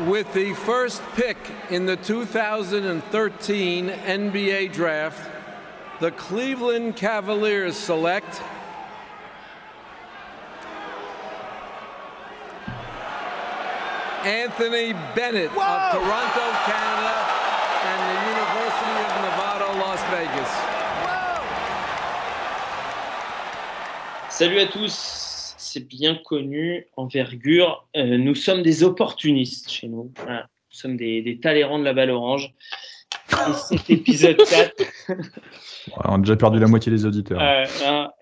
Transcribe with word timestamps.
With 0.00 0.32
the 0.34 0.54
first 0.54 1.00
pick 1.14 1.36
in 1.70 1.86
the 1.86 1.94
2013 1.94 3.88
NBA 3.88 4.72
Draft, 4.72 5.30
the 6.00 6.10
Cleveland 6.10 6.96
Cavaliers 6.96 7.76
select 7.76 8.42
Anthony 14.24 14.94
Bennett 15.14 15.50
of 15.50 15.54
Toronto, 15.54 16.46
Canada, 16.66 17.14
and 17.86 18.00
the 18.10 18.18
University 18.34 18.98
of 18.98 19.14
Nevada, 19.22 19.68
Las 19.78 20.02
Vegas. 20.10 20.50
Salut 24.28 24.58
à 24.58 24.66
tous, 24.66 25.23
c'est 25.74 25.88
bien 25.88 26.14
connu, 26.14 26.86
envergure. 26.96 27.88
Euh, 27.96 28.16
nous 28.16 28.36
sommes 28.36 28.62
des 28.62 28.84
opportunistes 28.84 29.68
chez 29.68 29.88
nous. 29.88 30.12
Voilà. 30.18 30.42
Nous 30.42 30.78
sommes 30.78 30.96
des, 30.96 31.20
des 31.20 31.34
de 31.34 31.82
la 31.82 31.92
balle 31.92 32.10
orange. 32.10 32.54
Et 33.32 33.52
cet 33.54 33.90
épisode 33.90 34.36
4. 34.48 34.72
on 36.04 36.14
a 36.14 36.18
déjà 36.18 36.36
perdu 36.36 36.60
la 36.60 36.68
moitié 36.68 36.92
des 36.92 37.04
auditeurs. 37.04 37.40
Euh, 37.42 37.64
hein, 37.84 38.12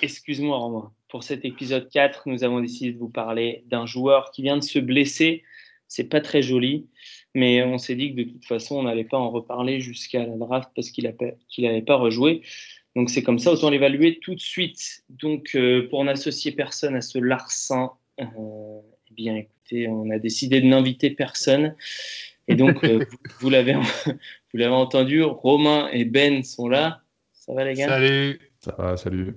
Excuse-moi, 0.00 0.56
Romain. 0.56 0.92
Pour 1.08 1.24
cet 1.24 1.44
épisode 1.44 1.88
4, 1.90 2.22
nous 2.26 2.44
avons 2.44 2.60
décidé 2.60 2.92
de 2.92 2.98
vous 2.98 3.08
parler 3.08 3.64
d'un 3.66 3.84
joueur 3.84 4.30
qui 4.30 4.42
vient 4.42 4.56
de 4.56 4.62
se 4.62 4.78
blesser. 4.78 5.42
C'est 5.88 6.08
pas 6.08 6.20
très 6.20 6.40
joli, 6.40 6.86
mais 7.34 7.64
on 7.64 7.78
s'est 7.78 7.96
dit 7.96 8.14
que 8.14 8.22
de 8.22 8.30
toute 8.30 8.46
façon, 8.46 8.76
on 8.76 8.84
n'allait 8.84 9.04
pas 9.04 9.18
en 9.18 9.30
reparler 9.30 9.80
jusqu'à 9.80 10.24
la 10.24 10.36
draft 10.36 10.70
parce 10.76 10.90
qu'il 10.90 11.12
n'avait 11.58 11.82
pas 11.82 11.96
rejoué. 11.96 12.42
Donc 12.94 13.10
c'est 13.10 13.22
comme 13.22 13.38
ça, 13.38 13.52
autant 13.52 13.70
l'évaluer 13.70 14.18
tout 14.20 14.34
de 14.34 14.40
suite. 14.40 15.04
Donc 15.08 15.52
euh, 15.54 15.88
pour 15.88 16.04
n'associer 16.04 16.52
personne 16.52 16.94
à 16.94 17.00
ce 17.00 17.18
larcin, 17.18 17.92
euh, 18.20 18.24
eh 19.10 19.14
bien 19.14 19.36
écoutez, 19.36 19.88
on 19.88 20.10
a 20.10 20.18
décidé 20.18 20.60
de 20.60 20.66
n'inviter 20.66 21.10
personne. 21.10 21.74
Et 22.48 22.54
donc 22.54 22.84
euh, 22.84 22.98
vous, 23.10 23.16
vous 23.40 23.50
l'avez 23.50 23.74
vous 24.52 24.58
l'avez 24.58 24.74
entendu, 24.74 25.22
Romain 25.22 25.88
et 25.92 26.04
Ben 26.04 26.42
sont 26.42 26.68
là. 26.68 27.00
Ça 27.32 27.54
va 27.54 27.64
les 27.64 27.74
gars? 27.74 27.88
Salut. 27.88 28.40
Ça 28.60 28.74
va, 28.78 28.96
salut. 28.96 29.34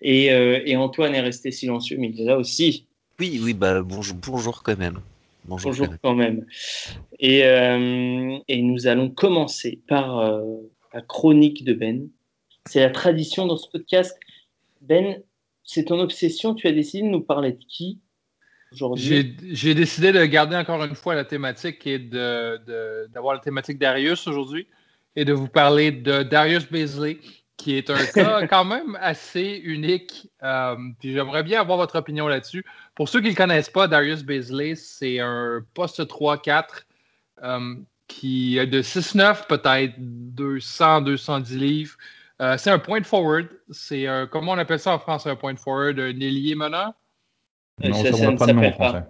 Et, 0.00 0.32
euh, 0.32 0.60
et 0.64 0.76
Antoine 0.76 1.14
est 1.14 1.20
resté 1.20 1.50
silencieux, 1.50 1.96
mais 1.98 2.10
il 2.10 2.20
est 2.20 2.24
là 2.24 2.38
aussi. 2.38 2.86
Oui, 3.18 3.40
oui, 3.42 3.54
bah 3.54 3.82
bonjour, 3.82 4.16
bonjour 4.16 4.62
quand 4.62 4.78
même. 4.78 5.00
Bonjour, 5.44 5.72
Bonjour 5.72 5.88
quand 6.02 6.14
même. 6.14 6.46
Et, 7.18 7.44
euh, 7.44 8.38
et 8.46 8.62
nous 8.62 8.86
allons 8.86 9.10
commencer 9.10 9.80
par 9.88 10.18
euh, 10.20 10.42
la 10.94 11.02
chronique 11.02 11.64
de 11.64 11.74
Ben. 11.74 12.08
C'est 12.68 12.80
la 12.80 12.90
tradition 12.90 13.46
dans 13.46 13.56
ce 13.56 13.68
podcast. 13.68 14.18
Ben, 14.80 15.20
c'est 15.64 15.84
ton 15.84 15.98
obsession. 16.00 16.54
Tu 16.54 16.66
as 16.66 16.72
décidé 16.72 17.02
de 17.02 17.08
nous 17.08 17.20
parler 17.22 17.52
de 17.52 17.64
qui 17.68 17.98
aujourd'hui? 18.72 19.36
J'ai 19.52 19.74
décidé 19.74 20.12
de 20.12 20.24
garder 20.24 20.56
encore 20.56 20.82
une 20.84 20.94
fois 20.94 21.14
la 21.14 21.24
thématique 21.24 21.86
et 21.86 21.98
de- 21.98 22.58
de- 22.66 23.08
d'avoir 23.12 23.34
la 23.34 23.40
thématique 23.40 23.78
Darius 23.78 24.26
aujourd'hui 24.26 24.66
et 25.16 25.24
de 25.24 25.32
vous 25.32 25.48
parler 25.48 25.90
de 25.92 26.22
Darius 26.22 26.68
Baisley, 26.70 27.18
qui 27.56 27.74
est 27.76 27.90
un 27.90 27.96
cas 28.14 28.46
quand 28.46 28.64
même 28.64 28.96
assez 29.00 29.60
unique. 29.64 30.28
Euh, 30.42 30.76
puis 31.00 31.12
j'aimerais 31.12 31.42
bien 31.42 31.60
avoir 31.60 31.78
votre 31.78 31.96
opinion 31.96 32.28
là-dessus. 32.28 32.64
Pour 32.94 33.08
ceux 33.08 33.20
qui 33.20 33.26
ne 33.26 33.30
le 33.32 33.36
connaissent 33.36 33.70
pas, 33.70 33.88
Darius 33.88 34.22
Baisley, 34.22 34.74
c'est 34.74 35.18
un 35.20 35.64
poste 35.74 36.00
3-4 36.00 36.86
euh, 37.42 37.74
qui 38.08 38.58
est 38.58 38.66
de 38.66 38.82
6-9, 38.82 39.46
peut-être 39.48 39.94
200-210 39.98 41.56
livres. 41.58 41.96
Euh, 42.42 42.58
c'est 42.58 42.70
un 42.70 42.78
point 42.78 43.02
forward. 43.04 43.48
C'est 43.70 44.06
un- 44.06 44.26
comment 44.26 44.52
on 44.52 44.58
appelle 44.58 44.80
ça 44.80 44.92
en 44.92 44.98
France, 44.98 45.26
un 45.26 45.36
point 45.36 45.54
forward, 45.56 45.98
un 46.00 46.08
ailier 46.08 46.54
meneur? 46.54 46.92
Euh, 47.84 47.88
Non, 47.88 48.02
ça- 48.02 48.12
ça 48.12 48.30
ne 48.30 48.36
pas 48.36 48.46
de 48.46 48.52
nom 48.52 48.58
en 48.60 48.62
s'appelle 48.64 48.76
pas. 48.78 48.88
français. 48.90 49.06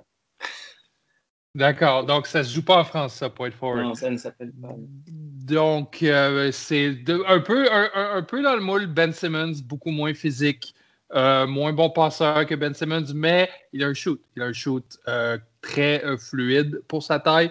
D'accord, 1.55 2.05
donc 2.07 2.27
ça 2.27 2.43
se 2.45 2.55
joue 2.55 2.65
pas 2.65 2.79
en 2.81 2.85
France, 2.85 3.15
ça, 3.15 3.29
point 3.29 3.51
forward. 3.51 3.85
Non, 3.85 3.95
ça 3.95 4.09
ne 4.11 4.17
s'appelle 4.17 4.53
pas. 4.53 4.75
Donc, 5.09 6.03
euh, 6.03 6.51
c'est 6.51 6.95
de- 6.95 7.23
un, 7.27 7.41
peu, 7.41 7.71
un, 7.71 7.91
un- 7.95 8.17
un 8.17 8.23
peu 8.23 8.43
dans 8.43 8.55
le 8.55 8.63
moule 8.63 8.87
Ben 8.87 9.13
Simmons, 9.13 9.53
beaucoup 9.65 9.91
moins 9.91 10.15
physique, 10.15 10.75
euh, 11.15 11.47
moins 11.47 11.75
bon 11.75 11.91
passeur 11.91 12.47
que 12.47 12.55
Ben 12.55 12.73
Simmons, 12.73 13.13
mais 13.15 13.51
il 13.75 13.85
a 13.85 13.89
un 13.89 13.95
shoot. 13.95 14.23
Il 14.35 14.43
a 14.43 14.47
un 14.47 14.53
shoot 14.55 14.99
euh, 15.09 15.37
très 15.61 16.03
euh, 16.05 16.17
fluide 16.17 16.81
pour 16.89 17.03
sa 17.03 17.19
taille. 17.19 17.51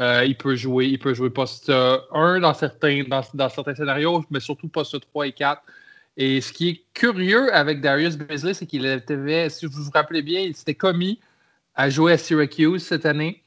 Euh, 0.00 0.24
il 0.24 0.36
peut 0.36 0.56
jouer, 0.56 0.86
il 0.86 0.98
peut 0.98 1.12
jouer 1.14 1.30
poste 1.30 1.70
1 1.70 2.40
dans 2.40 2.54
certains, 2.54 3.04
dans, 3.06 3.22
dans 3.34 3.48
certains 3.48 3.74
scénarios, 3.74 4.24
mais 4.30 4.40
surtout 4.40 4.68
poste 4.68 4.98
3 5.00 5.26
et 5.26 5.32
4. 5.32 5.62
Et 6.16 6.40
ce 6.40 6.52
qui 6.52 6.68
est 6.68 6.84
curieux 6.94 7.54
avec 7.54 7.80
Darius 7.80 8.16
Beasley, 8.16 8.54
c'est 8.54 8.66
qu'il 8.66 8.86
avait, 8.86 9.48
si 9.48 9.66
vous 9.66 9.82
vous 9.82 9.90
rappelez 9.92 10.22
bien, 10.22 10.40
il 10.40 10.56
s'était 10.56 10.74
commis 10.74 11.20
à 11.74 11.90
jouer 11.90 12.12
à 12.12 12.18
Syracuse 12.18 12.82
cette 12.82 13.06
année. 13.06 13.42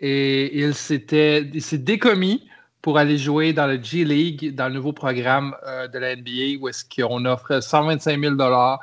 Et 0.00 0.58
il 0.58 0.74
s'était, 0.74 1.48
s'est 1.60 1.78
décommis 1.78 2.48
pour 2.80 2.98
aller 2.98 3.18
jouer 3.18 3.52
dans 3.52 3.66
le 3.66 3.80
G 3.80 4.04
League, 4.04 4.54
dans 4.54 4.68
le 4.68 4.74
nouveau 4.74 4.92
programme 4.92 5.54
euh, 5.64 5.86
de 5.86 5.98
la 5.98 6.16
NBA, 6.16 6.60
où 6.60 6.68
est-ce 6.68 6.84
qu'on 6.84 7.24
offre 7.24 7.60
125 7.60 8.20
000 8.20 8.34
dollars 8.34 8.80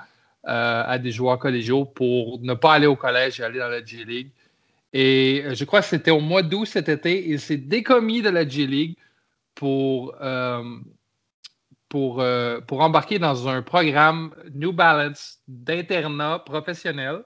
euh, 0.48 0.84
à 0.86 0.98
des 0.98 1.12
joueurs 1.12 1.38
collégiaux 1.38 1.84
pour 1.84 2.40
ne 2.42 2.54
pas 2.54 2.74
aller 2.74 2.88
au 2.88 2.96
collège 2.96 3.42
et 3.42 3.44
aller 3.44 3.60
dans 3.60 3.68
la 3.68 3.84
G 3.84 4.06
League. 4.06 4.30
Et 4.94 5.44
euh, 5.46 5.54
je 5.56 5.66
crois 5.66 5.82
que 5.82 5.88
c'était 5.88 6.12
au 6.12 6.20
mois 6.20 6.42
d'août 6.44 6.66
cet 6.66 6.90
été, 6.90 7.30
il 7.30 7.40
s'est 7.40 7.58
décommis 7.58 8.22
de 8.22 8.30
la 8.30 8.48
G 8.48 8.66
League 8.68 8.98
pour, 9.56 10.16
euh, 10.22 10.64
pour, 11.90 12.22
euh, 12.22 12.60
pour 12.62 12.82
embarquer 12.82 13.20
dans 13.20 13.48
un 13.48 13.62
programme 13.62 14.34
New 14.54 14.72
Balance 14.74 15.40
d'internat 15.48 16.40
professionnel. 16.40 17.24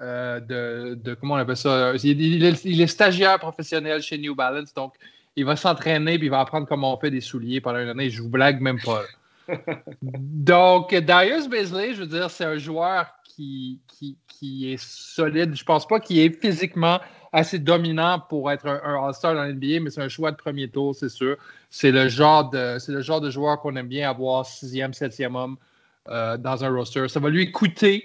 euh, 0.00 0.40
de, 0.40 0.94
de- 0.94 1.14
comment 1.14 1.34
on 1.34 1.38
appelle 1.38 1.56
ça? 1.56 1.92
Il, 2.04 2.20
il 2.20 2.44
est, 2.44 2.64
il 2.64 2.80
est 2.80 2.86
stagiaire 2.86 3.38
professionnel 3.38 4.00
chez 4.02 4.16
New 4.18 4.34
Balance, 4.34 4.72
donc 4.74 4.94
il 5.36 5.44
va 5.44 5.56
s'entraîner 5.56 6.18
puis 6.18 6.28
il 6.28 6.30
va 6.30 6.40
apprendre 6.40 6.66
comment 6.68 6.94
on 6.94 6.98
fait 7.00 7.10
des 7.10 7.20
souliers 7.20 7.60
pendant 7.60 7.78
une 7.80 7.88
année. 7.88 8.10
Je 8.10 8.22
vous 8.22 8.28
blague 8.30 8.60
même 8.60 8.80
pas. 8.80 9.02
Donc, 10.02 10.94
Darius 10.94 11.48
Baisley, 11.48 11.94
je 11.94 12.00
veux 12.00 12.06
dire, 12.06 12.30
c'est 12.30 12.44
un 12.44 12.58
joueur 12.58 13.06
qui, 13.24 13.80
qui, 13.88 14.16
qui 14.38 14.72
est 14.72 14.82
solide. 14.82 15.54
Je 15.56 15.64
pense 15.64 15.86
pas 15.86 16.00
qu'il 16.00 16.18
est 16.18 16.30
physiquement 16.40 17.00
assez 17.32 17.58
dominant 17.58 18.20
pour 18.28 18.50
être 18.50 18.66
un, 18.66 18.80
un 18.84 19.06
All-Star 19.06 19.34
dans 19.34 19.44
l'NBA, 19.44 19.80
mais 19.80 19.90
c'est 19.90 20.00
un 20.02 20.08
choix 20.08 20.30
de 20.30 20.36
premier 20.36 20.68
tour, 20.68 20.94
c'est 20.94 21.08
sûr. 21.08 21.36
C'est 21.70 21.90
le 21.90 22.08
genre 22.08 22.50
de, 22.50 22.78
c'est 22.78 22.92
le 22.92 23.02
genre 23.02 23.20
de 23.20 23.30
joueur 23.30 23.60
qu'on 23.60 23.76
aime 23.76 23.88
bien 23.88 24.08
avoir 24.08 24.46
sixième, 24.46 24.94
septième 24.94 25.34
homme 25.36 25.56
euh, 26.08 26.36
dans 26.36 26.64
un 26.64 26.70
roster. 26.70 27.08
Ça 27.08 27.20
va 27.20 27.28
lui 27.30 27.50
coûter 27.52 28.04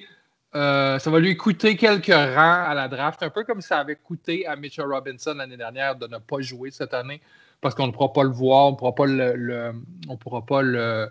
euh, 0.56 1.00
ça 1.00 1.10
va 1.10 1.20
lui 1.20 1.36
coûter 1.36 1.76
quelques 1.76 2.14
rangs 2.14 2.64
à 2.68 2.76
la 2.76 2.88
draft, 2.88 3.24
un 3.24 3.32
peu 3.32 3.44
comme 3.44 3.62
ça 3.62 3.80
avait 3.80 3.96
coûté 3.96 4.46
à 4.46 4.56
Mitchell 4.56 4.86
Robinson 4.86 5.34
l'année 5.36 5.58
dernière 5.58 5.96
de 5.96 6.06
ne 6.06 6.20
pas 6.20 6.42
jouer 6.42 6.70
cette 6.70 6.94
année 6.94 7.22
parce 7.60 7.74
qu'on 7.74 7.88
ne 7.88 7.92
pourra 7.92 8.14
pas 8.14 8.24
le 8.24 8.30
voir, 8.30 8.68
on 8.68 8.72
ne 8.72 8.76
pourra 8.76 8.94
pas 8.94 9.08
le, 9.08 9.74
on 10.08 10.16
pourra 10.16 10.46
pas 10.46 10.62
le, 10.62 11.10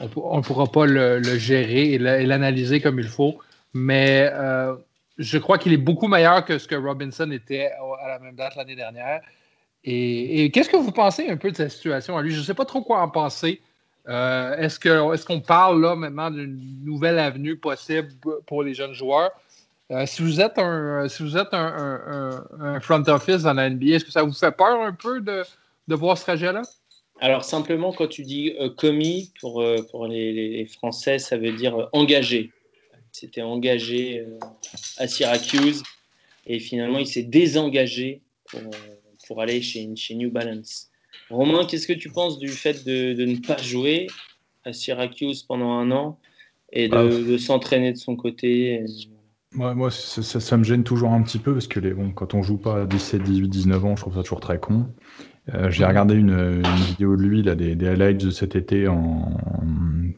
on, 0.00 0.08
pour- 0.08 0.32
on 0.32 0.42
pourra 0.42 0.66
pas 0.66 0.84
le, 0.84 1.22
gérer 1.38 1.92
et 1.94 1.98
l'analyser 1.98 2.80
comme 2.80 2.98
il 2.98 3.08
faut. 3.08 3.38
Mais 3.74 4.30
euh, 4.32 4.74
je 5.18 5.38
crois 5.38 5.58
qu'il 5.58 5.72
est 5.72 5.78
beaucoup 5.78 6.08
meilleur 6.08 6.44
que 6.44 6.58
ce 6.58 6.66
que 6.66 6.74
Robinson 6.74 7.30
était 7.30 7.70
à 8.02 8.08
la 8.08 8.18
même 8.18 8.34
date 8.34 8.56
l'année 8.56 8.76
dernière. 8.76 9.20
Et, 9.84 10.50
qu'est-ce 10.50 10.68
que 10.68 10.76
vous 10.76 10.92
pensez 10.92 11.28
un 11.28 11.36
peu 11.36 11.50
de 11.50 11.56
cette 11.56 11.70
situation 11.70 12.16
à 12.16 12.22
lui? 12.22 12.32
Je 12.32 12.40
ne 12.40 12.44
sais 12.44 12.54
pas 12.54 12.64
trop 12.64 12.82
quoi 12.82 13.00
en 13.00 13.08
penser. 13.08 13.62
Euh, 14.08 14.56
est-ce 14.56 15.24
qu'on 15.24 15.40
parle 15.40 15.80
là 15.80 15.94
maintenant 15.94 16.30
d'une 16.30 16.84
nouvelle 16.84 17.18
avenue 17.18 17.56
possible 17.56 18.08
pour 18.46 18.62
les 18.62 18.74
jeunes 18.74 18.94
joueurs? 18.94 19.30
Euh, 19.90 20.04
si 20.04 20.22
vous 20.22 20.40
êtes 20.40 20.58
un 20.58 21.08
si 21.08 21.22
vous 21.22 21.36
êtes 21.38 21.52
un, 21.52 22.78
front 22.80 23.02
office 23.06 23.42
dans 23.42 23.54
la 23.54 23.70
NBA, 23.70 23.96
est-ce 23.96 24.04
que 24.04 24.10
ça 24.10 24.22
vous 24.22 24.32
fait 24.32 24.52
peur 24.52 24.82
un 24.82 24.92
peu 24.92 25.20
de, 25.20 25.44
voir 25.94 26.18
ce 26.18 26.24
trajet-là? 26.24 26.62
Alors 27.20 27.44
simplement, 27.44 27.92
quand 27.92 28.08
tu 28.08 28.22
dis 28.22 28.54
commis, 28.76 29.32
pour, 29.40 29.62
les, 29.62 30.66
Français, 30.66 31.18
ça 31.18 31.36
veut 31.36 31.52
dire 31.52 31.88
engagé. 31.92 32.52
C'était 33.12 33.42
engagé 33.42 34.20
euh, 34.20 34.38
à 34.98 35.06
Syracuse 35.08 35.82
et 36.46 36.58
finalement 36.58 36.98
il 36.98 37.06
s'est 37.06 37.22
désengagé 37.22 38.22
pour, 38.50 38.60
euh, 38.60 38.70
pour 39.26 39.40
aller 39.42 39.60
chez, 39.62 39.88
chez 39.96 40.14
New 40.14 40.30
Balance. 40.30 40.90
Romain, 41.30 41.66
qu'est-ce 41.66 41.86
que 41.86 41.92
tu 41.92 42.10
penses 42.10 42.38
du 42.38 42.48
fait 42.48 42.84
de, 42.84 43.12
de 43.12 43.24
ne 43.24 43.36
pas 43.36 43.56
jouer 43.60 44.06
à 44.64 44.72
Syracuse 44.72 45.42
pendant 45.42 45.72
un 45.72 45.90
an 45.90 46.18
et 46.72 46.88
de, 46.88 46.94
Ah. 46.96 47.04
de 47.04 47.38
s'entraîner 47.38 47.92
de 47.92 47.98
son 47.98 48.16
côté 48.16 48.84
Moi, 49.52 49.74
moi 49.74 49.90
ça, 49.90 50.22
ça- 50.22 50.40
ça 50.40 50.56
me 50.56 50.64
gêne 50.64 50.84
toujours 50.84 51.10
un 51.10 51.22
petit 51.22 51.38
peu 51.38 51.52
parce 51.54 51.66
que 51.66 51.80
les, 51.80 51.92
bon, 51.92 52.10
quand 52.12 52.34
on 52.34 52.42
joue 52.42 52.58
pas 52.58 52.82
à 52.82 52.86
17, 52.86 53.22
18, 53.22 53.48
19 53.48 53.84
ans, 53.84 53.96
je 53.96 54.02
trouve 54.02 54.14
ça 54.14 54.22
toujours 54.22 54.40
très 54.40 54.58
con. 54.58 54.86
Euh, 55.54 55.70
J'ai 55.70 55.84
regardé 55.84 56.14
une, 56.14 56.30
une 56.30 56.84
vidéo 56.86 57.16
de 57.16 57.22
lui, 57.22 57.42
là, 57.42 57.54
des, 57.54 57.74
des 57.74 57.88
highlights 57.88 58.24
de 58.24 58.30
cet 58.30 58.54
été 58.56 58.86
en, 58.88 59.38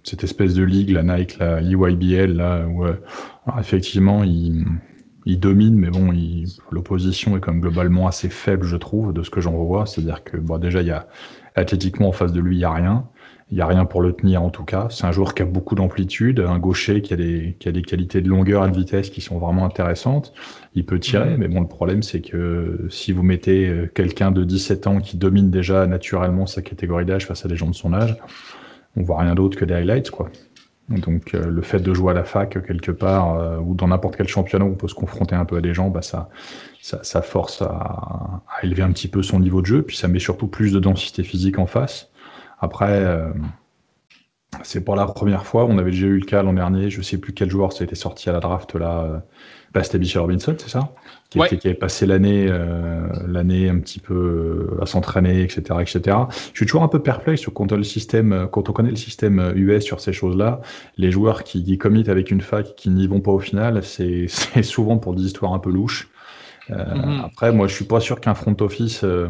cette 0.03 0.25
espèce 0.25 0.55
de 0.55 0.63
ligue, 0.63 0.91
la 0.91 1.03
Nike, 1.03 1.39
la 1.39 1.61
EYBL, 1.61 2.33
là, 2.33 2.67
où 2.67 2.85
euh, 2.85 2.95
effectivement 3.59 4.25
il, 4.25 4.65
il 5.27 5.39
domine, 5.39 5.77
mais 5.77 5.91
bon, 5.91 6.13
l'opposition 6.71 7.37
est 7.37 7.41
quand 7.41 7.53
même 7.53 7.61
globalement 7.61 8.07
assez 8.07 8.29
faible, 8.29 8.65
je 8.67 8.77
trouve, 8.77 9.13
de 9.13 9.23
ce 9.23 9.31
que 9.31 9.41
j'en 9.41 9.53
vois. 9.53 9.87
C'est-à-dire 9.87 10.25
que 10.25 10.37
bon, 10.37 10.59
déjà, 10.59 10.81
il 10.81 10.89
y 10.89 10.93
a 10.93 11.07
athlétiquement 11.55 12.09
en 12.09 12.13
face 12.13 12.33
de 12.33 12.41
lui, 12.41 12.57
il 12.57 12.59
n'y 12.59 12.65
a 12.65 12.73
rien. 12.73 13.05
Il 13.51 13.57
n'y 13.57 13.63
a 13.63 13.67
rien 13.67 13.85
pour 13.85 14.01
le 14.01 14.13
tenir 14.13 14.43
en 14.43 14.51
tout 14.51 14.65
cas. 14.65 14.87
C'est 14.91 15.07
un 15.07 15.13
joueur 15.13 15.35
qui 15.35 15.43
a 15.43 15.45
beaucoup 15.45 15.75
d'amplitude, 15.75 16.39
un 16.41 16.59
gaucher 16.59 17.03
qui 17.03 17.13
a, 17.13 17.17
des, 17.17 17.57
qui 17.59 17.69
a 17.69 17.73
des 17.73 17.83
qualités 17.83 18.21
de 18.21 18.29
longueur 18.29 18.65
et 18.65 18.71
de 18.71 18.77
vitesse 18.77 19.11
qui 19.11 19.21
sont 19.21 19.39
vraiment 19.39 19.65
intéressantes. 19.65 20.33
Il 20.75 20.87
peut 20.87 21.01
tirer, 21.01 21.37
mais 21.37 21.49
bon, 21.49 21.61
le 21.61 21.67
problème 21.67 22.03
c'est 22.03 22.21
que 22.21 22.87
si 22.91 23.11
vous 23.11 23.25
mettez 23.25 23.69
euh, 23.69 23.91
quelqu'un 23.93 24.31
de 24.31 24.45
17 24.45 24.87
ans 24.87 25.01
qui 25.01 25.17
domine 25.17 25.51
déjà 25.51 25.87
naturellement 25.87 26.47
sa 26.47 26.63
catégorie 26.63 27.05
d'âge 27.05 27.27
face 27.27 27.45
à 27.45 27.49
des 27.49 27.57
gens 27.57 27.69
de 27.69 27.75
son 27.75 27.93
âge, 27.93 28.17
on 28.97 29.03
voit 29.03 29.19
rien 29.19 29.35
d'autre 29.35 29.59
que 29.59 29.65
des 29.65 29.75
highlights, 29.75 30.11
quoi. 30.11 30.31
Donc 30.89 31.35
euh, 31.35 31.47
le 31.47 31.63
fait 31.63 31.79
de 31.79 31.95
jouer 31.95 32.11
à 32.11 32.15
la 32.15 32.25
fac 32.25 32.67
quelque 32.67 32.91
part 32.91 33.39
euh, 33.39 33.59
ou 33.59 33.75
dans 33.75 33.87
n'importe 33.87 34.17
quel 34.17 34.27
championnat 34.27 34.65
où 34.65 34.71
on 34.71 34.75
peut 34.75 34.89
se 34.89 34.95
confronter 34.95 35.37
un 35.37 35.45
peu 35.45 35.57
à 35.57 35.61
des 35.61 35.73
gens, 35.73 35.89
bah 35.89 36.03
ça, 36.03 36.29
ça, 36.83 36.99
ça 37.05 37.23
force 37.23 37.63
à, 37.63 38.43
à, 38.49 38.65
élever 38.65 38.83
un 38.83 38.91
petit 38.91 39.07
peu 39.07 39.23
son 39.23 39.39
niveau 39.39 39.61
de 39.61 39.67
jeu, 39.67 39.83
puis 39.83 39.97
ça 39.97 40.09
met 40.09 40.19
surtout 40.19 40.49
plus 40.49 40.73
de 40.73 40.81
densité 40.81 41.23
physique 41.23 41.59
en 41.59 41.67
face. 41.67 42.10
Après, 42.61 43.05
euh, 43.05 43.33
c'est 44.63 44.85
pour 44.85 44.97
la 44.97 45.07
première 45.07 45.47
fois, 45.47 45.65
on 45.65 45.79
avait 45.79 45.93
déjà 45.93 46.07
eu 46.07 46.19
le 46.19 46.27
cas 46.27 46.43
l'an 46.43 46.53
dernier, 46.53 46.91
je 46.91 47.01
sais 47.03 47.19
plus 47.19 47.33
quel 47.33 47.49
joueur 47.49 47.73
ça 47.73 47.83
a 47.83 47.85
été 47.85 47.95
sorti 47.95 48.29
à 48.29 48.33
la 48.33 48.41
draft 48.41 48.75
là, 48.75 49.23
bah, 49.73 49.83
c'était 49.85 49.99
Bichel 49.99 50.23
Robinson, 50.23 50.57
c'est 50.59 50.69
ça? 50.69 50.93
Qui, 51.31 51.39
Ouais. 51.39 51.47
était- 51.47 51.57
qui 51.59 51.69
avait 51.69 51.77
passé 51.77 52.05
l'année 52.05 52.49
euh, 52.51 53.07
l'année 53.29 53.69
un 53.69 53.79
petit 53.79 54.01
peu 54.01 54.15
euh, 54.77 54.83
à 54.83 54.87
s'entraîner, 54.87 55.43
etc., 55.45 55.81
etc. 55.83 56.29
Je 56.53 56.57
suis 56.59 56.67
toujours 56.67 56.83
un 56.83 56.89
peu 56.89 57.01
perplexe 57.01 57.41
sur 57.43 57.55
quand 57.55 57.71
on, 57.73 57.77
le 57.77 57.85
système, 57.85 58.33
euh, 58.33 58.47
quand 58.49 58.69
on 58.69 58.73
connaît 58.73 58.91
le 58.91 58.97
système 58.97 59.39
euh, 59.39 59.53
US 59.55 59.85
sur 59.85 60.01
ces 60.01 60.13
choses-là. 60.13 60.61
Les 60.97 61.13
joueurs 61.13 61.45
qui, 61.45 61.63
qui 61.65 61.79
committent 61.79 62.09
avec 62.09 62.33
une 62.33 62.41
fac 62.41 62.75
qui 62.75 62.91
n'y 62.91 63.07
vont 63.07 63.21
pas 63.21 63.31
au 63.31 63.39
final, 63.39 63.85
c'est 63.85 64.27
c'est 64.29 64.65
souvent 64.65 64.99
pour 64.99 65.15
des 65.15 65.23
histoires 65.23 65.55
un 65.55 65.61
peu 65.61 65.71
louches. 65.71 66.09
Euh, 66.71 66.85
Mhm. 66.95 67.23
Après, 67.25 67.53
moi, 67.53 67.67
je 67.69 67.75
suis 67.75 67.85
pas 67.85 68.01
sûr 68.01 68.21
qu'un 68.21 68.35
front 68.35 68.57
office, 68.61 69.05
euh, 69.05 69.29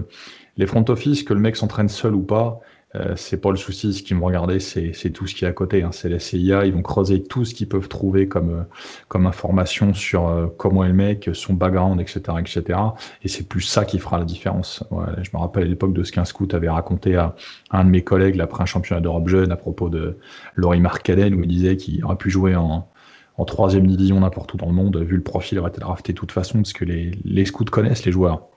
les 0.57 0.67
front 0.67 0.85
office, 0.89 1.23
que 1.23 1.35
le 1.35 1.41
mec 1.41 1.57
s'entraîne 1.57 1.89
seul 1.89 2.15
ou 2.15 2.23
pas, 2.23 2.61
euh, 2.97 3.15
c'est 3.17 3.37
pas 3.37 3.51
le 3.51 3.57
souci. 3.57 3.93
Ce 3.95 4.03
qui 4.03 4.15
me 4.15 4.25
regardait, 4.25 4.59
c'est 4.59 5.11
tout 5.13 5.27
ce 5.27 5.35
qui 5.35 5.45
est 5.45 5.49
à 5.49 5.53
côté. 5.53 5.83
Hein. 5.83 5.91
C'est 5.93 6.09
la 6.09 6.19
CIA. 6.19 6.67
Ils 6.67 6.73
vont 6.73 6.83
creuser 6.83 7.23
tout 7.23 7.45
ce 7.45 7.55
qu'ils 7.55 7.69
peuvent 7.69 7.89
trouver 7.89 8.27
comme 8.27 8.51
euh, 8.51 8.63
comme 9.09 9.27
information 9.27 9.95
sur 9.95 10.29
euh, 10.29 10.47
comment 10.57 10.85
est 10.85 10.89
le 10.89 10.95
mec, 10.95 11.31
son 11.33 11.55
background, 11.55 12.01
etc., 12.01 12.21
etc. 12.41 12.79
Et 13.23 13.29
c'est 13.29 13.47
plus 13.49 13.61
ça 13.61 13.85
qui 13.85 13.99
fera 13.99 14.19
la 14.19 14.25
différence. 14.25 14.83
Je 15.23 15.31
me 15.33 15.39
rappelle 15.39 15.65
à 15.65 15.67
l'époque 15.67 15.93
de 15.93 16.03
ce 16.03 16.11
qu'un 16.11 16.25
scout 16.25 16.53
avait 16.53 16.69
raconté 16.69 17.15
à 17.17 17.37
un 17.71 17.85
de 17.85 17.91
mes 17.91 18.03
collègues 18.03 18.41
après 18.41 18.63
un 18.63 18.67
championnat 18.67 19.01
d'Europe 19.01 19.29
jeune 19.29 19.53
à 19.53 19.57
propos 19.57 19.89
de 19.89 20.19
Laurie 20.57 20.81
Markkanen 20.81 21.35
où 21.35 21.43
il 21.43 21.49
disait 21.49 21.77
qu'il 21.77 22.05
aurait 22.05 22.17
pu 22.17 22.31
jouer 22.31 22.57
en 22.57 22.89
en 23.37 23.45
troisième 23.47 23.87
division 23.87 24.21
n'importe 24.21 24.53
où 24.53 24.59
dans 24.59 24.67
le 24.67 24.73
monde, 24.73 24.99
vu 24.99 25.17
le 25.17 25.23
profil, 25.23 25.57
il 25.57 25.61
aurait 25.61 25.71
été 25.71 25.81
drafté 25.81 26.13
de 26.13 26.19
toute 26.19 26.31
façon, 26.31 26.59
parce 26.59 26.75
que 26.75 26.85
les, 26.85 27.13
les 27.25 27.47
scouts 27.47 27.65
connaissent 27.65 28.05
les 28.05 28.13
joueurs. 28.13 28.51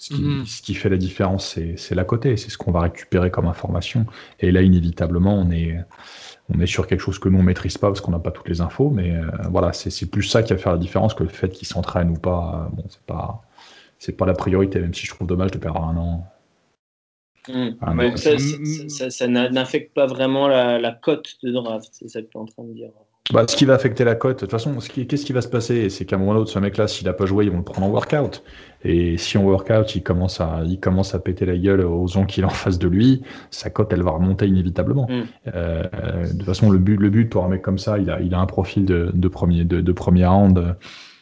Ce 0.00 0.14
qui, 0.14 0.22
Mhm. 0.22 0.46
ce 0.46 0.62
qui 0.62 0.72
fait 0.74 0.88
la 0.88 0.96
différence, 0.96 1.58
c'est 1.76 1.94
l'à 1.94 2.04
côté, 2.04 2.38
c'est 2.38 2.48
ce 2.48 2.56
qu'on 2.56 2.72
va 2.72 2.80
récupérer 2.80 3.30
comme 3.30 3.46
information. 3.46 4.06
Et 4.40 4.50
là, 4.50 4.62
inévitablement, 4.62 5.34
on 5.38 5.50
est, 5.50 5.76
on 6.48 6.58
est 6.58 6.66
sur 6.66 6.86
quelque 6.86 7.00
chose 7.02 7.18
que 7.18 7.28
nous, 7.28 7.38
on 7.38 7.42
maîtrise 7.42 7.76
pas, 7.76 7.88
parce 7.88 8.00
qu'on 8.00 8.10
n'a 8.12 8.18
pas 8.18 8.30
toutes 8.30 8.48
les 8.48 8.62
infos, 8.62 8.88
mais 8.88 9.14
euh, 9.14 9.26
voilà, 9.50 9.74
c'est 9.74 10.06
plus 10.10 10.22
ça 10.22 10.42
qui 10.42 10.54
va 10.54 10.58
faire 10.58 10.72
la 10.72 10.78
différence 10.78 11.12
que 11.12 11.22
le 11.22 11.28
fait 11.28 11.50
qu'ils 11.50 11.68
s'entraînent 11.68 12.10
ou 12.10 12.18
pas. 12.18 12.66
Euh, 12.72 12.76
Bon, 12.76 12.84
c'est 13.98 14.16
pas, 14.16 14.24
la 14.26 14.32
priorité, 14.32 14.80
même 14.80 14.94
si 14.94 15.04
je 15.04 15.10
trouve 15.14 15.26
dommage 15.28 15.50
de 15.50 15.58
perdre 15.58 15.84
un 15.84 15.96
an. 15.98 16.26
Mm. 17.48 17.68
Ah, 17.82 17.86
Donc 17.90 17.94
mais- 17.96 18.16
ça, 18.16 18.38
ça, 18.38 18.88
ça- 18.88 19.10
ça 19.10 19.26
n'a- 19.28 19.50
n'affecte 19.50 19.92
pas 19.94 20.06
vraiment 20.06 20.48
la, 20.48 20.78
la 20.78 20.92
cote 20.92 21.36
de 21.42 21.52
draft, 21.52 21.90
c'est 21.92 22.08
ça 22.08 22.22
que 22.22 22.26
tu 22.28 22.38
es 22.38 22.40
en 22.40 22.46
train 22.46 22.64
de 22.64 22.72
dire. 22.72 22.90
Bah, 23.32 23.44
ce 23.48 23.54
qui 23.56 23.64
va 23.64 23.74
affecter 23.74 24.04
la 24.04 24.14
cote, 24.14 24.36
de 24.36 24.40
toute 24.40 24.50
façon, 24.50 24.80
ce 24.80 24.88
qui- 24.88 25.06
qu'est-ce 25.06 25.24
qui 25.24 25.32
va 25.32 25.40
se 25.40 25.48
passer? 25.48 25.88
C'est 25.88 26.04
qu'à 26.04 26.16
un 26.16 26.18
moment 26.18 26.32
ou 26.32 26.34
l'autre, 26.34 26.50
ce 26.50 26.58
mec-là, 26.58 26.88
s'il 26.88 27.08
a 27.08 27.12
pas 27.12 27.26
joué, 27.26 27.44
ils 27.44 27.50
vont 27.50 27.58
le 27.58 27.62
prendre 27.64 27.86
en 27.86 27.90
workout. 27.90 28.42
Et 28.84 29.18
si 29.18 29.38
en 29.38 29.44
workout, 29.44 29.94
il 29.94 30.02
commence 30.02 30.40
à, 30.40 30.62
il 30.66 30.80
commence 30.80 31.14
à 31.14 31.18
péter 31.18 31.46
la 31.46 31.56
gueule 31.56 31.82
aux 31.82 32.06
gens 32.08 32.24
qu'il 32.24 32.44
a 32.44 32.46
en 32.46 32.50
face 32.50 32.78
de 32.78 32.88
lui, 32.88 33.22
sa 33.50 33.70
cote, 33.70 33.92
elle 33.92 34.02
va 34.02 34.10
remonter 34.12 34.46
inévitablement. 34.46 35.06
Mm. 35.08 35.22
Euh, 35.54 35.84
euh, 35.94 36.22
de 36.24 36.38
toute 36.38 36.44
façon, 36.44 36.70
le 36.70 36.78
but, 36.78 36.96
le 36.96 37.10
but 37.10 37.28
pour 37.28 37.44
un 37.44 37.48
mec 37.48 37.62
comme 37.62 37.78
ça, 37.78 37.98
il 37.98 38.10
a, 38.10 38.20
il 38.20 38.34
a 38.34 38.40
un 38.40 38.46
profil 38.46 38.84
de, 38.84 39.10
de 39.12 39.28
premier, 39.28 39.64
de, 39.64 39.80
de 39.80 39.92
premier 39.92 40.26
round, 40.26 40.58
euh, 40.58 40.72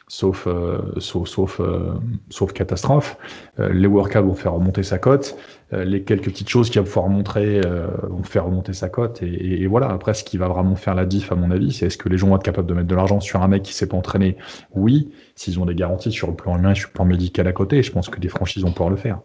sauf, 0.08 0.46
euh, 0.46 0.78
sauf, 0.98 1.28
sauf, 1.28 1.60
euh, 1.60 1.92
sauf 2.30 2.52
catastrophe. 2.52 3.16
Euh, 3.60 3.72
les 3.72 3.86
workouts 3.86 4.22
vont 4.24 4.34
faire 4.34 4.54
remonter 4.54 4.82
sa 4.82 4.98
cote. 4.98 5.36
Euh, 5.74 5.84
les 5.84 6.02
quelques 6.02 6.24
petites 6.24 6.48
choses 6.48 6.70
qu'il 6.70 6.80
va 6.80 6.86
pouvoir 6.86 7.08
montrer 7.08 7.60
euh, 7.64 7.86
vont 8.08 8.22
faire 8.22 8.46
remonter 8.46 8.72
sa 8.72 8.88
cote. 8.88 9.22
Et, 9.22 9.26
et- 9.26 9.62
et 9.62 9.66
voilà, 9.66 9.88
après, 9.90 10.14
ce 10.14 10.24
qui 10.24 10.38
va 10.38 10.48
vraiment 10.48 10.76
faire 10.76 10.94
la 10.94 11.04
diff, 11.04 11.30
à 11.30 11.34
mon 11.34 11.50
avis, 11.50 11.72
c'est 11.72 11.86
est-ce 11.86 11.98
que 11.98 12.08
les 12.08 12.16
gens 12.18 12.28
vont 12.28 12.36
être 12.36 12.42
capables 12.42 12.66
de 12.68 12.74
mettre 12.74 12.88
de 12.88 12.94
l'argent 12.94 13.20
sur 13.20 13.42
un 13.42 13.48
mec 13.48 13.62
qui 13.62 13.74
s'est 13.74 13.86
pas 13.88 13.96
entraîné 13.98 14.36
Oui, 14.74 15.10
s'ils 15.34 15.60
ont 15.60 15.66
des 15.66 15.74
garanties 15.74 16.10
sur 16.10 16.28
le 16.28 16.34
plan 16.34 16.56
humain 16.58 16.72
et 16.72 16.74
sur 16.74 16.88
le 16.88 16.94
plan 16.94 17.04
médical 17.04 17.46
à 17.46 17.52
côté, 17.52 17.82
je 17.82 17.92
pense 17.92 18.08
que 18.08 18.18
des 18.18 18.28
franchises 18.28 18.62
vont 18.64 18.72
pouvoir 18.72 18.90
le 18.90 18.96
faire. 18.96 19.20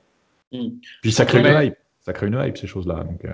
Mm. 0.51 0.67
Puis 1.01 1.11
ça 1.13 1.25
crée 1.25 1.39
une 1.39 1.65
hype. 1.67 1.75
Ça 2.01 2.11
crée 2.11 2.27
une 2.27 2.37
hype, 2.45 2.57
ces 2.57 2.67
choses-là. 2.67 3.05
Donc, 3.05 3.23
euh, 3.23 3.29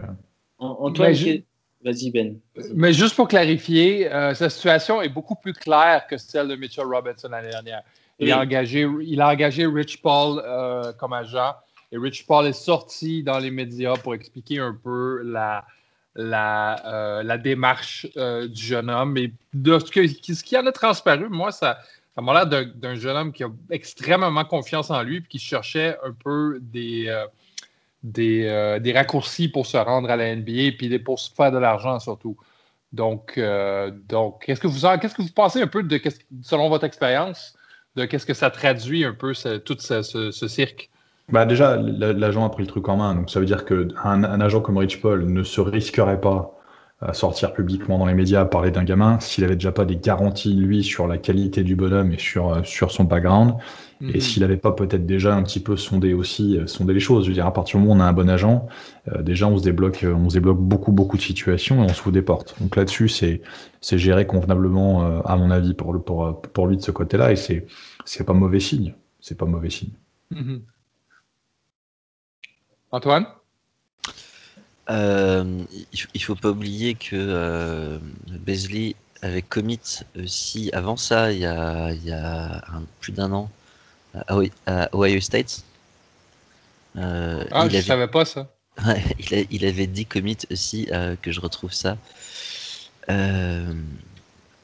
An- 0.59 0.77
Antoine, 0.81 1.09
Mais 1.09 1.15
je- 1.15 1.39
vas-y 1.83 2.11
Ben. 2.11 2.39
Mais 2.73 2.93
juste 2.93 3.15
pour 3.15 3.27
clarifier, 3.27 4.11
euh, 4.11 4.33
sa 4.33 4.49
situation 4.49 5.01
est 5.01 5.09
beaucoup 5.09 5.35
plus 5.35 5.53
claire 5.53 6.05
que 6.07 6.17
celle 6.17 6.47
de 6.47 6.55
Mitchell 6.55 6.85
Robinson 6.85 7.29
l'année 7.29 7.49
dernière. 7.49 7.81
Il, 8.19 8.25
Oui. 8.25 8.31
a 8.31 8.39
engagé, 8.39 8.87
il 9.01 9.21
a 9.21 9.29
engagé 9.29 9.65
Rich 9.65 10.01
Paul 10.01 10.41
euh, 10.45 10.91
comme 10.93 11.13
agent 11.13 11.53
et 11.91 11.97
Rich 11.97 12.25
Paul 12.27 12.45
est 12.47 12.53
sorti 12.53 13.23
dans 13.23 13.39
les 13.39 13.49
médias 13.49 13.95
pour 13.95 14.13
expliquer 14.13 14.59
un 14.59 14.77
peu 14.83 15.21
la, 15.23 15.65
la, 16.15 16.85
euh, 16.85 17.23
la 17.23 17.37
démarche 17.37 18.05
du 18.15 18.61
jeune 18.61 18.89
homme. 18.89 19.17
Et 19.17 19.31
de 19.53 19.79
ce, 19.79 19.89
que, 19.89 20.05
ce 20.07 20.43
qui 20.43 20.57
en 20.57 20.65
a 20.67 20.71
transparu, 20.71 21.29
moi, 21.29 21.51
ça, 21.51 21.79
ça 22.13 22.21
m'a 22.21 22.33
l'air 22.33 22.45
d'un 22.75 22.95
jeune 22.95 23.15
homme 23.15 23.31
qui 23.33 23.43
a 23.43 23.49
extrêmement 23.71 24.43
confiance 24.45 24.91
en 24.91 25.01
lui 25.01 25.17
et 25.17 25.21
qui 25.21 25.39
cherchait 25.39 25.97
un 26.03 26.11
peu 26.11 26.59
des, 26.61 27.07
des, 28.03 28.45
euh, 28.47 28.79
des 28.79 28.93
raccourcis 28.93 29.49
pour 29.49 29.65
se 29.65 29.77
rendre 29.77 30.09
à 30.09 30.15
la 30.15 30.35
NBA 30.35 30.71
puis 30.77 30.99
pour 30.99 31.19
se 31.19 31.31
faire 31.33 31.51
de 31.51 31.57
l'argent 31.57 31.99
surtout. 31.99 32.37
Donc, 32.91 33.37
euh, 33.37 33.91
donc 33.91 34.43
qu'est-ce 34.45 34.59
que 34.59 34.67
vous 34.67 34.79
qu'est-ce 34.99 35.15
que 35.15 35.21
vous 35.21 35.33
pensez 35.33 35.61
un 35.61 35.67
peu 35.67 35.83
selon 36.41 36.69
votre 36.69 36.85
expérience 36.85 37.55
de 37.95 38.05
qu'est-ce 38.05 38.25
que 38.25 38.33
ça 38.33 38.49
traduit 38.49 39.03
un 39.05 39.13
peu 39.13 39.33
tout 39.65 39.77
ce, 39.79 40.01
ce- 40.01 40.47
cirque? 40.47 40.89
Bah 41.31 41.45
déjà, 41.45 41.77
l'agent 41.77 42.43
a 42.45 42.49
pris 42.49 42.63
le 42.63 42.67
truc 42.67 42.89
en 42.89 42.97
main, 42.97 43.13
donc 43.13 43.29
ça 43.29 43.39
veut 43.39 43.45
dire 43.45 43.63
qu'un 43.65 43.89
un 44.03 44.41
agent 44.41 44.61
comme 44.61 44.77
Rich 44.77 44.99
Paul 45.01 45.25
ne 45.31 45.43
se 45.43 45.61
risquerait 45.61 46.19
pas 46.19 46.55
à 47.01 47.13
sortir 47.13 47.53
publiquement 47.53 47.97
dans 47.99 48.07
les 48.07 48.15
médias 48.15 48.41
à 48.41 48.45
parler 48.45 48.71
d'un 48.71 48.83
gamin 48.83 49.19
s'il 49.19 49.43
avait 49.43 49.55
déjà 49.55 49.71
pas 49.71 49.85
des 49.85 49.95
garanties, 49.97 50.53
lui, 50.55 50.83
sur 50.83 51.07
la 51.07 51.17
qualité 51.17 51.63
du 51.63 51.75
bonhomme 51.75 52.11
et 52.11 52.17
sur, 52.17 52.51
euh, 52.53 52.63
sur 52.63 52.91
son 52.91 53.03
background, 53.05 53.53
Mhm. 54.01 54.11
et 54.13 54.19
s'il 54.21 54.43
avait 54.45 54.57
pas 54.57 54.71
peut-être 54.71 55.05
déjà 55.05 55.35
un 55.35 55.43
petit 55.43 55.59
peu 55.59 55.75
sondé 55.75 56.13
aussi, 56.13 56.57
euh, 56.57 56.67
sondé 56.67 56.93
les 56.93 56.99
choses. 57.01 57.25
Je 57.25 57.29
veux 57.29 57.33
dire, 57.33 57.45
à 57.45 57.53
partir 57.53 57.79
du 57.79 57.85
moment 57.85 57.95
où 57.95 57.97
on 57.97 58.01
a 58.01 58.07
un 58.07 58.13
bon 58.13 58.29
agent, 58.29 58.67
euh, 59.09 59.21
déjà 59.21 59.47
on 59.47 59.57
se 59.57 59.63
débloque, 59.63 60.03
euh, 60.03 60.13
on 60.13 60.29
se 60.29 60.35
débloque 60.35 60.59
beaucoup, 60.59 60.91
beaucoup 60.93 61.17
de 61.17 61.21
situations 61.21 61.83
et 61.83 61.85
on 61.85 61.93
se 61.93 62.01
fout 62.01 62.13
des 62.13 62.21
portes. 62.21 62.55
Donc 62.61 62.75
là-dessus, 62.77 63.09
c'est, 63.09 63.41
c'est 63.81 63.97
géré 63.97 64.25
convenablement, 64.25 65.03
euh, 65.05 65.21
à 65.25 65.35
mon 65.35 65.51
avis, 65.51 65.73
pour, 65.73 65.91
le, 65.93 65.99
pour, 65.99 66.41
pour 66.41 66.67
lui 66.67 66.77
de 66.77 66.81
ce 66.81 66.91
côté-là, 66.91 67.31
et 67.31 67.35
c'est, 67.35 67.65
c'est 68.05 68.25
pas 68.25 68.33
mauvais 68.33 68.59
signe. 68.61 68.95
C'est 69.19 69.37
pas 69.37 69.45
mauvais 69.45 69.69
signe. 69.69 69.91
Mhm. 70.31 70.61
Antoine? 72.91 73.25
Euh, 74.89 75.63
il, 76.15 76.23
faut 76.23 76.35
pas 76.35 76.49
oublier 76.49 76.95
que 76.95 77.15
euh, 77.15 77.99
Beasley 78.27 78.95
avait 79.21 79.43
commit 79.43 79.79
aussi 80.15 80.71
avant 80.73 80.97
ça, 80.97 81.31
il 81.31 81.39
y 81.39 81.45
a, 81.45 81.91
il 81.93 82.03
y 82.03 82.11
a 82.11 82.57
un- 82.73 82.83
plus 82.99 83.11
d'un 83.11 83.31
an, 83.33 83.51
à, 84.13 84.35
Ohio- 84.37 84.51
à 84.65 84.89
Ohio 84.95 85.19
State. 85.21 85.63
Euh, 86.97 87.43
Ah, 87.51 87.67
il, 87.67 87.75
je 87.75 87.75
avait, 87.75 87.83
savais 87.83 88.07
pas 88.09 88.25
ça. 88.25 88.55
ouais, 88.87 89.03
il, 89.19 89.35
a- 89.35 89.45
il 89.51 89.65
avait 89.65 89.87
dit 89.87 90.05
commit 90.07 90.37
aussi, 90.51 90.87
euh, 90.91 91.15
que 91.17 91.31
je 91.31 91.41
retrouve 91.41 91.73
ça. 91.73 91.97
Euh, 93.09 93.73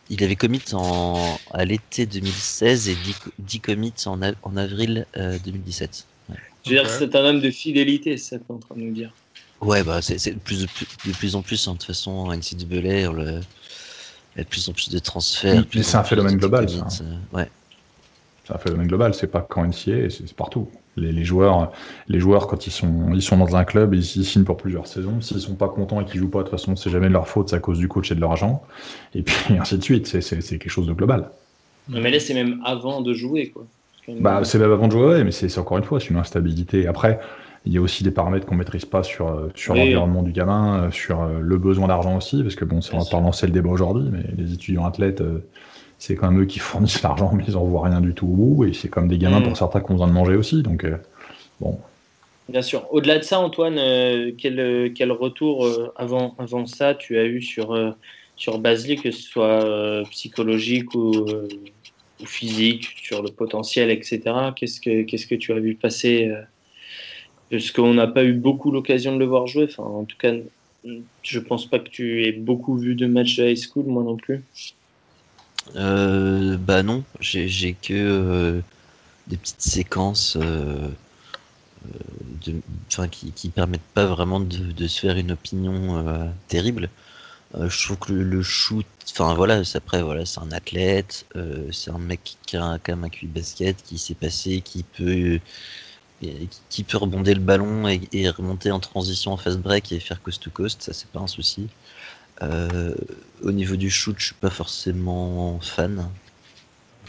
il 0.10 0.24
avait 0.24 0.36
commit 0.36 0.64
en, 0.74 1.42
à 1.52 1.66
l'été 1.66 2.06
2016 2.06 2.90
et 2.90 2.96
dit, 2.96 3.18
dit 3.40 3.62
commit 3.62 3.94
en, 4.06 4.22
av- 4.22 4.36
en 4.44 4.58
avril 4.58 5.08
euh, 5.18 5.40
2017. 5.40 6.06
Je 6.64 6.74
veux 6.74 6.76
dire, 6.82 6.90
Ok. 6.90 6.90
c'est 6.90 7.16
un 7.16 7.24
homme 7.24 7.40
de 7.40 7.50
fidélité, 7.50 8.18
c'est 8.18 8.32
ça 8.32 8.40
que 8.40 8.44
tu 8.44 8.52
es 8.52 8.56
en 8.56 8.60
train 8.60 8.76
de 8.76 8.82
nous 8.82 8.92
dire. 8.92 9.18
Ouais, 9.62 9.84
bah 9.84 10.02
c'est 10.02 10.34
de 10.34 10.40
plus, 10.40 10.62
de 10.62 10.68
plus, 10.68 10.88
de 11.06 11.14
plus 11.14 11.36
en 11.36 11.42
plus, 11.42 11.68
hein, 11.68 11.74
de 11.74 11.78
toute 11.78 11.88
façon, 11.88 12.32
NCAA, 12.32 13.10
on 13.10 13.14
le- 13.14 13.46
il 14.36 14.40
y 14.40 14.42
a 14.42 14.44
de 14.44 14.50
plus 14.50 14.70
en 14.70 14.74
plus 14.74 14.90
de 14.90 15.00
transferts. 15.00 15.66
C'est 15.82 15.96
en 15.96 16.04
un 16.04 16.04
phénomène 16.04 16.38
global, 16.38 16.68
commits, 16.68 16.70
ça. 16.70 16.98
euh, 17.02 17.18
ouais. 17.34 17.52
C'est 18.46 18.54
un 18.54 18.58
phénomène 18.60 18.88
global, 18.88 19.14
c'est 19.14 19.28
pas 19.28 19.42
qu'en 19.42 19.66
NCA, 19.66 20.10
c'est 20.10 20.28
c'est 20.28 20.36
partout. 20.36 20.70
Les, 20.98 21.12
les 21.12 21.26
joueurs, 21.26 21.72
les 22.08 22.20
joueurs, 22.20 22.48
quand 22.48 22.68
ils 22.68 22.72
sont, 22.72 23.12
ils 23.14 23.22
sont 23.22 23.38
dans 23.38 23.56
un 23.56 23.66
club, 23.66 23.94
ils, 23.96 24.00
ils 24.00 24.26
signent 24.26 24.44
pour 24.46 24.58
plusieurs 24.58 24.88
saisons. 24.88 25.20
S'ils 25.20 25.40
sont 25.42 25.56
pas 25.56 25.68
contents 25.68 26.00
et 26.00 26.06
qu'ils 26.06 26.20
jouent 26.22 26.30
pas, 26.30 26.40
de 26.40 26.44
toute 26.44 26.52
façon, 26.52 26.76
c'est 26.76 26.90
jamais 26.92 27.08
de 27.08 27.14
leur 27.14 27.28
faute, 27.28 27.50
c'est 27.50 27.56
à 27.56 27.60
cause 27.60 27.80
du 27.80 27.88
coach 27.88 28.12
et 28.12 28.16
de 28.16 28.22
leur 28.22 28.32
agent. 28.32 28.62
Et 29.14 29.24
puis 29.24 29.58
ainsi 29.60 29.78
de 29.78 29.84
suite, 29.84 30.08
c'est 30.08 30.42
quelque 30.60 30.70
chose 30.70 30.88
de 30.88 30.94
global. 30.94 31.32
Mais 31.88 32.12
là, 32.12 32.20
c'est 32.20 32.34
même 32.34 32.62
avant 32.64 33.02
de 33.02 33.14
jouer, 33.14 33.50
quoi. 33.52 33.66
Bah, 34.08 34.42
c'est 34.44 34.60
même 34.60 34.72
avant 34.72 34.88
de 34.88 34.92
jouer, 34.92 35.06
ouais, 35.08 35.24
mais 35.24 35.32
c'est 35.32 35.58
encore 35.58 35.78
une 35.78 35.84
fois, 35.84 36.00
c'est 36.00 36.10
une 36.10 36.18
instabilité. 36.18 36.86
Après, 36.88 37.20
il 37.66 37.74
y 37.74 37.78
a 37.80 37.82
aussi 37.82 38.04
des 38.04 38.12
paramètres 38.12 38.46
qu'on 38.46 38.56
maîtrise 38.56 38.86
pas 38.86 39.02
sur, 39.02 39.50
sur 39.56 39.74
Oui. 39.74 39.80
l'environnement 39.80 40.22
du 40.22 40.32
gamin, 40.32 40.92
sur 40.92 41.24
euh, 41.24 41.40
le 41.42 41.58
besoin 41.58 41.88
d'argent 41.88 42.16
aussi, 42.16 42.44
parce 42.44 42.56
que 42.56 42.66
bon, 42.66 42.82
ça, 42.82 42.96
on 42.96 43.00
va 43.00 43.06
pas 43.10 43.20
lancer 43.20 43.48
le 43.48 43.52
débat 43.54 43.70
aujourd'hui, 43.72 44.08
mais 44.12 44.24
les 44.38 44.54
étudiants 44.54 44.86
athlètes, 44.86 45.22
euh, 45.22 45.40
c'est 46.00 46.16
quand 46.16 46.32
même 46.32 46.42
eux 46.42 46.46
qui 46.46 46.60
fournissent 46.60 47.02
l'argent, 47.02 47.32
mais 47.34 47.44
ils 47.48 47.58
en 47.58 47.64
voient 47.64 47.88
rien 47.88 48.02
du 48.02 48.14
tout 48.14 48.26
au 48.26 48.36
bout, 48.36 48.66
et 48.66 48.74
c'est 48.74 48.90
comme 48.90 49.08
des 49.08 49.18
gamins 49.18 49.40
Mm. 49.40 49.44
pour 49.44 49.58
certains 49.58 49.80
qui 49.80 49.92
ont 49.92 49.96
besoin 49.96 50.08
de 50.08 50.14
manger 50.14 50.36
aussi, 50.36 50.62
donc 50.62 50.84
euh, 50.84 50.98
bon. 51.60 51.80
Bien 52.48 52.62
sûr. 52.62 52.86
Au-delà 52.92 53.18
de 53.18 53.24
ça, 53.24 53.40
Antoine, 53.40 53.78
euh, 53.80 54.32
quel, 54.38 54.94
quel, 54.94 55.12
retour 55.12 55.66
euh, 55.66 55.92
avant, 55.96 56.36
avant 56.38 56.68
ça 56.68 56.94
tu 56.94 57.18
as 57.18 57.26
eu 57.26 57.42
sur, 57.42 57.74
euh, 57.74 57.92
sur 58.36 58.60
Basile, 58.60 59.02
que 59.02 59.10
ce 59.10 59.22
soit 59.22 60.04
psychologique 60.12 60.94
ou, 60.94 61.26
ou, 62.20 62.26
physique, 62.26 62.84
sur 63.02 63.24
le 63.24 63.30
potentiel, 63.30 63.90
etc. 63.90 64.22
Qu'est-ce 64.56 64.80
que, 64.80 65.04
qu'est-ce 65.04 65.26
que 65.26 65.36
tu 65.36 65.54
as 65.54 65.60
vu 65.60 65.76
passer 65.76 66.32
Parce 67.50 67.72
qu'on 67.72 67.94
n'a 67.94 68.08
pas 68.08 68.24
eu 68.24 68.34
beaucoup 68.34 68.72
l'occasion 68.72 69.14
de 69.14 69.20
le 69.20 69.26
voir 69.26 69.48
jouer? 69.48 69.64
Enfin, 69.64 69.84
en 69.84 70.04
tout 70.04 70.18
cas, 70.18 70.34
je 71.24 71.40
pense 71.40 71.66
pas 71.66 71.80
que 71.80 71.90
tu 71.90 72.26
aies 72.26 72.32
beaucoup 72.32 72.78
vu 72.78 72.94
de 72.96 73.08
matchs 73.08 73.38
de 73.38 73.48
high 73.48 73.58
school, 73.58 73.86
moi 73.86 74.04
non 74.04 74.18
plus. 74.18 74.44
Bah 75.74 76.84
non, 76.84 77.04
j'ai, 77.20 77.74
que 77.74 78.62
des 79.28 79.38
petites 79.38 79.62
séquences 79.62 80.38
de, 82.46 82.62
enfin, 82.88 83.08
qui, 83.08 83.32
qui 83.32 83.50
permettent 83.50 83.82
pas 83.94 84.06
vraiment 84.06 84.40
de, 84.40 84.88
se 84.88 85.00
faire 85.00 85.18
une 85.18 85.32
opinion 85.32 85.98
euh, 86.08 86.26
terrible. 86.48 86.90
Euh, 87.56 87.70
je 87.70 87.86
trouve 87.86 87.98
que 87.98 88.14
le, 88.14 88.42
shoot, 88.44 88.86
enfin 89.12 89.34
voilà, 89.36 89.62
après 89.76 90.02
voilà, 90.04 90.26
c'est 90.26 90.40
un 90.40 90.52
athlète, 90.52 91.26
euh, 91.36 91.70
c'est 91.72 91.92
un 91.92 92.00
mec 92.00 92.38
qui 92.46 92.58
a 92.58 92.80
quand 92.84 92.96
même 92.96 93.06
un 93.06 93.28
basket, 93.28 93.78
qui 93.84 93.98
s'est 93.98 94.16
passé, 94.16 94.62
qui 94.62 94.84
peut 94.84 95.40
qui 96.70 96.84
peut 96.84 96.98
rebondir 96.98 97.36
le 97.36 97.42
ballon 97.42 97.88
et, 97.88 98.30
remonter 98.30 98.72
en 98.72 98.80
transition 98.80 99.34
en 99.34 99.38
fast 99.38 99.60
break 99.60 99.92
et 99.92 100.00
faire 100.00 100.22
coast 100.24 100.42
to 100.42 100.50
coast, 100.50 100.82
ça 100.82 100.94
c'est 100.94 101.10
pas 101.10 101.20
un 101.20 101.28
souci. 101.28 101.68
Au 102.42 103.52
niveau 103.52 103.76
du 103.76 103.90
shoot, 103.90 104.16
je 104.18 104.26
suis 104.26 104.36
pas 104.36 104.50
forcément 104.50 105.60
fan 105.60 106.10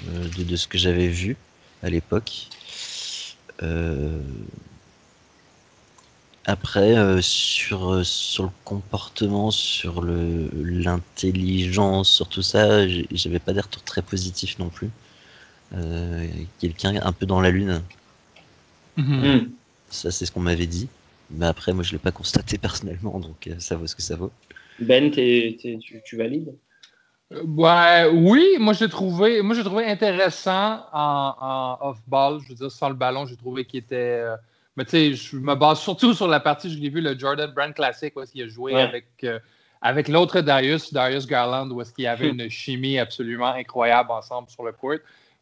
de, 0.05 0.43
de, 0.43 0.57
ce 0.57 0.69
que 0.69 0.79
j'avais 0.79 1.09
vu 1.09 1.37
à 1.83 1.91
l'époque. 1.91 2.49
Euh, 3.63 4.21
après, 6.45 6.97
euh, 6.97 7.21
sur, 7.21 7.93
euh, 7.93 8.05
sur 8.05 8.45
le 8.45 8.51
comportement, 8.65 9.51
sur 9.51 10.01
le, 10.01 10.49
l'intelligence, 10.55 12.09
sur 12.09 12.29
tout 12.29 12.43
ça, 12.43 12.87
j'avais 13.11 13.41
pas 13.41 13.53
des 13.53 13.61
retours 13.61 13.83
très 13.83 14.03
positifs 14.03 14.59
non 14.59 14.69
plus. 14.69 14.91
quelqu'un 16.61 17.01
un 17.03 17.13
peu 17.13 17.27
dans 17.27 17.41
la 17.41 17.51
lune. 17.51 17.83
Mm-hmm. 18.99 19.43
Mm. 19.43 19.51
Ça, 19.91 20.11
c'est 20.11 20.27
ce 20.27 20.33
qu'on 20.33 20.41
m'avait 20.41 20.67
dit. 20.67 20.89
Mais 21.31 21.47
après, 21.47 21.73
moi, 21.73 21.83
je 21.83 21.93
l'ai 21.93 21.99
pas 21.99 22.13
constaté 22.13 22.59
personnellement, 22.67 23.19
donc 23.19 23.51
ça 23.59 23.77
vaut 23.77 23.87
ce 23.87 23.97
que 23.97 24.03
ça 24.03 24.17
vaut. 24.17 24.33
Ben, 24.79 25.11
tu, 25.11 25.57
tu, 26.05 26.17
valides? 26.17 26.55
Ouais, 27.31 28.09
oui, 28.13 28.57
moi 28.61 28.73
j'ai 28.73 28.89
trouvé, 28.89 29.43
moi 29.43 29.55
j'ai 29.55 29.65
trouvé 29.65 29.85
intéressant 29.87 30.85
en, 30.93 31.79
off-ball, 31.81 32.41
je 32.41 32.51
veux 32.51 32.55
dire 32.55 32.71
sans 32.71 32.89
le 32.89 32.95
ballon, 32.95 33.27
j'ai 33.27 33.37
trouvé 33.37 33.65
qu'il 33.65 33.81
était. 33.81 34.21
Euh, 34.21 34.37
mais 34.77 34.85
tu 34.85 34.91
sais, 34.91 35.13
je 35.15 35.37
me 35.37 35.55
base 35.55 35.81
surtout 35.81 36.15
sur 36.15 36.29
la 36.29 36.39
partie, 36.39 36.71
je 36.71 36.79
l'ai 36.79 36.91
vu 36.91 37.01
le 37.01 37.19
Jordan 37.19 37.51
Brand 37.53 37.75
Classic 37.75 38.15
où 38.15 38.21
est-ce 38.21 38.33
qu'il 38.33 38.43
a 38.43 38.49
joué 38.49 38.75
avec 38.75 39.07
euh, 39.25 39.41
avec 39.83 40.09
l'autre 40.09 40.41
Darius, 40.41 40.93
Darius 40.93 41.27
Garland, 41.27 41.69
où 41.71 41.81
est-ce 41.81 41.93
qu'il 41.93 42.05
y 42.05 42.09
avait 42.09 42.29
une 42.37 42.49
chimie 42.49 42.99
absolument 42.99 43.53
incroyable 43.53 44.13
ensemble 44.13 44.49
sur 44.49 44.63
le 44.63 44.73
court. 44.73 44.99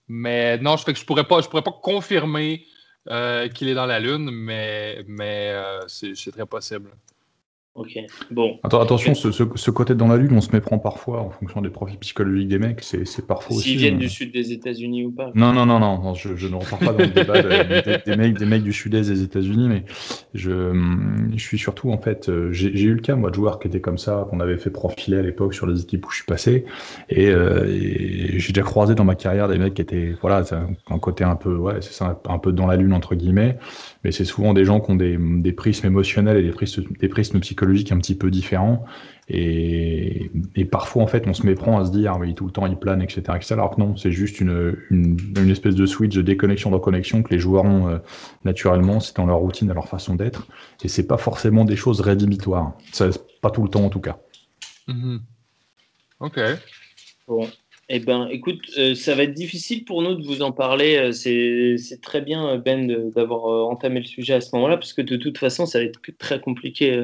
Mais 0.08 0.56
non, 0.58 0.76
je 0.76 0.84
fais 0.84 0.92
que 0.92 0.98
je 0.98 1.04
pourrais 1.04 1.24
pas, 1.24 1.40
je 1.42 1.48
pourrais 1.48 1.62
pas 1.62 1.78
confirmer 1.82 2.64
euh, 3.10 3.48
qu'il 3.48 3.68
est 3.68 3.74
dans 3.74 3.86
la 3.86 4.00
lune, 4.00 4.30
mais 4.30 5.04
mais 5.06 5.54
c'est 5.88 6.32
très 6.32 6.46
possible. 6.46 6.90
Ok, 7.74 7.98
bon. 8.30 8.60
attention, 8.62 9.14
ce, 9.16 9.70
côté 9.72 9.96
dans 9.96 10.06
la 10.06 10.16
lune, 10.16 10.36
on 10.36 10.40
se 10.40 10.52
méprend 10.52 10.78
parfois 10.78 11.22
en 11.22 11.30
fonction 11.30 11.60
des 11.60 11.70
profils 11.70 11.98
psychologiques 11.98 12.46
des 12.46 12.60
mecs, 12.60 12.84
c'est 12.84 13.26
parfois 13.26 13.56
aussi. 13.56 13.70
S'ils 13.70 13.78
viennent 13.78 13.98
du 13.98 14.08
sud 14.08 14.32
des 14.32 14.52
États-Unis 14.52 15.04
ou 15.06 15.10
pas 15.10 15.32
Non, 15.34 15.52
non, 15.52 15.66
non, 15.66 15.80
non, 15.80 16.14
je, 16.14 16.28
ne 16.46 16.54
repars 16.54 16.78
pas 16.78 16.92
dans 16.92 16.98
le 16.98 17.08
débat 17.08 17.42
des, 17.42 18.16
mecs, 18.16 18.38
des 18.38 18.46
mecs 18.46 18.62
du 18.62 18.72
sud-est 18.72 19.08
des 19.08 19.24
États-Unis, 19.24 19.66
mais 19.68 19.84
je, 20.34 20.72
je 21.34 21.42
suis 21.42 21.58
surtout, 21.58 21.90
en 21.90 21.98
fait, 21.98 22.28
euh, 22.28 22.52
j'ai 22.52 22.68
eu 22.68 22.94
le 22.94 23.00
cas, 23.00 23.16
moi, 23.16 23.30
de 23.30 23.34
joueurs 23.34 23.58
qui 23.58 23.66
étaient 23.66 23.80
comme 23.80 23.98
ça, 23.98 24.24
qu'on 24.30 24.38
avait 24.38 24.56
fait 24.56 24.70
profiler 24.70 25.18
à 25.18 25.22
l'époque 25.22 25.52
sur 25.52 25.66
les 25.66 25.82
équipes 25.82 26.06
où 26.06 26.10
je 26.10 26.16
suis 26.18 26.26
passé, 26.26 26.66
et, 27.08 27.26
euh, 27.26 27.66
j'ai 28.38 28.52
déjà 28.52 28.64
croisé 28.64 28.94
dans 28.94 29.04
ma 29.04 29.16
carrière 29.16 29.48
des 29.48 29.58
mecs 29.58 29.74
qui 29.74 29.82
étaient, 29.82 30.14
voilà, 30.20 30.44
un 30.90 30.98
côté 31.00 31.24
un 31.24 31.34
peu, 31.34 31.56
ouais, 31.56 31.78
c'est 31.80 31.92
ça, 31.92 32.20
un 32.28 32.38
peu 32.38 32.52
dans 32.52 32.68
la 32.68 32.76
lune, 32.76 32.92
entre 32.92 33.16
guillemets, 33.16 33.58
mais 34.04 34.12
c'est 34.12 34.26
souvent 34.26 34.52
des 34.52 34.64
gens 34.64 34.80
qui 34.80 34.90
ont 34.90 34.96
des, 34.96 35.16
des 35.18 35.52
prismes 35.52 35.87
émotionnels 35.87 36.37
et 36.37 36.42
des 36.42 36.50
prismes, 36.50 36.84
des 37.00 37.08
prismes 37.08 37.40
psychologiques 37.40 37.90
un 37.90 37.99
petit 37.99 38.14
peu 38.14 38.30
différents. 38.30 38.84
Et, 39.28 40.30
et, 40.54 40.66
parfois, 40.66 41.02
en 41.02 41.06
fait, 41.06 41.26
on 41.26 41.32
se 41.32 41.46
méprend 41.46 41.80
à 41.80 41.87
se 41.87 41.90
dire, 41.90 42.12
ah 42.14 42.18
oui, 42.20 42.34
tout 42.34 42.44
le 42.44 42.52
temps, 42.52 42.66
il 42.66 42.76
plane, 42.76 43.00
etc., 43.00 43.23
etc. 43.34 43.54
Alors 43.54 43.75
que 43.75 43.80
non, 43.80 43.96
c'est 43.96 44.12
juste 44.12 44.38
une, 44.38 44.76
une, 44.90 45.16
une, 45.38 45.50
espèce 45.50 45.75
de 45.75 45.87
switch 45.87 46.14
de 46.14 46.20
déconnexion, 46.20 46.68
de 46.68 46.75
reconnexion 46.75 47.23
que 47.23 47.30
les 47.30 47.38
joueurs 47.38 47.64
ont 47.64 47.88
euh, 47.88 47.99
naturellement, 48.44 49.00
c'est 49.00 49.16
dans 49.16 49.25
leur 49.25 49.38
routine, 49.38 49.66
dans 49.66 49.75
leur 49.75 49.88
façon 49.88 50.14
d'être. 50.14 50.46
Et 50.82 50.88
c'est 50.88 51.06
pas 51.06 51.16
forcément 51.16 51.64
des 51.64 51.76
choses 51.76 52.02
rédhibitoires. 52.02 52.75
Ça, 52.92 53.08
pas 53.40 53.50
tout 53.50 53.62
le 53.62 53.70
temps, 53.70 53.87
en 53.87 53.88
tout 53.88 54.00
cas. 54.00 54.18
Mm-hmm. 54.88 55.20
Ok. 56.20 56.40
Bon. 57.26 57.49
Eh 57.96 58.00
ben, 58.00 58.26
écoute, 58.28 58.72
euh, 58.76 58.96
ça 58.96 59.14
va 59.14 59.22
être 59.22 59.34
difficile 59.34 59.84
pour 59.84 60.02
nous 60.02 60.16
de 60.16 60.26
vous 60.26 60.42
en 60.42 60.50
parler. 60.50 60.96
Euh, 60.96 61.12
c'est 61.12 62.00
très 62.02 62.22
bien, 62.22 62.44
euh, 62.48 62.56
Ben, 62.58 63.08
d'avoir 63.14 63.68
entamé 63.68 64.00
le 64.00 64.06
sujet 64.06 64.34
à 64.34 64.40
ce 64.40 64.50
moment-là, 64.56 64.78
parce 64.78 64.92
que 64.92 65.00
de 65.00 65.14
toute 65.14 65.38
façon, 65.38 65.64
ça 65.64 65.78
va 65.78 65.84
être 65.84 66.00
très 66.18 66.40
compliqué 66.40 67.00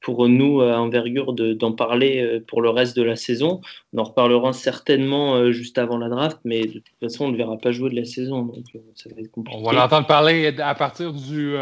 pour 0.00 0.28
nous, 0.28 0.60
à 0.60 0.80
envergure, 0.80 1.32
d'en 1.32 1.72
parler 1.72 2.40
pour 2.46 2.62
le 2.62 2.70
reste 2.70 2.96
de 2.96 3.02
la 3.02 3.16
saison. 3.16 3.60
On 3.92 3.98
en 3.98 4.04
reparlera 4.04 4.52
certainement 4.52 5.50
juste 5.50 5.76
avant 5.76 5.98
la 5.98 6.08
draft, 6.08 6.38
mais 6.44 6.60
de 6.60 6.78
toute 6.78 6.98
façon, 7.00 7.24
on 7.24 7.32
ne 7.32 7.36
verra 7.36 7.58
pas 7.58 7.72
jouer 7.72 7.90
de 7.90 7.96
la 7.96 8.04
saison, 8.04 8.42
donc 8.42 8.64
ça 8.94 9.10
va 9.10 9.20
être 9.20 9.30
compliqué. 9.32 9.58
On 9.60 9.64
va 9.64 9.72
l'entendre 9.72 10.06
parler 10.06 10.54
à 10.58 10.74
partir 10.76 11.12
du, 11.12 11.56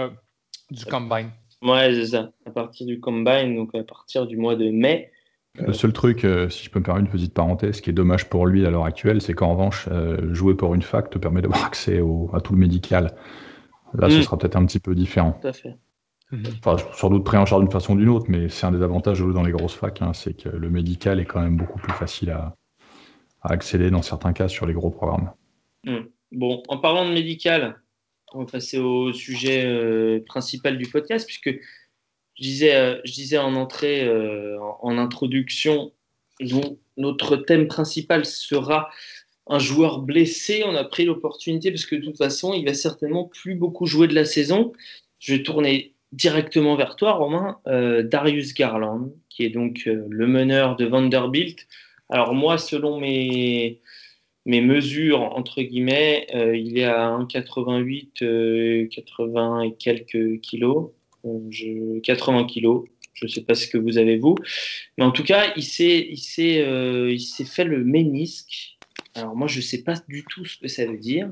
du 0.71 0.85
Combine. 0.85 1.31
Ouais, 1.63 1.95
c'est 1.95 2.09
ça, 2.09 2.31
à 2.45 2.51
partir 2.51 2.87
du 2.87 3.01
Combine, 3.01 3.57
donc 3.57 3.75
à 3.75 3.85
partir 3.85 4.27
du 4.27 4.37
mois 4.37 4.55
de 4.55 4.69
mai. 4.69 5.11
Le 5.59 5.73
seul 5.73 5.93
truc, 5.93 6.25
euh, 6.25 6.49
si 6.49 6.65
je 6.65 6.71
peux 6.71 6.79
me 6.79 6.85
permettre 6.85 7.07
une 7.07 7.13
petite 7.13 7.35
parenthèse, 7.35 7.81
qui 7.81 7.91
est 7.91 7.95
dommage 7.95 8.29
pour 8.29 8.47
lui 8.47 8.65
à 8.67 8.71
l'heure 8.71 8.85
actuelle, 8.85 9.21
c'est 9.21 9.35
qu'en 9.35 9.53
revanche, 9.53 9.89
euh, 9.91 10.33
jouer 10.33 10.55
pour 10.55 10.75
une 10.75 10.83
fac 10.83 11.11
te 11.11 11.19
permet 11.19 11.43
d'avoir 11.43 11.65
accès 11.67 12.01
à 12.33 12.41
tout 12.41 12.53
le 12.53 12.59
médical. 12.59 13.15
Là, 13.95 14.09
ce 14.09 14.19
mm. 14.19 14.23
sera 14.23 14.39
peut-être 14.39 14.57
un 14.57 14.65
petit 14.65 14.79
peu 14.79 14.95
différent. 14.95 15.39
Tout 15.41 15.49
à 15.49 15.53
fait. 15.53 15.77
Mm-hmm. 16.33 16.59
Enfin, 16.65 16.77
sans 16.93 17.11
doute 17.11 17.25
pris 17.25 17.37
en 17.37 17.45
charge 17.45 17.63
d'une 17.63 17.73
façon 17.73 17.95
ou 17.95 17.99
d'une 17.99 18.09
autre, 18.09 18.27
mais 18.29 18.49
c'est 18.49 18.67
un 18.67 18.73
des 18.73 18.83
avantages 18.83 19.19
de 19.19 19.25
jouer 19.25 19.35
dans 19.35 19.43
les 19.43 19.51
grosses 19.51 19.75
facs, 19.75 20.01
hein, 20.03 20.13
c'est 20.13 20.35
que 20.35 20.49
le 20.49 20.71
médical 20.71 21.19
est 21.19 21.25
quand 21.25 21.41
même 21.41 21.57
beaucoup 21.57 21.79
plus 21.79 21.93
facile 21.93 22.31
à, 22.31 22.55
accéder 23.43 23.91
dans 23.91 24.03
certains 24.03 24.35
cas 24.35 24.49
sur 24.49 24.67
les 24.67 24.75
gros 24.75 24.91
programmes. 24.91 25.33
Mm. 25.85 26.01
Bon, 26.33 26.63
en 26.69 26.79
parlant 26.79 27.09
de 27.09 27.13
médical, 27.13 27.81
on 28.33 28.41
va 28.41 28.47
passer 28.47 28.79
au 28.79 29.13
sujet 29.13 29.65
euh, 29.67 30.21
principal 30.27 30.79
du 30.79 30.89
podcast, 30.89 31.27
puisque 31.27 31.51
je 32.41 32.47
disais, 32.47 32.75
euh, 32.75 32.99
je 33.05 33.13
disais 33.13 33.39
en 33.39 33.55
entrée, 33.55 34.03
euh, 34.03 34.59
en, 34.81 34.97
introduction, 34.97 35.93
notre 36.97 37.37
thème 37.37 37.69
principal 37.69 38.25
sera 38.25 38.89
un 39.47 39.59
joueur 39.59 39.99
blessé. 40.01 40.63
On 40.65 40.75
a 40.75 40.85
pris 40.85 41.05
l'opportunité 41.05 41.71
parce 41.71 41.85
que 41.85 41.97
de 41.97 42.03
toute 42.03 42.17
façon, 42.17 42.55
il 42.55 42.65
va 42.65 42.73
certainement 42.73 43.25
plus 43.25 43.55
beaucoup 43.55 43.85
jouer 43.85 44.09
de 44.09 44.15
la 44.15 44.25
saison. 44.25 44.73
Je 45.19 45.35
vais 45.35 45.43
tourner 45.43 45.93
directement 46.13 46.77
vers 46.77 46.97
toi, 46.97 47.13
Romain. 47.13 47.59
Euh, 47.67 48.03
Darius 48.03 48.55
Garland, 48.55 49.13
qui 49.29 49.45
est 49.45 49.51
donc 49.51 49.83
le 49.85 50.27
meneur 50.27 50.77
de 50.77 50.87
Vanderbilt. 50.87 51.67
Alors 52.09 52.33
moi, 52.33 52.57
selon 52.57 52.99
mes, 52.99 53.81
mes 54.47 54.63
mesures, 54.63 55.21
entre 55.21 55.61
guillemets, 55.61 56.27
il 56.33 56.79
est 56.79 56.85
à 56.85 57.11
1,88, 57.19 58.89
80 58.89 59.61
et 59.61 59.75
quelques 59.75 60.41
kilos. 60.41 60.91
80 62.03 62.45
kilos. 62.45 62.85
Je 63.13 63.27
ne 63.27 63.31
sais 63.31 63.43
pas 63.43 63.55
ce 63.55 63.67
que 63.67 63.77
vous 63.77 63.99
avez 63.99 64.17
vous, 64.17 64.37
mais 64.97 65.05
en 65.05 65.11
tout 65.11 65.25
cas, 65.25 65.53
il 65.57 65.65
s'est, 65.65 66.07
il 66.11 66.17
s'est, 66.17 66.63
euh, 66.63 67.13
il 67.13 67.21
s'est 67.21 67.45
fait 67.45 67.65
le 67.65 67.85
ménisque. 67.85 68.79
Alors 69.15 69.37
moi, 69.37 69.47
je 69.47 69.59
ne 69.59 69.63
sais 69.63 69.83
pas 69.83 69.95
du 70.09 70.25
tout 70.25 70.45
ce 70.47 70.57
que 70.59 70.69
ça 70.69 70.87
veut 70.87 70.97
dire. 70.97 71.31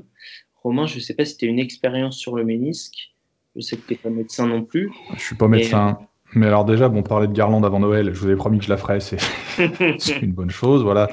Romain, 0.61 0.85
je 0.85 0.95
ne 0.95 0.99
sais 0.99 1.15
pas 1.15 1.25
si 1.25 1.37
tu 1.37 1.45
as 1.45 1.47
une 1.47 1.57
expérience 1.57 2.17
sur 2.17 2.35
le 2.35 2.43
ménisque. 2.43 3.13
Je 3.55 3.61
sais 3.61 3.77
que 3.77 3.87
tu 3.87 3.93
n'es 3.93 3.97
pas 3.97 4.09
médecin 4.09 4.45
non 4.45 4.63
plus. 4.63 4.91
Je 5.15 5.21
suis 5.21 5.35
pas 5.35 5.47
médecin. 5.47 5.97
Mais 6.35 6.45
alors 6.45 6.65
déjà, 6.65 6.89
bon, 6.89 7.01
parler 7.01 7.27
de 7.27 7.33
Garland 7.33 7.63
avant 7.63 7.79
Noël, 7.79 8.13
je 8.13 8.19
vous 8.19 8.29
ai 8.29 8.35
promis 8.35 8.59
que 8.59 8.65
je 8.65 8.69
la 8.69 8.77
ferais, 8.77 8.99
c'est 8.99 9.17
une 10.21 10.33
bonne 10.33 10.51
chose, 10.51 10.83
voilà. 10.83 11.09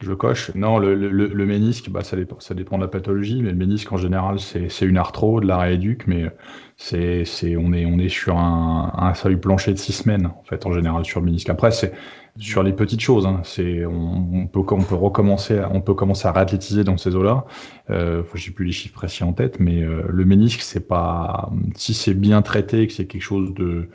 Je 0.00 0.12
coche. 0.12 0.50
Non, 0.54 0.78
le, 0.78 0.94
le, 0.94 1.08
le 1.08 1.46
ménisque, 1.46 1.88
bah, 1.88 2.02
ça, 2.02 2.16
dépend, 2.16 2.38
ça 2.38 2.54
dépend 2.54 2.76
de 2.76 2.82
la 2.82 2.88
pathologie, 2.88 3.42
mais 3.42 3.50
le 3.50 3.56
ménisque 3.56 3.90
en 3.92 3.96
général, 3.96 4.38
c'est 4.38 4.84
une 4.84 4.98
arthro, 4.98 5.40
de 5.40 5.46
la 5.46 5.56
rééduque, 5.56 6.06
mais 6.06 6.30
c'est, 6.76 7.24
c'est, 7.24 7.56
on, 7.56 7.72
est, 7.72 7.86
on 7.86 7.98
est 7.98 8.10
sur 8.10 8.36
un, 8.36 8.92
un 8.94 9.14
salut 9.14 9.38
plancher 9.38 9.72
de 9.72 9.78
six 9.78 9.92
semaines, 9.94 10.26
en 10.26 10.42
fait, 10.44 10.66
en 10.66 10.72
général, 10.72 11.06
sur 11.06 11.20
le 11.20 11.26
ménisque. 11.26 11.48
Après, 11.48 11.70
c'est 11.70 11.94
sur 12.38 12.62
les 12.62 12.74
petites 12.74 13.00
choses. 13.00 13.26
Hein, 13.26 13.40
c'est, 13.42 13.86
on, 13.86 14.28
on, 14.34 14.46
peut, 14.46 14.60
on 14.70 14.82
peut 14.82 14.94
recommencer, 14.94 15.62
on 15.70 15.80
peut 15.80 15.94
commencer 15.94 16.28
à 16.28 16.32
réathlétiser 16.32 16.84
dans 16.84 16.98
ces 16.98 17.16
eaux-là. 17.16 17.46
Euh, 17.88 18.22
j'ai 18.34 18.50
plus 18.50 18.66
les 18.66 18.72
chiffres 18.72 18.94
précis 18.94 19.24
en 19.24 19.32
tête, 19.32 19.60
mais 19.60 19.82
euh, 19.82 20.02
le 20.10 20.24
ménisque, 20.26 20.60
c'est 20.60 20.86
pas, 20.86 21.50
si 21.74 21.94
c'est 21.94 22.12
bien 22.12 22.42
traité, 22.42 22.86
que 22.86 22.92
c'est 22.92 23.06
quelque 23.06 23.22
chose 23.22 23.54
de, 23.54 23.88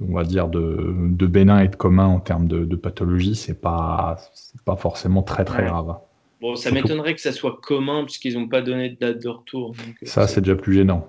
on 0.00 0.14
va 0.14 0.24
dire 0.24 0.48
de, 0.48 0.94
de 0.94 1.26
bénin 1.26 1.60
et 1.60 1.68
de 1.68 1.76
commun 1.76 2.06
en 2.06 2.20
termes 2.20 2.48
de, 2.48 2.64
de 2.64 2.76
pathologie, 2.76 3.34
c'est 3.34 3.60
pas, 3.60 4.16
pas 4.64 4.76
forcément 4.76 5.22
très 5.22 5.44
très 5.44 5.64
grave. 5.64 5.96
Bon, 6.38 6.54
ça 6.54 6.70
m'étonnerait 6.70 7.14
que 7.14 7.20
ça 7.22 7.32
soit 7.32 7.58
commun 7.62 8.04
puisqu'ils 8.04 8.38
n'ont 8.38 8.46
pas 8.46 8.60
donné 8.60 8.90
de 8.90 8.96
date 8.96 9.22
de 9.22 9.28
retour. 9.28 9.74
ça, 10.02 10.26
c'est 10.26 10.42
déjà 10.42 10.54
plus 10.54 10.74
gênant. 10.74 11.08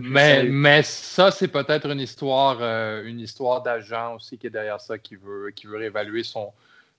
mais, 0.00 0.44
mais 0.44 0.82
ça, 0.84 1.32
c'est 1.32 1.48
peut-être 1.48 1.90
une 1.90 1.98
histoire, 1.98 2.62
une 3.04 3.18
histoire 3.18 3.62
d'agent 3.62 4.14
aussi 4.14 4.38
qui 4.38 4.46
est 4.46 4.50
derrière 4.50 4.80
ça, 4.80 4.96
qui 4.96 5.16
veut, 5.16 5.50
qui 5.50 5.66
veut 5.66 5.76
réévaluer 5.76 6.22
son, 6.22 6.50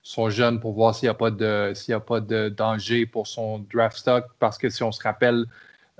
son 0.02 0.28
jeune 0.28 0.60
pour 0.60 0.74
voir 0.74 0.94
s'il 0.94 1.06
n'y 1.06 1.12
a 1.12 1.14
pas 1.14 1.30
de 1.30 1.72
s'il 1.74 1.94
a 1.94 2.00
pas 2.00 2.20
de 2.20 2.50
danger 2.50 3.06
pour 3.06 3.26
son 3.26 3.60
draft 3.72 3.96
stock. 3.96 4.26
Parce 4.38 4.58
que 4.58 4.68
si 4.68 4.82
on 4.82 4.92
se 4.92 5.02
rappelle, 5.02 5.46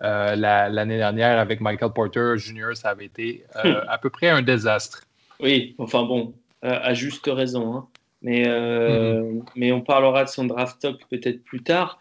euh, 0.02 0.34
l'année 0.36 0.96
dernière 0.96 1.38
avec 1.38 1.60
Michael 1.60 1.92
Porter 1.92 2.34
Jr., 2.36 2.74
ça 2.74 2.90
avait 2.90 3.06
été 3.06 3.44
euh, 3.56 3.80
hmm. 3.80 3.84
à 3.88 3.98
peu 3.98 4.10
près 4.10 4.28
un 4.28 4.42
désastre. 4.42 5.02
Oui, 5.40 5.74
enfin 5.78 6.04
bon, 6.04 6.34
euh, 6.64 6.78
à 6.82 6.94
juste 6.94 7.26
raison. 7.26 7.74
Hein. 7.74 7.88
Mais, 8.22 8.48
hmm. 8.48 9.44
mais 9.54 9.72
on 9.72 9.82
parlera 9.82 10.24
de 10.24 10.30
son 10.30 10.44
draft 10.44 10.76
stock 10.76 11.00
peut-être 11.10 11.44
plus 11.44 11.62
tard. 11.62 12.00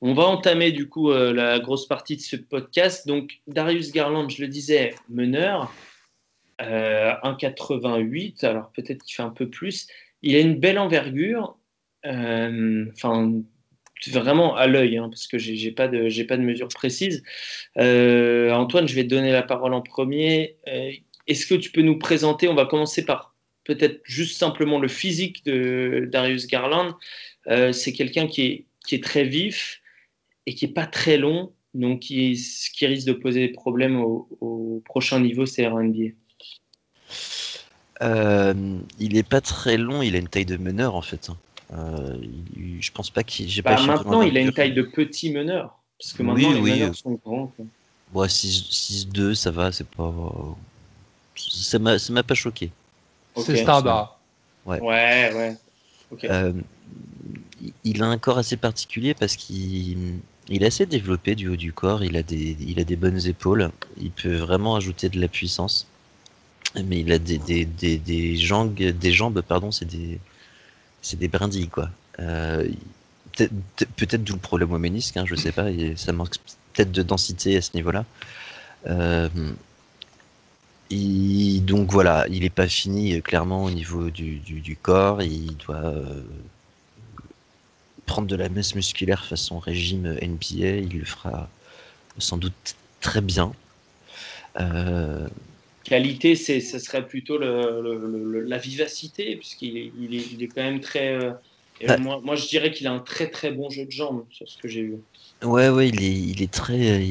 On 0.00 0.14
va 0.14 0.24
entamer 0.24 0.72
du 0.72 0.88
coup 0.88 1.12
la 1.12 1.60
grosse 1.60 1.86
partie 1.86 2.16
de 2.16 2.20
ce 2.20 2.36
podcast. 2.36 3.06
Donc 3.06 3.40
Darius 3.46 3.92
Garland, 3.92 4.28
je 4.28 4.42
le 4.42 4.48
disais, 4.48 4.94
meneur, 5.08 5.72
1,88, 6.58 8.44
alors 8.44 8.70
peut-être 8.72 9.02
qu'il 9.02 9.14
fait 9.14 9.22
un 9.22 9.30
peu 9.30 9.48
plus. 9.48 9.86
Il 10.22 10.36
a 10.36 10.40
une 10.40 10.58
belle 10.58 10.78
envergure, 10.78 11.56
euh, 12.04 12.86
enfin 12.92 13.32
vraiment 14.10 14.56
à 14.56 14.66
l'œil, 14.66 14.96
hein, 14.98 15.08
parce 15.08 15.26
que 15.26 15.38
j'ai 15.38 15.70
pas 15.70 15.88
pas 15.88 16.36
de 16.36 16.42
mesure 16.42 16.68
précise. 16.68 17.22
Euh, 17.78 18.50
Antoine, 18.50 18.88
je 18.88 18.94
vais 18.94 19.04
te 19.04 19.08
donner 19.08 19.32
la 19.32 19.42
parole 19.42 19.74
en 19.74 19.82
premier. 19.82 20.56
Euh, 20.68 20.90
est-ce 21.26 21.46
que 21.46 21.54
tu 21.54 21.70
peux 21.70 21.82
nous 21.82 21.98
présenter 21.98 22.48
On 22.48 22.54
va 22.54 22.66
commencer 22.66 23.04
par 23.04 23.34
peut-être 23.64 24.00
juste 24.04 24.38
simplement 24.38 24.80
le 24.80 24.88
physique 24.88 25.44
de 25.44 26.08
Darius 26.10 26.46
Garland. 26.46 26.94
C'est 27.72 27.92
quelqu'un 27.92 28.26
qui 28.26 28.42
est 28.42 28.64
qui 28.84 28.94
est 28.94 29.04
très 29.04 29.24
vif 29.24 29.80
et 30.46 30.54
qui 30.54 30.64
est 30.66 30.72
pas 30.72 30.86
très 30.86 31.16
long, 31.16 31.52
donc 31.74 32.00
qui, 32.00 32.38
qui 32.74 32.86
risque 32.86 33.06
de 33.06 33.12
poser 33.12 33.46
des 33.46 33.52
problèmes 33.52 34.00
au, 34.00 34.28
au 34.40 34.82
prochain 34.84 35.20
niveau 35.20 35.44
CRNBA. 35.44 36.10
Euh, 38.02 38.54
il 38.98 39.16
est 39.16 39.28
pas 39.28 39.40
très 39.40 39.76
long, 39.76 40.02
il 40.02 40.16
a 40.16 40.18
une 40.18 40.28
taille 40.28 40.44
de 40.44 40.56
meneur 40.56 40.94
en 40.94 41.02
fait. 41.02 41.28
Hein. 41.30 41.36
Euh, 41.72 42.16
je 42.80 42.90
pense 42.92 43.10
pas 43.10 43.22
qu'il. 43.22 43.62
Bah, 43.62 43.80
maintenant, 43.86 44.22
il 44.22 44.36
a 44.36 44.40
une 44.40 44.52
taille 44.52 44.74
de 44.74 44.82
petit 44.82 45.32
meneur. 45.32 45.78
Parce 45.98 46.12
que 46.12 46.22
maintenant, 46.22 46.52
les 46.52 46.60
meneurs 46.60 46.94
sont 46.94 47.18
grands. 47.24 47.52
6-2, 48.14 49.34
ça 49.34 49.50
va, 49.50 49.72
c'est 49.72 49.86
pas. 49.86 50.12
Ça 51.36 51.78
m'a 51.78 52.22
pas 52.22 52.34
choqué. 52.34 52.70
C'est 53.36 53.56
standard. 53.56 54.18
Ouais, 54.66 54.80
ouais. 54.80 55.32
ouais. 55.34 55.56
Euh, 56.24 56.52
il 57.84 58.02
a 58.02 58.06
un 58.06 58.18
corps 58.18 58.38
assez 58.38 58.56
particulier 58.56 59.14
parce 59.14 59.36
qu'il 59.36 60.18
il 60.48 60.62
est 60.62 60.66
assez 60.66 60.84
développé 60.84 61.34
du 61.34 61.48
haut 61.48 61.56
du 61.56 61.72
corps, 61.72 62.04
il 62.04 62.16
a, 62.16 62.22
des, 62.22 62.56
il 62.60 62.78
a 62.78 62.84
des 62.84 62.96
bonnes 62.96 63.26
épaules, 63.26 63.70
il 63.96 64.10
peut 64.10 64.36
vraiment 64.36 64.76
ajouter 64.76 65.08
de 65.08 65.18
la 65.18 65.28
puissance 65.28 65.86
mais 66.84 67.00
il 67.00 67.12
a 67.12 67.18
des, 67.18 67.38
des, 67.38 67.64
des, 67.64 67.98
des 67.98 68.36
jambes, 68.36 68.74
des 68.74 69.12
jambes 69.12 69.42
pardon, 69.42 69.70
c'est 69.70 69.84
des, 69.84 70.18
c'est 71.02 71.18
des 71.18 71.28
brindilles, 71.28 71.68
quoi. 71.68 71.90
Euh, 72.20 72.68
peut-être 73.36 74.24
d'où 74.24 74.34
le 74.34 74.38
problème 74.38 74.72
au 74.72 74.78
ménisque, 74.78 75.16
hein, 75.16 75.24
je 75.26 75.34
sais 75.34 75.52
pas, 75.52 75.66
ça 75.96 76.12
manque 76.12 76.36
peut-être 76.72 76.92
de 76.92 77.02
densité 77.02 77.56
à 77.56 77.62
ce 77.62 77.70
niveau-là. 77.74 78.04
Euh, 78.86 79.28
donc 81.60 81.90
voilà, 81.90 82.26
il 82.28 82.40
n'est 82.40 82.50
pas 82.50 82.68
fini 82.68 83.22
clairement 83.22 83.64
au 83.64 83.70
niveau 83.70 84.10
du, 84.10 84.76
corps, 84.80 85.22
il 85.22 85.56
doit 85.56 85.76
euh, 85.76 86.22
prendre 88.04 88.28
de 88.28 88.36
la 88.36 88.48
masse 88.48 88.74
musculaire 88.74 89.24
façon 89.24 89.58
régime 89.58 90.18
NBA, 90.20 90.80
il 90.80 90.98
le 90.98 91.04
fera 91.04 91.48
sans 92.18 92.36
doute 92.36 92.76
très 93.00 93.22
bien. 93.22 93.52
Euh, 94.60 95.26
Qualité, 95.84 96.36
ce 96.36 96.78
serait 96.78 97.06
plutôt 97.06 97.38
le, 97.38 98.40
la 98.46 98.58
vivacité, 98.58 99.36
puisqu'il 99.36 99.76
est, 99.76 99.92
il 99.98 100.14
est, 100.14 100.26
il 100.32 100.42
est, 100.42 100.48
quand 100.48 100.62
même 100.62 100.80
très. 100.80 101.14
Euh, 101.14 101.32
moi, 101.98 102.20
moi, 102.22 102.36
je 102.36 102.46
dirais 102.46 102.70
qu'il 102.70 102.86
a 102.86 102.92
un 102.92 103.00
très 103.00 103.28
très 103.28 103.50
bon 103.50 103.68
jeu 103.68 103.84
de 103.84 103.90
jambes, 103.90 104.24
sur 104.30 104.48
ce 104.48 104.56
que 104.58 104.68
j'ai 104.68 104.82
vu. 104.82 104.98
Ouais, 105.42 105.68
ouais, 105.68 105.88
il 105.88 106.02
est, 106.02 106.12
il 106.12 106.42
est 106.42 106.52
très. 106.52 107.04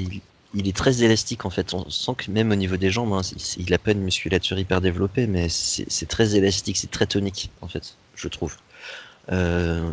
Il, 0.53 0.67
est 0.67 0.75
très 0.75 1.03
élastique 1.03 1.45
en 1.45 1.49
fait. 1.49 1.73
On 1.73 1.89
sent 1.89 2.11
que 2.17 2.31
même 2.31 2.51
au 2.51 2.55
niveau 2.55 2.77
des 2.77 2.91
jambes, 2.91 3.13
hein, 3.13 3.21
il 3.57 3.69
n'a 3.69 3.77
pas 3.77 3.91
une 3.91 4.01
musculature 4.01 4.57
hyper 4.59 4.81
développée, 4.81 5.27
mais 5.27 5.47
c'est, 5.49 6.07
très 6.07 6.36
élastique, 6.36 6.77
c'est 6.77 6.91
très 6.91 7.05
tonique 7.05 7.49
en 7.62 7.67
fait, 7.67 7.95
je 8.15 8.27
trouve. 8.27 8.57
Euh, 9.31 9.91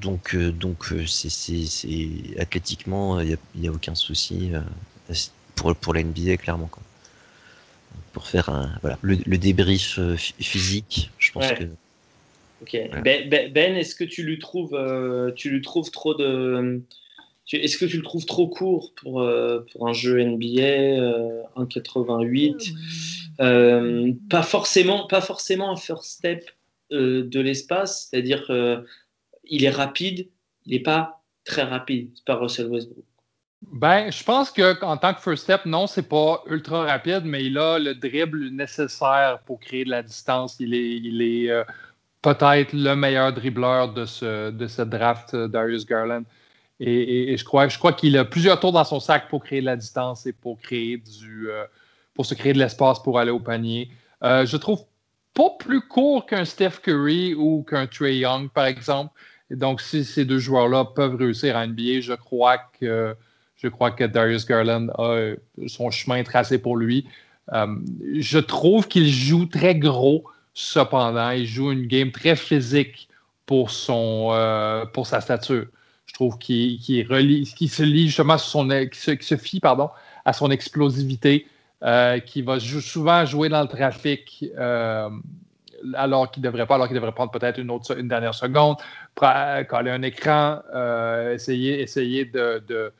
donc, 0.00 0.34
euh, 0.34 0.50
donc 0.50 0.92
c'est, 1.06 2.38
athlétiquement, 2.38 3.20
il 3.20 3.38
n'y 3.56 3.68
a, 3.68 3.70
a, 3.70 3.74
aucun 3.74 3.94
souci 3.94 4.50
pour, 5.54 5.76
pour 5.76 5.94
la 5.94 6.02
NBA, 6.02 6.38
clairement. 6.38 6.66
Quoi 6.66 6.82
pour 8.18 8.26
faire 8.26 8.48
un, 8.48 8.72
voilà, 8.80 8.98
le, 9.02 9.38
débrief 9.38 10.00
euh, 10.00 10.16
physique. 10.16 11.12
Je 11.20 11.30
pense 11.30 11.52
que. 11.52 11.62
Ok. 12.62 12.76
Ben, 13.04 13.28
ben, 13.28 13.52
ben, 13.52 13.76
est-ce 13.76 13.94
que 13.94 14.02
tu 14.02 14.24
lui 14.24 14.40
trouves, 14.40 14.74
euh, 14.74 15.30
tu 15.30 15.50
lui 15.50 15.62
trouves 15.62 15.92
trop 15.92 16.14
de. 16.14 16.82
Est-ce 17.52 17.78
que 17.78 17.84
tu 17.84 17.96
le 17.96 18.02
trouves 18.02 18.26
trop 18.26 18.48
court 18.48 18.92
pour, 18.96 19.20
euh, 19.20 19.64
pour 19.70 19.86
un 19.86 19.92
jeu 19.92 20.20
NBA 20.20 20.98
1,88 21.56 24.18
Pas 24.28 24.42
forcément, 24.42 25.06
pas 25.06 25.20
forcément 25.20 25.70
un 25.70 25.76
first 25.76 26.10
step 26.10 26.50
de 26.90 27.40
l'espace, 27.40 28.08
c'est-à-dire 28.10 28.50
il 29.44 29.62
est 29.62 29.70
rapide, 29.70 30.26
il 30.66 30.72
n'est 30.72 30.80
pas 30.80 31.22
très 31.44 31.62
rapide. 31.62 32.10
C'est 32.16 32.24
pas 32.24 32.34
Russell 32.34 32.66
Westbrook. 32.66 33.04
Ben, 33.62 34.10
je 34.10 34.22
pense 34.22 34.50
qu'en 34.50 34.96
tant 34.96 35.14
que 35.14 35.20
first 35.20 35.42
step, 35.44 35.66
non, 35.66 35.86
c'est 35.86 36.08
pas 36.08 36.42
ultra 36.46 36.84
rapide, 36.84 37.22
mais 37.24 37.44
il 37.44 37.58
a 37.58 37.78
le 37.78 37.94
dribble 37.94 38.48
nécessaire 38.50 39.40
pour 39.46 39.58
créer 39.60 39.84
de 39.84 39.90
la 39.90 40.02
distance. 40.02 40.56
Il 40.60 40.74
est, 40.74 41.50
euh, 41.50 41.64
peut-être 42.22 42.72
le 42.72 42.94
meilleur 42.94 43.32
dribbleur 43.32 43.92
de 43.92 44.04
ce, 44.04 44.82
draft, 44.82 45.34
euh, 45.34 45.48
Darius 45.48 45.86
Garland. 45.86 46.24
Et, 46.80 47.36
je 47.36 47.44
crois, 47.44 47.92
qu'il 47.92 48.16
a 48.16 48.24
plusieurs 48.24 48.60
tours 48.60 48.72
dans 48.72 48.84
son 48.84 49.00
sac 49.00 49.28
pour 49.28 49.42
créer 49.42 49.60
de 49.60 49.66
la 49.66 49.76
distance 49.76 50.26
et 50.26 50.32
pour 50.32 50.60
créer 50.60 50.98
du, 50.98 51.50
euh, 51.50 51.64
pour 52.14 52.24
se 52.26 52.34
créer 52.34 52.52
de 52.52 52.58
l'espace 52.58 53.02
pour 53.02 53.18
aller 53.18 53.32
au 53.32 53.40
panier. 53.40 53.90
je 54.22 54.56
trouve 54.56 54.84
pas 55.34 55.50
plus 55.58 55.80
court 55.80 56.26
qu'un 56.26 56.44
Steph 56.44 56.80
Curry 56.82 57.34
ou 57.34 57.64
qu'un 57.64 57.86
Trey 57.86 58.18
Young, 58.18 58.50
par 58.50 58.66
exemple. 58.66 59.12
Donc, 59.50 59.80
si 59.80 60.04
ces 60.04 60.24
deux 60.24 60.38
joueurs-là 60.38 60.84
peuvent 60.84 61.16
réussir 61.16 61.56
à 61.56 61.66
NBA, 61.66 62.00
je 62.00 62.14
crois 62.14 62.58
que 62.80 63.16
je 63.58 63.68
crois 63.68 63.90
que 63.90 64.04
Darius 64.04 64.46
Garland 64.46 64.88
a 64.98 65.32
son 65.66 65.90
chemin 65.90 66.22
tracé 66.22 66.58
pour 66.58 66.76
lui. 66.76 67.06
Euh, 67.52 67.66
je 68.14 68.38
trouve 68.38 68.88
qu'il 68.88 69.08
joue 69.08 69.46
très 69.46 69.74
gros, 69.74 70.24
cependant. 70.54 71.30
Il 71.30 71.46
joue 71.46 71.72
une 71.72 71.86
game 71.86 72.12
très 72.12 72.36
physique 72.36 73.08
pour, 73.46 73.70
son, 73.70 74.28
euh, 74.32 74.84
pour 74.86 75.06
sa 75.06 75.20
stature. 75.20 75.66
Je 76.06 76.14
trouve 76.14 76.38
qu'il 76.38 76.80
se 76.80 77.82
lie 77.82 78.06
justement 78.06 78.38
son, 78.38 78.68
se, 78.92 79.36
fie 79.36 79.60
pardon, 79.60 79.90
à 80.24 80.32
son 80.32 80.50
explosivité, 80.50 81.46
euh, 81.82 82.18
qui 82.20 82.42
va 82.42 82.58
souvent 82.60 83.24
jouer 83.24 83.48
dans 83.48 83.62
le 83.62 83.68
trafic 83.68 84.44
alors 85.94 86.30
qu'il 86.30 86.42
ne 86.42 86.48
devrait 86.48 86.66
pas, 86.66 86.74
alors 86.74 86.88
qu'il 86.88 86.96
devrait 86.96 87.12
prendre 87.12 87.30
peut-être 87.30 87.58
une, 87.58 87.70
autre, 87.70 87.96
une 87.96 88.08
dernière 88.08 88.34
seconde, 88.34 88.76
coller 89.14 89.90
un 89.90 90.02
écran, 90.02 90.60
essayer, 91.32 91.80
essayer 91.80 92.24
de 92.24 92.92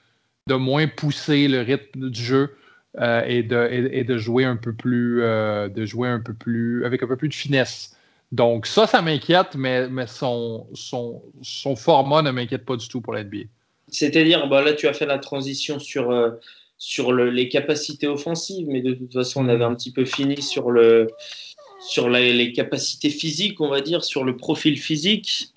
moins 0.55 0.87
pousser 0.87 1.49
le 1.49 1.61
rythme 1.61 2.11
du 2.11 2.23
jeu 2.23 2.57
euh, 3.01 3.23
et, 3.27 3.43
de, 3.43 3.69
et, 3.71 4.03
de, 4.03 4.19
jouer 4.19 4.45
un 4.45 4.57
peu 4.57 4.73
plus 4.73 5.23
euh, 5.23 5.69
de 5.69 5.85
jouer 5.85 6.09
un 6.09 6.21
peu 6.21 6.35
plus 6.35 6.85
avec 6.85 7.03
un 7.03 7.07
peu 7.07 7.17
plus 7.17 7.29
de 7.29 7.35
finesse. 7.35 7.95
Donc 8.33 8.67
ça, 8.67 8.87
ça 8.87 9.03
m'inquiète, 9.03 9.55
mais, 9.55 9.89
mais 9.89 10.07
son, 10.07 10.67
son, 10.75 11.23
son 11.43 11.77
format 11.77 12.23
ne 12.23 12.31
m'inquiète 12.31 12.65
pas 12.65 12.77
du 12.77 12.89
tout 12.89 13.01
pour 13.01 13.13
l'NBA. 13.13 13.45
C'est-à-dire, 13.89 14.49
bah 14.49 14.63
là, 14.63 14.73
tu 14.73 14.89
as 14.89 14.93
fait 14.93 15.07
la 15.07 15.19
transition 15.19 15.79
sur, 15.79 16.11
euh, 16.11 16.31
sur 16.77 17.13
les 17.13 17.49
capacités 17.49 18.07
offensives, 18.07 18.67
mais 18.69 18.83
de 18.83 18.95
toute 18.95 19.13
façon, 19.13 19.45
on 19.45 19.49
avait 19.49 19.65
un 19.65 19.75
petit 19.75 19.93
peu 19.93 20.05
fini 20.05 20.43
sur, 20.43 20.71
le, 20.71 21.09
sur 21.81 22.09
les 22.11 22.53
capacités 22.53 23.11
physiques, 23.11 23.61
on 23.61 23.69
va 23.69 23.81
dire, 23.81 24.05
sur 24.05 24.25
le 24.25 24.37
profil 24.37 24.79
physique 24.79 25.51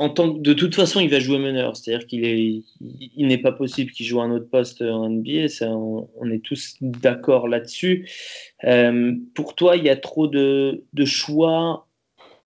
en 0.00 0.08
tant 0.08 0.28
de 0.28 0.54
toute 0.54 0.74
façon, 0.74 0.98
il 1.00 1.10
va 1.10 1.20
jouer 1.20 1.38
meneur. 1.38 1.76
C'est-à-dire 1.76 2.06
qu'il 2.06 2.24
est, 2.24 2.62
il, 2.80 3.26
n'est 3.26 3.36
pas 3.36 3.52
possible 3.52 3.90
qu'il 3.90 4.06
joue 4.06 4.22
un 4.22 4.30
autre 4.30 4.48
poste 4.48 4.80
en 4.80 5.10
NBA. 5.10 5.48
On, 5.60 6.30
est 6.30 6.42
tous 6.42 6.76
d'accord 6.80 7.48
là-dessus. 7.48 8.08
Euh, 8.64 9.14
pour 9.34 9.54
toi, 9.54 9.76
il 9.76 9.84
y 9.84 9.90
a 9.90 9.96
trop 9.96 10.26
de, 10.26 10.82
choix 11.04 11.86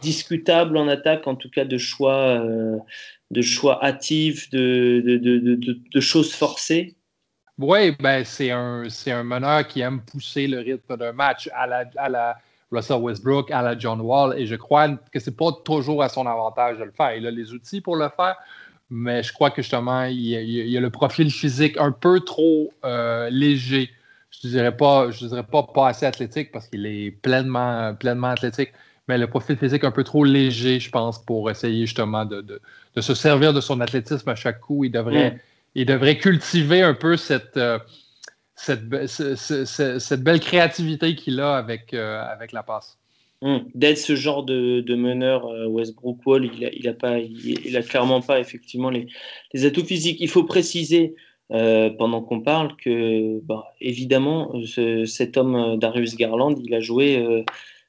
discutables 0.00 0.76
en 0.76 0.88
attaque, 0.88 1.28
en 1.28 1.36
tout 1.36 1.48
cas 1.48 1.64
de 1.64 1.78
choix, 1.78 2.40
euh, 2.40 2.76
de 3.30 3.40
choix 3.40 3.82
hâtifs, 3.84 4.50
de, 4.50 5.00
de, 5.00 6.00
choses 6.00 6.34
forcées. 6.34 6.96
Oui, 7.56 7.92
ben 8.00 8.24
c'est 8.24 8.50
un, 8.50 8.88
un 9.06 9.22
meneur 9.22 9.68
qui 9.68 9.80
aime 9.80 10.00
pousser 10.00 10.48
le 10.48 10.58
rythme 10.58 10.96
d'un 10.96 11.12
match 11.12 11.48
à 11.54 11.68
la, 11.68 11.84
à 11.98 12.08
la 12.08 12.36
Russell 12.74 13.00
Westbrook 13.00 13.50
à 13.50 13.62
la 13.62 13.78
John 13.78 14.00
Wall. 14.00 14.38
Et 14.38 14.46
je 14.46 14.54
crois 14.54 14.88
que 15.12 15.20
c'est 15.20 15.36
pas 15.36 15.50
toujours 15.64 16.02
à 16.02 16.08
son 16.08 16.26
avantage 16.26 16.78
de 16.78 16.84
le 16.84 16.90
faire. 16.90 17.14
Il 17.14 17.26
a 17.26 17.30
les 17.30 17.52
outils 17.52 17.80
pour 17.80 17.96
le 17.96 18.08
faire, 18.16 18.36
mais 18.90 19.22
je 19.22 19.32
crois 19.32 19.50
que 19.50 19.62
justement, 19.62 20.04
il, 20.04 20.76
a 20.76 20.80
le 20.80 20.90
profil 20.90 21.30
physique 21.30 21.76
un 21.78 21.92
peu 21.92 22.20
trop 22.20 22.72
euh, 22.84 23.28
léger. 23.30 23.90
Je 24.30 24.48
ne 24.48 24.52
dirais, 24.52 24.76
pas, 24.76 25.10
je 25.10 25.26
dirais 25.26 25.44
pas, 25.44 25.62
pas 25.62 25.88
assez 25.88 26.06
athlétique 26.06 26.50
parce 26.52 26.66
qu'il 26.66 26.86
est 26.86 27.10
pleinement, 27.10 27.94
pleinement 27.94 28.28
athlétique, 28.28 28.72
mais 29.08 29.16
le 29.16 29.26
profil 29.26 29.56
physique 29.56 29.84
un 29.84 29.90
peu 29.90 30.04
trop 30.04 30.24
léger, 30.24 30.80
je 30.80 30.90
pense, 30.90 31.24
pour 31.24 31.50
essayer 31.50 31.86
justement 31.86 32.24
de, 32.24 32.60
se 33.00 33.14
servir 33.14 33.52
de 33.52 33.60
son 33.60 33.80
athlétisme 33.80 34.28
à 34.28 34.34
chaque 34.34 34.60
coup. 34.60 34.84
Il 34.84 34.90
devrait, 34.90 35.30
mm. 35.30 35.38
il 35.76 35.86
devrait 35.86 36.18
cultiver 36.18 36.82
un 36.82 36.94
peu 36.94 37.16
cette, 37.16 37.56
euh, 37.56 37.78
cette, 38.56 38.88
belle 40.22 40.40
créativité 40.40 41.14
qu'il 41.14 41.40
a 41.40 41.56
avec, 41.56 41.94
euh, 41.94 42.22
avec 42.22 42.52
la 42.52 42.62
passe. 42.62 42.98
Mm. 43.42 43.58
D'être 43.74 43.98
ce 43.98 44.14
genre 44.16 44.44
de, 44.44 44.94
meneur, 44.94 45.46
euh, 45.46 45.66
Westbrook 45.66 46.24
Wall, 46.24 46.44
il 46.46 46.84
n'a 46.84 46.90
a 46.90 46.94
pas, 46.94 47.18
il, 47.18 47.76
a 47.76 47.82
clairement 47.82 48.20
pas 48.20 48.40
effectivement 48.40 48.90
les, 48.90 49.06
les, 49.52 49.66
atouts 49.66 49.84
physiques. 49.84 50.18
Il 50.20 50.28
faut 50.28 50.44
préciser 50.44 51.14
pendant 51.50 52.22
qu'on 52.22 52.40
parle 52.40 52.74
que, 52.76 53.38
bah, 53.40 53.74
évidemment, 53.80 54.52
cet 55.06 55.36
homme 55.36 55.78
Darius 55.78 56.16
Garland, 56.16 56.54
il 56.64 56.74
a 56.74 56.80
joué 56.80 57.44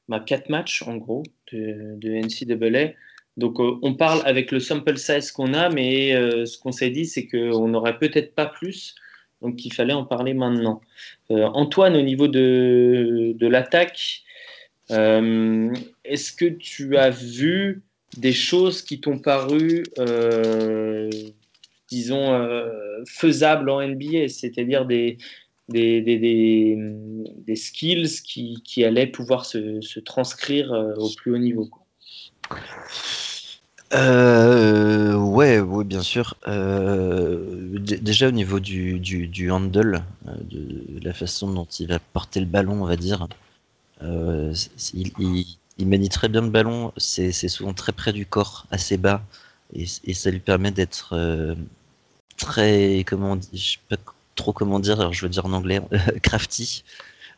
ma 0.08 0.20
quatre 0.20 0.50
matchs 0.50 0.84
en 0.84 0.98
gros 0.98 1.24
de, 1.52 1.96
de 1.98 2.10
NCAA. 2.12 2.94
Donc 3.38 3.60
euh, 3.60 3.78
on 3.82 3.94
parle 3.96 4.22
avec 4.26 4.52
le 4.52 4.60
sample 4.60 4.98
size 4.98 5.32
qu'on 5.32 5.54
a, 5.54 5.70
mais 5.70 6.16
euh, 6.16 6.46
ce 6.46 6.58
qu'on 6.58 6.72
s'est 6.72 6.90
dit, 6.90 7.06
c'est 7.06 7.28
qu'on 7.28 7.68
n'aurait 7.68 7.98
peut-être 7.98 8.34
pas 8.34 8.46
plus, 8.46 8.96
donc 9.42 9.64
il 9.66 9.74
fallait 9.74 9.94
en 9.94 10.06
parler 10.06 10.34
maintenant. 10.34 10.82
Euh, 11.32 11.46
Antoine, 11.54 11.96
au 11.96 12.02
niveau 12.02 12.28
de, 12.28 13.34
de 13.36 13.48
l'attaque, 13.48 14.22
est-ce 14.90 16.32
que 16.32 16.46
tu 16.46 16.98
as 16.98 17.10
vu 17.10 17.82
des 18.18 18.34
choses 18.34 18.84
qui 18.84 19.00
t'ont 19.02 19.18
paru, 19.18 19.84
disons, 21.90 22.50
faisables 23.08 23.70
en 23.70 23.82
NBA, 23.82 24.28
c'est-à-dire 24.28 24.86
des, 24.86 25.18
des, 25.70 26.02
des, 26.02 26.78
des, 27.38 27.56
skills 27.56 28.22
qui, 28.24 28.62
qui, 28.64 28.84
allaient 28.84 29.08
pouvoir 29.08 29.46
se, 29.46 29.82
se 29.82 30.00
transcrire 30.00 30.72
euh, 30.72 30.94
au 30.96 31.10
plus 31.16 31.34
haut 31.34 31.38
niveau. 31.38 31.70
Euh, 33.96 35.16
ouais, 35.16 35.60
oui, 35.60 35.86
bien 35.86 36.02
sûr. 36.02 36.36
Euh, 36.48 37.80
déjà 37.80 38.28
au 38.28 38.32
niveau 38.32 38.60
du, 38.60 39.00
du, 39.00 39.28
du 39.28 39.52
handle, 39.52 40.04
euh, 40.28 40.32
de, 40.50 41.00
la 41.02 41.14
façon 41.14 41.52
dont 41.54 41.66
il 41.66 41.88
va 41.88 42.00
porter 42.00 42.40
le 42.40 42.46
ballon, 42.46 42.84
on 42.84 42.86
va 42.86 42.98
dire, 42.98 43.28
il, 44.02 45.12
il, 45.78 45.88
manie 45.88 46.10
très 46.10 46.30
bien 46.30 46.42
le 46.42 46.50
ballon. 46.50 46.92
C'est 46.98 47.32
souvent 47.32 47.74
très 47.74 47.94
près 47.94 48.12
du 48.14 48.26
corps, 48.26 48.66
assez 48.72 48.98
bas, 48.98 49.24
et, 49.74 49.86
et 50.04 50.14
ça 50.14 50.30
lui 50.32 50.40
permet 50.40 50.72
d'être 50.72 51.16
très, 52.38 53.04
comment 53.08 53.36
dit, 53.36 53.50
je 53.54 53.74
sais 53.74 53.80
pas 53.90 53.98
trop 54.36 54.52
comment 54.54 54.80
dire, 54.80 55.00
alors 55.00 55.14
je 55.14 55.22
veux 55.24 55.30
dire 55.30 55.46
en 55.46 55.54
anglais, 55.54 55.82
crafty. 56.22 56.84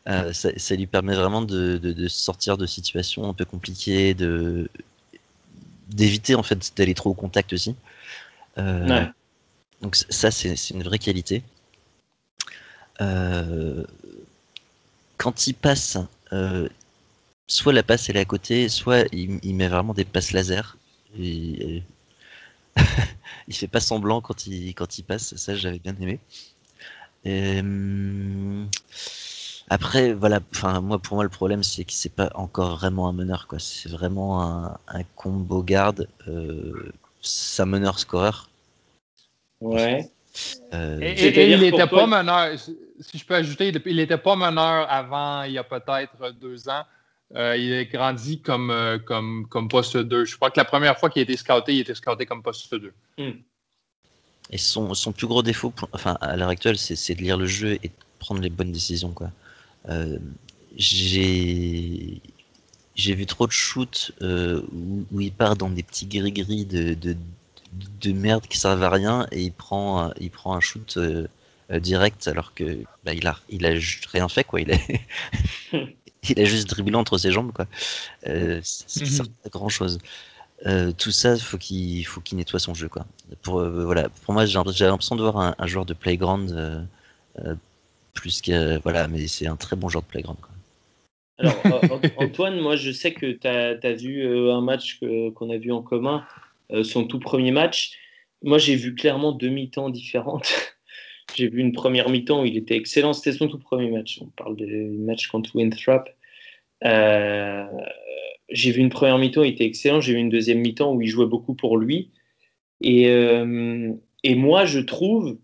Euh, 0.08 0.32
ça, 0.32 0.74
lui 0.74 0.86
permet 0.86 1.14
vraiment 1.14 1.42
de, 1.42 2.08
sortir 2.08 2.56
de 2.56 2.66
situations 2.66 3.28
un 3.28 3.34
peu 3.34 3.44
compliquées, 3.44 4.14
de 4.14 4.70
d'éviter 5.88 6.34
en 6.34 6.42
fait 6.42 6.72
d'aller 6.76 6.94
trop 6.94 7.10
au 7.10 7.14
contact 7.14 7.52
aussi. 7.52 7.74
Euh, 8.58 9.06
donc 9.82 9.96
ça 9.96 10.30
c'est 10.30 10.70
une 10.70 10.82
vraie 10.82 10.98
qualité. 10.98 11.42
Euh, 13.00 13.84
quand 15.16 15.46
il 15.46 15.54
passe, 15.54 15.98
soit 17.46 17.72
la 17.72 17.82
passe 17.82 18.08
elle 18.08 18.16
est 18.16 18.20
à 18.20 18.24
côté, 18.24 18.68
soit 18.68 19.06
il, 19.12 19.54
met 19.54 19.68
vraiment 19.68 19.94
des 19.94 20.04
passes 20.04 20.32
laser. 20.32 20.76
Et, 21.18 21.82
il 23.48 23.54
fait 23.54 23.68
pas 23.68 23.80
semblant 23.80 24.20
quand 24.20 24.46
il 24.46 24.74
quand 24.74 24.98
il 24.98 25.02
passe, 25.02 25.34
ça 25.36 25.54
j'avais 25.54 25.78
bien 25.78 25.96
aimé. 26.00 26.20
Euh, 27.26 28.64
après, 29.70 30.12
voilà, 30.12 30.40
enfin, 30.54 30.80
moi, 30.80 30.98
pour 30.98 31.16
moi, 31.16 31.24
le 31.24 31.30
problème, 31.30 31.62
c'est 31.62 31.84
que 31.84 31.92
c'est 31.92 32.14
pas 32.14 32.30
encore 32.34 32.76
vraiment 32.76 33.08
un 33.08 33.12
meneur, 33.12 33.46
quoi. 33.46 33.58
C'est 33.58 33.90
vraiment 33.90 34.42
un, 34.42 35.02
combo 35.14 35.62
garde, 35.62 36.08
euh, 36.26 36.92
ça 37.20 37.66
meneur 37.66 37.98
scoreur. 37.98 38.48
Ouais. 39.60 40.10
Euh, 40.72 41.00
et, 41.00 41.52
il 41.52 41.60
n'était 41.60 41.86
pas 41.86 42.06
meneur, 42.06 42.58
si 43.00 43.18
je 43.18 43.24
peux 43.24 43.34
ajouter, 43.34 43.72
il 43.86 43.96
n'était 43.96 44.18
pas 44.18 44.36
meneur 44.36 44.90
avant, 44.90 45.42
il 45.42 45.52
y 45.52 45.58
a 45.58 45.64
peut-être 45.64 46.32
deux 46.40 46.68
ans. 46.68 46.84
il 47.34 47.72
est 47.72 47.86
grandi 47.86 48.40
comme, 48.40 49.00
comme, 49.04 49.46
comme 49.48 49.68
poste 49.68 49.96
2. 49.96 50.24
Je 50.24 50.36
crois 50.36 50.50
que 50.50 50.58
la 50.58 50.64
première 50.64 50.98
fois 50.98 51.10
qu'il 51.10 51.20
a 51.20 51.24
été 51.24 51.36
scouté, 51.36 51.74
il 51.74 51.80
était 51.80 51.94
scouté 51.94 52.24
comme 52.24 52.42
poste 52.42 52.74
2. 52.74 52.92
Et 54.50 54.56
son, 54.56 54.94
son 54.94 55.12
plus 55.12 55.26
gros 55.26 55.42
défaut, 55.42 55.74
enfin 55.92 56.16
à 56.22 56.36
l'heure 56.36 56.48
actuelle, 56.48 56.78
c'est 56.78 57.14
de 57.14 57.20
lire 57.20 57.36
le 57.36 57.46
jeu 57.46 57.78
et 57.82 57.88
de 57.88 57.94
prendre 58.18 58.40
les 58.40 58.48
bonnes 58.48 58.72
décisions. 58.72 59.10
quoi. 59.12 59.30
Euh, 59.88 60.18
j'ai 60.76 62.20
j'ai 62.94 63.14
vu 63.14 63.26
trop 63.26 63.46
de 63.46 63.52
shoots 63.52 64.12
euh, 64.22 64.62
où, 65.12 65.20
il 65.20 65.32
part 65.32 65.56
dans 65.56 65.70
des 65.70 65.82
petits 65.82 66.06
gris-gris 66.06 66.64
de, 66.64 66.94
de, 66.94 67.16
de, 68.00 68.12
merde 68.12 68.46
qui 68.48 68.58
servent 68.58 68.82
à 68.82 68.90
rien 68.90 69.26
et 69.30 69.42
il 69.42 69.52
prend, 69.52 70.10
il 70.20 70.30
prend 70.30 70.54
un 70.54 70.60
shoot 70.60 70.96
euh, 70.96 71.28
direct 71.80 72.26
alors 72.26 72.54
que 72.54 72.82
bah, 73.04 73.12
il, 73.12 73.26
a, 73.26 73.38
il 73.48 73.66
a 73.66 73.74
rien 74.12 74.28
fait. 74.28 74.44
quoi. 74.44 74.60
Il 74.60 74.72
a, 74.72 74.78
il 76.28 76.40
a 76.40 76.44
juste 76.44 76.68
dribblé 76.68 76.96
entre 76.96 77.18
ses 77.18 77.30
jambes. 77.30 77.52
quoi. 77.52 77.66
Euh, 78.26 78.60
ça 78.62 78.84
sert 78.88 79.24
mhm. 79.24 79.32
à 79.44 79.48
grand 79.48 79.68
chose. 79.68 79.98
Euh, 80.66 80.92
tout 80.92 81.12
ça, 81.12 81.36
faut 81.36 81.58
il 81.70 82.04
faut 82.04 82.20
qu'il 82.20 82.36
nettoie 82.38 82.58
son 82.58 82.74
jeu. 82.74 82.88
Quoi. 82.88 83.06
Pour, 83.42 83.60
euh, 83.60 83.84
voilà, 83.84 84.08
pour 84.08 84.34
moi, 84.34 84.44
j'ai 84.44 84.58
l'impression 84.58 85.16
de 85.16 85.22
voir 85.22 85.54
un, 85.58 85.66
joueur 85.66 85.84
de 85.84 85.94
playground 85.94 86.50
euh, 87.38 87.54
plus 88.20 88.40
que. 88.40 88.78
Voilà, 88.80 89.08
mais 89.08 89.26
c'est 89.26 89.46
un 89.46 89.56
très 89.56 89.76
bon 89.76 89.88
joueur 89.88 90.02
de 90.02 90.08
playground. 90.08 90.38
Quoi. 90.40 90.50
Alors, 91.38 91.62
Antoine, 92.18 92.60
moi, 92.60 92.76
je 92.76 92.90
sais 92.90 93.12
que 93.12 93.32
tu 93.32 93.46
as, 93.46 93.92
vu 93.92 94.26
un 94.50 94.60
match 94.60 95.00
qu'on 95.34 95.50
a 95.50 95.56
vu 95.56 95.72
en 95.72 95.82
commun, 95.82 96.24
son 96.82 97.04
tout 97.04 97.20
premier 97.20 97.52
match. 97.52 97.92
Moi, 98.42 98.58
j'ai 98.58 98.76
vu 98.76 98.94
clairement 98.94 99.32
deux 99.32 99.48
mi-temps 99.48 99.90
différentes. 99.90 100.52
j'ai 101.34 101.48
vu 101.48 101.60
une 101.60 101.72
première 101.72 102.08
mi-temps 102.08 102.42
où 102.42 102.44
il 102.44 102.56
était 102.56 102.76
excellent. 102.76 103.12
C'était 103.12 103.36
son 103.36 103.48
tout 103.48 103.58
premier 103.58 103.90
match. 103.90 104.18
On 104.22 104.26
parle 104.26 104.56
du 104.56 104.66
match 104.98 105.28
contre 105.28 105.54
Winthrop. 105.56 106.08
Euh, 106.84 107.66
j'ai 108.48 108.70
vu 108.70 108.80
une 108.80 108.88
première 108.88 109.18
mi-temps, 109.18 109.42
il 109.42 109.52
était 109.52 109.64
excellent. 109.64 110.00
J'ai 110.00 110.14
vu 110.14 110.18
une 110.18 110.30
deuxième 110.30 110.60
mi-temps 110.60 110.92
où 110.92 111.02
il 111.02 111.08
jouait 111.08 111.26
beaucoup 111.26 111.54
pour 111.54 111.76
lui. 111.76 112.10
Et, 112.80 113.08
euh, 113.08 113.92
et 114.22 114.34
moi, 114.34 114.64
je 114.64 114.80
trouve, 114.80 115.30
euh, 115.30 115.38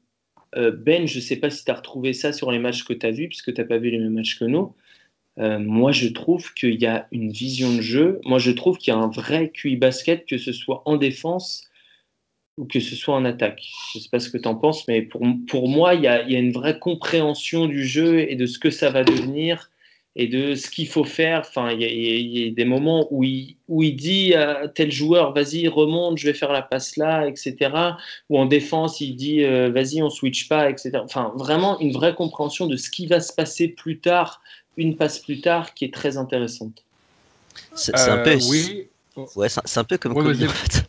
Ben, 0.56 1.06
je 1.06 1.16
ne 1.16 1.22
sais 1.22 1.36
pas 1.36 1.50
si 1.50 1.64
tu 1.64 1.70
as 1.70 1.74
retrouvé 1.74 2.12
ça 2.12 2.32
sur 2.32 2.52
les 2.52 2.58
matchs 2.58 2.84
que 2.84 2.92
tu 2.92 3.06
as 3.06 3.10
vus, 3.10 3.28
puisque 3.28 3.52
tu 3.52 3.60
n'as 3.60 3.66
pas 3.66 3.78
vu 3.78 3.90
les 3.90 3.98
mêmes 3.98 4.14
matchs 4.14 4.38
que 4.38 4.44
nous. 4.44 4.74
Euh, 5.38 5.58
moi, 5.58 5.92
je 5.92 6.08
trouve 6.08 6.54
qu'il 6.54 6.80
y 6.80 6.86
a 6.86 7.08
une 7.10 7.30
vision 7.30 7.74
de 7.74 7.80
jeu. 7.80 8.20
Moi, 8.24 8.38
je 8.38 8.52
trouve 8.52 8.78
qu'il 8.78 8.92
y 8.92 8.96
a 8.96 9.00
un 9.00 9.08
vrai 9.08 9.50
QI 9.50 9.76
basket, 9.76 10.26
que 10.26 10.38
ce 10.38 10.52
soit 10.52 10.82
en 10.86 10.96
défense 10.96 11.68
ou 12.56 12.66
que 12.66 12.78
ce 12.78 12.94
soit 12.94 13.16
en 13.16 13.24
attaque. 13.24 13.62
Je 13.92 13.98
ne 13.98 14.02
sais 14.04 14.08
pas 14.10 14.20
ce 14.20 14.30
que 14.30 14.38
tu 14.38 14.46
en 14.46 14.54
penses, 14.54 14.86
mais 14.86 15.02
pour, 15.02 15.22
pour 15.48 15.68
moi, 15.68 15.94
il 15.94 16.02
y, 16.02 16.06
a, 16.06 16.22
une 16.22 16.52
vraie 16.52 16.78
compréhension 16.78 17.66
du 17.66 17.84
jeu 17.84 18.20
et 18.20 18.36
de 18.36 18.46
ce 18.46 18.60
que 18.60 18.70
ça 18.70 18.90
va 18.90 19.02
devenir 19.02 19.70
et 20.16 20.28
de 20.28 20.54
ce 20.54 20.70
qu'il 20.70 20.88
faut 20.88 21.04
faire. 21.04 21.40
Enfin, 21.40 21.70
il 21.72 21.82
y, 21.82 22.46
a 22.46 22.50
des 22.50 22.64
moments 22.64 23.08
où 23.10 23.24
il, 23.24 23.56
où 23.68 23.82
il 23.82 23.96
dit 23.96 24.34
à 24.34 24.68
tel 24.68 24.90
joueur, 24.90 25.32
vas-y, 25.32 25.66
remonte, 25.68 26.18
je 26.18 26.26
vais 26.26 26.34
faire 26.34 26.52
la 26.52 26.62
passe 26.62 26.96
là, 26.96 27.26
etc. 27.26 27.56
Ou 28.30 28.38
en 28.38 28.46
défense, 28.46 29.00
il 29.00 29.16
dit, 29.16 29.42
euh, 29.42 29.70
vas-y, 29.70 30.02
on 30.02 30.10
switch 30.10 30.48
pas, 30.48 30.70
etc. 30.70 30.92
Enfin, 31.02 31.32
vraiment 31.36 31.78
une 31.80 31.92
vraie 31.92 32.14
compréhension 32.14 32.66
de 32.66 32.76
ce 32.76 32.90
qui 32.90 33.06
va 33.06 33.20
se 33.20 33.32
passer 33.32 33.68
plus 33.68 33.98
tard, 33.98 34.40
une 34.76 34.96
passe 34.96 35.18
plus 35.18 35.40
tard, 35.40 35.74
qui 35.74 35.84
est 35.84 35.94
très 35.94 36.16
intéressante. 36.16 36.84
C'est 37.74 37.96
un 37.96 38.18
peu. 38.18 38.30
Euh, 38.30 38.38
oui. 38.48 38.88
Ouais, 39.36 39.48
c'est 39.48 39.78
un 39.78 39.84
peu 39.84 39.96
comme 39.96 40.16
oui, 40.16 40.24
Kobe, 40.24 40.48
en 40.48 40.52
fait. 40.52 40.88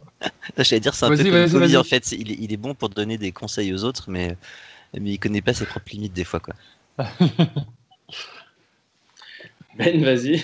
J'allais 0.58 0.80
dire, 0.80 0.96
c'est 0.96 1.06
un 1.06 1.10
peu 1.10 1.24
comme 1.24 1.50
Kobe, 1.52 1.76
en 1.76 1.84
fait. 1.84 2.12
Il, 2.12 2.32
il, 2.44 2.54
est 2.54 2.58
bon 2.58 2.74
pour 2.74 2.90
donner 2.90 3.18
des 3.18 3.32
conseils 3.32 3.72
aux 3.74 3.84
autres, 3.84 4.06
mais, 4.10 4.36
mais 4.94 5.12
il 5.12 5.20
connaît 5.20 5.42
pas 5.42 5.54
ses 5.54 5.66
propres 5.66 5.92
limites 5.92 6.14
des 6.14 6.24
fois, 6.24 6.40
quoi. 6.40 6.56
Ben, 9.76 10.04
vas-y. 10.04 10.42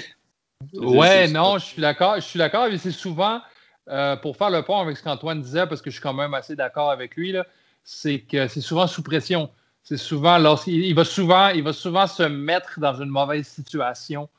Ouais, 0.74 1.28
non, 1.28 1.58
je 1.58 1.65
suis 1.65 1.82
d'accord. 1.82 2.15
Je 2.15 2.22
suis 2.22 2.39
d'accord. 2.39 2.67
Mais 2.70 2.78
c'est 2.78 2.91
souvent, 2.91 3.41
euh, 3.89 4.15
pour 4.15 4.38
faire 4.38 4.50
le 4.50 4.62
pont 4.62 4.80
avec 4.80 4.98
ce 4.98 5.04
qu'Antoine 5.04 5.41
disait, 5.41 5.67
parce 5.67 5.82
que 5.82 5.89
je 5.89 5.96
suis 5.96 6.04
quand 6.04 6.13
même 6.13 6.34
assez 6.34 6.56
d'accord 6.56 6.91
avec 6.91 7.15
lui, 7.15 7.36
c'est 7.84 8.20
que 8.20 8.48
c'est 8.48 8.62
souvent 8.62 8.88
sous 8.88 9.04
pression. 9.04 9.50
C'est 9.84 9.98
souvent 9.98 10.38
lorsqu'il 10.38 10.94
va 10.94 11.04
souvent, 11.04 11.50
il 11.50 11.63
va 11.63 11.74
souvent 11.74 12.06
se 12.06 12.24
mettre 12.24 12.80
dans 12.80 13.02
une 13.02 13.10
mauvaise 13.10 13.48
situation 13.48 14.30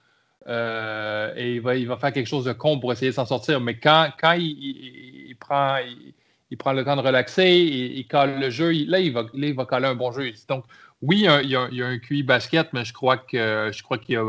euh, 0.46 1.32
et 1.36 1.54
il 1.54 1.60
va, 1.60 1.74
il 1.76 1.88
va 1.88 1.96
faire 1.96 2.12
quelque 2.12 2.28
chose 2.28 2.44
de 2.44 2.52
con 2.52 2.78
pour 2.78 2.92
essayer 2.92 3.10
de 3.10 3.16
s'en 3.16 3.26
sortir. 3.26 3.60
Mais 3.60 3.76
quand, 3.76 4.10
quand 4.20 4.32
il, 4.38 5.34
prend, 5.40 5.78
il, 6.50 6.56
prend 6.56 6.72
le 6.72 6.84
temps 6.84 6.96
de 6.96 7.02
relaxer, 7.02 7.48
il, 7.48 7.98
il 7.98 8.06
colle 8.06 8.38
le 8.38 8.50
jeu, 8.50 8.70
là, 8.86 9.00
il 9.00 9.12
va, 9.12 9.22
là, 9.22 9.46
il 9.48 9.54
va 9.54 9.64
coller 9.64 9.88
un 9.88 9.96
bon 9.96 10.12
jeu. 10.12 10.30
Donc, 10.48 10.64
oui, 11.00 11.18
il 11.18 11.24
y 11.24 11.28
a, 11.28 11.42
il 11.42 11.50
y 11.50 11.82
a, 11.82 11.86
un 11.86 11.98
QI 11.98 12.22
basket, 12.22 12.72
mais 12.72 12.84
je 12.84 12.92
crois 12.92 13.16
que 13.16 13.70
je 13.72 13.82
crois 13.82 13.98
qu'il 13.98 14.14
y 14.14 14.18
a 14.18 14.24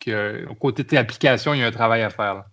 que 0.00 0.46
côté 0.58 0.82
de 0.82 0.94
l'application, 0.94 1.54
il 1.54 1.60
y 1.60 1.62
a 1.62 1.66
un 1.66 1.72
travail 1.72 2.02
à 2.02 2.10
faire. 2.10 2.44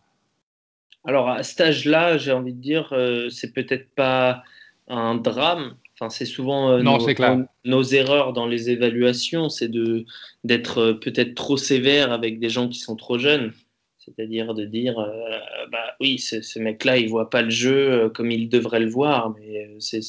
Alors, 1.05 1.29
à 1.29 1.43
cet 1.43 1.61
âge-là, 1.61 2.17
j'ai 2.17 2.33
envie 2.33 2.53
de 2.53 2.61
dire, 2.61 2.89
euh, 2.91 3.29
c'est 3.29 3.53
peut-être 3.53 3.89
pas 3.95 4.43
un 4.87 5.15
drame. 5.15 5.75
Enfin, 5.99 6.09
c'est 6.09 6.25
souvent 6.25 6.69
euh, 6.69 6.81
non, 6.81 6.97
nos, 6.97 6.99
c'est 6.99 7.15
clair. 7.15 7.43
nos, 7.65 7.83
erreurs 7.83 8.33
dans 8.33 8.45
les 8.45 8.69
évaluations, 8.69 9.49
c'est 9.49 9.67
de 9.67 10.05
d'être 10.43 10.77
euh, 10.79 10.93
peut-être 10.93 11.33
trop 11.33 11.57
sévère 11.57 12.11
avec 12.11 12.39
des 12.39 12.49
gens 12.49 12.67
qui 12.67 12.79
sont 12.79 12.95
trop 12.95 13.17
jeunes. 13.17 13.53
C'est-à-dire 13.97 14.53
de 14.53 14.63
dire, 14.63 14.99
euh, 14.99 15.11
bah 15.71 15.95
oui, 15.99 16.19
ce, 16.19 16.41
ce 16.41 16.59
mec-là, 16.59 16.97
il 16.97 17.09
voit 17.09 17.29
pas 17.29 17.41
le 17.41 17.49
jeu 17.49 18.09
comme 18.13 18.31
il 18.31 18.47
devrait 18.47 18.79
le 18.79 18.89
voir, 18.89 19.33
mais 19.37 19.75
c'est 19.79 20.01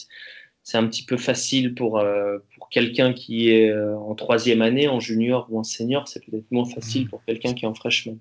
c'est 0.71 0.77
un 0.77 0.87
petit 0.87 1.03
peu 1.03 1.17
facile 1.17 1.75
pour, 1.75 1.99
euh, 1.99 2.37
pour 2.59 2.69
quelqu'un 2.69 3.15
qui 3.15 3.49
est 3.49 3.71
euh, 3.71 3.97
en 3.97 4.15
troisième 4.15 4.61
année, 4.61 4.87
en 4.87 5.01
junior 5.01 5.47
ou 5.49 5.59
en 5.59 5.65
senior, 5.65 6.07
c'est 6.09 6.23
peut-être 6.27 6.45
moins 6.51 6.67
facile 6.67 7.09
pour 7.09 7.25
quelqu'un 7.25 7.55
qui 7.55 7.65
est 7.65 7.69
en 7.69 7.73
freshman. 7.73 8.17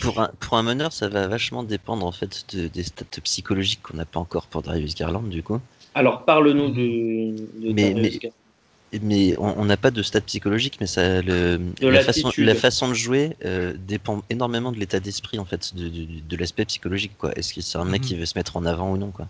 Pour 0.00 0.18
un, 0.20 0.28
pour 0.40 0.56
un 0.56 0.64
meneur, 0.64 0.92
ça 0.92 1.08
va 1.08 1.28
vachement 1.28 1.62
dépendre 1.62 2.04
en 2.04 2.10
fait 2.10 2.44
de- 2.52 2.66
des 2.66 2.82
stats 2.82 3.04
psychologiques 3.22 3.80
qu'on 3.84 3.96
n'a 3.96 4.04
pas 4.06 4.18
encore 4.18 4.46
pour 4.48 4.62
Darius 4.62 4.96
Garland 4.96 5.22
du 5.22 5.44
coup. 5.44 5.60
Alors, 5.94 6.24
parle-nous 6.24 6.70
de, 6.70 7.36
de 7.68 7.72
Mais- 7.72 7.92
Darius 7.94 8.12
mais- 8.14 8.18
Garland. 8.18 8.34
Mais 9.02 9.36
on 9.38 9.60
on 9.60 9.64
n'a 9.66 9.76
pas 9.76 9.92
de 9.92 10.02
stats 10.02 10.22
psychologiques, 10.22 10.78
mais 10.80 10.86
ça, 10.88 11.20
le, 11.22 11.60
la, 11.80 12.00
façon, 12.02 12.32
la 12.38 12.54
façon 12.56 12.88
de 12.88 12.94
jouer 12.94 13.36
euh, 13.44 13.74
dépend 13.78 14.22
énormément 14.30 14.72
de 14.72 14.78
l'état 14.78 14.98
d'esprit 14.98 15.38
en 15.38 15.44
fait, 15.44 15.76
de, 15.76 15.88
de, 16.26 16.36
l'aspect 16.36 16.64
psychologique 16.64 17.12
quoi. 17.18 17.30
Est-ce 17.36 17.52
que 17.54 17.60
c'est 17.60 17.78
un 17.78 17.84
mec 17.84 18.00
Mhm. 18.02 18.08
qui 18.08 18.14
veut 18.16 18.26
se 18.26 18.36
mettre 18.36 18.56
en 18.56 18.64
avant 18.64 18.90
ou 18.90 18.96
non 18.96 19.10
quoi 19.12 19.28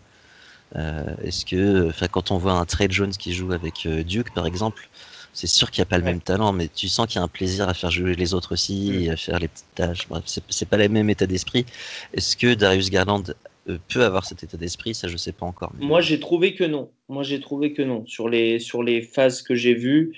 Est-ce 0.75 1.45
que, 1.47 1.89
enfin, 1.89 2.09
quand 2.09 2.31
on 2.31 2.39
voit 2.39 2.53
un 2.53 2.65
Trey 2.65 2.89
Jones 2.91 3.11
qui 3.13 3.33
joue 3.33 3.53
avec 3.53 3.87
euh, 3.87 4.03
Duke 4.05 4.33
par 4.35 4.47
exemple, 4.47 4.89
c'est 5.33 5.47
sûr 5.47 5.71
qu'il 5.71 5.81
n'y 5.83 5.85
a 5.85 5.91
pas 5.91 5.99
le 5.99 6.05
Ouais. 6.05 6.11
même 6.13 6.21
talent, 6.21 6.53
mais 6.53 6.69
tu 6.69 6.89
sens 6.89 7.07
qu'il 7.07 7.17
y 7.17 7.19
a 7.21 7.23
un 7.23 7.29
plaisir 7.29 7.69
à 7.69 7.75
faire 7.75 7.91
jouer 7.91 8.15
les 8.15 8.35
autres 8.35 8.53
aussi, 8.53 9.05
et 9.05 9.11
à 9.11 9.17
faire 9.17 9.39
les 9.39 9.49
petites 9.49 9.75
tâches. 9.75 10.09
Bref, 10.09 10.25
c'est 10.49 10.69
pas 10.69 10.77
le 10.77 10.89
même 10.89 11.09
état 11.11 11.27
d'esprit. 11.27 11.65
Est-ce 12.13 12.37
que 12.37 12.55
Darius 12.55 12.91
Garland 12.91 13.23
euh, 13.69 13.79
peut 13.89 14.05
avoir 14.05 14.25
cet 14.25 14.43
état 14.43 14.57
d'esprit? 14.57 14.95
Ça, 14.95 15.07
je 15.09 15.17
sais 15.17 15.33
pas 15.33 15.47
encore. 15.47 15.71
mais- 15.79 15.87
Moi, 15.87 16.01
j'ai 16.01 16.19
trouvé 16.19 16.55
que 16.55 16.65
non. 16.65 16.91
Moi, 17.09 17.23
j'ai 17.23 17.41
trouvé 17.41 17.73
que 17.73 17.83
non. 17.83 18.05
Sur 18.07 18.29
les, 18.29 18.59
sur 18.59 18.83
les 18.83 19.01
phases 19.03 19.43
que 19.43 19.55
j'ai 19.55 19.75
vues, 19.75 20.15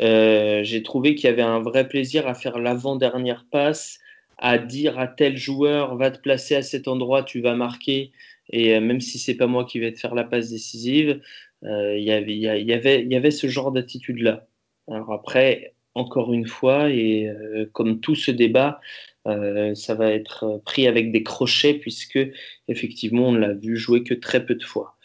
euh, 0.00 0.62
j'ai 0.64 0.82
trouvé 0.82 1.14
qu'il 1.14 1.24
y 1.28 1.32
avait 1.32 1.42
un 1.42 1.60
vrai 1.60 1.86
plaisir 1.86 2.26
à 2.26 2.34
faire 2.34 2.58
l'avant-dernière 2.58 3.44
passe, 3.50 3.98
à 4.38 4.58
dire 4.58 4.98
à 4.98 5.06
tel 5.06 5.36
joueur, 5.36 5.96
va 5.96 6.10
te 6.10 6.18
placer 6.18 6.54
à 6.56 6.62
cet 6.62 6.88
endroit, 6.88 7.22
tu 7.22 7.40
vas 7.42 7.54
marquer. 7.54 8.10
Et 8.50 8.74
euh, 8.74 8.80
même 8.80 9.00
si 9.00 9.18
c'est 9.18 9.34
pas 9.34 9.46
moi 9.46 9.64
qui 9.64 9.78
vais 9.78 9.92
te 9.92 9.98
faire 9.98 10.14
la 10.14 10.24
passe 10.24 10.50
décisive, 10.50 11.20
il 11.62 12.02
y 12.02 12.12
avait- 12.12 13.30
ce 13.30 13.46
genre 13.46 13.72
d'attitude-là. 13.72 14.48
Alors 14.88 15.12
après, 15.12 15.74
encore 15.94 16.32
une 16.32 16.46
fois, 16.46 16.90
et 16.90 17.28
euh, 17.28 17.66
comme 17.72 18.00
tout 18.00 18.16
ce 18.16 18.30
débat, 18.32 18.80
euh, 19.28 19.74
ça 19.76 19.94
va 19.94 20.10
être 20.10 20.60
pris 20.64 20.88
avec 20.88 21.12
des 21.12 21.22
crochets 21.22 21.74
puisque 21.74 22.18
effectivement 22.66 23.28
on 23.28 23.34
l'a 23.34 23.52
vu 23.52 23.76
jouer 23.76 24.02
que 24.02 24.14
très 24.14 24.44
peu 24.44 24.56
de 24.56 24.64
fois. 24.64 24.96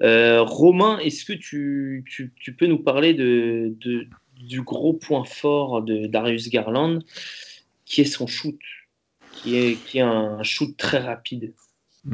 Romain, 0.00 0.98
est-ce 1.00 1.24
que 1.24 1.32
tu, 1.32 2.04
peux 2.56 2.66
nous 2.66 2.78
parler 2.78 3.14
du 3.14 4.62
gros 4.62 4.92
point 4.92 5.24
fort 5.24 5.82
de 5.82 6.06
Darius 6.06 6.48
Garland, 6.50 7.00
qui 7.84 8.02
est 8.02 8.04
son 8.04 8.28
shoot, 8.28 8.60
qui 9.32 9.56
est 9.56 10.00
un 10.00 10.42
shoot 10.44 10.76
très 10.76 10.98
rapide? 10.98 11.52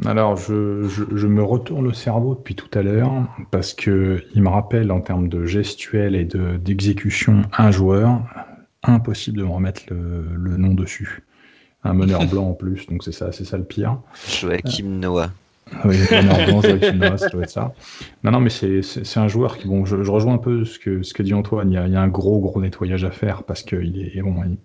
Alors, 0.05 0.37
je, 0.37 0.87
je- 0.87 1.15
je 1.15 1.27
me 1.27 1.43
retourne 1.43 1.85
le 1.85 1.93
cerveau 1.93 2.33
depuis 2.35 2.55
tout 2.55 2.69
à 2.77 2.81
l'heure 2.81 3.11
parce 3.51 3.73
que 3.73 4.23
il 4.33 4.41
me 4.41 4.49
rappelle 4.49 4.91
en 4.91 5.01
termes 5.01 5.27
de 5.29 5.45
gestuelle 5.45 6.15
et 6.15 6.25
de- 6.25 6.57
d'exécution 6.57 7.43
un 7.57 7.69
joueur. 7.71 8.21
Impossible 8.83 9.37
de 9.37 9.43
me 9.43 9.49
remettre 9.49 9.83
le, 9.91 10.25
le 10.35 10.57
nom 10.57 10.73
dessus. 10.73 11.23
Un 11.83 11.93
meneur 11.93 12.25
blanc 12.29 12.49
en 12.49 12.53
plus, 12.53 12.87
donc 12.87 13.03
c'est 13.03 13.11
ça, 13.11 13.31
c'est 13.31 13.45
ça 13.45 13.57
le 13.57 13.63
pire. 13.63 13.97
Joachim 14.27 14.99
Noah. 14.99 15.29
Oui, 15.85 15.95
meneur 16.11 16.45
blanc, 16.45 16.61
Joachim 16.63 16.97
Noah, 16.97 17.17
ça 17.17 17.29
doit 17.29 17.43
être 17.43 17.49
ça. 17.49 17.73
Non, 18.23 18.31
non, 18.31 18.39
mais 18.41 18.49
c'est 18.49 18.81
un 19.17 19.27
joueur 19.27 19.57
qui, 19.57 19.67
bon, 19.67 19.85
je, 19.85 20.03
je 20.03 20.11
rejoins 20.11 20.33
un 20.33 20.37
peu 20.39 20.65
ce 20.65 20.79
que, 20.79 21.03
ce 21.03 21.13
que 21.13 21.23
dit 21.23 21.33
Antoine. 21.33 21.71
Il 21.71 21.75
y 21.75 21.77
a, 21.77 21.87
il 21.87 21.93
y 21.93 21.95
a 21.95 22.01
un 22.01 22.07
gros, 22.09 22.39
gros 22.39 22.59
nettoyage 22.61 23.03
à 23.05 23.11
faire 23.11 23.43
parce 23.43 23.63
que 23.63 23.75
il 23.75 24.11
est, 24.17 24.21
bon, 24.21 24.35
il- 24.43 24.57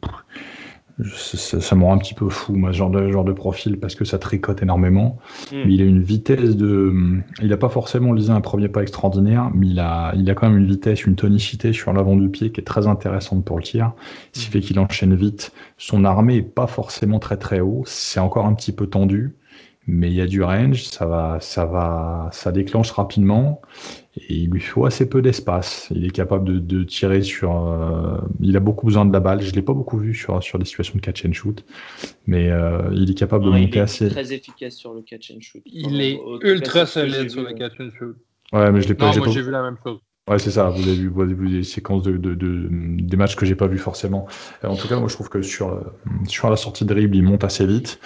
ça, 1.05 1.61
ça 1.61 1.77
me 1.77 1.85
rend 1.85 1.95
un 1.95 1.99
petit 1.99 2.15
peu 2.15 2.29
fou, 2.29 2.55
moi, 2.55 2.73
ce 2.73 2.79
genre 2.79 2.91
de, 2.91 3.11
genre 3.11 3.25
de 3.25 3.33
profil, 3.33 3.79
parce 3.79 3.95
que 3.95 4.05
ça 4.05 4.19
tricote 4.19 4.63
énormément. 4.63 5.19
Mm. 5.53 5.57
Mais 5.65 5.73
il 5.75 5.81
a 5.81 5.85
une 5.85 6.03
vitesse 6.03 6.57
de. 6.57 7.21
Il 7.41 7.49
n'a 7.49 7.57
pas 7.57 7.69
forcément 7.69 8.13
lisé 8.13 8.31
un 8.31 8.41
premier 8.41 8.69
pas 8.69 8.83
extraordinaire, 8.83 9.51
mais 9.55 9.69
il 9.69 9.81
a, 9.81 10.13
il 10.17 10.29
a 10.29 10.35
quand 10.35 10.49
même 10.49 10.59
une 10.59 10.67
vitesse, 10.67 11.05
une 11.05 11.15
tonicité 11.15 11.73
sur 11.73 11.93
l'avant 11.93 12.17
du 12.17 12.29
pied 12.29 12.51
qui 12.51 12.61
est 12.61 12.65
très 12.65 12.87
intéressante 12.87 13.45
pour 13.45 13.59
le 13.59 13.63
tir. 13.63 13.93
Ce 14.33 14.41
qui 14.41 14.51
fait 14.51 14.61
qu'il 14.61 14.79
enchaîne 14.79 15.15
vite. 15.15 15.53
Son 15.77 16.05
armée 16.05 16.37
est 16.37 16.43
pas 16.43 16.67
forcément 16.67 17.19
très 17.19 17.37
très 17.37 17.61
haut. 17.61 17.83
C'est 17.87 18.21
encore 18.21 18.47
un 18.47 18.55
petit 18.55 18.73
peu 18.73 18.87
tendu, 18.87 19.35
mais 19.89 20.09
il 20.09 20.15
y 20.15 20.21
a 20.21 20.27
du 20.27 20.43
range. 20.43 20.85
Ça 20.85 21.07
va, 21.07 21.39
ça 21.41 21.65
va, 21.65 22.29
ça 22.33 22.53
déclenche 22.53 22.91
rapidement. 22.93 23.61
Et 24.17 24.35
il 24.35 24.51
lui 24.51 24.61
faut 24.61 24.85
assez 24.85 25.09
peu 25.09 25.23
d'espace. 25.23 25.89
Il 25.95 26.05
est 26.05 26.11
capable 26.11 26.45
de, 26.45 26.59
de 26.59 26.85
tirer 26.85 27.23
sur. 27.23 27.67
euh, 27.67 28.19
il 28.41 28.57
a 28.57 28.61
beaucoup 28.61 28.87
besoin 28.87 29.05
de 29.07 29.13
la 29.13 29.21
balle. 29.21 29.41
Je 29.43 29.53
l'ai 29.53 29.63
pas 29.63 29.73
beaucoup 29.73 29.99
vu 29.99 30.15
sur, 30.15 30.43
sur 30.43 30.59
des 30.59 30.65
situations 30.65 30.95
de 30.97 31.01
catch 31.01 31.25
and 31.25 31.33
shoot, 31.33 31.65
mais 32.27 32.51
euh, 32.51 32.91
il 32.93 33.11
est 33.11 33.15
capable 33.15 33.45
de 33.45 33.51
Non, 33.51 33.57
il 33.57 33.63
monter 33.65 33.79
est 33.79 33.83
assez. 33.83 34.09
très 34.09 34.33
efficace 34.33 34.75
sur 34.75 34.93
le 34.95 35.03
catch 35.03 35.33
and 35.33 35.41
shoot. 35.41 35.63
Il 35.67 36.01
est 36.01 36.21
ultra 36.43 36.87
solide 36.87 37.31
sur 37.31 37.43
le 37.43 37.53
catch 37.55 37.81
and 37.81 37.91
shoot. 37.99 38.17
Ouais, 38.53 38.71
mais 38.73 38.81
je 38.81 38.89
l'ai 38.89 38.95
pas. 38.95 39.07
Non, 39.07 39.13
j'ai 39.13 39.19
moi 39.19 39.27
pas- 39.29 39.33
j'ai 39.33 39.43
vu 39.43 39.51
la 39.51 39.63
même 39.63 39.77
chose. 39.83 39.99
Ouais, 40.29 40.39
c'est 40.39 40.51
ça. 40.51 40.69
Vous 40.69 40.83
avez 40.83 40.95
vu, 40.95 41.09
vous 41.09 41.23
avez 41.23 41.33
vu 41.33 41.49
des 41.49 41.63
séquences 41.63 42.03
de, 42.03 42.13
de, 42.19 42.35
de- 42.35 42.69
des 42.71 43.17
matchs 43.17 43.35
que 43.35 43.47
j'ai 43.47 43.55
pas 43.55 43.67
vu 43.67 43.79
forcément. 43.79 44.27
Euh, 44.63 44.69
En 44.69 44.77
tout 44.77 44.87
cas, 44.87 44.99
moi, 44.99 45.09
je 45.09 45.15
trouve 45.15 45.31
que 45.31 45.41
sur, 45.41 45.81
sur 46.27 46.51
la 46.51 46.57
sortie 46.57 46.85
de 46.85 46.93
dribble, 46.93 47.17
il 47.17 47.23
monte 47.23 47.45
assez 47.45 47.67
vite. 47.67 47.99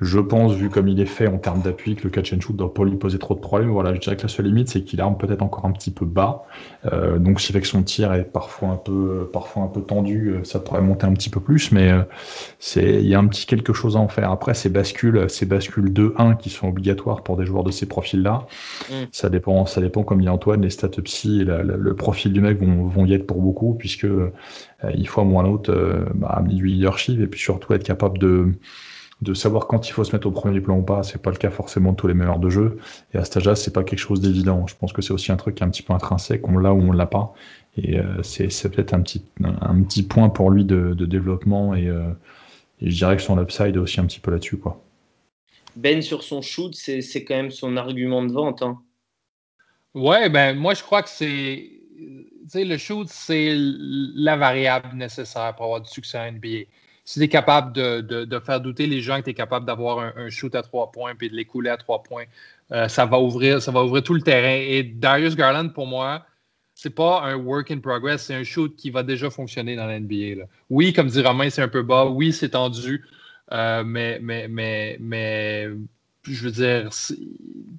Je 0.00 0.18
pense, 0.20 0.52
vu 0.52 0.68
comme 0.68 0.88
il 0.88 1.00
est 1.00 1.06
fait 1.06 1.26
en 1.26 1.38
termes 1.38 1.62
d'appui, 1.62 1.96
que 1.96 2.04
le 2.04 2.10
catch 2.10 2.32
and 2.34 2.40
shoot 2.40 2.54
doit 2.54 2.74
pas 2.74 2.84
lui 2.84 2.96
poser 2.96 3.18
trop 3.18 3.34
de 3.34 3.40
problèmes. 3.40 3.70
Voilà, 3.70 3.94
je 3.94 4.00
dirais 4.00 4.16
que 4.16 4.22
la 4.22 4.28
seule 4.28 4.44
limite, 4.46 4.68
c'est 4.68 4.82
qu'il 4.82 5.00
arme 5.00 5.16
peut-être 5.16 5.40
encore 5.40 5.64
un 5.64 5.72
petit 5.72 5.90
peu 5.90 6.04
bas. 6.04 6.44
Euh, 6.92 7.18
donc, 7.18 7.40
si 7.40 7.52
que 7.54 7.66
son 7.66 7.82
tir 7.82 8.12
est 8.12 8.24
parfois 8.24 8.68
un 8.68 8.76
peu, 8.76 9.30
parfois 9.32 9.62
un 9.62 9.68
peu 9.68 9.80
tendu, 9.80 10.28
euh, 10.28 10.44
ça 10.44 10.60
pourrait 10.60 10.82
monter 10.82 11.06
un 11.06 11.14
petit 11.14 11.30
peu 11.30 11.40
plus. 11.40 11.72
Mais 11.72 11.90
euh, 11.90 12.02
c'est, 12.58 13.00
il 13.02 13.06
y 13.08 13.14
a 13.14 13.18
un 13.18 13.26
petit 13.26 13.46
quelque 13.46 13.72
chose 13.72 13.96
à 13.96 14.00
en 14.00 14.08
faire. 14.08 14.30
Après, 14.30 14.52
ces 14.54 14.68
bascules, 14.68 15.30
ces 15.30 15.46
bascules 15.46 15.90
2-1 15.92 16.34
qui 16.36 16.50
sont 16.50 16.68
obligatoires 16.68 17.22
pour 17.22 17.36
des 17.38 17.46
joueurs 17.46 17.64
de 17.64 17.70
ces 17.70 17.86
profils-là, 17.86 18.46
Mm. 18.90 18.94
ça 19.12 19.30
dépend, 19.30 19.66
ça 19.66 19.80
dépend, 19.80 20.02
comme 20.02 20.20
dit 20.20 20.28
Antoine, 20.28 20.62
les 20.62 20.70
stats 20.70 20.88
psy 21.04 21.40
et 21.40 21.44
la- 21.44 21.62
la- 21.62 21.76
le 21.76 21.94
profil 21.96 22.32
du 22.32 22.40
mec 22.40 22.58
vont, 22.60 22.86
vont 22.86 23.06
y 23.06 23.14
être 23.14 23.26
pour 23.26 23.40
beaucoup, 23.40 23.74
puisque 23.74 24.04
euh, 24.04 24.30
il 24.94 25.08
faut 25.08 25.22
à 25.22 25.24
moins 25.24 25.42
l'autre 25.42 25.72
euh, 25.72 26.04
bah, 26.14 26.28
amener 26.28 26.54
du 26.54 26.66
leadership 26.66 27.20
et 27.20 27.26
puis 27.26 27.40
surtout 27.40 27.72
être 27.72 27.84
capable 27.84 28.18
de, 28.18 28.52
de 29.22 29.34
savoir 29.34 29.66
quand 29.66 29.88
il 29.88 29.92
faut 29.92 30.04
se 30.04 30.12
mettre 30.12 30.26
au 30.26 30.30
premier 30.30 30.60
plan 30.60 30.78
ou 30.78 30.82
pas. 30.82 31.02
C'est 31.02 31.20
pas 31.22 31.30
le 31.30 31.36
cas 31.36 31.50
forcément 31.50 31.92
de 31.92 31.96
tous 31.96 32.06
les 32.06 32.14
meneurs 32.14 32.38
de 32.38 32.50
jeu. 32.50 32.78
Et 33.14 33.18
à 33.18 33.24
cet 33.24 33.38
âge-là, 33.38 33.56
c'est 33.56 33.72
pas 33.72 33.84
quelque 33.84 33.98
chose 33.98 34.20
d'évident. 34.20 34.66
Je 34.66 34.76
pense 34.76 34.92
que 34.92 35.02
c'est 35.02 35.12
aussi 35.12 35.32
un 35.32 35.36
truc 35.36 35.54
qui 35.56 35.62
est 35.62 35.66
un 35.66 35.70
petit 35.70 35.82
peu 35.82 35.92
intrinsèque, 35.94 36.46
on 36.48 36.58
l'a 36.58 36.72
ou 36.74 36.80
on 36.80 36.92
l'a 36.92 37.06
pas. 37.06 37.34
Et 37.76 37.98
euh, 37.98 38.22
c'est 38.22 38.70
peut-être 38.70 38.94
un 38.94 39.02
petit, 39.02 39.22
un 39.42 39.82
petit 39.82 40.02
point 40.02 40.28
pour 40.30 40.50
lui 40.50 40.64
de, 40.64 40.94
de 40.94 41.06
développement 41.06 41.74
et, 41.74 41.88
euh, 41.88 42.10
et 42.80 42.90
je 42.90 42.96
dirais 42.96 43.16
que 43.16 43.22
son 43.22 43.40
upside 43.40 43.76
est 43.76 43.78
aussi 43.78 44.00
un 44.00 44.06
petit 44.06 44.20
peu 44.20 44.30
là-dessus, 44.30 44.58
quoi. 44.58 44.82
Ben 45.76 46.02
sur 46.02 46.22
son 46.24 46.42
shoot, 46.42 46.74
c'est 46.74 47.24
quand 47.24 47.36
même 47.36 47.50
son 47.52 47.76
argument 47.76 48.24
de 48.24 48.32
vente. 48.32 48.62
hein. 48.62 48.82
Ouais, 49.94 50.28
ben 50.28 50.56
moi 50.56 50.74
je 50.74 50.82
crois 50.82 51.02
que 51.02 51.08
c'est. 51.08 51.70
Tu 51.98 52.48
sais, 52.48 52.64
le 52.64 52.76
shoot, 52.78 53.08
c'est 53.08 53.52
la 53.56 54.36
variable 54.36 54.96
nécessaire 54.96 55.54
pour 55.56 55.64
avoir 55.66 55.80
du 55.80 55.88
succès 55.90 56.18
en 56.18 56.30
NBA. 56.32 56.66
Si 57.06 57.20
tu 57.20 57.24
es 57.24 57.28
capable 57.28 57.72
de, 57.72 58.00
de- 58.02 58.40
faire 58.40 58.60
douter 58.60 58.86
les 58.88 59.00
gens 59.00 59.18
que 59.20 59.24
tu 59.24 59.30
es 59.30 59.34
capable 59.34 59.64
d'avoir 59.64 60.00
un, 60.16 60.28
shoot 60.28 60.52
à 60.56 60.62
trois 60.62 60.90
points 60.90 61.14
puis 61.14 61.30
de 61.30 61.36
l'écouler 61.36 61.70
à 61.70 61.76
trois 61.76 62.02
points, 62.02 62.24
euh, 62.72 62.88
ça, 62.88 63.06
va 63.06 63.20
ouvrir, 63.20 63.62
ça 63.62 63.70
va 63.70 63.84
ouvrir 63.84 64.02
tout 64.02 64.14
le 64.14 64.22
terrain. 64.22 64.60
Et 64.60 64.82
Darius 64.82 65.36
Garland, 65.36 65.68
pour 65.68 65.86
moi, 65.86 66.26
c'est 66.74 66.90
pas 66.90 67.22
un 67.22 67.36
work 67.36 67.70
in 67.70 67.78
progress, 67.78 68.24
c'est 68.24 68.34
un 68.34 68.42
shoot 68.42 68.74
qui 68.76 68.90
va 68.90 69.04
déjà 69.04 69.30
fonctionner 69.30 69.76
dans 69.76 69.86
la 69.86 70.00
NBA. 70.00 70.34
là. 70.36 70.44
Oui, 70.68 70.92
comme 70.92 71.06
dit 71.06 71.22
Romain, 71.22 71.48
c'est 71.48 71.62
un 71.62 71.68
peu 71.68 71.82
bas. 71.82 72.06
Oui, 72.06 72.32
c'est 72.32 72.50
tendu. 72.50 73.04
Euh, 73.52 73.84
mais, 73.84 74.18
mais, 74.20 74.48
mais, 74.48 74.96
mais 74.98 75.68
je 76.24 76.42
veux 76.42 76.50
dire, 76.50 76.90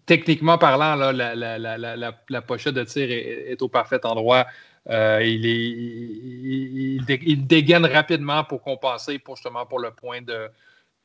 techniquement 0.05 0.57
parlant, 0.57 0.95
là, 0.95 1.11
la, 1.11 1.35
la, 1.35 1.57
la, 1.59 2.15
la, 2.29 2.41
pochette 2.41 2.75
de 2.75 2.83
tir 2.85 3.11
est 3.11 3.61
au 3.61 3.67
parfait 3.67 4.05
endroit. 4.05 4.47
Euh, 4.89 5.21
il, 5.23 5.45
est, 5.45 5.69
il, 5.69 6.95
il 6.95 7.05
dé- 7.05 7.19
il 7.25 7.45
dégaine 7.45 7.85
rapidement 7.85 8.43
pour 8.45 8.61
compenser 8.61 9.19
pour 9.19 9.35
justement 9.35 9.65
pour 9.65 9.79
le 9.79 9.91
point 9.91 10.21
de 10.21 10.49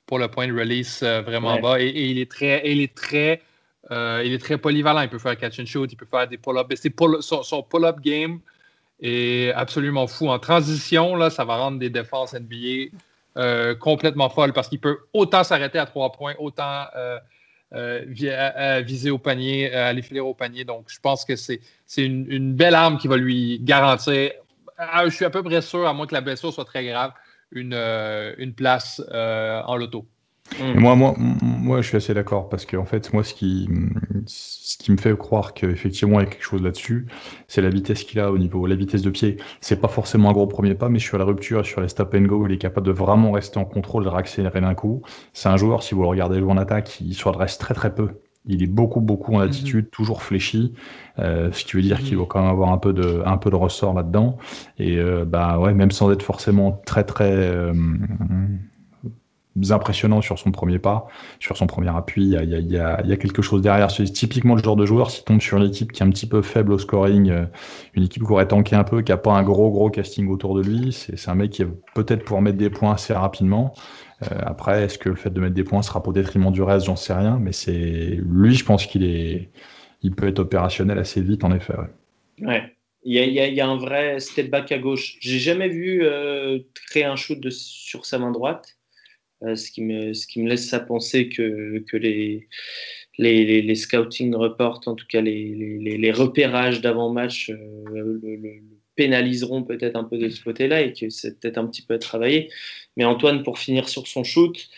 pour 0.07 0.18
le 0.18 0.29
point 0.29 0.47
de 0.47 0.53
release 0.53 1.03
euh, 1.03 1.23
vraiment 1.23 1.55
Ouais. 1.57 1.62
bas. 1.62 1.81
Et, 1.81 1.87
et 1.87 2.07
il 2.07 2.18
est 2.18 2.31
très, 2.31 2.62
il 2.71 2.81
est 2.81 2.95
très, 2.95 3.40
euh, 3.90 4.23
il 4.25 4.33
est 4.33 4.38
très 4.38 4.59
polyvalent. 4.59 5.01
Il 5.01 5.09
peut 5.09 5.18
faire 5.18 5.37
catch 5.37 5.59
and 5.61 5.66
shoot, 5.66 5.90
il 5.92 5.97
peut 5.97 6.07
faire 6.07 6.29
des 6.29 6.38
pull-ups. 6.38 6.66
Mais 6.68 6.77
c'est 6.77 6.90
pull- 6.90 7.23
son, 7.23 7.42
son 7.42 7.62
pull-up 7.62 8.01
game 8.01 8.38
est 9.01 9.53
absolument 9.55 10.07
fou. 10.07 10.29
En 10.29 10.38
transition, 10.38 11.16
là, 11.16 11.31
ça 11.31 11.45
va 11.45 11.57
rendre 11.57 11.79
des 11.79 11.90
défenses 11.90 12.35
NBA 12.35 13.75
complètement 13.81 14.29
folles 14.29 14.53
parce 14.53 14.68
qu'il 14.68 14.81
peut 14.81 14.99
autant 15.12 15.42
s'arrêter 15.42 15.79
à 15.79 15.87
trois 15.87 16.12
points, 16.12 16.35
autant 16.38 16.85
euh, 17.74 18.00
euh, 18.00 18.04
vi- 18.06 18.30
à- 18.30 18.74
à 18.74 18.80
viser 18.80 19.11
au 19.11 19.18
panier, 19.18 19.74
euh, 19.74 19.88
aller 19.90 20.02
filer 20.02 20.20
au 20.20 20.35
panier. 20.35 20.64
Donc, 20.64 20.85
je 20.88 21.00
pense 21.00 21.24
que 21.24 21.37
c'est 21.37 21.61
une, 21.96 22.54
belle 22.54 22.74
arme 22.74 22.98
qui 22.98 23.08
va 23.08 23.16
lui 23.16 23.58
garantir. 23.61 24.32
je 25.04 25.11
suis 25.11 25.24
à 25.24 25.30
peu 25.30 25.42
près 25.42 25.62
sûr, 25.62 25.87
à 25.87 25.92
moins 25.92 26.06
que 26.06 26.14
la 26.14 26.20
blessure 26.20 26.52
soit 26.52 26.64
très 26.64 26.85
grave, 26.85 27.12
une, 27.50 27.74
une 28.38 28.54
place 28.54 29.00
en 29.11 29.76
loto. 29.76 30.06
Mm. 30.60 30.80
Moi, 30.80 30.96
moi, 30.96 31.14
moi, 31.42 31.80
je 31.80 31.88
suis 31.88 31.96
assez 31.96 32.14
d'accord 32.14 32.48
parce 32.48 32.66
que 32.66 32.76
en 32.76 32.84
fait, 32.84 33.12
moi, 33.12 33.24
ce 33.24 33.34
qui, 33.34 33.68
ce 34.26 34.76
qui 34.78 34.92
me 34.92 34.96
fait 34.96 35.16
croire 35.16 35.54
qu'effectivement 35.54 36.20
il 36.20 36.24
y 36.24 36.26
a 36.26 36.30
quelque 36.30 36.44
chose 36.44 36.62
là-dessus, 36.62 37.06
c'est 37.48 37.62
la 37.62 37.70
vitesse 37.70 38.04
qu'il 38.04 38.20
a 38.20 38.30
au 38.30 38.38
niveau, 38.38 38.66
la 38.66 38.74
vitesse 38.74 39.02
de 39.02 39.10
pied. 39.10 39.36
C'est 39.60 39.80
pas 39.80 39.88
forcément 39.88 40.30
un 40.30 40.32
gros 40.32 40.46
premier 40.46 40.74
pas, 40.74 40.88
mais 40.88 40.98
sur 40.98 41.18
la 41.18 41.24
rupture, 41.24 41.64
sur 41.64 41.80
les 41.80 41.88
stop 41.88 42.14
and 42.14 42.22
go, 42.22 42.46
il 42.46 42.52
est 42.52 42.58
capable 42.58 42.86
de 42.86 42.92
vraiment 42.92 43.32
rester 43.32 43.58
en 43.58 43.64
contrôle, 43.64 44.04
de 44.04 44.08
réaccélérer 44.08 44.60
d'un 44.60 44.74
coup. 44.74 45.02
C'est 45.32 45.48
un 45.48 45.56
joueur, 45.56 45.82
si 45.82 45.94
vous 45.94 46.02
le 46.02 46.08
regardez 46.08 46.38
jouer 46.38 46.50
en 46.50 46.58
attaque, 46.58 47.00
il 47.00 47.14
se 47.14 47.24
redresse 47.26 47.58
très 47.58 47.74
très 47.74 47.94
peu. 47.94 48.10
Il 48.44 48.62
est 48.62 48.66
beaucoup 48.66 49.00
beaucoup 49.00 49.34
en 49.34 49.40
mm-hmm. 49.40 49.46
attitude, 49.46 49.90
toujours 49.90 50.22
fléchi, 50.22 50.74
euh, 51.20 51.52
ce 51.52 51.64
qui 51.64 51.76
veut 51.76 51.82
dire 51.82 52.00
qu'il 52.00 52.16
mm-hmm. 52.16 52.20
va 52.20 52.26
quand 52.28 52.40
même 52.40 52.50
avoir 52.50 52.72
un 52.72 52.78
peu 52.78 52.92
de, 52.92 53.22
un 53.24 53.36
peu 53.36 53.50
de 53.50 53.54
ressort 53.54 53.94
là-dedans. 53.94 54.36
Et 54.78 54.98
euh, 54.98 55.24
bah 55.24 55.60
ouais, 55.60 55.72
même 55.74 55.92
sans 55.92 56.10
être 56.10 56.24
forcément 56.24 56.82
très 56.84 57.04
très 57.04 57.30
euh, 57.32 57.72
impressionnant 59.70 60.22
sur 60.22 60.38
son 60.38 60.50
premier 60.50 60.78
pas, 60.78 61.06
sur 61.40 61.56
son 61.56 61.66
premier 61.66 61.94
appui. 61.94 62.22
Il 62.24 62.70
y 62.70 62.78
a, 62.78 63.16
quelque 63.16 63.42
chose 63.42 63.62
derrière. 63.62 63.90
C'est 63.90 64.04
typiquement 64.04 64.54
le 64.54 64.62
genre 64.62 64.76
de 64.76 64.86
joueur, 64.86 65.10
s'il 65.10 65.24
tombe 65.24 65.40
sur 65.40 65.58
une 65.58 65.64
équipe 65.64 65.92
qui 65.92 66.02
est 66.02 66.06
un 66.06 66.10
petit 66.10 66.26
peu 66.26 66.42
faible 66.42 66.72
au 66.72 66.78
scoring, 66.78 67.30
euh, 67.30 67.44
une 67.94 68.04
équipe 68.04 68.24
qui 68.24 68.32
aurait 68.32 68.48
tanké 68.48 68.76
un 68.76 68.84
peu, 68.84 69.02
qui 69.02 69.12
n'a 69.12 69.18
pas 69.18 69.32
un 69.32 69.42
gros 69.42 69.70
gros 69.70 69.90
casting 69.90 70.28
autour 70.28 70.54
de 70.54 70.62
lui, 70.62 70.92
c'est 70.92 71.28
un 71.28 71.34
mec 71.34 71.50
qui 71.50 71.64
va 71.64 71.70
peut-être 71.94 72.24
pouvoir 72.24 72.42
mettre 72.42 72.58
des 72.58 72.70
points 72.70 72.94
assez 72.94 73.12
rapidement. 73.12 73.74
Euh, 74.22 74.38
après, 74.40 74.84
est-ce 74.84 74.98
que 74.98 75.08
le 75.08 75.16
fait 75.16 75.30
de 75.30 75.40
mettre 75.40 75.54
des 75.54 75.64
points 75.64 75.82
sera 75.82 76.02
au 76.06 76.12
détriment 76.12 76.52
du 76.52 76.62
reste? 76.62 76.86
J'en 76.86 76.96
sais 76.96 77.14
rien, 77.14 77.38
mais 77.40 77.52
c'est 77.52 78.18
lui, 78.22 78.54
je 78.54 78.64
pense 78.64 78.86
qu'il 78.86 79.04
est, 79.04 79.50
il 80.02 80.14
peut 80.14 80.28
être 80.28 80.38
opérationnel 80.38 80.98
assez 80.98 81.20
vite, 81.20 81.44
en 81.44 81.52
effet. 81.52 81.74
Ouais. 82.40 82.72
Il 83.04 83.14
y, 83.14 83.60
a, 83.60 83.68
un 83.68 83.76
vrai 83.78 84.20
step 84.20 84.48
back 84.48 84.70
à 84.70 84.78
gauche. 84.78 85.16
J'ai 85.20 85.40
jamais 85.40 85.68
vu 85.68 86.04
euh, 86.04 86.60
créer 86.86 87.04
un 87.04 87.16
shoot 87.16 87.50
sur 87.50 88.06
sa 88.06 88.20
main 88.20 88.30
droite. 88.30 88.76
Euh, 89.44 89.57
ce, 89.57 89.70
qui 89.70 89.83
me, 89.83 90.14
ce 90.14 90.26
qui 90.26 90.40
me 90.40 90.48
laisse 90.48 90.72
à 90.72 90.81
penser 90.81 91.28
que, 91.28 91.78
que 91.88 91.96
les, 91.96 92.46
les, 93.18 93.62
les, 93.62 93.74
scouting 93.74 94.35
reports, 94.35 94.83
en 94.87 94.94
tout 94.94 95.07
cas 95.09 95.20
les, 95.20 95.55
les 95.55 96.12
repérages 96.12 96.81
d'avant-match, 96.81 97.50
euh, 97.50 98.20
le, 98.22 98.61
pénaliseront 98.94 99.62
peut-être 99.64 99.96
un 99.96 100.05
peu 100.05 100.18
de 100.18 100.28
ce 100.28 100.44
côté-là 100.44 100.83
et 100.83 100.92
que 100.92 101.09
c'est 101.09 101.40
peut-être 101.40 101.59
un 101.59 101.66
petit 101.66 101.83
peu 101.83 101.94
à 101.94 101.98
travailler. 101.98 102.50
Mais 102.96 103.05
Antoine, 103.05 103.42
pour 103.42 103.59
finir 103.59 103.88
sur 103.88 104.07
son 104.07 104.22
shoot, 104.22 104.68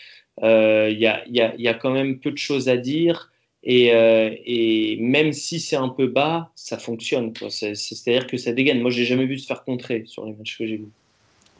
euh, 0.41 0.89
il 0.91 0.99
y, 0.99 1.05
a, 1.05 1.23
y, 1.27 1.41
a, 1.41 1.53
y, 1.57 1.67
a, 1.67 1.73
quand 1.73 1.91
même 1.91 2.19
peu 2.19 2.31
de 2.31 2.37
choses 2.37 2.69
à 2.69 2.77
dire. 2.77 3.31
Et, 3.67 3.87
et 3.87 4.97
même 5.01 5.33
si 5.33 5.59
c'est 5.59 5.75
un 5.75 5.89
peu 5.89 6.05
bas, 6.05 6.51
ça 6.55 6.77
fonctionne. 6.77 7.33
C'est-à-dire 7.49 8.27
que 8.27 8.37
ça 8.37 8.53
dégaine. 8.53 8.79
Moi, 8.79 8.91
j'ai 8.91 9.05
jamais 9.05 9.25
vu 9.25 9.39
se 9.39 9.47
faire 9.47 9.63
contrer 9.63 10.03
sur 10.05 10.23
les 10.25 10.33
matchs 10.33 10.57
que 10.59 10.67
j'ai 10.67 10.77
vus. 10.77 10.91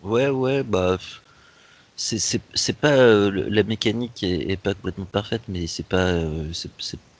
Ouais, 0.04 0.30
ouais, 0.30 0.62
bah 0.62 1.00
c'est 1.96 2.78
pas 2.78 2.92
euh, 2.92 3.48
la 3.50 3.64
mécanique 3.64 4.22
est, 4.24 4.60
pas 4.60 4.74
complètement 4.74 5.06
parfaite, 5.06 5.44
mais 5.48 5.66
c'est 5.68 5.86
pas 5.86 6.08
euh, 6.08 6.52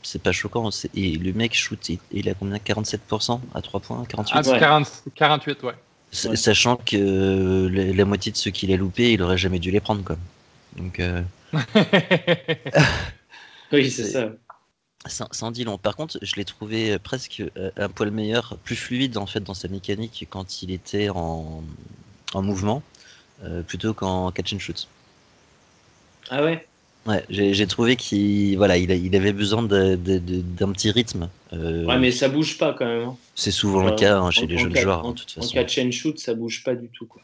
c'est 0.04 0.22
pas 0.22 0.34
choquant. 0.34 0.70
Et 0.94 1.18
le 1.18 1.32
mec 1.34 1.56
shoot, 1.56 1.80
il, 2.12 2.30
a 2.30 2.34
combien? 2.34 2.58
47% 2.58 3.40
à 3.54 3.62
3 3.62 3.80
points 3.80 4.04
48 4.06 4.34
48, 5.16 5.64
ouais. 5.64 5.74
Sachant 6.12 6.78
que 6.78 6.96
euh, 6.96 7.94
la, 7.94 8.06
moitié 8.06 8.32
de 8.32 8.38
ceux 8.38 8.52
qu'il 8.52 8.72
a 8.72 8.78
loupé, 8.78 9.14
il 9.14 9.22
aurait 9.22 9.38
jamais 9.38 9.60
dû 9.60 9.72
les 9.72 9.80
prendre, 9.80 10.04
quoi. 10.04 10.18
Donc. 10.76 11.02
oui, 13.72 13.90
c'est 13.90 14.04
ça. 14.04 14.30
Ça, 15.08 15.28
en 15.42 15.52
dit 15.52 15.64
long. 15.64 15.78
Par 15.78 15.96
contre, 15.96 16.18
je 16.22 16.36
l'ai 16.36 16.46
trouvé 16.46 17.00
presque 17.00 17.44
un 17.78 17.90
poil 17.90 18.12
meilleur, 18.12 18.58
plus 18.64 18.76
fluide 18.76 19.18
en 19.18 19.26
fait 19.26 19.42
dans 19.42 19.54
sa 19.54 19.68
mécanique 19.68 20.28
quand 20.30 20.64
il 20.64 20.72
était 20.72 21.10
en, 21.10 21.64
en 22.34 22.42
mouvement. 22.42 22.84
Euh, 23.44 23.62
plutôt 23.62 23.94
qu'en 23.94 24.32
catch 24.32 24.54
and 24.54 24.60
shoot. 24.60 24.88
Ah 26.30 26.44
ouais? 26.44 26.66
Ouais, 27.06 27.24
j'ai 27.30 27.68
trouvé 27.68 27.96
qu'il 27.96 28.58
voilà, 28.58 28.78
il, 28.78 28.90
il, 28.90 29.16
avait 29.16 29.34
besoin 29.34 29.62
d'un 29.62 30.72
petit 30.72 30.90
rythme. 30.90 31.30
Euh, 31.54 31.86
ouais, 31.86 32.00
mais 32.00 32.10
ça 32.10 32.30
bouge 32.30 32.58
pas 32.58 32.74
quand 32.74 32.86
même. 32.86 33.10
Hein. 33.10 33.18
C'est 33.36 33.52
souvent 33.52 33.84
le 33.84 33.92
cas 33.92 34.18
hein, 34.18 34.32
chez 34.32 34.48
les 34.48 34.58
jeunes 34.58 34.76
joueurs, 34.76 35.06
en, 35.06 35.14
toute 35.14 35.30
façon. 35.30 35.48
En 35.48 35.52
catch 35.52 35.78
and 35.78 35.92
shoot, 35.92 36.18
ça 36.18 36.34
bouge 36.34 36.64
pas 36.64 36.74
du 36.74 36.88
tout. 36.88 37.06
Quoi. 37.06 37.22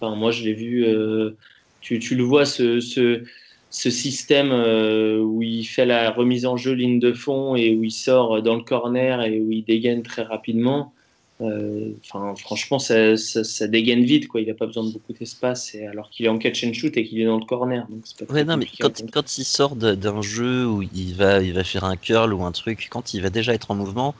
Enfin, 0.00 0.16
moi, 0.16 0.30
je 0.30 0.44
l'ai 0.44 0.54
vu. 0.54 0.86
Euh, 0.86 1.36
tu, 1.82 1.98
tu, 1.98 2.14
le 2.14 2.24
vois, 2.24 2.46
ce, 2.46 2.80
ce, 2.80 3.22
ce 3.68 3.90
système 3.90 4.50
où 4.50 5.42
il 5.42 5.64
fait 5.64 5.84
la 5.84 6.10
remise 6.10 6.46
en 6.46 6.56
jeu 6.56 6.72
ligne 6.72 6.98
de 6.98 7.12
fond 7.12 7.54
et 7.54 7.74
où 7.74 7.84
il 7.84 7.92
sort 7.92 8.40
dans 8.40 8.54
le 8.54 8.62
corner 8.62 9.20
et 9.20 9.40
où 9.40 9.52
il 9.52 9.64
dégaine 9.64 10.02
très 10.02 10.22
rapidement. 10.22 10.94
Euh, 11.42 11.90
enfin, 12.00 12.34
franchement, 12.36 12.78
ça, 12.78 13.16
ça, 13.16 13.66
dégaine 13.66 14.04
vite, 14.04 14.26
quoi. 14.26 14.40
Il 14.40 14.46
n'a 14.46 14.54
pas 14.54 14.66
besoin 14.66 14.84
de 14.84 14.92
beaucoup 14.92 15.12
d'espace, 15.12 15.76
alors 15.90 16.08
qu'il 16.08 16.24
est 16.24 16.30
en 16.30 16.38
catch 16.38 16.64
and 16.64 16.72
shoot 16.72 16.96
et 16.96 17.04
qu'il 17.04 17.20
est 17.20 17.26
dans 17.26 17.38
le 17.38 17.44
corner. 17.44 17.86
Donc 17.90 18.04
pas 18.18 18.32
ouais, 18.32 18.44
non, 18.44 18.56
mais 18.56 18.66
quand, 18.80 19.02
quand, 19.10 19.38
il 19.38 19.44
sort 19.44 19.76
d'un 19.76 20.22
jeu 20.22 20.66
où 20.66 20.82
il 20.82 21.14
va, 21.14 21.42
il 21.42 21.52
va 21.52 21.62
faire 21.62 21.84
un 21.84 21.96
curl 21.96 22.32
ou 22.32 22.42
un 22.44 22.52
truc, 22.52 22.88
quand 22.90 23.12
il 23.12 23.20
va 23.20 23.28
déjà 23.28 23.52
être 23.52 23.70
en 23.70 23.74
mouvement, 23.74 24.14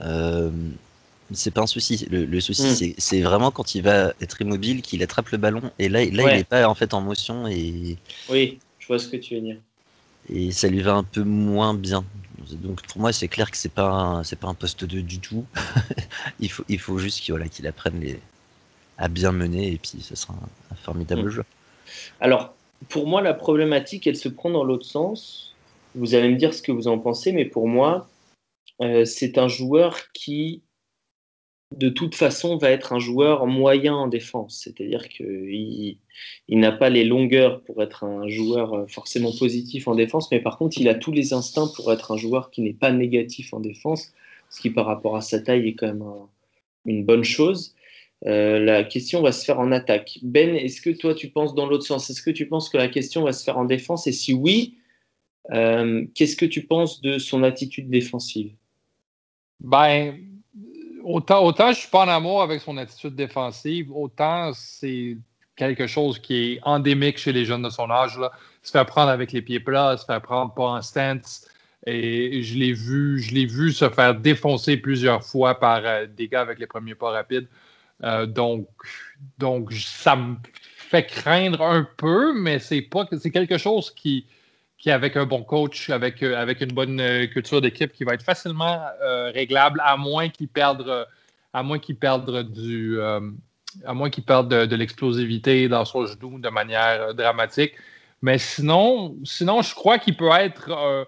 euh, 0.00 0.50
c'est 1.32 1.50
pas 1.50 1.62
un 1.62 1.66
souci. 1.66 2.06
Le, 2.10 2.40
souci, 2.40 2.62
hmm. 2.62 2.94
c'est 2.96 3.20
vraiment 3.20 3.50
quand 3.50 3.74
il 3.74 3.82
va 3.82 4.14
être 4.22 4.40
immobile, 4.40 4.80
qu'il 4.80 5.02
attrape 5.02 5.28
le 5.28 5.38
ballon, 5.38 5.62
et 5.78 5.90
là, 5.90 6.00
là 6.06 6.32
il 6.32 6.38
n'est 6.38 6.44
pas 6.44 6.66
en 6.68 6.74
fait 6.74 6.94
en 6.94 7.02
motion. 7.02 7.46
Et... 7.48 7.98
Oui, 8.30 8.58
je 8.78 8.86
vois 8.86 8.98
ce 8.98 9.08
que 9.08 9.16
tu 9.16 9.34
veux 9.34 9.42
dire. 9.42 9.56
Et 10.32 10.52
ça 10.52 10.68
lui 10.68 10.80
va 10.80 10.94
un 10.94 11.04
peu 11.04 11.22
moins 11.22 11.74
bien. 11.74 12.04
Donc 12.56 12.82
pour 12.86 13.00
moi, 13.00 13.12
c'est 13.12 13.28
clair 13.28 13.50
que 13.50 13.56
c'est 13.56 13.72
pas 13.72 14.22
c'est 14.24 14.38
pas 14.38 14.48
un 14.48 14.54
poste 14.54 14.84
2 14.84 15.02
du 15.02 15.18
tout. 15.18 15.44
il 16.40 16.50
faut 16.50 16.64
il 16.68 16.78
faut 16.78 16.98
juste 16.98 17.20
qu'il 17.20 17.32
voilà, 17.32 17.48
qu'il 17.48 17.66
apprenne 17.66 18.00
les, 18.00 18.18
à 18.98 19.08
bien 19.08 19.32
mener 19.32 19.72
et 19.72 19.78
puis 19.78 20.00
ce 20.00 20.14
sera 20.14 20.34
un, 20.34 20.74
formidable 20.76 21.24
mm. 21.24 21.30
jeu. 21.30 21.44
Alors 22.20 22.54
pour 22.88 23.06
moi, 23.06 23.22
la 23.22 23.34
problématique, 23.34 24.06
elle 24.06 24.16
se 24.16 24.28
prend 24.28 24.50
dans 24.50 24.64
l'autre 24.64 24.86
sens. 24.86 25.54
Vous 25.94 26.14
allez 26.14 26.28
me 26.28 26.36
dire 26.36 26.54
ce 26.54 26.62
que 26.62 26.72
vous 26.72 26.88
en 26.88 26.98
pensez, 26.98 27.32
mais 27.32 27.44
pour 27.44 27.68
moi, 27.68 28.08
euh, 28.80 29.04
c'est 29.04 29.38
un 29.38 29.48
joueur 29.48 30.10
qui 30.12 30.62
de 31.76 31.88
toute 31.88 32.14
façon, 32.14 32.56
va 32.56 32.70
être 32.70 32.92
un 32.92 32.98
joueur 32.98 33.46
moyen 33.46 33.94
en 33.94 34.08
défense. 34.08 34.60
C'est-à-dire 34.62 35.08
qu'il 35.08 35.96
il, 36.48 36.58
n'a 36.58 36.72
pas 36.72 36.90
les 36.90 37.04
longueurs 37.04 37.62
pour 37.62 37.82
être 37.82 38.04
un 38.04 38.28
joueur 38.28 38.74
euh, 38.74 38.86
forcément 38.86 39.32
positif 39.38 39.88
en 39.88 39.94
défense, 39.94 40.30
mais 40.30 40.40
par 40.40 40.58
contre, 40.58 40.78
il 40.78 40.88
a 40.88 40.94
tous 40.94 41.12
les 41.12 41.32
instincts 41.32 41.70
pour 41.76 41.92
être 41.92 42.12
un 42.12 42.16
joueur 42.16 42.50
qui 42.50 42.62
n'est 42.62 42.72
pas 42.72 42.92
négatif 42.92 43.52
en 43.54 43.60
défense, 43.60 44.12
ce 44.50 44.60
qui 44.60 44.70
par 44.70 44.86
rapport 44.86 45.16
à 45.16 45.20
sa 45.20 45.40
taille 45.40 45.68
est 45.68 45.74
quand 45.74 45.86
même 45.86 46.04
une 46.86 47.04
bonne 47.04 47.24
chose. 47.24 47.74
Euh, 48.26 48.60
la 48.60 48.84
question 48.84 49.20
va 49.22 49.32
se 49.32 49.44
faire 49.44 49.58
en 49.58 49.72
attaque. 49.72 50.18
Ben, 50.22 50.54
est-ce 50.54 50.80
que 50.80 50.90
toi 50.90 51.14
tu 51.14 51.28
penses 51.28 51.54
dans 51.54 51.66
l'autre 51.66 51.84
sens? 51.84 52.08
Est-ce 52.08 52.22
que 52.22 52.30
tu 52.30 52.46
penses 52.46 52.68
que 52.68 52.76
la 52.76 52.88
question 52.88 53.24
va 53.24 53.32
se 53.32 53.42
faire 53.42 53.58
en 53.58 53.64
défense? 53.64 54.06
Et 54.06 54.12
si 54.12 54.32
oui, 54.32 54.78
euh, 55.52 56.04
qu'est-ce 56.14 56.36
que 56.36 56.46
tu 56.46 56.62
penses 56.62 57.00
de 57.00 57.18
son 57.18 57.42
attitude 57.42 57.90
défensive? 57.90 58.52
Ben, 59.60 60.18
autant, 61.04 61.44
autant 61.44 61.72
je 61.72 61.80
suis 61.80 61.90
pas 61.90 62.04
en 62.04 62.08
amour 62.08 62.42
avec 62.42 62.60
son 62.60 62.76
attitude 62.76 63.14
défensive, 63.14 63.90
autant 63.94 64.52
c'est 64.54 65.16
quelque 65.56 65.86
chose 65.86 66.18
qui 66.18 66.52
est 66.54 66.60
endémique 66.62 67.18
chez 67.18 67.32
les 67.32 67.44
jeunes 67.44 67.62
de 67.62 67.70
son 67.70 67.90
âge. 67.90 68.18
Là. 68.18 68.32
Se 68.62 68.70
faire 68.70 68.86
prendre 68.86 69.10
avec 69.10 69.32
les 69.32 69.42
pieds 69.42 69.60
plats, 69.60 69.96
se 69.96 70.04
faire 70.04 70.22
prendre 70.22 70.52
pas 70.54 70.64
en 70.64 70.82
stance. 70.82 71.46
Et 71.86 72.42
je 72.42 72.56
l'ai 72.56 72.72
vu, 72.72 73.20
je 73.20 73.34
l'ai 73.34 73.46
vu 73.46 73.72
se 73.72 73.88
faire 73.88 74.14
défoncer 74.14 74.76
plusieurs 74.76 75.24
fois 75.24 75.58
par 75.58 75.80
euh, 75.84 76.06
des 76.06 76.28
gars 76.28 76.40
avec 76.40 76.58
les 76.58 76.66
premiers 76.66 76.94
pas 76.94 77.10
rapides. 77.10 77.48
Euh, 78.04 78.26
donc, 78.26 78.68
ça 79.72 80.16
me 80.16 80.36
fait 80.76 81.06
craindre 81.06 81.62
un 81.62 81.86
peu, 81.96 82.32
mais 82.34 82.58
c'est 82.58 82.82
pas 82.82 83.08
c'est 83.18 83.30
quelque 83.30 83.58
chose 83.58 83.90
qui, 83.90 84.26
qui 84.82 84.90
avec 84.90 85.16
un 85.16 85.26
bon 85.26 85.44
coach, 85.44 85.90
avec, 85.90 86.24
euh, 86.24 86.36
avec 86.36 86.60
une 86.60 86.72
bonne 86.72 87.00
euh, 87.00 87.26
culture 87.28 87.60
d'équipe, 87.60 87.92
qui 87.92 88.02
va 88.02 88.14
être 88.14 88.24
facilement 88.24 88.80
euh, 89.00 89.30
réglable, 89.30 89.80
à 89.84 89.96
moins 89.96 90.28
qu'il 90.28 90.48
perde, 90.48 91.06
à 91.52 91.62
moins 91.62 91.78
du, 91.78 92.98
à 93.84 93.94
moins 93.94 94.10
qu'il 94.10 94.24
perde 94.24 94.48
de, 94.66 94.76
l'explosivité 94.76 95.68
dans 95.68 95.84
son 95.84 96.06
genou 96.06 96.40
de 96.40 96.48
manière 96.48 97.14
dramatique. 97.14 97.74
Mais 98.22 98.38
sinon, 98.38 99.16
sinon, 99.24 99.62
je 99.62 99.72
crois 99.72 99.98
qu'il 99.98 100.16
peut 100.16 100.30
être 100.32 101.06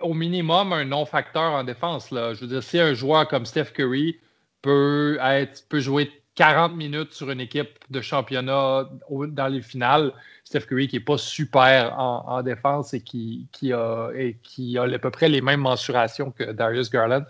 au 0.00 0.14
minimum 0.14 0.72
un 0.72 0.84
non-facteur 0.84 1.52
en 1.54 1.64
défense. 1.64 2.12
Là. 2.12 2.34
Je 2.34 2.42
veux 2.42 2.46
dire, 2.46 2.62
si 2.62 2.78
un 2.78 2.94
joueur 2.94 3.26
comme 3.26 3.46
Steph 3.46 3.72
Curry 3.74 4.20
peut 4.62 5.18
être, 5.20 5.66
peut 5.68 5.80
jouer 5.80 6.10
40 6.36 6.76
minutes 6.76 7.12
sur 7.14 7.30
une 7.30 7.40
équipe 7.40 7.78
de 7.90 8.00
championnat 8.00 8.88
dans 9.10 9.48
les 9.48 9.62
finales. 9.62 10.12
Steph 10.44 10.60
Curry 10.60 10.86
qui 10.86 10.96
n'est 10.96 11.04
pas 11.04 11.18
super 11.18 11.98
en, 11.98 12.42
défense 12.42 12.94
et 12.94 13.00
qui, 13.00 13.48
qui, 13.50 13.72
a, 13.72 14.10
et 14.14 14.36
qui 14.42 14.78
a 14.78 14.82
à 14.82 14.98
peu 14.98 15.10
près 15.10 15.28
les 15.28 15.40
mêmes 15.40 15.60
mensurations 15.60 16.30
que 16.30 16.44
Darius 16.52 16.90
Garland. 16.90 17.24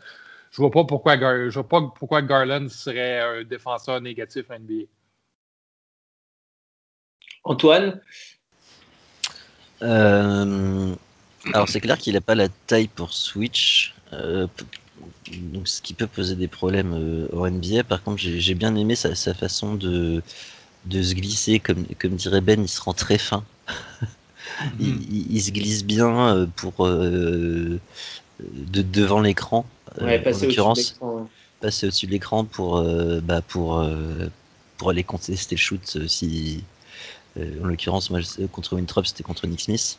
Je 0.51 0.61
ne 0.61 0.67
vois, 0.67 0.71
pas 0.71 0.85
pourquoi, 0.85 1.17
je 1.17 1.55
vois 1.55 1.69
pas 1.69 1.81
pourquoi 1.97 2.23
Garland 2.23 2.69
serait 2.69 3.21
un 3.21 3.45
défenseur 3.45 4.01
négatif 4.01 4.51
en 4.51 4.59
NBA. 4.59 4.85
Antoine? 7.45 8.01
Euh, 9.83 10.95
Alors, 11.55 11.69
c'est 11.69 11.81
clair 11.81 11.97
qu'il 11.97 12.15
n'a 12.15 12.21
pas 12.21 12.35
la 12.35 12.49
taille 12.67 12.89
pour 12.89 13.13
Switch. 13.13 13.95
Euh, 14.13 14.47
donc 15.53 15.69
ce 15.69 15.83
qui 15.83 15.95
peut 15.95 16.07
poser 16.07 16.37
des 16.37 16.49
problèmes 16.49 16.95
euh, 16.95 17.29
au 17.33 17.47
NBA. 17.47 17.85
Par 17.85 18.03
contre, 18.03 18.19
j'ai 18.19 18.55
bien 18.55 18.75
aimé 18.77 18.95
sa, 18.97 19.15
façon 19.35 19.75
de, 19.75 20.23
de 20.87 21.03
se 21.03 21.15
glisser, 21.15 21.61
comme, 21.61 21.87
comme 22.01 22.17
dirait 22.17 22.41
Ben, 22.43 22.63
il 22.63 22.69
se 22.69 22.81
rend 22.83 22.95
très 22.95 23.19
fin. 23.19 23.45
il, 24.81 24.89
Mhm. 24.89 25.03
il- 25.11 25.27
il 25.37 25.43
se 25.43 25.51
glisse 25.51 25.85
bien 25.85 26.29
euh, 26.37 26.47
pour 26.57 26.87
euh, 26.87 27.79
de, 28.41 28.83
devant 28.83 29.21
l'écran. 29.21 29.67
euh, 30.01 30.05
Ouais, 30.07 30.35
en 30.35 30.39
l'occurrence, 30.39 30.97
ouais. 31.01 31.23
passer 31.61 31.87
au-dessus 31.89 32.07
de 32.07 32.13
l'écran 32.13 32.45
pour, 32.45 32.79
euh, 32.79 33.21
bah, 33.23 33.43
pour, 33.43 33.81
euh, 33.81 34.29
pour 34.79 34.91
aller 34.91 35.05
contester 35.05 35.57
le 35.57 35.61
shoot 35.61 36.07
si. 36.09 36.65
euh, 37.39 37.63
en 37.65 37.69
l'occurrence, 37.69 38.11
contre 38.53 38.75
Winthrop, 38.77 39.07
c'était 39.07 39.23
contre 39.23 39.47
Nick 39.47 39.61
Smith, 39.63 39.99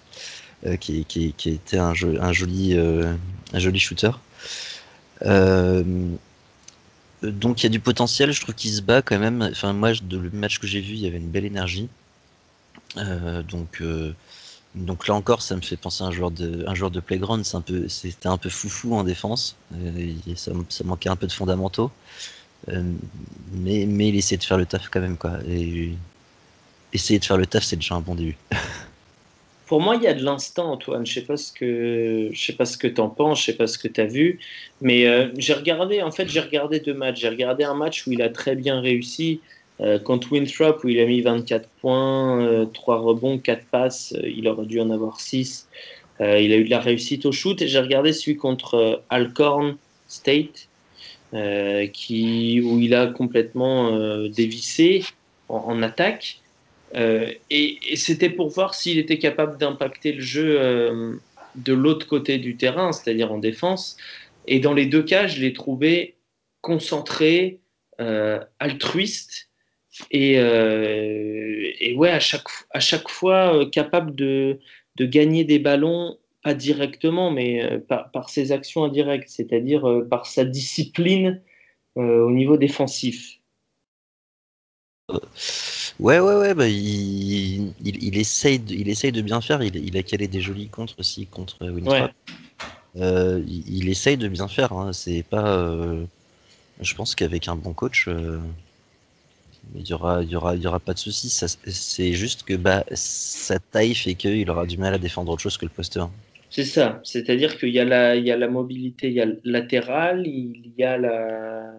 euh, 0.66 0.78
qui, 0.78 1.06
qui, 1.06 1.34
qui 1.38 1.50
était 1.52 1.78
un, 1.80 1.94
jo- 1.94 2.18
un, 2.22 2.34
joli, 2.34 2.76
euh, 2.78 3.14
un 3.54 3.60
joli 3.60 3.80
shooter. 3.80 4.12
Euh, 5.24 5.84
donc 7.24 7.62
il 7.62 7.64
y 7.64 7.68
a 7.68 7.70
du 7.70 7.80
potentiel, 7.80 8.32
je 8.32 8.42
trouve 8.42 8.56
qu'il 8.56 8.72
se 8.72 8.82
bat 8.82 9.02
quand 9.02 9.20
même. 9.20 9.42
Enfin, 9.42 9.74
moi, 9.74 9.94
de 9.94 10.18
le 10.18 10.30
match 10.32 10.60
que 10.60 10.68
j'ai 10.68 10.82
vu, 10.82 10.94
il 10.94 11.00
y 11.00 11.08
avait 11.08 11.18
une 11.18 11.30
belle 11.30 11.46
énergie. 11.46 11.90
Euh, 12.98 13.44
donc, 13.44 13.82
euh, 13.82 14.14
donc 14.76 15.08
là 15.08 15.16
encore, 15.16 15.42
ça 15.42 15.56
me 15.56 15.62
fait 15.62 15.78
penser 15.78 16.04
à 16.04 16.08
un 16.08 16.12
joueur 16.12 16.32
de, 16.32 16.64
un 16.68 16.76
joueur 16.76 16.92
de 16.92 17.00
playground. 17.00 17.44
C'est 17.46 17.58
un 17.58 17.62
peu, 17.62 17.88
c'était 17.88 18.28
un 18.28 18.38
peu 18.38 18.50
foufou 18.50 18.96
en 18.96 19.04
défense. 19.04 19.56
Ça, 20.36 20.52
ça 20.70 20.84
manquait 20.84 21.10
un 21.10 21.16
peu 21.16 21.28
de 21.28 21.32
fondamentaux. 21.32 21.92
Mais, 22.68 23.86
mais 23.86 24.10
il 24.10 24.16
essayait 24.16 24.38
de 24.38 24.44
faire 24.44 24.58
le 24.58 24.66
taf 24.66 24.90
quand 24.90 25.00
même, 25.00 25.18
quoi. 25.18 25.40
Et 25.48 25.94
essayer 26.94 27.20
de 27.20 27.26
faire 27.26 27.38
le 27.38 27.46
taf, 27.46 27.64
c'est 27.64 27.78
déjà 27.78 27.96
un 27.96 28.02
bon 28.02 28.16
début. 28.16 28.38
Pour 29.68 29.82
moi, 29.82 29.96
il 29.98 30.04
y 30.04 30.08
a 30.08 30.14
de 30.14 30.24
l'instant, 30.24 30.72
Antoine. 30.72 31.06
Je 31.06 31.14
sais 31.14 31.22
pas 31.22 31.36
ce 31.36 31.52
que 31.52 32.30
je 32.32 32.46
sais 32.46 32.54
pas 32.54 32.66
ce 32.66 32.78
que 32.78 32.88
t'en 32.88 33.10
penses, 33.10 33.42
je 33.42 33.46
sais 33.48 33.58
pas 33.58 33.68
ce 33.68 33.78
que 33.78 33.90
tu 33.90 34.00
as 34.00 34.06
vu, 34.06 34.40
mais 34.82 35.06
euh, 35.08 35.28
j'ai 35.38 35.54
regardé. 35.54 36.02
En 36.02 36.12
fait, 36.12 36.28
j'ai 36.30 36.40
regardé 36.40 36.80
deux 36.80 36.94
matchs. 36.94 37.20
J'ai 37.20 37.30
regardé 37.30 37.66
un 37.66 37.74
match 37.76 38.08
où 38.08 38.14
il 38.14 38.22
a 38.22 38.30
très 38.30 38.56
bien 38.56 38.80
réussi 38.80 39.42
euh, 39.82 40.00
contre 40.00 40.32
Winthrop 40.32 40.84
où 40.84 40.90
il 40.90 41.00
a 41.00 41.06
mis 41.06 41.22
24 41.22 41.68
points, 41.82 42.42
euh, 42.42 42.66
3 42.66 43.00
rebonds, 43.00 43.38
4 43.40 43.66
passes. 43.66 44.14
euh, 44.18 44.28
il 44.28 44.48
aurait 44.48 44.66
dû 44.66 44.80
en 44.80 44.90
avoir 44.90 45.20
6. 45.20 45.68
Euh, 46.22 46.40
il 46.40 46.52
a 46.54 46.58
eu 46.58 46.64
de 46.64 46.70
la 46.70 46.80
réussite 46.80 47.26
au 47.26 47.34
shoot. 47.34 47.62
Et 47.62 47.68
j'ai 47.68 47.80
regardé 47.80 48.14
celui 48.14 48.38
contre 48.38 49.04
Alcorn 49.10 49.78
State, 50.08 50.70
qui 51.94 52.62
où 52.64 52.80
il 52.80 52.96
a 52.96 53.08
complètement 53.08 54.00
dévissé 54.30 55.04
en 55.50 55.84
attaque. 55.84 56.40
Euh, 56.96 57.32
et, 57.50 57.96
c'était 57.96 58.30
pour 58.30 58.50
voir 58.50 58.74
s'il 58.74 58.98
était 58.98 59.18
capable 59.18 59.58
d'impacter 59.58 60.14
le 60.14 60.22
jeu 60.22 60.60
euh, 60.60 61.16
de 61.56 61.74
l'autre 61.74 62.08
côté 62.08 62.38
du 62.38 62.56
terrain, 62.56 62.92
c'est-à-dire 62.92 63.32
en 63.32 63.38
défense. 63.38 63.98
Et 64.48 64.60
dans 64.60 64.74
les 64.74 64.86
deux 64.86 65.04
cas, 65.04 65.28
je 65.28 65.42
l'ai 65.42 65.54
trouvé 65.54 66.16
concentré, 66.62 67.60
euh, 68.00 68.40
altruiste 68.60 69.50
et, 70.12 70.36
ouais, 71.96 72.10
à 72.10 72.20
chaque, 72.20 72.48
à 72.72 72.80
chaque 72.80 73.10
fois 73.10 73.66
capable 73.72 74.14
de, 74.16 74.60
de 74.96 75.06
gagner 75.06 75.44
des 75.44 75.60
ballons, 75.60 76.18
pas 76.44 76.54
directement, 76.54 77.32
mais 77.32 77.82
par, 77.88 78.30
ses 78.30 78.52
actions 78.52 78.84
indirectes, 78.84 79.30
c'est-à-dire 79.30 80.04
par 80.10 80.28
sa 80.28 80.46
discipline 80.46 81.42
au 81.96 82.30
niveau 82.30 82.58
défensif. 82.58 83.40
Ouais, 86.00 86.20
ouais, 86.20 86.36
ouais, 86.36 86.54
bah, 86.54 86.68
il, 86.68 87.74
il, 87.84 88.04
il 88.04 88.18
essaye 88.18 88.60
de, 88.60 88.74
il 88.74 88.88
essaye 88.90 89.12
de 89.12 89.22
bien 89.22 89.42
faire. 89.42 89.64
Il, 89.64 89.76
il 89.76 89.98
a 89.98 90.04
calé 90.04 90.28
des 90.28 90.42
jolis 90.42 90.68
contres 90.68 90.96
aussi 91.00 91.26
contre. 91.26 91.58
Ouais. 91.62 92.04
Euh, 92.98 93.42
il, 93.48 93.78
il 93.78 93.90
essaye 93.90 94.18
de 94.18 94.28
bien 94.28 94.48
faire. 94.48 94.74
Hein. 94.74 94.94
C'est 94.94 95.24
pas. 95.24 95.58
euh, 95.58 96.04
je 96.82 96.94
pense 96.94 97.16
qu'avec 97.16 97.48
un 97.48 97.56
bon 97.56 97.74
coach, 97.74 98.08
euh, 98.08 98.40
il 99.76 99.88
y 99.88 99.94
aura, 99.94 100.24
il 100.24 100.30
y 100.30 100.36
aura, 100.36 100.56
il 100.56 100.62
y 100.62 100.68
aura 100.68 100.80
pas 100.80 100.94
de 100.94 101.00
souci. 101.00 101.30
C'est 101.30 102.14
juste 102.14 102.44
que 102.44 102.54
bah, 102.54 102.84
sa 102.94 103.58
taille 103.60 103.96
fait 103.96 104.14
qu'il 104.14 104.50
aura 104.50 104.66
du 104.66 104.78
mal 104.78 104.94
à 104.94 104.98
défendre 105.00 105.32
autre 105.32 105.42
chose 105.42 105.58
que 105.58 105.66
le 105.66 105.72
poste 105.72 105.98
1. 105.98 106.10
C'est 106.50 106.64
ça, 106.64 107.02
c'est-à-dire 107.04 107.58
qu'il 107.58 107.70
y, 107.70 107.80
a 107.80 107.84
la- 107.84 108.16
il 108.16 108.26
y 108.26 108.32
a 108.32 108.38
la 108.38 108.48
mobilité, 108.48 109.08
il 109.10 109.14
y 109.16 109.22
a 109.22 109.26
le 109.26 109.40
latéral, 109.44 110.26
il 110.26 110.72
y 110.78 110.84
a 110.84 110.98
la, 110.98 111.74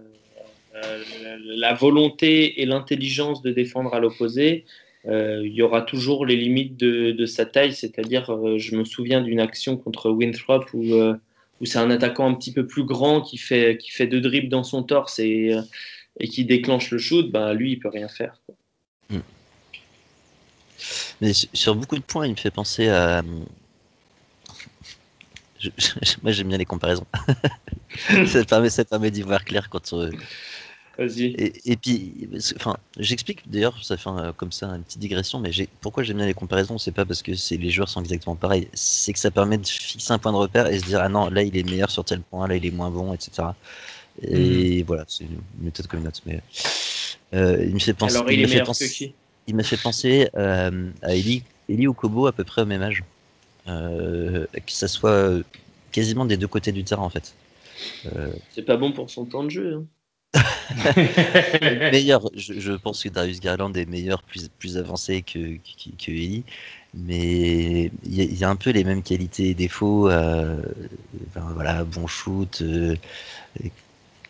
la, 1.23 1.37
la 1.71 1.75
volonté 1.75 2.61
et 2.61 2.67
l'intelligence 2.67 3.43
de 3.43 3.51
défendre 3.51 3.95
à 3.95 4.01
l'opposé. 4.01 4.65
Euh, 5.07 5.43
il 5.45 5.53
y 5.53 5.63
aura 5.63 5.83
toujours 5.83 6.27
les 6.27 6.37
limites 6.37 6.77
de, 6.77 7.27
sa 7.27 7.47
taille, 7.47 7.73
c'est-à-dire, 7.73 8.31
euh, 8.31 8.59
je 8.59 8.77
me 8.77 8.85
souviens 8.85 9.21
d'une 9.21 9.41
action 9.41 9.77
contre 9.77 10.11
Winthrop 10.11 10.65
où, 10.75 10.95
euh, 10.95 11.15
c'est 11.65 11.79
un 11.79 11.91
attaquant 11.91 12.29
un 12.31 12.35
petit 12.35 12.53
peu 12.53 12.67
plus 12.67 12.85
grand 12.85 13.23
qui 13.23 13.39
fait, 13.39 13.79
qui 13.79 13.91
fait 13.91 14.07
deux 14.07 14.21
dribbles 14.21 14.49
dans 14.49 14.65
son 14.65 14.83
torse 14.83 15.19
et, 15.19 15.55
euh, 15.55 15.63
qui 16.27 16.45
déclenche 16.45 16.91
le 16.91 16.99
shoot, 16.99 17.31
ben, 17.31 17.55
lui, 17.55 17.73
il 17.73 17.79
peut 17.79 17.89
rien 17.89 18.09
faire. 18.09 18.41
quoi. 18.47 18.55
Mais 21.21 21.33
su- 21.33 21.49
sur 21.53 21.75
beaucoup 21.75 21.97
de 21.97 22.03
points, 22.03 22.27
il 22.27 22.33
me 22.33 22.37
fait 22.37 22.51
penser 22.51 22.89
à. 22.89 23.23
Moi, 26.23 26.33
j'aime 26.33 26.49
bien 26.49 26.59
les 26.59 26.65
comparaisons. 26.65 27.07
ça 28.27 28.45
permet, 28.45 29.11
d'y 29.11 29.23
voir 29.23 29.45
clair 29.45 29.69
quand. 29.69 29.93
euh, 29.93 30.11
Vas-y. 30.99 31.41
Et, 31.41 31.73
et 31.73 31.77
puis, 31.77 32.29
enfin, 32.57 32.77
j'explique 32.99 33.49
d'ailleurs, 33.51 33.85
ça 33.85 33.97
fait 33.99 34.09
un- 34.09 34.33
comme 34.33 34.51
ça 34.51 34.67
une 34.69 34.83
petite 34.83 34.99
digression, 35.01 35.39
mais 35.41 35.51
pourquoi 35.81 36.03
j'aime 36.03 36.17
bien 36.17 36.27
les 36.27 36.35
comparaisons, 36.35 36.79
c'est 36.79 36.91
pas 36.93 37.05
parce 37.05 37.23
que 37.23 37.33
les 37.57 37.71
joueurs 37.71 37.89
sont 37.89 38.01
exactement 38.01 38.35
pareils, 38.35 38.69
c'est 38.73 39.13
que 39.13 39.19
ça 39.19 39.31
permet 39.31 39.59
de 39.59 39.67
fixer 39.67 40.13
un 40.13 40.19
point 40.19 40.33
de 40.33 40.39
repère 40.39 40.67
et 40.69 40.79
se 40.79 40.87
dire 40.87 41.01
ah 41.03 41.09
non, 41.11 41.29
là 41.29 41.43
il 41.43 41.57
est 41.57 41.63
meilleur 41.65 41.91
sur 41.91 42.05
tel 42.05 42.23
point, 42.23 42.49
là 42.49 42.57
il 42.57 42.65
est 42.65 42.71
moins 42.71 42.91
bon, 42.91 43.13
etc. 43.15 43.57
Et 44.23 44.83
voilà, 44.85 45.05
c'est 45.09 45.25
une 45.25 45.41
méthode 45.61 45.87
comme 45.87 46.01
une 46.01 46.09
autre, 46.09 46.23
mais 46.27 46.41
euh, 47.35 47.65
il 47.65 47.75
me 47.75 47.79
fait 47.79 47.95
penser. 47.95 48.17
Alors, 48.17 48.31
il, 48.31 48.39
me 48.39 48.45
est 48.45 48.47
fait 48.47 48.55
meilleur 48.55 48.67
penser- 48.67 48.89
que 48.89 48.95
qui? 48.95 49.15
il 49.47 49.57
m'a 49.57 49.63
fait 49.63 49.77
penser 49.79 50.29
euh, 50.37 50.91
à 51.03 51.15
Eli, 51.15 51.45
Eli 51.69 51.87
Okobo 51.87 52.27
à 52.27 52.33
peu 52.33 52.45
près 52.45 52.63
au 52.63 52.67
même 52.67 52.83
âge. 52.83 53.03
Euh, 53.69 54.47
que 54.55 54.73
ça 54.73 54.89
soit 54.89 55.11
euh, 55.13 55.45
quasiment 55.93 56.25
des 56.27 56.37
deux 56.39 56.49
côtés 56.49 56.73
du 56.73 56.85
terrain 56.85 57.03
en 57.03 57.11
fait. 57.11 57.35
C'est 58.49 58.65
pas 58.65 58.77
bon 58.77 58.93
pour 58.93 59.09
son 59.11 59.25
temps 59.27 59.45
de 59.45 59.49
jeu. 59.51 59.75
hein. 59.75 59.87
meilleur, 61.93 62.29
je, 62.35 62.73
pense 62.73 63.03
que 63.03 63.09
Darius 63.09 63.41
Garland 63.41 63.73
est 63.75 63.87
meilleur, 63.87 64.23
plus, 64.23 64.77
avancé 64.77 65.23
que, 65.23 65.57
que, 65.97 66.11
Eli, 66.11 66.45
mais 66.95 67.91
il 68.05 68.35
y, 68.35 68.45
a- 68.45 68.51
un 68.51 68.57
peu 68.57 68.71
les 68.71 68.85
mêmes 68.85 69.03
qualités 69.03 69.51
et 69.51 69.55
défauts. 69.55 70.09
euh, 70.11 70.61
voilà, 71.35 71.85
bon 71.85 72.07
shoot, 72.07 72.61
euh, 72.63 72.97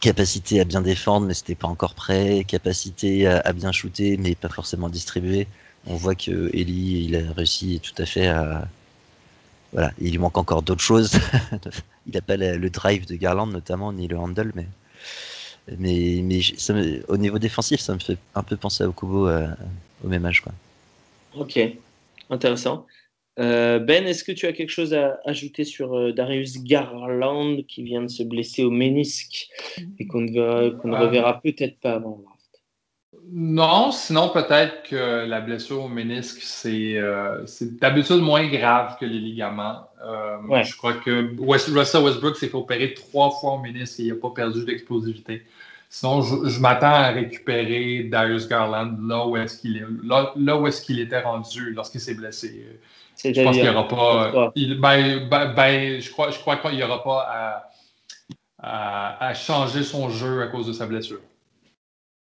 capacité 0.01 0.61
à 0.61 0.65
bien 0.65 0.83
défendre, 0.83 1.27
mais 1.27 1.35
c'était 1.35 1.55
pas 1.55 1.69
encore 1.69 1.95
prêt, 1.95 2.45
capacité 2.47 3.27
à, 3.27 3.53
bien 3.53 3.73
shooter, 3.73 4.17
mais 4.17 4.35
pas 4.35 4.49
forcément 4.49 4.89
distribuer. 4.89 5.47
On 5.87 5.97
voit 5.97 6.15
que 6.15 6.51
Eli, 6.55 7.07
il 7.07 7.17
a 7.17 7.33
réussi 7.33 7.81
tout 7.81 8.01
à 8.03 8.07
fait 8.07 8.29
à. 8.29 8.69
Voilà, 9.73 9.93
il 9.99 10.11
lui 10.13 10.19
manque 10.19 10.39
encore 10.39 10.63
d'autres 10.63 10.83
choses. 10.83 11.13
il 12.07 12.15
n'a 12.15 12.21
pas 12.23 12.37
la- 12.37 12.57
le 12.57 12.71
drive 12.71 13.07
de 13.07 13.17
Garland, 13.17 13.47
notamment, 13.47 13.93
ni 13.93 14.09
le 14.09 14.19
handle, 14.19 14.53
mais. 14.55 14.67
Mais, 15.79 16.21
mais 16.23 16.41
j- 16.41 16.55
ça 16.59 16.73
me- 16.73 17.05
au 17.11 17.17
niveau 17.17 17.39
défensif, 17.39 17.81
ça 17.81 17.95
me 17.95 17.99
fait 17.99 18.17
un 18.35 18.43
peu 18.43 18.57
penser 18.57 18.85
à 18.85 18.89
Okubo 18.89 19.29
euh, 19.29 19.47
au 20.05 20.09
même 20.09 20.25
âge. 20.25 20.41
Quoi. 20.41 20.53
Ok, 21.37 21.59
intéressant. 22.31 22.87
Euh, 23.39 23.79
ben, 23.79 24.05
est-ce 24.07 24.25
que 24.25 24.33
tu 24.33 24.47
as 24.47 24.53
quelque 24.53 24.71
chose 24.71 24.95
à 24.95 25.21
ajouter 25.25 25.65
sur 25.65 25.95
euh, 25.97 26.13
Darius 26.13 26.63
Garland 26.65 27.59
qui 27.69 27.83
vient 27.83 28.03
de 28.03 28.09
se 28.09 28.23
blesser 28.25 28.65
au 28.65 28.71
ménisque 28.71 29.49
et 29.99 30.07
qu'on 30.07 30.23
ne, 30.23 30.31
ne 30.85 30.95
Ah. 30.95 31.01
reverra 31.01 31.41
peut-être 31.41 31.79
pas 31.79 31.93
avant 31.95 32.21
Non, 33.31 33.91
sinon 33.93 34.31
peut-être 34.31 34.85
que 34.85 35.27
la 35.27 35.41
blessure 35.41 35.85
au 35.85 35.89
ménisque, 35.89 36.39
c'est 36.41 36.97
euh, 36.97 37.45
d'habitude 37.81 38.23
moins 38.23 38.47
grave 38.49 38.97
que 38.99 39.05
les 39.05 39.19
ligaments. 39.19 39.81
Euh, 40.05 40.37
Ouais. 40.49 40.65
Je 40.65 40.77
crois 40.77 40.95
que 40.95 41.35
West- 41.39 41.69
Russell 41.75 42.03
Westbrook 42.05 42.37
s'est 42.37 42.49
fait 42.49 42.57
opérer 42.57 42.95
trois 42.95 43.31
fois 43.31 43.53
au 43.55 43.59
ménisque 43.59 44.01
et 44.01 44.05
il 44.05 44.09
n'a 44.09 44.15
pas 44.21 44.31
perdu 44.31 44.65
d'explosivité. 44.65 45.45
Sinon, 45.91 46.23
je, 46.23 46.49
je 46.49 46.61
m'attends 46.61 46.87
à 46.93 47.09
récupérer 47.09 48.05
Darius 48.05 48.47
Garland 48.49 48.97
là 49.07 49.27
où 49.27 49.37
est-ce 49.37 49.59
qu'il 49.61 49.77
est, 49.79 49.85
là, 50.05 50.33
là 50.37 50.57
où 50.57 50.67
est-ce 50.67 50.81
qu'il 50.83 51.01
était 51.01 51.21
rendu 51.21 51.73
lorsqu'il 51.73 52.01
s'est 52.01 52.15
blessé. 52.15 52.67
Je 53.35 53.43
pense 53.45 53.57
qu'il 53.57 53.65
n'y 53.65 53.77
aura 53.77 53.89
pas. 53.89 54.33
Il- 54.55 54.81
ben, 54.81 55.29
ben- 55.29 55.53
ben, 55.55 56.01
je 56.01 56.11
crois, 56.11 56.31
je 56.31 56.39
crois 56.39 56.57
qu'il 56.57 56.73
n'y 56.77 56.83
aura 56.83 57.03
pas 57.03 57.27
à, 57.29 57.71
à- 58.63 59.27
à 59.29 59.35
changer 59.35 59.83
son 59.83 60.09
jeu 60.11 60.43
à 60.43 60.47
cause 60.49 60.67
de 60.67 60.73
sa 60.73 60.87
blessure. 60.87 61.21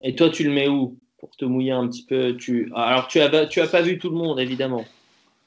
Et 0.02 0.14
toi, 0.14 0.30
tu 0.30 0.44
le 0.44 0.50
mets 0.50 0.68
où 0.68 0.98
pour 1.18 1.30
te 1.36 1.44
mouiller 1.44 1.72
un 1.72 1.86
petit 1.88 2.04
peu? 2.04 2.36
Tu... 2.36 2.70
Alors, 2.74 3.08
tu 3.08 3.20
as, 3.20 3.46
tu 3.46 3.60
as 3.60 3.66
pas 3.68 3.82
vu 3.82 3.98
tout 3.98 4.10
le 4.10 4.16
monde, 4.16 4.38
évidemment. 4.40 4.84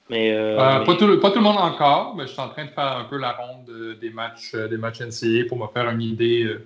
Mais, 0.10 0.32
euh, 0.34 0.58
Euh, 0.60 0.80
mais- 0.80 0.86
pas, 0.86 0.96
tout 0.96 1.08
le, 1.08 1.20
pas 1.20 1.30
tout 1.30 1.38
le 1.38 1.44
monde 1.44 1.58
encore, 1.58 2.16
mais 2.16 2.24
je 2.26 2.32
suis 2.32 2.42
en 2.42 2.50
train 2.50 2.66
de 2.66 2.72
faire 2.72 2.98
un 2.98 3.04
peu 3.06 3.18
la 3.18 3.34
ronde 3.34 3.70
euh, 3.70 3.96
des 3.96 4.10
matchs, 4.10 4.56
des 4.56 4.78
matchs 4.78 5.02
NCAA 5.02 5.46
pour 5.48 5.58
me 5.58 5.68
faire 5.68 5.90
une 5.90 6.02
idée 6.02 6.58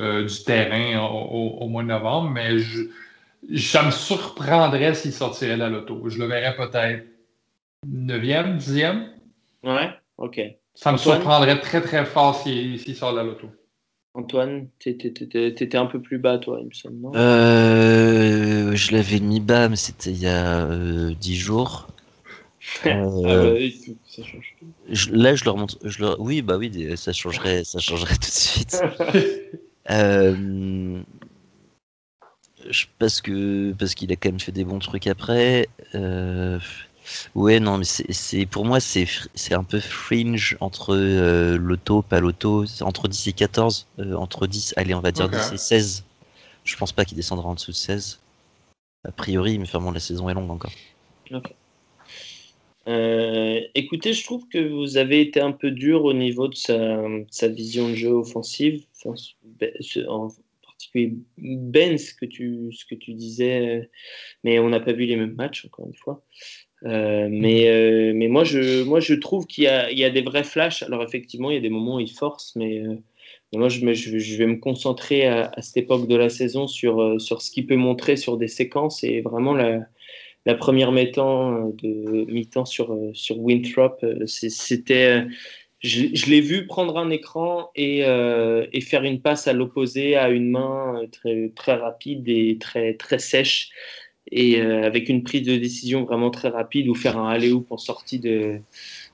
euh, 0.00 0.24
du 0.24 0.44
terrain 0.44 0.98
au, 1.04 1.08
au- 1.08 1.58
au 1.64 1.68
mois 1.68 1.82
de 1.82 1.88
novembre. 1.88 2.30
Mais 2.30 2.58
je, 2.58 2.84
ça 3.56 3.82
me 3.82 3.90
surprendrait 3.90 4.94
s'il 4.94 5.12
sortirait 5.12 5.54
de 5.54 5.60
la 5.60 5.68
loto. 5.68 6.08
Je 6.08 6.18
le 6.18 6.24
verrais 6.26 6.56
peut-être 6.56 7.04
9e, 7.86 8.56
10e. 8.58 9.08
Ouais, 9.62 9.90
ok. 10.16 10.40
Ça 10.74 10.92
me 10.92 10.96
Antoine? 10.96 11.16
surprendrait 11.18 11.60
très 11.60 11.80
très 11.82 12.04
fort 12.06 12.34
s'il 12.36 12.78
s'il 12.80 12.94
sort 12.96 13.12
de 13.12 13.18
la 13.18 13.24
loto. 13.24 13.50
Antoine, 14.14 14.68
t'étais 14.78 15.76
un 15.76 15.86
peu 15.86 16.02
plus 16.02 16.18
bas, 16.18 16.38
toi, 16.38 16.58
il 16.60 16.66
me 16.68 16.72
semble, 16.74 16.96
non? 16.96 17.12
Euh, 17.14 18.74
je 18.74 18.92
l'avais 18.92 19.20
mis 19.20 19.40
bas, 19.40 19.68
mais 19.68 19.76
c'était 19.76 20.10
il 20.10 20.18
y 20.18 20.26
a 20.26 20.66
euh, 20.66 21.14
10 21.14 21.36
jours. 21.36 21.86
Ah 22.84 22.90
Euh, 23.26 23.58
bah 23.58 23.58
ça 24.06 24.22
change 24.22 24.54
tout. 24.58 24.66
je- 24.90 25.10
là, 25.12 25.34
je 25.34 25.44
leur 25.44 25.56
montre. 25.56 25.78
Je 25.84 26.00
leur... 26.00 26.20
Oui, 26.20 26.42
bah 26.42 26.56
oui, 26.56 26.96
ça 26.96 27.12
changerait, 27.12 27.64
ça 27.64 27.78
changerait 27.78 28.14
tout 28.20 28.20
de 28.20 28.24
suite. 28.26 28.82
Euh, 29.90 31.02
je- 32.70 32.86
parce 32.98 33.20
que 33.20 33.72
parce 33.78 33.94
qu'il 33.94 34.12
a 34.12 34.16
quand 34.16 34.30
même 34.30 34.40
fait 34.40 34.52
des 34.52 34.64
bons 34.64 34.78
trucs 34.78 35.06
après. 35.06 35.68
Ouais, 37.34 37.60
non, 37.60 37.78
mais 37.78 37.84
c'est 37.84 38.46
pour 38.46 38.64
moi 38.64 38.80
c'est 38.80 39.06
un 39.52 39.64
peu 39.64 39.80
fringe 39.80 40.56
entre 40.60 40.94
euh, 40.94 41.56
l'auto, 41.56 42.02
pas 42.02 42.20
l'auto, 42.20 42.64
entre 42.80 43.08
10 43.08 43.28
et 43.28 43.32
14, 43.32 43.86
euh, 43.98 44.14
entre 44.14 44.46
10, 44.46 44.74
allez, 44.76 44.94
on 44.94 45.00
va 45.00 45.12
dire 45.12 45.26
Ok. 45.26 45.32
10 45.32 45.52
et 45.52 45.56
16. 45.56 46.04
Je 46.64 46.76
pense 46.76 46.92
pas 46.92 47.04
qu'il 47.04 47.16
descendra 47.16 47.48
en 47.48 47.54
dessous 47.54 47.70
de 47.70 47.76
16. 47.76 48.20
A 49.04 49.12
priori, 49.12 49.58
mais 49.58 49.66
bon, 49.72 49.90
la 49.90 50.00
saison 50.00 50.28
est 50.28 50.34
longue 50.34 50.50
encore. 50.50 50.72
Euh, 52.88 53.60
écoutez, 53.74 54.12
je 54.12 54.24
trouve 54.24 54.48
que 54.48 54.58
vous 54.58 54.96
avez 54.96 55.20
été 55.20 55.40
un 55.40 55.52
peu 55.52 55.70
dur 55.70 56.04
au 56.04 56.14
niveau 56.14 56.48
de 56.48 56.54
sa, 56.54 56.76
de 56.76 57.26
sa 57.30 57.48
vision 57.48 57.88
de 57.90 57.94
jeu 57.94 58.10
offensive. 58.10 58.84
Enfin, 59.04 59.14
en 60.08 60.28
particulier 60.62 61.14
Ben, 61.36 61.98
ce 61.98 62.14
que 62.14 62.24
tu, 62.24 62.72
ce 62.72 62.84
que 62.86 62.94
tu 62.94 63.12
disais, 63.12 63.90
mais 64.42 64.58
on 64.58 64.70
n'a 64.70 64.80
pas 64.80 64.92
vu 64.92 65.04
les 65.04 65.16
mêmes 65.16 65.34
matchs, 65.34 65.66
encore 65.66 65.86
une 65.86 65.94
fois. 65.94 66.22
Euh, 66.84 67.28
mais, 67.30 67.68
euh, 67.68 68.12
mais 68.14 68.28
moi, 68.28 68.44
je, 68.44 68.82
moi, 68.84 69.00
je 69.00 69.14
trouve 69.14 69.46
qu'il 69.46 69.64
y 69.64 69.66
a, 69.66 69.90
il 69.90 69.98
y 69.98 70.04
a 70.04 70.10
des 70.10 70.22
vrais 70.22 70.44
flashs. 70.44 70.82
Alors, 70.84 71.02
effectivement, 71.02 71.50
il 71.50 71.54
y 71.54 71.56
a 71.58 71.60
des 71.60 71.70
moments 71.70 71.96
où 71.96 72.00
il 72.00 72.10
force, 72.12 72.54
mais, 72.56 72.80
euh, 72.80 72.94
mais 73.52 73.58
moi, 73.58 73.68
je, 73.68 73.84
me- 73.84 73.94
je, 73.94 74.18
je 74.18 74.36
vais 74.38 74.46
me 74.46 74.56
concentrer 74.56 75.26
à, 75.26 75.50
à 75.56 75.62
cette 75.62 75.76
époque 75.78 76.06
de 76.06 76.14
la 76.16 76.28
saison 76.28 76.66
sur, 76.68 77.20
sur 77.20 77.42
ce 77.42 77.50
qu'il 77.50 77.66
peut 77.66 77.74
montrer 77.76 78.16
sur 78.16 78.36
des 78.36 78.48
séquences 78.48 79.02
et 79.04 79.20
vraiment 79.22 79.54
la, 79.54 79.86
la 80.46 80.54
première 80.56 80.92
mi-temps 80.92 81.70
de 81.82 82.24
mi-temps 82.32 82.64
sur 82.66 82.96
sur 83.14 83.38
Winthrop, 83.40 84.04
c'était, 84.26 85.24
je, 85.80 86.06
je 86.14 86.26
l'ai 86.30 86.40
vu 86.40 86.66
prendre 86.66 86.98
un 86.98 87.10
écran 87.10 87.70
et, 87.76 88.00
et 88.00 88.80
faire 88.82 89.04
une 89.04 89.20
passe 89.22 89.48
à 89.48 89.52
l'opposé 89.52 90.16
à 90.16 90.30
une 90.30 90.50
main 90.50 91.02
très 91.12 91.50
très 91.56 91.74
rapide 91.74 92.28
et 92.28 92.58
très 92.58 92.94
très 92.94 93.18
sèche 93.18 93.70
et 94.30 94.60
euh, 94.60 94.84
avec 94.84 95.08
une 95.08 95.22
prise 95.22 95.42
de 95.42 95.56
décision 95.56 96.04
vraiment 96.04 96.30
très 96.30 96.48
rapide 96.48 96.88
ou 96.88 96.94
faire 96.94 97.18
un 97.18 97.28
alley-oop 97.28 97.70
en 97.70 97.78
sortie 97.78 98.18
de 98.18 98.60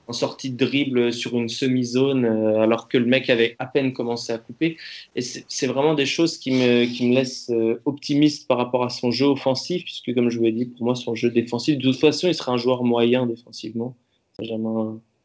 en 0.07 0.13
sortie 0.13 0.51
de 0.51 0.57
dribble 0.63 1.11
sur 1.11 1.35
une 1.35 1.49
semi-zone 1.49 2.25
euh, 2.25 2.61
alors 2.61 2.87
que 2.87 2.97
le 2.97 3.05
mec 3.05 3.29
avait 3.29 3.55
à 3.57 3.65
peine 3.65 3.91
commencé 3.91 4.31
à 4.31 4.37
couper. 4.37 4.77
Et 5.15 5.21
c'est 5.21 5.65
vraiment 5.65 5.95
des 5.95 6.05
choses 6.05 6.37
qui 6.37 6.51
me, 6.51 6.85
qui 6.85 7.07
me 7.09 7.15
laissent 7.15 7.49
euh, 7.49 7.81
optimiste 7.85 8.47
par 8.47 8.57
rapport 8.57 8.83
à 8.83 8.89
son 8.89 9.09
jeu 9.09 9.25
offensif, 9.25 9.83
puisque 9.83 10.13
comme 10.13 10.29
je 10.29 10.37
vous 10.37 10.43
l'ai 10.43 10.51
dit, 10.51 10.65
pour 10.65 10.85
moi, 10.85 10.93
son 10.93 11.15
jeu 11.15 11.31
défensif, 11.31 11.77
de 11.79 11.81
toute 11.81 11.99
façon, 11.99 12.27
il 12.27 12.35
sera 12.35 12.51
un 12.51 12.57
joueur 12.57 12.83
moyen 12.83 13.25
défensivement. 13.25 13.95
C'est 14.37 14.45
jamais 14.45 14.67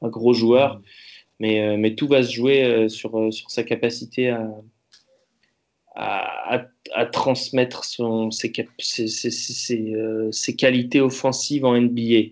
un, 0.00 0.08
gros 0.08 0.32
joueur, 0.32 0.80
mais, 1.40 1.76
mais 1.76 1.94
tout 1.94 2.08
va 2.08 2.22
se 2.22 2.32
jouer 2.32 2.88
sur, 2.88 3.30
sur 3.34 3.50
sa 3.50 3.64
capacité 3.64 4.30
à, 4.30 4.48
à- 5.94 6.66
à 6.94 7.06
transmettre 7.06 7.84
son, 7.84 8.30
ses, 8.30 8.50
cap- 8.52 8.66
ses, 8.78 9.06
ses- 9.08 9.30
ses- 9.30 9.52
ses, 9.52 9.94
euh, 9.94 10.30
ses 10.32 10.56
qualités 10.56 11.00
offensives 11.00 11.64
en 11.64 11.74
NBA. 11.74 12.30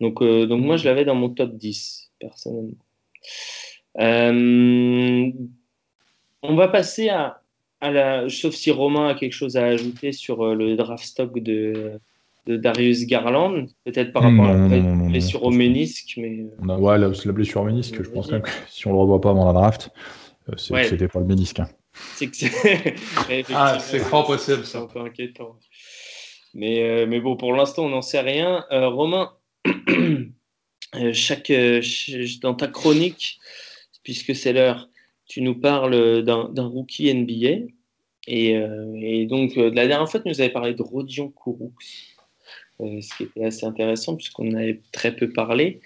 Donc, 0.00 0.20
euh, 0.22 0.46
donc 0.46 0.62
moi, 0.62 0.76
je 0.76 0.84
l'avais 0.84 1.04
dans 1.04 1.14
mon 1.14 1.28
top 1.30 1.54
10, 1.56 2.10
personnellement. 2.18 2.72
Euh, 4.00 5.30
on 6.42 6.54
va 6.56 6.68
passer 6.68 7.08
à, 7.08 7.40
à 7.80 7.90
la. 7.90 8.28
Sauf 8.28 8.54
si 8.54 8.70
Romain 8.70 9.08
a 9.08 9.14
quelque 9.14 9.32
chose 9.32 9.56
à 9.56 9.64
ajouter 9.66 10.12
sur 10.12 10.54
le 10.54 10.76
draft 10.76 11.04
stock 11.04 11.38
de, 11.38 11.92
de 12.46 12.56
Darius 12.56 13.06
Garland, 13.06 13.66
peut-être 13.84 14.12
par 14.12 14.22
rapport 14.24 14.46
à 14.46 14.52
la 14.54 14.80
non, 14.80 15.06
blessure 15.08 15.40
non, 15.42 15.46
au 15.46 15.50
ménisque, 15.50 16.14
mais. 16.16 16.44
On 16.60 16.68
a, 16.68 16.78
ouais, 16.78 16.98
la, 16.98 17.08
la 17.24 17.32
blessure 17.32 17.62
au 17.62 17.64
ménisque, 17.64 18.02
je 18.02 18.10
pense 18.10 18.30
même 18.30 18.42
que 18.42 18.50
si 18.68 18.86
on 18.86 18.92
le 18.92 18.98
revoit 18.98 19.20
pas 19.20 19.30
avant 19.30 19.46
la 19.46 19.52
draft, 19.52 19.90
Ouais. 20.70 20.84
c'était 20.84 21.08
pas 21.08 21.20
le 21.20 21.24
ménisque. 21.26 21.60
hein. 21.60 21.68
C'est 22.16 22.34
c'est. 22.34 22.94
Ah, 23.54 23.78
c'est 23.80 23.98
fort 24.00 24.26
possible, 24.26 24.64
C'est 24.64 24.72
ça. 24.72 24.80
un 24.80 24.86
peu 24.86 25.00
inquiétant. 25.00 25.58
Mais, 26.54 26.82
euh, 26.82 27.06
mais 27.06 27.20
bon, 27.20 27.36
pour 27.36 27.52
l'instant, 27.52 27.86
on 27.86 27.88
n'en 27.88 28.02
sait 28.02 28.20
rien. 28.20 28.64
Euh, 28.70 28.88
Romain, 28.88 29.32
euh, 30.94 31.12
chaque, 31.12 31.46
ch- 31.48 32.38
dans 32.40 32.54
ta 32.54 32.68
chronique, 32.68 33.38
puisque 34.02 34.34
c'est 34.34 34.52
l'heure, 34.52 34.88
tu 35.26 35.40
nous 35.42 35.54
parles 35.58 36.22
d'un 36.22 36.66
rookie 36.66 37.08
NBA. 37.12 37.66
Et, 38.26 38.56
euh, 38.56 38.92
et 39.02 39.26
donc, 39.26 39.56
la 39.56 39.70
dernière 39.86 40.08
fois, 40.08 40.20
tu 40.20 40.28
nous 40.28 40.40
avais 40.40 40.50
parlé 40.50 40.74
de 40.74 40.82
Rodion 40.82 41.28
Kourou, 41.30 41.72
euh, 42.80 43.00
ce 43.00 43.16
qui 43.16 43.24
était 43.24 43.44
assez 43.44 43.66
intéressant, 43.66 44.16
puisqu'on 44.16 44.50
en 44.52 44.54
avait 44.54 44.80
très 44.92 45.14
peu 45.14 45.30
parlé. 45.32 45.80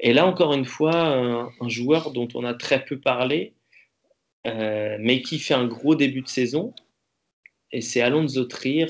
Et 0.00 0.12
là, 0.12 0.26
encore 0.26 0.54
une 0.54 0.64
fois, 0.64 0.94
un, 0.96 1.50
un 1.60 1.68
joueur 1.68 2.12
dont 2.12 2.28
on 2.34 2.44
a 2.44 2.54
très 2.54 2.84
peu 2.84 2.98
parlé, 2.98 3.52
euh, 4.46 4.96
mais 5.00 5.22
qui 5.22 5.38
fait 5.38 5.54
un 5.54 5.66
gros 5.66 5.94
début 5.94 6.22
de 6.22 6.28
saison. 6.28 6.74
Et 7.72 7.80
c'est 7.80 8.00
Alonso 8.02 8.44
Trier. 8.44 8.86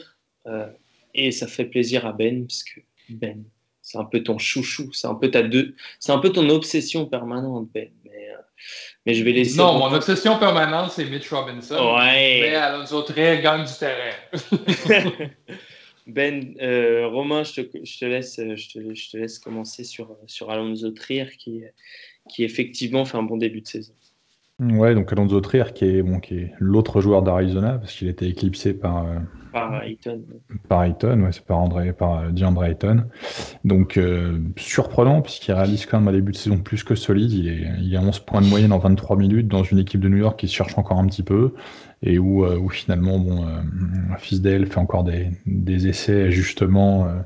euh, 0.47 0.67
et 1.15 1.31
ça 1.31 1.47
fait 1.47 1.65
plaisir 1.67 2.07
à 2.07 2.13
Ben, 2.13 2.47
parce 2.47 2.65
que 2.65 2.81
Ben, 3.09 3.45
c'est 3.83 3.99
un 3.99 4.05
peu 4.05 4.23
ton 4.23 4.39
chouchou, 4.39 4.93
c'est 4.93 5.07
un 5.07 5.15
peu 5.15 5.31
ta 5.31 5.43
deux, 5.43 5.75
c'est 6.01 6.11
un 6.13 6.19
peu 6.19 6.31
ton 6.31 6.49
obsession 6.51 7.07
permanente, 7.07 7.69
Ben. 7.73 7.89
Mais, 8.05 8.31
euh, 8.31 8.37
mais 9.07 9.15
je 9.15 9.23
vais 9.25 9.33
laisser. 9.33 9.57
Non, 9.59 9.79
mon 9.79 9.93
obsession 9.95 10.39
permanente, 10.39 10.91
c'est 10.91 11.05
Mitch 11.05 11.29
Robinson. 11.31 11.77
Mais 11.99 12.41
Ouais. 12.43 12.55
Alonso 12.57 13.03
Trier 13.03 13.41
gagne 13.43 13.65
du 13.65 13.73
terrain. 13.79 14.17
ben, 16.07 16.55
euh, 16.61 17.07
Romain, 17.09 17.43
je 17.45 17.63
te, 17.63 17.85
je 17.85 17.99
te 17.99 18.05
laisse, 18.05 18.37
je 18.37 18.69
te, 18.69 18.95
je 18.95 19.11
te 19.11 19.17
laisse 19.17 19.39
commencer 19.39 19.85
sur, 19.85 20.17
sur 20.27 20.51
Alonso 20.51 20.91
Trier, 20.91 21.27
qui, 21.39 21.63
qui 22.29 22.45
effectivement 22.45 23.05
fait 23.05 23.17
un 23.17 23.23
bon 23.23 23.37
début 23.37 23.61
de 23.63 23.67
saison. 23.69 23.95
Ouais, 24.61 24.95
donc 24.95 25.13
Alonso 25.13 25.41
Trier, 25.41 25.65
qui 25.75 25.85
est, 25.85 26.03
bon, 26.03 26.21
qui 26.21 26.35
est 26.37 26.53
l'autre 26.61 27.01
joueur 27.01 27.23
d'Arizona, 27.23 27.79
parce 27.79 27.93
qu'il 27.93 28.09
était 28.09 28.29
éclipsé 28.29 28.73
par, 28.73 29.05
euh, 29.05 29.19
Par 29.53 29.83
Ayton. 29.83 30.23
par 30.69 30.85
Ayton, 30.85 31.23
ouais, 31.23 31.33
c'est 31.33 31.45
par, 31.45 31.59
André, 31.59 31.93
par 31.93 32.21
euh, 32.21 32.31
DeAndre 32.31 32.65
Ayton. 32.65 33.05
Donc, 33.65 33.97
euh, 33.97 34.39
surprenant, 34.57 35.23
puisqu'il 35.23 35.53
réalise 35.53 35.87
quand 35.87 35.99
même 35.99 36.07
un 36.09 36.13
début 36.13 36.31
de 36.31 36.37
saison 36.37 36.59
plus 36.59 36.85
que 36.85 36.95
solide. 36.95 37.33
Il 37.33 37.49
est, 37.49 37.67
il 37.81 37.93
est 37.95 37.97
à 37.97 38.01
11 38.01 38.21
points 38.21 38.43
de 38.43 38.47
moyenne 38.47 38.73
en 38.73 38.79
23 38.79 39.17
minutes 39.17 39.49
dans 39.49 39.65
une 39.65 39.81
équipe 39.81 40.01
de 40.01 40.09
New 40.09 40.19
York 40.19 40.39
qui 40.39 40.47
se 40.47 40.55
cherche 40.55 40.79
encore 40.79 40.99
un 41.01 41.07
petit 41.07 41.25
peu, 41.25 41.55
et 42.03 42.21
où, 42.21 42.45
euh, 42.45 42.57
où 42.57 42.69
finalement, 42.69 43.19
bon, 43.19 43.45
euh, 43.49 43.61
Fisdale 44.19 44.67
fait 44.67 44.79
encore 44.79 45.03
des, 45.03 45.31
des 45.47 45.89
essais, 45.89 46.31
justement, 46.31 47.07
euh, 47.09 47.21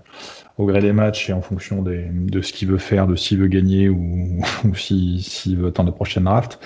au 0.58 0.66
gré 0.66 0.80
des 0.80 0.92
matchs 0.92 1.30
et 1.30 1.32
en 1.32 1.40
fonction 1.40 1.82
de 1.82 2.42
ce 2.42 2.52
qu'il 2.52 2.68
veut 2.68 2.78
faire, 2.78 3.06
de 3.06 3.14
s'il 3.14 3.38
veut 3.38 3.46
gagner 3.46 3.88
ou, 3.88 4.42
ou 4.64 4.74
s'il 4.74 5.22
s'il 5.22 5.56
veut 5.56 5.68
attendre 5.68 5.90
la 5.90 5.94
prochaine 5.94 6.24
draft. 6.24 6.58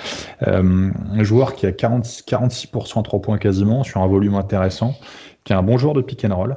Euh, 0.46 0.90
un 1.12 1.22
joueur 1.22 1.54
qui 1.54 1.66
a 1.66 1.72
40, 1.72 2.04
46% 2.04 3.00
à 3.00 3.02
3 3.02 3.20
points 3.20 3.38
quasiment, 3.38 3.84
sur 3.84 4.00
un 4.00 4.06
volume 4.06 4.34
intéressant, 4.34 4.96
qui 5.44 5.52
est 5.52 5.56
un 5.56 5.62
bon 5.62 5.76
joueur 5.76 5.94
de 5.94 6.00
pick 6.00 6.24
and 6.24 6.34
roll. 6.34 6.56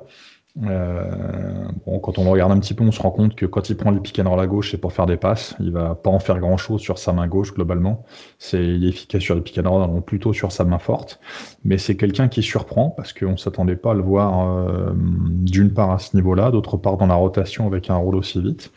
Euh, 0.63 1.67
quand 2.01 2.17
on 2.17 2.29
regarde 2.29 2.51
un 2.51 2.59
petit 2.59 2.73
peu, 2.73 2.83
on 2.83 2.91
se 2.91 3.01
rend 3.01 3.11
compte 3.11 3.35
que 3.35 3.45
quand 3.45 3.69
il 3.69 3.75
prend 3.75 3.91
les 3.91 3.99
pick 3.99 4.19
and 4.19 4.29
roll 4.29 4.39
à 4.39 4.47
gauche, 4.47 4.71
c'est 4.71 4.77
pour 4.77 4.93
faire 4.93 5.05
des 5.05 5.17
passes. 5.17 5.55
Il 5.59 5.71
va 5.71 5.95
pas 5.95 6.09
en 6.09 6.19
faire 6.19 6.39
grand 6.39 6.57
chose 6.57 6.81
sur 6.81 6.97
sa 6.97 7.11
main 7.11 7.27
gauche 7.27 7.53
globalement. 7.53 8.05
C'est 8.39 8.65
il 8.65 8.85
est 8.85 8.89
efficace 8.89 9.21
sur 9.21 9.35
les 9.35 9.41
pick 9.41 9.57
and 9.57 9.69
roll, 9.69 9.87
donc 9.87 10.05
plutôt 10.05 10.31
sur 10.33 10.51
sa 10.51 10.63
main 10.63 10.79
forte. 10.79 11.19
Mais 11.65 11.77
c'est 11.77 11.97
quelqu'un 11.97 12.29
qui 12.29 12.41
surprend 12.41 12.89
parce 12.91 13.11
qu'on 13.11 13.37
s'attendait 13.37 13.75
pas 13.75 13.91
à 13.91 13.93
le 13.95 14.01
voir 14.01 14.47
euh, 14.47 14.93
d'une 14.95 15.73
part 15.73 15.91
à 15.91 15.99
ce 15.99 16.15
niveau-là, 16.15 16.51
d'autre 16.51 16.77
part 16.77 16.97
dans 16.97 17.07
la 17.07 17.15
rotation 17.15 17.67
avec 17.67 17.89
un 17.89 17.95
rôle 17.97 18.15
aussi 18.15 18.41
vite. 18.41 18.71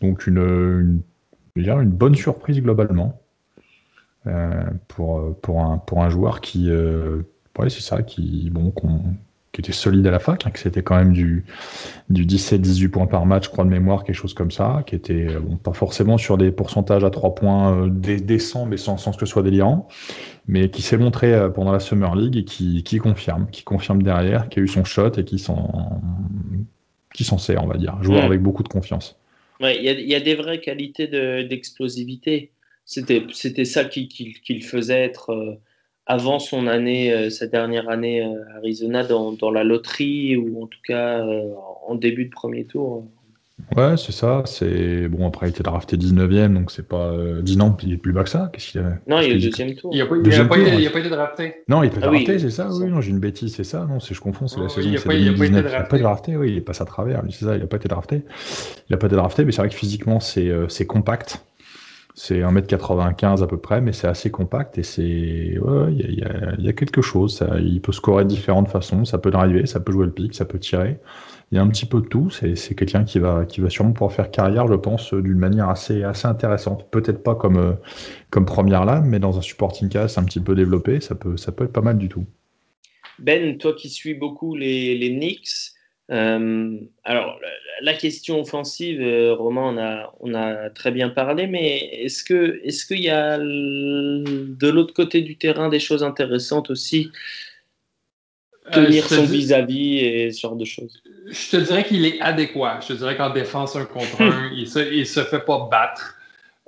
Donc 0.00 0.26
une, 0.26 1.02
bonne 1.56 2.14
surprise 2.14 2.62
globalement 2.62 3.20
euh, 4.26 4.62
pour 4.88 6.00
un 6.02 6.08
joueur 6.08 6.40
qui 6.40 6.70
ouais 6.70 7.70
c'est 7.70 7.80
ça 7.80 8.02
qui 8.02 8.50
bon 8.50 8.70
qu'on 8.70 9.00
qui 9.58 9.70
était 9.70 9.76
solide 9.76 10.06
à 10.06 10.12
la 10.12 10.20
fac, 10.20 10.46
hein, 10.46 10.50
que 10.50 10.58
c'était 10.60 10.82
quand 10.84 10.94
même 10.96 11.12
du, 11.12 11.44
du 12.10 12.24
17-18 12.24 12.88
points 12.90 13.06
par 13.08 13.26
match, 13.26 13.46
je 13.46 13.50
crois 13.50 13.64
de 13.64 13.70
mémoire, 13.70 14.04
quelque 14.04 14.14
chose 14.14 14.32
comme 14.32 14.52
ça, 14.52 14.84
qui 14.86 14.94
était 14.94 15.26
euh, 15.26 15.40
bon, 15.40 15.56
pas 15.56 15.72
forcément 15.72 16.16
sur 16.16 16.38
des 16.38 16.52
pourcentages 16.52 17.02
à 17.02 17.10
3 17.10 17.34
points 17.34 17.76
euh, 17.76 17.88
dé- 17.90 18.20
décents, 18.20 18.66
mais 18.66 18.76
sans, 18.76 18.98
sans 18.98 19.10
que 19.10 19.18
ce 19.18 19.26
soit 19.26 19.42
délirant, 19.42 19.88
mais 20.46 20.70
qui 20.70 20.80
s'est 20.80 20.96
montré 20.96 21.34
euh, 21.34 21.48
pendant 21.48 21.72
la 21.72 21.80
Summer 21.80 22.14
League 22.14 22.36
et 22.36 22.44
qui, 22.44 22.84
qui 22.84 22.98
confirme, 22.98 23.48
qui 23.50 23.64
confirme 23.64 24.00
derrière, 24.04 24.48
qui 24.48 24.60
a 24.60 24.62
eu 24.62 24.68
son 24.68 24.84
shot 24.84 25.10
et 25.18 25.24
qui 25.24 25.40
s'en 25.40 26.00
qui 27.12 27.24
s'en 27.24 27.38
sert, 27.38 27.64
on 27.64 27.66
va 27.66 27.78
dire. 27.78 28.00
Joueur 28.00 28.20
Ouais. 28.20 28.26
avec 28.26 28.42
beaucoup 28.42 28.62
de 28.62 28.68
confiance. 28.68 29.16
Ouais, 29.60 29.76
il 29.76 29.82
y, 29.82 29.88
a- 29.88 30.00
y 30.00 30.14
a 30.14 30.20
des 30.20 30.36
vraies 30.36 30.60
qualités 30.60 31.08
de- 31.08 31.42
d'explosivité. 31.42 32.52
C'était 32.84 33.24
c'était 33.32 33.64
ça 33.64 33.84
qui, 33.84 34.06
qui, 34.06 34.34
qui 34.44 34.54
le 34.54 34.60
faisait 34.64 35.02
être 35.02 35.30
euh, 35.32 35.58
avant 36.08 36.38
son 36.38 36.66
année, 36.66 37.12
euh, 37.12 37.30
sa 37.30 37.46
dernière 37.46 37.88
année 37.88 38.22
euh, 38.24 38.32
à 38.54 38.56
Arizona 38.58 39.04
dans, 39.04 39.32
dans 39.32 39.50
la 39.50 39.62
loterie 39.62 40.36
ou 40.36 40.62
en 40.62 40.66
tout 40.66 40.80
cas 40.86 41.20
euh, 41.24 41.42
en 41.86 41.94
début 41.94 42.24
de 42.24 42.30
premier 42.30 42.64
tour. 42.64 43.04
Ouais, 43.76 43.96
c'est 43.96 44.12
ça. 44.12 44.42
C'est 44.46 45.08
bon. 45.08 45.26
Après, 45.26 45.46
il 45.48 45.50
était 45.50 45.64
drafté 45.64 45.96
19ème, 45.96 46.54
donc 46.54 46.70
c'est 46.70 46.86
pas 46.86 47.08
euh, 47.12 47.42
10 47.42 47.60
ans, 47.60 47.76
il 47.82 47.92
est 47.92 47.96
plus 47.96 48.12
bas 48.12 48.22
que 48.22 48.30
ça. 48.30 48.50
Qu'est-ce 48.52 48.70
qu'il 48.70 48.80
a 48.80 48.98
Non, 49.08 49.20
il 49.20 49.32
est 49.32 49.38
deuxième 49.38 49.74
tour. 49.74 49.90
Il 49.92 49.98
n'a 49.98 50.06
pas, 50.06 50.16
Deuxième 50.16 50.48
pas 50.48 50.56
été- 50.58 51.08
drafté. 51.10 51.54
Non, 51.68 51.82
il 51.82 51.88
est 51.88 51.90
pas 51.90 51.98
Ah 52.04 52.10
oui, 52.10 52.24
drafté, 52.24 52.38
c'est 52.38 52.50
ça. 52.50 52.68
Oui, 52.72 52.86
non, 52.88 53.00
j'ai 53.00 53.10
une 53.10 53.18
bêtise, 53.18 53.54
c'est 53.56 53.64
ça. 53.64 53.84
Non, 53.90 53.98
c'est 53.98 54.14
je 54.14 54.20
confonds. 54.20 54.46
C'est 54.46 54.58
Non, 54.58 54.66
la 54.66 54.68
il 54.68 54.74
saison, 54.98 55.08
pas- 55.08 55.14
il 55.14 55.28
a 55.28 55.32
pas 55.32 55.44
été 55.44 55.54
2019. 55.54 55.66
Il 55.68 55.74
a 55.76 55.82
pas 55.82 55.96
été 55.96 56.02
drafté. 56.04 56.36
Oui, 56.36 56.50
il 56.52 56.56
est 56.56 56.60
passé 56.62 56.82
à 56.82 56.86
travers. 56.86 57.22
C'est 57.30 57.44
ça. 57.44 57.56
Il 57.56 57.62
a 57.62 57.66
pas 57.66 57.76
été 57.76 57.88
drafté. 57.88 58.22
Il 58.88 58.94
a 58.94 58.96
pas 58.96 59.08
été 59.08 59.16
drafté, 59.16 59.44
mais 59.44 59.50
c'est 59.52 59.60
vrai 59.60 59.68
que 59.68 59.74
physiquement, 59.74 60.20
c'est 60.20 60.48
euh, 60.48 60.68
c'est 60.68 60.86
compact. 60.86 61.44
C'est 62.20 62.40
1m95 62.40 63.44
à 63.44 63.46
peu 63.46 63.58
près, 63.58 63.80
mais 63.80 63.92
c'est 63.92 64.08
assez 64.08 64.28
compact 64.28 64.76
et 64.76 64.82
c'est. 64.82 65.04
Il 65.04 66.24
y 66.60 66.68
a, 66.68 66.72
quelque 66.72 67.00
chose. 67.00 67.44
Il 67.60 67.80
peut 67.80 67.92
scorer 67.92 68.24
de 68.24 68.28
différentes 68.28 68.68
façons. 68.68 69.04
Ça 69.04 69.18
peut 69.18 69.30
driver, 69.30 69.68
ça 69.68 69.78
peut 69.78 69.92
jouer 69.92 70.06
le 70.06 70.12
pic, 70.12 70.34
ça 70.34 70.44
peut 70.44 70.58
tirer. 70.58 70.98
Il 71.52 71.54
y 71.54 71.58
a 71.58 71.62
un 71.62 71.68
petit 71.68 71.86
peu 71.86 72.00
de 72.00 72.08
tout. 72.08 72.28
C'est 72.28 72.74
quelqu'un 72.74 73.04
qui 73.04 73.20
va, 73.20 73.44
qui 73.46 73.60
va 73.60 73.70
sûrement 73.70 73.92
pouvoir 73.92 74.12
faire 74.12 74.32
carrière, 74.32 74.66
je 74.66 74.74
pense, 74.74 75.14
d'une 75.14 75.38
manière 75.38 75.68
assez, 75.68 76.02
assez 76.02 76.26
intéressante. 76.26 76.90
Peut-être 76.90 77.22
pas 77.22 77.36
comme, 77.36 77.56
euh, 77.56 77.74
comme 78.30 78.46
première 78.46 78.84
lame, 78.84 79.06
mais 79.06 79.20
dans 79.20 79.38
un 79.38 79.40
supporting 79.40 79.88
cast 79.88 80.18
un 80.18 80.24
petit 80.24 80.40
peu 80.40 80.56
développé, 80.56 81.00
ça 81.00 81.14
peut, 81.14 81.36
ça 81.36 81.52
peut 81.52 81.66
être 81.66 81.72
pas 81.72 81.82
mal 81.82 81.98
du 81.98 82.08
tout. 82.08 82.26
Ben, 83.20 83.56
toi 83.58 83.74
qui 83.74 83.90
suis 83.90 84.14
beaucoup 84.14 84.56
les, 84.56 84.98
les 84.98 85.10
Knicks, 85.10 85.72
euh, 86.10 86.80
alors 87.04 87.38
la, 87.80 87.94
question 87.94 88.40
offensive, 88.40 89.00
euh, 89.00 89.34
Romain, 89.34 89.62
on 89.74 89.78
a, 89.78 90.14
on 90.20 90.34
a 90.34 90.70
très 90.70 90.90
bien 90.90 91.08
parlé, 91.08 91.46
mais 91.46 91.78
est-ce 92.04 92.24
que 92.24 92.60
est-ce 92.64 92.86
qu'il 92.86 93.00
y 93.00 93.10
a 93.10 93.38
de 93.38 94.68
l'autre 94.68 94.94
côté 94.94 95.22
du 95.22 95.36
terrain 95.36 95.68
des 95.68 95.80
choses 95.80 96.02
intéressantes 96.02 96.70
aussi, 96.70 97.10
tenir 98.72 99.04
Euh, 99.04 99.08
je 99.08 99.08
te 99.08 99.14
son 99.14 99.24
vis-à-vis 99.24 99.98
et 99.98 100.32
ce 100.32 100.40
genre 100.40 100.56
de 100.56 100.64
choses 100.64 101.02
Je 101.26 101.50
te 101.50 101.56
dirais 101.56 101.84
qu'il 101.84 102.04
est 102.04 102.20
adéquat. 102.20 102.80
Je 102.82 102.88
te 102.88 102.92
dirais 102.94 103.16
qu'en 103.16 103.30
défense 103.30 103.76
un 103.76 103.84
contre 103.84 104.20
un, 104.22 104.50
il 104.56 104.68
se, 104.68 104.92
il 104.92 105.06
se 105.06 105.20
fait 105.24 105.40
pas 105.44 105.68
battre. 105.70 106.14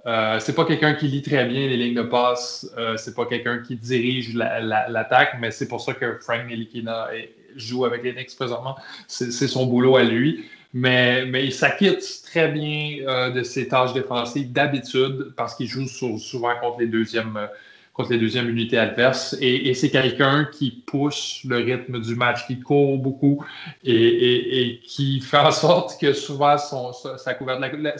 Euh, 0.07 0.39
c'est 0.41 0.55
pas 0.55 0.65
quelqu'un 0.65 0.95
qui 0.95 1.09
lit 1.09 1.21
très 1.21 1.45
bien 1.45 1.69
les 1.69 1.77
lignes 1.77 1.95
de 1.95 2.03
passe. 2.03 2.67
Euh, 2.79 2.97
c'est 2.97 3.15
pas 3.15 3.27
quelqu'un 3.27 3.59
qui 3.59 3.77
dirige 3.77 4.35
la- 4.35 4.59
la- 4.61 4.89
l'attaque, 4.89 5.37
mais 5.41 5.51
c'est 5.51 5.69
pour 5.69 5.83
ça 5.83 5.93
que 5.93 6.19
Frank 6.21 6.47
Nelikina 6.49 7.09
joue 7.57 7.85
avec 7.85 8.03
les 8.03 8.15
Knicks 8.15 8.35
présentement. 8.35 8.77
C'est 9.09 9.31
son 9.49 9.67
boulot 9.67 9.97
à 9.97 10.03
lui. 10.05 10.45
Mais, 10.73 11.29
il 11.45 11.53
s'acquitte 11.53 12.23
très 12.25 12.49
bien 12.49 12.99
euh, 13.07 13.31
de 13.31 13.43
ses 13.43 13.67
tâches 13.67 13.93
défensives 13.93 14.53
d'habitude 14.53 15.33
parce 15.37 15.55
qu'il 15.57 15.67
joue 15.67 15.87
sou- 15.89 16.19
souvent 16.19 16.53
contre 16.61 16.81
les 16.81 16.87
deuxièmes, 16.87 17.37
euh, 17.37 17.47
contre 17.93 18.13
les 18.13 18.39
unités 18.39 18.79
adverses. 18.79 19.37
Et, 19.41 19.75
c'est 19.75 19.91
quelqu'un 19.91 20.49
qui 20.53 20.71
pousse 20.71 21.41
le 21.45 21.57
rythme 21.57 22.01
du 22.01 22.15
match, 22.15 22.47
qui 22.47 22.61
court 22.61 22.99
beaucoup 22.99 23.45
et, 23.85 24.81
qui 24.85 25.21
fait 25.29 25.39
en 25.39 25.51
sorte 25.51 26.01
que 26.01 26.13
souvent 26.13 26.57
sa, 26.57 27.35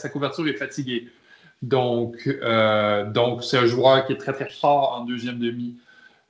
couverture, 0.09 0.47
est 0.47 0.55
fatiguée. 0.55 1.09
Donc, 1.63 2.27
euh, 2.27 3.05
donc 3.11 3.43
c'est 3.43 3.59
un 3.59 3.67
joueur 3.67 4.07
qui 4.07 4.13
est 4.13 4.17
très, 4.17 4.33
très 4.33 4.49
fort 4.49 4.97
en 4.97 5.05
deuxième 5.05 5.39
demi. 5.39 5.75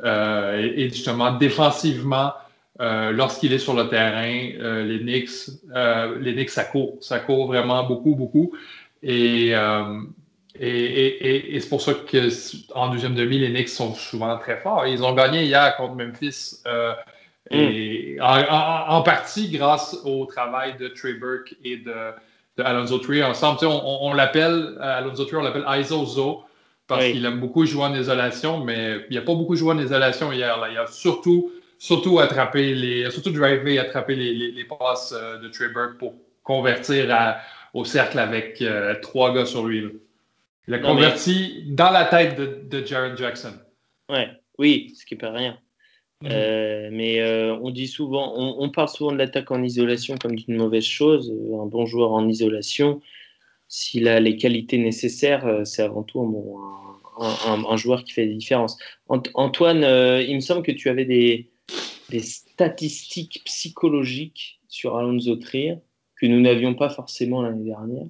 Et 0.02 0.88
justement, 0.88 1.32
défensivement, 1.32 2.32
euh, 2.80 3.12
lorsqu'il 3.12 3.52
est 3.52 3.58
sur 3.58 3.74
le 3.74 3.88
terrain, 3.88 4.48
euh, 4.58 4.84
les 4.84 5.00
Knicks, 5.00 5.50
euh, 5.74 6.18
les 6.18 6.32
Knicks, 6.34 6.50
ça 6.50 6.64
court. 6.64 6.96
Ça 7.00 7.18
court 7.20 7.46
vraiment 7.46 7.84
beaucoup, 7.84 8.14
beaucoup. 8.14 8.52
Et, 9.02 9.48
et, 9.50 10.68
et- 10.68 11.26
et- 11.26 11.54
et 11.56 11.60
c'est 11.60 11.68
pour 11.68 11.80
ça 11.82 11.92
qu'en 11.94 12.88
deuxième 12.90 13.14
demi, 13.14 13.38
les 13.38 13.50
Knicks 13.50 13.68
sont 13.68 13.94
souvent 13.94 14.36
très 14.38 14.56
forts. 14.58 14.86
Ils 14.86 15.02
ont 15.04 15.12
gagné 15.14 15.44
hier 15.44 15.76
contre 15.76 15.94
Memphis. 15.94 16.62
et 17.50 18.16
en, 18.20 18.38
en- 18.42 18.96
en 18.98 19.02
partie 19.02 19.50
grâce 19.50 19.96
au 20.04 20.26
travail 20.26 20.76
de 20.78 20.88
Trey 20.88 21.14
Burke 21.14 21.56
et 21.64 21.78
de, 21.78 21.94
de 22.58 22.62
Alonzo 22.62 22.98
Tree 22.98 23.22
ensemble. 23.24 23.58
Tu 23.58 23.66
sais, 23.66 23.72
on, 23.72 24.04
on 24.06 24.12
l'appelle, 24.12 24.76
Alonzo 24.80 25.24
Tree, 25.24 25.36
on 25.36 25.42
l'appelle 25.42 25.64
ISO 25.80 26.04
Zo 26.04 26.42
parce 26.86 27.04
Oui. 27.04 27.12
qu'il 27.12 27.24
aime 27.24 27.40
beaucoup 27.40 27.64
jouer 27.66 27.84
en 27.84 27.94
isolation, 27.94 28.62
mais 28.64 29.06
il 29.10 29.16
n'a 29.16 29.22
pas 29.22 29.34
beaucoup 29.34 29.56
joué 29.56 29.72
en 29.74 29.78
isolation 29.78 30.30
hier. 30.32 30.58
Là. 30.58 30.68
Il 30.70 30.76
a 30.78 30.86
surtout, 30.86 31.50
surtout 31.80 32.18
attrapé 32.20 32.74
les, 32.74 33.10
surtout 33.10 33.30
drivé 33.32 33.74
et 33.74 33.78
attrapé 33.80 34.14
les, 34.14 34.34
les, 34.34 34.52
les 34.52 34.64
passes 34.64 35.12
euh, 35.16 35.38
de 35.38 35.48
Trey 35.48 35.70
Burke 35.70 35.98
pour 35.98 36.14
convertir 36.44 37.06
à- 37.12 37.38
au 37.74 37.84
cercle 37.84 38.18
avec 38.18 38.60
euh, 38.62 38.94
trois 39.00 39.34
gars 39.34 39.46
sur 39.46 39.64
lui. 39.66 39.80
là. 39.80 39.88
Il 40.68 40.74
a 40.74 40.78
Non, 40.78 40.88
mais- 40.94 41.00
converti 41.02 41.64
dans 41.68 41.90
la 41.90 42.04
tête 42.04 42.38
de, 42.38 42.60
de 42.68 42.86
Jaron 42.86 43.16
Jackson. 43.16 43.52
Ouais, 44.10 44.28
oui, 44.58 44.92
ce 44.96 45.04
qui 45.06 45.16
peut 45.16 45.28
rien. 45.28 45.58
Mhm. 46.22 46.28
Euh, 46.32 46.88
mais 46.92 47.20
euh, 47.22 47.56
on 47.62 47.70
dit 47.70 47.88
souvent, 47.88 48.34
on, 48.36 48.62
on 48.62 48.68
parle 48.68 48.88
souvent 48.90 49.12
de 49.12 49.16
l'attaque 49.16 49.50
en 49.50 49.62
isolation 49.62 50.16
comme 50.18 50.36
d'une 50.36 50.56
mauvaise 50.58 50.84
chose. 50.84 51.32
Un 51.60 51.64
bon 51.66 51.86
joueur 51.86 52.12
en 52.12 52.28
isolation, 52.28 53.00
s'il 53.68 54.06
a 54.06 54.20
les 54.20 54.36
qualités 54.36 54.76
nécessaires, 54.78 55.62
c'est 55.64 55.82
avant 55.82 56.02
tout 56.02 56.20
un, 56.20 57.24
un, 57.24 57.52
un- 57.54 57.64
un 57.70 57.76
joueur 57.78 58.04
qui 58.04 58.12
fait 58.12 58.26
la 58.26 58.34
différence. 58.34 58.76
Ant- 59.08 59.22
Antoine, 59.34 59.82
il 60.28 60.34
me 60.34 60.40
semble 60.40 60.62
que 60.62 60.72
tu 60.72 60.90
avais 60.90 61.06
des, 61.06 61.48
des 62.10 62.20
statistiques 62.20 63.42
psychologiques 63.44 64.60
sur 64.68 64.96
Alonso 64.96 65.36
Trier 65.36 65.78
que 66.16 66.26
nous 66.26 66.40
n'avions 66.40 66.74
pas 66.74 66.90
forcément 66.90 67.42
l'année 67.42 67.64
dernière. 67.64 68.06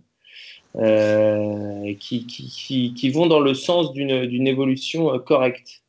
euh, 0.76 1.94
qui, 1.98 2.26
qui, 2.26 2.94
qui, 2.94 3.10
vont 3.10 3.26
dans 3.26 3.40
le 3.40 3.54
sens 3.54 3.92
d'une 3.92 4.46
évolution 4.46 5.12
euh, 5.12 5.18
correcte. 5.18 5.82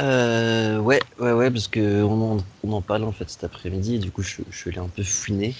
Euh, 0.00 0.78
ouais, 0.78 1.00
ouais, 1.18 1.32
ouais, 1.32 1.50
parce 1.50 1.68
que 1.68 2.02
on 2.02 2.36
en, 2.36 2.36
on 2.64 2.72
en 2.72 2.82
parlait 2.82 3.04
en 3.04 3.12
fait 3.12 3.30
cet 3.30 3.44
après-midi, 3.44 3.98
du 3.98 4.10
coup 4.10 4.22
je, 4.22 4.42
je 4.50 4.68
allé 4.68 4.78
un 4.78 4.88
peu 4.88 5.02
fouiner, 5.02 5.54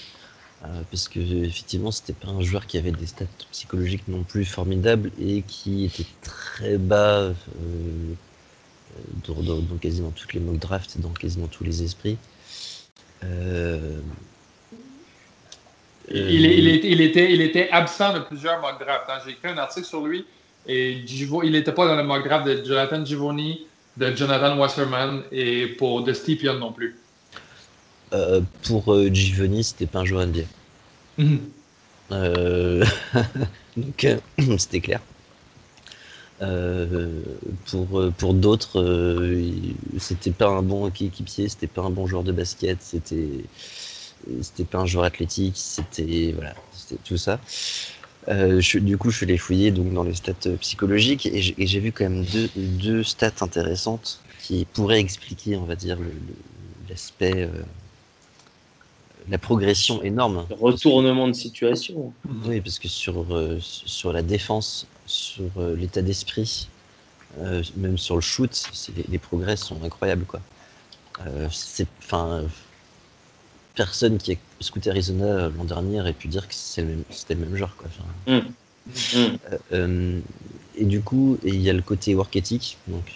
euh, 0.63 0.81
parce 0.91 1.07
que 1.07 1.19
effectivement 1.19 1.89
c'était 1.91 2.13
pas 2.13 2.27
un 2.27 2.41
joueur 2.41 2.67
qui 2.67 2.77
avait 2.77 2.91
des 2.91 3.07
stats 3.07 3.25
psychologiques 3.51 4.07
non 4.07 4.23
plus 4.23 4.45
formidables 4.45 5.11
et 5.19 5.41
qui 5.47 5.85
était 5.85 6.05
très 6.21 6.77
bas 6.77 7.21
euh, 7.21 7.33
dans, 9.27 9.41
dans- 9.41 9.57
dans 9.61 9.77
quasiment 9.77 10.11
toutes 10.11 10.33
les 10.33 10.39
mock 10.39 10.57
drafts 10.59 10.99
dans 10.99 11.09
quasiment 11.09 11.47
tous 11.47 11.63
les 11.63 11.83
esprits. 11.83 12.17
Euh, 13.23 13.99
Il, 16.09 16.45
est- 16.45 16.57
il 16.57 16.67
est- 16.67 16.81
il 16.85 17.01
était, 17.01 17.33
il 17.33 17.41
était 17.41 17.69
absent 17.69 18.13
de 18.13 18.19
plusieurs 18.19 18.61
mock 18.61 18.79
drafts. 18.79 19.09
hein. 19.09 19.19
J'ai 19.25 19.31
écrit 19.31 19.49
un 19.49 19.57
article 19.57 19.85
sur 19.85 20.05
lui 20.05 20.25
et 20.65 21.01
Givo- 21.05 21.43
il 21.43 21.51
n'était 21.51 21.73
pas 21.73 21.85
dans 21.87 21.95
le 21.97 22.03
mock 22.03 22.23
draft 22.25 22.45
de 22.47 22.63
Jonathan 22.63 23.03
Givoni, 23.03 23.65
de 23.97 24.15
Jonathan 24.15 24.57
Wasserman 24.57 25.23
et 25.31 25.67
pour 25.67 26.03
de 26.03 26.13
Steve 26.13 26.41
Young 26.43 26.59
non 26.59 26.71
plus. 26.71 26.95
euh, 28.13 28.39
pour 28.63 28.93
euh, 28.93 29.09
Giovanni, 29.11 29.65
c'était 29.65 29.85
pas 29.85 29.99
un 29.99 30.05
joueur 30.05 30.21
NBA. 30.27 30.43
Euh, 32.13 32.85
donc 33.77 34.03
euh, 34.05 34.17
c'était 34.57 34.79
clair. 34.79 35.01
Euh, 36.39 37.23
pour 37.65 37.99
euh, 37.99 38.11
pour 38.11 38.35
d'autres, 38.35 38.79
euh, 38.79 39.41
c'était 39.97 40.31
pas 40.31 40.49
un 40.49 40.61
bon 40.61 40.87
équipier, 40.89 41.49
c'était 41.49 41.65
pas 41.67 41.81
un 41.81 41.89
bon 41.89 42.05
joueur 42.05 42.23
de 42.23 42.31
basket, 42.31 42.83
c'était 42.83 43.45
c'était 44.41 44.65
pas 44.65 44.79
un 44.79 44.85
joueur 44.85 45.05
athlétique, 45.05 45.55
c'était 45.57 46.33
voilà, 46.35 46.55
c'était 46.71 47.01
tout 47.03 47.17
ça. 47.17 47.41
Euh, 48.29 48.59
je- 48.61 48.79
du 48.79 48.97
coup, 48.97 49.09
je 49.11 49.17
suis 49.17 49.25
allé 49.25 49.37
fouiller 49.37 49.71
donc 49.71 49.93
dans 49.93 50.03
les 50.03 50.13
stats 50.13 50.57
psychologiques 50.59 51.25
et 51.27 51.41
j'ai 51.41 51.79
vu 51.79 51.91
quand 51.91 52.05
même 52.09 52.25
deux, 52.25 52.49
deux 52.55 53.03
stats 53.03 53.33
intéressantes 53.41 54.21
qui 54.43 54.65
pourraient 54.65 54.99
expliquer, 54.99 55.57
on 55.57 55.65
va 55.65 55.75
dire, 55.75 55.97
l'aspect, 56.89 57.49
la 59.29 59.37
progression 59.37 60.01
énorme. 60.03 60.45
Retournement 60.49 61.27
de 61.27 61.33
situation. 61.33 62.13
Oui, 62.45 62.61
parce 62.61 62.79
que 62.79 62.87
sur, 62.87 63.35
euh, 63.35 63.57
sur 63.61 64.13
la 64.13 64.21
défense, 64.21 64.87
sur 65.07 65.49
euh, 65.57 65.75
l'état 65.75 66.01
d'esprit, 66.01 66.67
euh, 67.39 67.63
même 67.77 67.97
sur 67.97 68.15
le 68.15 68.21
shoot, 68.21 68.69
les, 68.95 69.05
les 69.09 69.17
progrès 69.17 69.57
sont 69.57 69.81
incroyables. 69.83 70.25
Quoi. 70.25 70.41
Euh, 71.25 71.47
c'est, 71.51 71.87
enfin, 71.99 72.43
personne 73.75 74.17
qui 74.17 74.33
a 74.33 74.35
scouté 74.59 74.89
Arizona 74.89 75.49
l'an 75.49 75.63
dernier 75.63 76.01
aurait 76.01 76.13
pu 76.13 76.27
dire 76.27 76.47
que 76.47 76.53
c'est 76.53 76.81
le 76.81 76.87
même- 76.89 77.03
c'était 77.09 77.35
le 77.35 77.41
même 77.41 77.55
genre. 77.55 77.75
Quoi. 77.75 77.87
Enfin, 77.87 78.41
Mm. 79.15 79.37
euh, 79.73 80.19
et 80.75 80.85
du 80.85 81.01
coup, 81.01 81.37
il 81.43 81.61
y 81.61 81.69
a 81.69 81.73
le 81.73 81.81
côté 81.81 82.15
work 82.15 82.35
ethic. 82.35 82.77
Donc, 82.87 83.11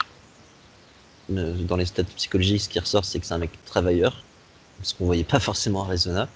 euh, 1.31 1.53
dans 1.63 1.75
les 1.77 1.85
stats 1.85 2.03
psychologiques, 2.03 2.61
ce 2.61 2.69
qui 2.69 2.79
ressort, 2.79 3.05
c'est 3.05 3.19
que 3.19 3.25
c'est 3.25 3.33
un 3.33 3.37
mec 3.39 3.51
travailleur, 3.65 4.23
ce 4.83 4.93
qu'on 4.93 5.05
voyait 5.05 5.23
pas 5.23 5.39
forcément 5.39 5.83
à 5.83 5.87
Arizona. 5.87 6.27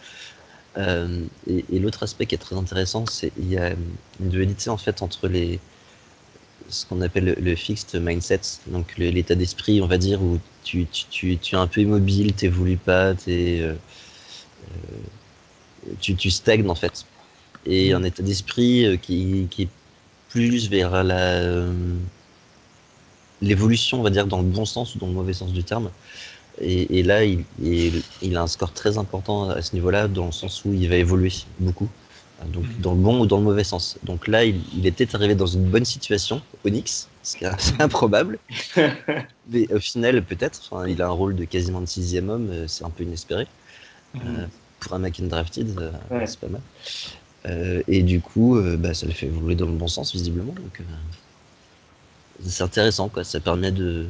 Euh, 0.77 1.25
et 1.47 1.65
et 1.71 1.79
l'autre 1.79 2.03
aspect 2.03 2.25
qui 2.25 2.35
est 2.35 2.39
très 2.39 2.55
intéressant, 2.55 3.05
c'est 3.07 3.31
qu'il 3.31 3.49
y 3.49 3.57
a 3.57 3.71
une 4.19 4.29
dualité 4.29 4.69
en 4.69 4.77
fait 4.77 5.01
entre 5.01 5.27
les 5.27 5.59
ce 6.69 6.85
qu'on 6.85 7.01
appelle 7.01 7.25
le, 7.25 7.35
le 7.35 7.55
fixed 7.55 7.99
mindset, 8.01 8.41
donc 8.67 8.97
l'état 8.97 9.35
d'esprit, 9.35 9.81
on 9.81 9.87
va 9.87 9.97
dire, 9.97 10.21
où 10.21 10.39
tu, 10.63 10.87
tu, 10.87 11.05
tu, 11.09 11.37
tu 11.37 11.55
es 11.55 11.57
un 11.57 11.67
peu 11.67 11.81
immobile, 11.81 12.33
t'évolues 12.33 12.77
pas, 12.77 13.13
t'es, 13.13 13.59
euh, 13.61 13.75
euh, 14.71 14.97
tu, 15.99 16.15
tu 16.15 16.31
stagnes 16.31 16.69
en 16.69 16.75
fait. 16.75 17.05
Et 17.65 17.93
un 17.93 18.03
état 18.03 18.23
d'esprit 18.23 18.85
euh, 18.85 18.97
qui, 18.97 19.47
qui 19.49 19.63
est 19.63 19.69
plus 20.29 20.69
vers 20.69 21.03
la 21.03 21.65
l'évolution, 23.41 23.99
on 23.99 24.03
va 24.03 24.09
dire, 24.09 24.27
dans 24.27 24.37
le 24.41 24.47
bon 24.47 24.65
sens 24.65 24.95
ou 24.95 24.99
dans 24.99 25.07
le 25.07 25.13
mauvais 25.13 25.33
sens 25.33 25.51
du 25.53 25.63
terme. 25.63 25.91
Et, 26.61 26.99
et 26.99 27.03
là, 27.03 27.23
il, 27.25 27.43
il, 27.61 28.01
il 28.21 28.37
a 28.37 28.41
un 28.41 28.47
score 28.47 28.71
très 28.73 28.97
important 28.97 29.49
à 29.49 29.61
ce 29.61 29.73
niveau-là, 29.75 30.07
dans 30.07 30.27
le 30.27 30.31
sens 30.31 30.63
où 30.65 30.73
il 30.73 30.87
va 30.89 30.95
évoluer 30.95 31.31
beaucoup. 31.59 31.89
Donc 32.53 32.65
dans 32.79 32.91
le 32.93 32.99
bon 32.99 33.21
ou 33.21 33.25
dans 33.25 33.37
le 33.37 33.43
mauvais 33.43 33.63
sens. 33.63 33.97
Donc 34.03 34.27
là, 34.27 34.43
il, 34.45 34.59
il 34.77 34.85
était 34.85 35.15
arrivé 35.15 35.35
dans 35.35 35.47
une 35.47 35.63
bonne 35.63 35.85
situation, 35.85 36.41
Onyx, 36.65 37.07
ce 37.23 37.37
qui 37.37 37.43
est 37.45 37.47
assez 37.47 37.73
improbable. 37.79 38.37
Mais 39.49 39.71
au 39.73 39.79
final, 39.79 40.21
peut-être, 40.23 40.61
enfin, 40.69 40.87
il 40.87 41.01
a 41.01 41.07
un 41.07 41.11
rôle 41.11 41.35
de 41.35 41.45
quasiment 41.45 41.81
de 41.81 41.85
sixième 41.87 42.29
homme, 42.29 42.49
euh, 42.51 42.67
c'est 42.67 42.83
un 42.83 42.89
peu 42.89 43.03
inespéré. 43.03 43.47
Euh, 44.15 44.47
pour 44.79 44.93
un 44.93 44.99
mec 44.99 45.19
drafted, 45.27 45.77
euh, 45.79 45.91
Ouais. 46.11 46.27
c'est 46.27 46.39
pas 46.39 46.47
mal. 46.47 46.61
Euh, 47.47 47.81
et 47.87 48.03
du 48.03 48.21
coup, 48.21 48.57
euh, 48.57 48.77
bah, 48.77 48.93
ça 48.93 49.05
le 49.05 49.13
fait 49.13 49.27
évoluer 49.27 49.55
dans 49.55 49.65
le 49.67 49.71
bon 49.73 49.87
sens, 49.87 50.11
visiblement. 50.13 50.53
Donc, 50.53 50.79
euh, 50.81 50.83
c'est 52.45 52.63
intéressant, 52.63 53.09
quoi. 53.09 53.23
Ça 53.23 53.39
permet 53.39 53.71
de 53.71 54.07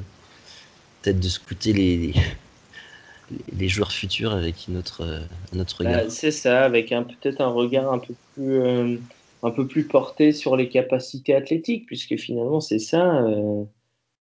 peut-être 1.06 1.20
de 1.20 1.30
scouter 1.30 1.74
les, 1.74 1.98
les, 1.98 2.14
les 3.58 3.68
joueurs 3.68 3.92
futurs 3.92 4.34
avec 4.34 4.68
une 4.68 4.78
autre, 4.78 5.02
euh, 5.02 5.20
un 5.56 5.60
autre 5.60 5.78
regard. 5.80 6.04
Bah, 6.04 6.10
c'est 6.10 6.32
ça, 6.32 6.64
avec 6.66 6.92
un 6.92 7.04
peut-être 7.04 7.42
un 7.42 7.48
regard 7.48 7.92
un 7.94 8.00
peu 8.00 8.14
plus 8.34 8.60
euh, 8.60 8.98
un 9.44 9.52
peu 9.52 9.68
plus 9.68 9.84
porté 9.84 10.32
sur 10.32 10.56
les 10.58 10.70
capacités 10.70 11.36
athlétiques, 11.36 11.86
puisque 11.86 12.18
finalement 12.18 12.60
c'est 12.60 12.80
ça, 12.80 13.24
euh, 13.24 13.64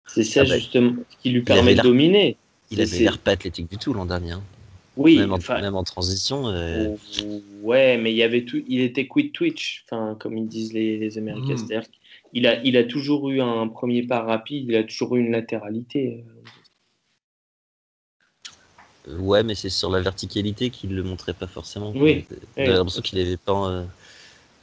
c'est 0.07 0.23
ça 0.23 0.41
Ah 0.41 0.49
bah, 0.49 0.57
justement 0.57 0.93
qui 1.21 1.29
lui 1.29 1.41
permet 1.41 1.75
de 1.75 1.81
dominer. 1.81 2.36
il 2.71 2.81
avait 2.81 2.99
l'air 2.99 3.17
pas 3.17 3.31
athlétique 3.31 3.69
du 3.69 3.77
tout 3.77 3.93
l'an 3.93 4.05
dernier. 4.05 4.31
hein. 4.31 4.43
Oui, 4.95 5.17
même, 5.17 5.31
en, 5.31 5.38
enfin, 5.38 5.59
même 5.59 5.75
en 5.75 5.84
transition. 5.84 6.49
euh, 6.49 6.89
ouais, 7.63 7.97
mais 7.97 8.11
il 8.11 8.17
y 8.17 8.21
avait 8.21 8.43
tout, 8.45 8.61
il 8.67 8.81
était 8.81 9.07
quick 9.07 9.34
twitch, 9.34 9.86
enfin 9.89 10.15
comme 10.19 10.38
ils 10.38 10.47
disent 10.47 10.73
les, 10.73 10.97
les 10.97 11.17
Américains, 11.17 11.53
Mm. 11.55 11.57
c'est-à-dire 11.57 11.89
qu'il 12.31 12.45
a 12.47 12.61
il 12.63 12.77
a 12.77 12.84
toujours 12.84 13.29
eu 13.31 13.41
un 13.41 13.67
premier 13.69 14.03
pas 14.03 14.21
rapide, 14.21 14.65
il 14.67 14.75
a 14.75 14.84
toujours 14.84 15.15
eu 15.15 15.21
une 15.21 15.31
latéralité. 15.31 16.23
Ouais, 19.08 19.43
mais 19.43 19.56
c'est 19.56 19.70
sur 19.70 19.89
la 19.89 19.99
verticalité 19.99 20.70
qu'il 20.70 20.95
le 20.95 21.04
montrait 21.04 21.34
pas 21.34 21.47
forcément. 21.47 21.91
Oui, 21.95 22.26
oui. 22.58 22.66
l'impression 22.66 23.01
qu'il 23.01 23.20
avait 23.20 23.38
pas. 23.38 23.68
euh, 23.70 23.84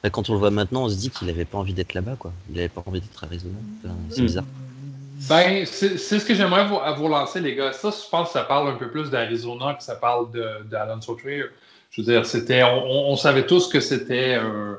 bah, 0.02 0.08
quand 0.10 0.30
on 0.30 0.32
le 0.32 0.38
voit 0.38 0.50
maintenant, 0.50 0.84
on 0.84 0.88
se 0.88 0.96
dit 0.96 1.10
qu'il 1.10 1.28
avait 1.28 1.44
pas 1.44 1.58
envie 1.58 1.74
d'être 1.74 1.92
là-bas, 1.92 2.16
quoi. 2.18 2.32
Il 2.50 2.58
avait 2.58 2.70
pas 2.70 2.82
envie 2.86 3.00
d'être 3.00 3.22
à 3.22 3.26
Arizona. 3.26 3.54
Enfin, 3.84 3.94
c'est 4.08 4.22
Mm. 4.22 4.26
bizarre. 4.26 4.44
Ben, 5.28 5.66
c'est 5.66 5.98
ce 5.98 6.24
que 6.24 6.34
j'aimerais 6.34 6.66
vous, 6.96 7.08
lancer, 7.08 7.40
les 7.40 7.54
gars. 7.54 7.72
Ça, 7.72 7.90
je 7.90 8.08
pense 8.08 8.28
que 8.28 8.32
ça 8.32 8.42
parle 8.44 8.68
un 8.68 8.76
peu 8.76 8.90
plus 8.90 9.10
d'Arizona 9.10 9.74
que 9.74 9.82
ça 9.82 9.94
parle 9.96 10.28
d'Alonso 10.70 11.14
Trier. 11.14 11.44
Je 11.90 12.00
veux 12.00 12.06
dire, 12.10 12.24
c'était, 12.24 12.62
on, 12.62 12.84
on- 12.86 13.12
on 13.12 13.16
savait 13.16 13.46
tous 13.46 13.68
que 13.68 13.80
c'était 13.80 14.36
un, 14.36 14.78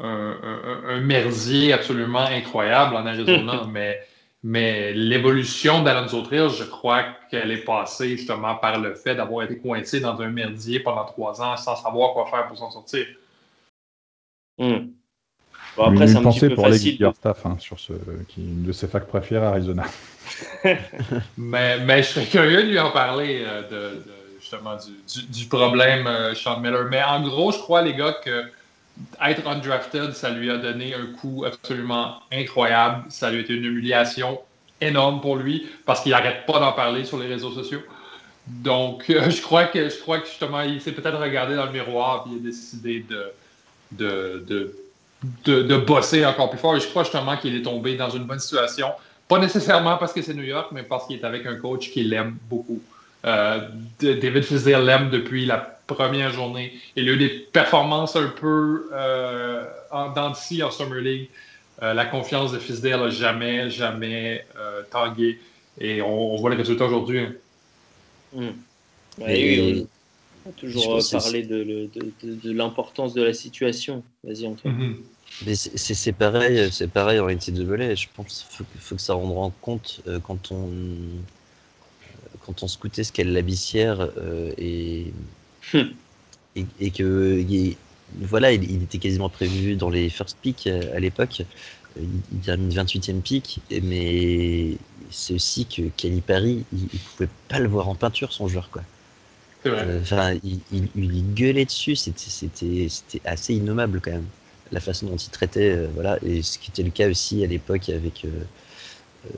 un- 0.00 0.36
un- 0.42 0.82
un 0.88 1.00
merdier 1.00 1.72
absolument 1.72 2.26
incroyable 2.26 2.96
en 2.96 3.06
Arizona, 3.06 3.62
mais, 3.72 4.00
mais 4.42 4.92
l'évolution 4.92 5.82
d'Alonso 5.82 6.22
Trier, 6.22 6.48
je 6.50 6.64
crois 6.64 7.04
qu'elle 7.30 7.50
est 7.50 7.64
passée 7.64 8.16
justement 8.16 8.54
par 8.56 8.78
le 8.78 8.94
fait 8.94 9.14
d'avoir 9.14 9.44
été 9.44 9.58
coincé 9.58 10.00
dans 10.00 10.20
un 10.20 10.28
merdier 10.28 10.80
pendant 10.80 11.04
trois 11.04 11.40
ans 11.42 11.56
sans 11.56 11.76
savoir 11.76 12.12
quoi 12.12 12.26
faire 12.26 12.46
pour 12.46 12.56
s'en 12.58 12.70
sortir. 12.70 13.06
Hmm. 14.58 14.88
Bon, 15.76 15.86
Une- 15.90 15.92
après, 15.92 16.06
c'est 16.06 16.12
une 16.12 16.18
un 16.18 16.20
petit 16.20 16.24
pensée 16.40 16.48
peu 16.48 16.54
pour 16.54 16.66
les 16.68 16.72
facile. 16.72 16.98
de- 16.98 17.10
Staff 17.12 17.44
hein, 17.46 17.56
sur 17.58 17.78
ce, 17.78 17.92
qui 18.28 18.40
est 18.40 18.44
une 18.44 18.62
de 18.62 18.72
ses 18.72 18.88
facs 18.88 19.06
préférées 19.06 19.44
à 19.46 19.50
Arizona. 19.50 19.84
Mais, 21.36 21.78
mais 21.80 22.02
je 22.02 22.08
serais 22.08 22.26
curieux 22.26 22.62
de 22.64 22.68
lui 22.70 22.78
en 22.80 22.90
parler 22.90 23.42
euh, 23.46 23.62
de, 23.62 23.96
de- 23.96 24.04
justement 24.40 24.76
du, 24.76 24.92
du- 25.22 25.26
du 25.42 25.48
problème 25.48 26.06
euh, 26.06 26.34
Sean 26.34 26.60
Miller. 26.60 26.86
Mais 26.90 27.02
en 27.02 27.22
gros, 27.22 27.52
je 27.52 27.58
crois, 27.58 27.82
les 27.82 27.94
gars, 27.94 28.14
que 28.24 28.44
être 29.24 29.46
undrafted, 29.46 30.12
ça 30.12 30.30
lui 30.30 30.50
a 30.50 30.58
donné 30.58 30.94
un 30.94 31.06
coup 31.18 31.44
absolument 31.44 32.20
incroyable. 32.32 33.04
Ça 33.08 33.30
lui 33.30 33.38
a 33.38 33.40
été 33.40 33.54
une 33.54 33.64
humiliation 33.64 34.40
énorme 34.80 35.20
pour 35.20 35.36
lui 35.36 35.66
parce 35.84 36.02
qu'il 36.02 36.12
n'arrête 36.12 36.46
pas 36.46 36.58
d'en 36.60 36.72
parler 36.72 37.04
sur 37.04 37.18
les 37.18 37.26
réseaux 37.26 37.52
sociaux. 37.52 37.80
Donc, 38.46 39.10
euh, 39.10 39.28
je 39.30 39.42
crois 39.42 39.64
que 39.64 39.88
je 39.88 39.98
crois 40.00 40.20
que 40.20 40.26
justement, 40.28 40.60
il 40.60 40.80
s'est 40.80 40.92
peut-être 40.92 41.18
regardé 41.18 41.56
dans 41.56 41.66
le 41.66 41.72
miroir 41.72 42.26
et 42.26 42.34
il 42.34 42.38
a 42.38 42.50
décidé 42.50 43.04
de, 43.08 43.32
de, 43.92 44.72
de, 45.44 45.62
de, 45.62 45.76
bosser 45.76 46.24
encore 46.24 46.50
plus 46.50 46.58
fort. 46.58 46.76
Et 46.76 46.80
je 46.80 46.86
crois 46.88 47.02
justement 47.02 47.36
qu'il 47.36 47.56
est 47.56 47.62
tombé 47.62 47.96
dans 47.96 48.10
une 48.10 48.24
bonne 48.24 48.38
situation. 48.38 48.88
Pas 49.28 49.38
nécessairement 49.38 49.96
parce 49.96 50.12
que 50.12 50.22
c'est 50.22 50.34
New 50.34 50.44
York, 50.44 50.68
mais 50.70 50.84
parce 50.84 51.06
qu'il 51.06 51.18
est 51.18 51.24
avec 51.24 51.46
un 51.46 51.56
coach 51.56 51.90
qui 51.90 52.04
l'aime 52.04 52.36
beaucoup. 52.48 52.80
Euh, 53.24 53.60
David 53.98 54.44
Fizdale 54.44 54.84
l'aime 54.84 55.10
depuis 55.10 55.46
la 55.46 55.75
première 55.86 56.30
journée. 56.32 56.72
Il 56.96 57.08
a 57.08 57.12
eu 57.12 57.16
des 57.16 57.28
performances 57.28 58.16
un 58.16 58.28
peu 58.28 58.88
euh, 58.92 59.64
en 59.90 60.12
en 60.16 60.34
Summer 60.34 61.00
League. 61.00 61.28
Euh, 61.82 61.92
la 61.94 62.06
confiance 62.06 62.52
de 62.52 62.58
Fizdale 62.58 63.00
n'a 63.00 63.10
jamais, 63.10 63.70
jamais 63.70 64.44
euh, 64.56 64.82
tangué. 64.90 65.38
Et 65.80 66.00
on, 66.00 66.34
on 66.34 66.36
voit 66.36 66.50
les 66.50 66.56
résultats 66.56 66.86
aujourd'hui. 66.86 67.20
hein. 67.20 67.32
Hmm. 68.34 68.48
Ouais, 69.22 69.40
Et- 69.40 69.60
oui, 69.72 69.86
on 70.44 70.50
a 70.50 70.52
je 70.52 70.60
toujours 70.60 71.00
parlé 71.10 71.42
de, 71.42 71.56
le- 71.56 71.86
de, 71.88 72.12
de- 72.22 72.34
de 72.34 72.52
l'importance 72.52 73.14
de 73.14 73.22
la 73.22 73.32
situation. 73.34 74.02
Vas-y, 74.24 74.46
Antoine. 74.46 74.94
Mais 75.44 75.54
c'est 75.54 76.12
pareil, 76.12 76.70
c'est 76.72 76.88
pareil 76.88 77.18
en 77.20 77.28
NCAA. 77.28 77.94
Je 77.94 78.06
pense 78.14 78.44
qu'il 78.44 78.56
faut, 78.56 78.64
que- 78.64 78.78
faut 78.78 78.94
que 78.96 79.02
ça 79.02 79.14
rende 79.14 79.36
en 79.36 79.50
compte 79.50 80.00
euh, 80.06 80.18
quand 80.20 80.50
on 80.52 80.70
quand 82.46 82.62
on 82.62 82.68
scoutait 82.68 83.02
ce 83.04 83.12
qu'est 83.12 83.24
l'abyssière 83.24 84.00
euh, 84.00 84.52
et, 84.56 85.12
Hmm. 85.72 85.96
et 86.56 86.66
et 86.80 86.90
que 86.90 87.38
il- 87.48 87.76
voilà, 88.20 88.52
il, 88.52 88.64
il 88.70 88.82
était 88.84 88.98
quasiment 88.98 89.28
prévu 89.30 89.76
dans 89.76 89.90
les 89.90 90.08
first 90.10 90.38
picks 90.40 90.66
euh, 90.66 90.94
à 90.96 91.00
l'époque. 91.00 91.42
Euh, 91.96 92.02
Il, 92.02 92.22
il 92.32 92.40
termine 92.40 92.70
28e 92.72 93.22
pick, 93.22 93.60
mais 93.82 94.76
c'est 95.10 95.34
aussi 95.34 95.66
que 95.66 95.82
Calipari, 95.96 96.64
il, 96.72 96.88
il 96.92 97.00
pouvait 97.00 97.30
pas 97.48 97.58
le 97.60 97.68
voir 97.68 97.88
en 97.88 97.94
peinture 97.96 98.32
son 98.32 98.48
joueur 98.48 98.70
quoi. 98.70 98.82
Euh, 99.80 100.00
Enfin, 100.02 100.34
il, 100.44 100.60
il, 100.72 101.34
gueulait 101.34 101.64
dessus, 101.66 101.96
c'était, 101.96 102.88
assez 103.24 103.54
innommable 103.54 104.00
quand 104.00 104.12
même. 104.12 104.26
La 104.72 104.80
façon 104.80 105.06
dont 105.08 105.16
il 105.16 105.30
traitait, 105.30 105.72
euh, 105.72 105.88
voilà, 105.94 106.18
et 106.24 106.42
ce 106.42 106.58
qui 106.58 106.70
était 106.70 106.82
le 106.84 106.90
cas 106.90 107.08
aussi 107.10 107.44
à 107.44 107.46
l'époque 107.48 107.88
avec 107.90 108.24
euh, 108.24 108.30
euh, 109.26 109.28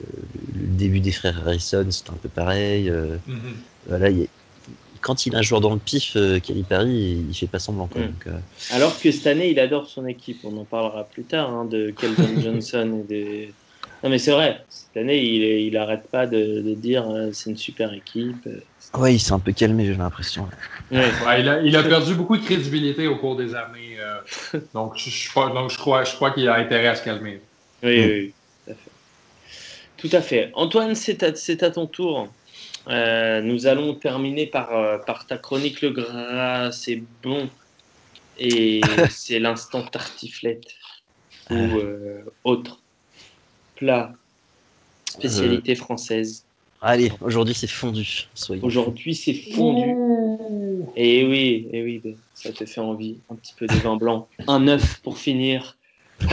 le 0.55 0.66
début 0.76 1.01
des 1.01 1.12
frères 1.12 1.39
Harrison, 1.47 1.87
c'était 1.91 2.11
un 2.11 2.14
peu 2.14 2.29
pareil. 2.29 2.91
euh, 2.91 3.16
Mhm. 3.26 3.55
voilà, 3.89 4.11
il 4.11 4.29
quand 5.01 5.26
il 5.26 5.34
a 5.34 5.38
un 5.38 5.42
joueur 5.42 5.61
dans 5.61 5.72
le 5.72 5.78
pif, 5.78 6.12
euh, 6.16 6.38
Calipari, 6.40 6.90
il, 6.90 7.30
il 7.30 7.34
fait 7.34 7.46
pas 7.46 7.59
semblant. 7.59 7.86
Quoi, 7.86 8.03
Mm. 8.03 8.07
donc, 8.07 8.26
euh, 8.26 8.38
Alors 8.72 8.99
que 9.01 9.11
cette 9.11 9.26
année, 9.26 9.51
il 9.51 9.59
adore 9.61 9.88
son 9.88 10.07
équipe. 10.07 10.38
On 10.44 10.57
en 10.57 10.64
parlera 10.64 11.05
plus 11.05 11.24
tard 11.24 11.51
hein, 11.51 11.64
de 11.64 11.90
Kelvin 11.90 12.40
Johnson 12.42 13.01
et 13.05 13.09
des. 13.09 13.55
Non, 14.05 14.11
mais 14.11 14.18
c'est 14.18 14.30
vrai. 14.30 14.64
Cette 14.68 14.96
année, 15.03 15.18
il, 15.24 15.42
est- 15.42 15.64
il 15.66 15.76
arrête 15.76 16.09
pas 16.11 16.26
de, 16.26 16.61
de 16.62 16.74
dire 16.74 17.09
euh, 17.11 17.30
c'est 17.32 17.51
une 17.51 17.57
super 17.57 17.92
équipe. 17.92 18.46
euh. 18.46 18.61
Ouais, 18.99 19.14
il 19.14 19.18
s'est 19.18 19.32
un 19.32 19.38
peu 19.40 19.53
calmé, 19.53 19.86
j'ai 19.86 19.94
l'impression. 19.94 20.46
Ouais. 20.90 20.99
Ouais, 21.26 21.40
il, 21.40 21.49
a, 21.49 21.61
il 21.62 21.76
a 21.76 21.82
perdu 21.82 22.14
beaucoup 22.14 22.36
de 22.36 22.42
crédibilité 22.44 23.07
au 23.09 23.16
cours 23.16 23.36
des 23.36 23.55
années. 23.55 23.96
euh, 23.99 24.61
donc, 24.74 24.92
je, 24.96 25.11
je, 25.11 25.28
crois- 25.30 25.51
donc, 25.51 25.70
je 25.70 25.76
crois, 25.78 26.05
je 26.05 26.14
crois 26.14 26.30
qu'il 26.30 26.49
a 26.49 26.55
intérêt 26.55 26.86
à 26.88 26.94
se 26.94 27.03
calmer. 27.05 27.40
Oui, 27.82 27.99
Mm. 28.01 28.05
oui, 28.05 28.11
oui, 28.11 28.32
tout 28.66 28.70
à 28.70 28.74
fait. 28.74 28.90
Tout 29.96 30.11
à 30.16 30.20
fait. 30.22 30.51
Antoine, 30.55 30.94
c'est 30.94 31.22
à, 31.24 31.34
c'est 31.34 31.62
à 31.64 31.70
ton 31.70 31.86
tour. 31.86 32.28
Euh, 32.89 33.43
nous 33.43 33.66
allons 33.66 33.95
terminer 33.95 34.47
par, 34.47 34.72
euh, 34.74 34.99
par 34.99 35.26
ta 35.26 35.36
chronique 35.36 35.82
Le 35.82 35.91
Gras, 35.91 36.72
c'est 36.72 37.03
bon. 37.22 37.49
Et 38.39 38.80
c'est 39.11 39.39
l'instant 39.39 39.82
tartiflette 39.82 40.64
ou 41.51 41.55
euh, 41.55 42.22
autre 42.45 42.80
plat, 43.76 44.12
spécialité 45.07 45.74
française. 45.74 46.45
Allez, 46.80 47.11
aujourd'hui 47.20 47.55
c'est 47.55 47.66
fondu. 47.66 48.28
Soyons 48.34 48.64
Aujourd'hui, 48.64 49.14
c'est 49.14 49.34
fondu. 49.34 49.91
Et 50.97 51.24
oui, 51.26 51.68
et 51.72 51.82
oui, 51.82 52.01
ben, 52.03 52.14
ça 52.34 52.53
te 52.53 52.64
fait 52.64 52.80
envie. 52.80 53.16
Un 53.28 53.34
petit 53.34 53.53
peu 53.57 53.66
de 53.66 53.74
vin 53.74 53.97
blanc. 53.97 54.28
Un 54.47 54.68
œuf 54.68 55.01
pour 55.03 55.18
finir. 55.18 55.76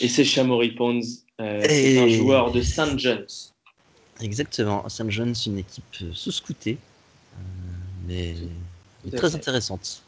et 0.00 0.08
c'est 0.08 0.24
Chamory 0.24 0.72
Pons, 0.72 1.00
euh, 1.40 1.62
c'est 1.68 1.98
un 1.98 2.06
Et- 2.06 2.10
joueur 2.10 2.50
de 2.50 2.62
St. 2.62 2.98
John's. 2.98 3.47
Exactement. 4.20 4.88
St. 4.88 5.10
John's, 5.10 5.46
une 5.46 5.58
équipe 5.58 5.84
euh, 6.02 6.10
sous-scoutée, 6.12 6.78
euh, 7.34 7.40
mais 8.08 8.34
très 9.16 9.34
intéressante. 9.34 10.02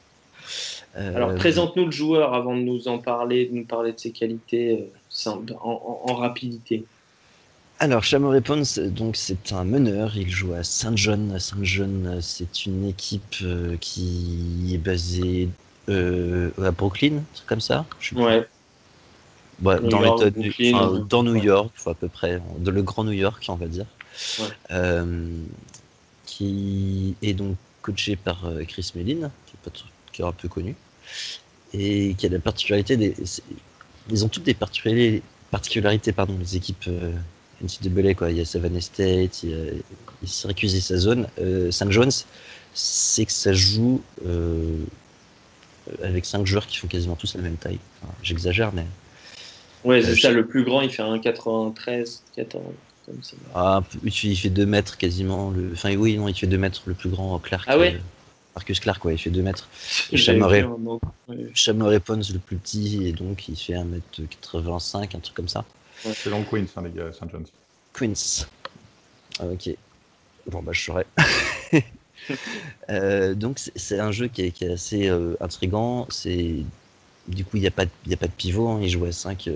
Euh, 0.96 1.14
Alors, 1.16 1.34
présente-nous 1.36 1.86
le 1.86 1.90
joueur 1.92 2.34
avant 2.34 2.56
de 2.56 2.62
nous 2.62 2.88
en 2.88 2.98
parler, 2.98 3.46
de 3.46 3.54
nous 3.54 3.64
parler 3.64 3.92
de 3.92 3.98
ses 3.98 4.11
qualités 4.11 4.90
en, 5.26 5.30
en- 5.62 6.00
en 6.11 6.14
rapidité. 6.14 6.84
Alors, 7.78 8.02
Chamory 8.04 8.40
Pons, 8.42 8.78
donc 8.90 9.16
c'est 9.16 9.52
un 9.52 9.64
meneur. 9.64 10.16
Il 10.16 10.28
joue 10.28 10.52
à 10.54 10.62
Saint 10.64 10.96
John. 10.96 11.38
Saint 11.38 11.62
John, 11.62 12.18
c'est 12.20 12.66
une 12.66 12.86
équipe 12.86 13.36
euh, 13.42 13.76
qui 13.80 14.70
est 14.74 14.78
basée 14.78 15.48
euh, 15.88 16.50
à 16.62 16.72
Brooklyn, 16.72 17.18
un 17.18 17.24
truc 17.34 17.46
comme 17.46 17.61
ça. 17.61 17.86
Je. 18.00 18.14
Ouais, 19.61 19.78
dans 19.88 19.98
York, 20.04 20.18
Brooklyn, 20.30 20.74
enfin, 20.78 20.98
dans 21.08 21.22
New 21.22 21.34
York, 21.36 21.72
à 21.86 21.94
peu 21.94 22.08
près, 22.08 22.40
de 22.58 22.70
le 22.70 22.82
Grand 22.82 23.04
New 23.04 23.12
York, 23.12 23.44
on 23.48 23.54
va 23.54 23.66
dire. 23.66 23.86
Ouais. 24.38 24.46
Euh, 24.70 25.28
qui 26.26 27.16
est 27.22 27.32
donc 27.34 27.56
coaché 27.82 28.16
par 28.16 28.46
euh, 28.46 28.62
Chris 28.64 28.92
Mellin, 28.94 29.30
qui 29.46 29.54
est, 29.54 29.64
pas 29.64 29.70
trop- 29.70 29.88
qui 30.12 30.22
est 30.22 30.24
un 30.24 30.32
peu 30.32 30.48
connu, 30.48 30.74
et 31.72 32.14
qui 32.14 32.26
a 32.26 32.28
la 32.28 32.38
particularité 32.38 32.96
des. 32.96 33.14
Ils 34.11 34.24
ont 34.24 34.28
toutes 34.28 34.44
des 34.44 34.54
particularités, 34.54 35.22
particularités 35.50 36.12
pardon, 36.12 36.36
les 36.38 36.56
équipes 36.56 36.84
euh, 36.88 37.12
NCAA, 37.62 38.14
quoi. 38.14 38.30
Il 38.30 38.38
y 38.38 38.40
a 38.40 38.44
Savannah 38.44 38.80
State, 38.80 39.42
il 39.42 39.50
y 39.50 39.54
a, 39.54 39.72
il 40.22 40.28
s'est 40.28 40.48
récusé 40.48 40.80
sa 40.80 40.96
zone. 40.96 41.28
Euh, 41.38 41.70
St. 41.70 41.90
John's, 41.90 42.26
c'est 42.74 43.24
que 43.24 43.32
ça 43.32 43.52
joue 43.52 44.02
euh, 44.26 44.76
avec 46.02 46.24
cinq 46.24 46.46
joueurs 46.46 46.66
qui 46.66 46.76
font 46.76 46.88
quasiment 46.88 47.16
tous 47.16 47.34
la 47.34 47.42
même 47.42 47.56
taille. 47.56 47.78
Enfin, 48.02 48.12
J'exagère, 48.22 48.72
mais. 48.72 48.86
Ouais, 49.82 50.02
c'est 50.02 50.14
ça, 50.16 50.30
le 50.30 50.46
plus 50.46 50.62
grand, 50.64 50.82
il 50.82 50.90
fait 50.90 51.02
un 51.02 51.18
93, 51.18 52.22
14, 52.36 52.62
comme 53.11 53.22
ça. 53.22 53.36
Ah, 53.54 53.82
il 54.04 54.11
fait- 54.12 54.28
il 54.28 54.36
fait 54.36 54.50
2 54.50 54.66
mètres 54.66 54.96
quasiment. 54.98 55.50
Le... 55.50 55.70
Enfin, 55.72 55.94
oui, 55.96 56.16
non, 56.16 56.28
il 56.28 56.34
fait 56.34 56.46
2 56.46 56.58
mètres 56.58 56.82
le 56.86 56.94
plus 56.94 57.11
grand 57.11 57.38
Clark. 57.38 57.64
Ah 57.68 57.78
ouais 57.78 57.94
euh, 57.94 57.98
Marcus 58.56 58.80
Clark, 58.80 59.04
ouais, 59.04 59.14
il 59.14 59.18
fait 59.18 59.30
2 59.30 59.42
mètres. 59.42 59.68
Et 60.12 60.16
Chamoret-. 60.16 60.64
Ouais. 60.64 62.00
Pons, 62.00 62.30
le 62.32 62.38
plus 62.38 62.56
petit, 62.56 63.06
et 63.06 63.12
donc 63.12 63.48
il 63.48 63.56
fait 63.56 63.74
1m85, 63.74 65.16
un 65.16 65.20
truc 65.20 65.34
comme 65.34 65.48
ça. 65.48 65.64
C'est 66.02 66.30
long 66.30 66.42
Queens, 66.44 66.66
hein, 66.76 66.82
les 66.82 66.90
gars, 66.90 67.12
St. 67.12 67.30
John's. 67.30 67.48
Queens. 67.92 68.46
Ah, 69.38 69.44
ok. 69.46 69.70
Bon, 70.50 70.62
bah, 70.62 70.72
je 70.72 70.82
saurais. 70.82 71.06
Euh, 72.90 73.34
donc, 73.34 73.58
c'est- 73.58 73.72
c'est 73.76 73.98
un 73.98 74.12
jeu 74.12 74.28
qui 74.28 74.42
est, 74.42 74.50
qui 74.52 74.64
est 74.64 74.72
assez 74.72 75.08
euh, 75.08 75.34
intrigant. 75.40 76.06
C'est 76.11 76.56
du 77.35 77.45
coup, 77.45 77.57
il 77.57 77.61
n'y 77.61 77.66
a, 77.66 77.70
pas 77.70 77.85
de- 77.87 77.91
y 78.07 78.14
a 78.14 78.16
pas 78.16 78.26
de 78.26 78.33
pivot. 78.33 78.68
hein. 78.68 78.81
Il 78.83 78.89
joue 78.89 79.05
à 79.05 79.12
5 79.12 79.49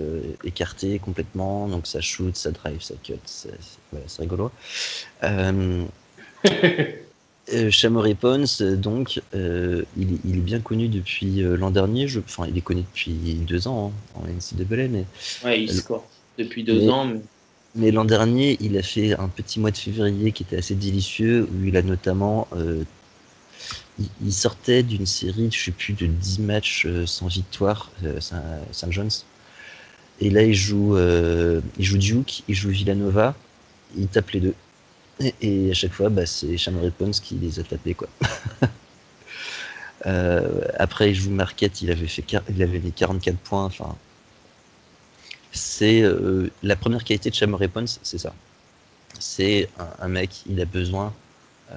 écartés 0.43 0.99
complètement. 0.99 1.67
Donc, 1.67 1.87
ça 1.87 2.01
shoot, 2.01 2.35
ça 2.35 2.51
drive, 2.51 2.81
ça 2.81 2.95
cut. 3.03 3.13
C'est 3.25 3.49
voilà, 3.91 4.05
rigolo. 4.19 4.51
Euh, 5.23 5.83
euh, 7.53 7.69
Pons, 8.19 8.61
euh, 8.61 8.75
donc, 8.75 9.21
euh, 9.35 9.83
il, 9.97 10.13
est- 10.13 10.19
il 10.25 10.37
est 10.37 10.41
bien 10.41 10.59
connu 10.59 10.87
depuis 10.87 11.43
euh, 11.43 11.55
l'an 11.57 11.71
dernier. 11.71 12.07
Je, 12.07 12.19
enfin, 12.19 12.45
il 12.49 12.57
est 12.57 12.61
connu 12.61 12.81
depuis 12.81 13.13
deux 13.47 13.67
ans 13.67 13.93
hein, 14.15 14.21
en 14.23 14.27
NCAA, 14.27 14.87
mais 14.87 15.05
Ouais, 15.43 15.61
il 15.61 15.71
score 15.71 16.07
depuis 16.37 16.63
deux 16.63 16.79
Mais- 16.81 16.89
ans. 16.89 17.05
Mais... 17.05 17.19
mais 17.75 17.91
l'an 17.91 18.05
dernier, 18.05 18.57
il 18.61 18.77
a 18.77 18.83
fait 18.83 19.13
un 19.13 19.27
petit 19.27 19.59
mois 19.59 19.71
de 19.71 19.77
février 19.77 20.31
qui 20.31 20.43
était 20.43 20.57
assez 20.57 20.75
délicieux, 20.75 21.47
où 21.51 21.65
il 21.65 21.77
a 21.77 21.81
notamment. 21.81 22.47
Il, 23.99 24.33
sortait 24.33 24.83
d'une 24.83 25.05
série, 25.05 25.49
de 25.49 26.05
10 26.05 26.39
matchs 26.39 26.85
euh, 26.85 27.05
sans 27.05 27.27
victoire, 27.27 27.91
euh, 28.03 28.19
Saint, 28.19 28.91
John's. 28.91 29.25
Et 30.19 30.29
là, 30.29 30.43
il 30.43 30.53
joue, 30.53 30.95
euh, 30.95 31.61
il 31.77 31.85
joue 31.85 31.97
Duke, 31.97 32.43
il 32.47 32.55
joue 32.55 32.69
Villanova, 32.69 33.35
il 33.97 34.07
tape 34.07 34.31
les 34.31 34.39
deux. 34.41 34.55
Et, 35.41 35.71
à 35.71 35.73
chaque 35.73 35.93
fois, 35.93 36.09
bah, 36.09 36.25
c'est 36.25 36.57
Chamoret 36.57 36.91
Pons 36.91 37.19
qui 37.21 37.35
les 37.35 37.59
a 37.59 37.63
tapés. 37.63 37.93
Quoi. 37.93 38.09
Après, 40.77 41.09
il 41.09 41.15
joue 41.15 41.31
Marquette, 41.31 41.81
il 41.81 41.89
avait, 41.89 42.07
fait, 42.07 42.21
quar- 42.21 42.43
il 42.49 42.61
avait 42.61 42.79
mis 42.79 42.91
44 42.91 43.37
points. 43.37 43.69
C'est 45.51 46.03
la 46.63 46.75
première 46.75 47.03
qualité 47.03 47.29
de 47.29 47.35
Chamoret 47.35 47.69
Pons, 47.69 47.99
c'est 48.03 48.17
ça. 48.17 48.33
C'est 49.19 49.69
un, 49.99 50.09
mec, 50.09 50.43
il 50.47 50.59
a 50.61 50.65
besoin 50.65 51.13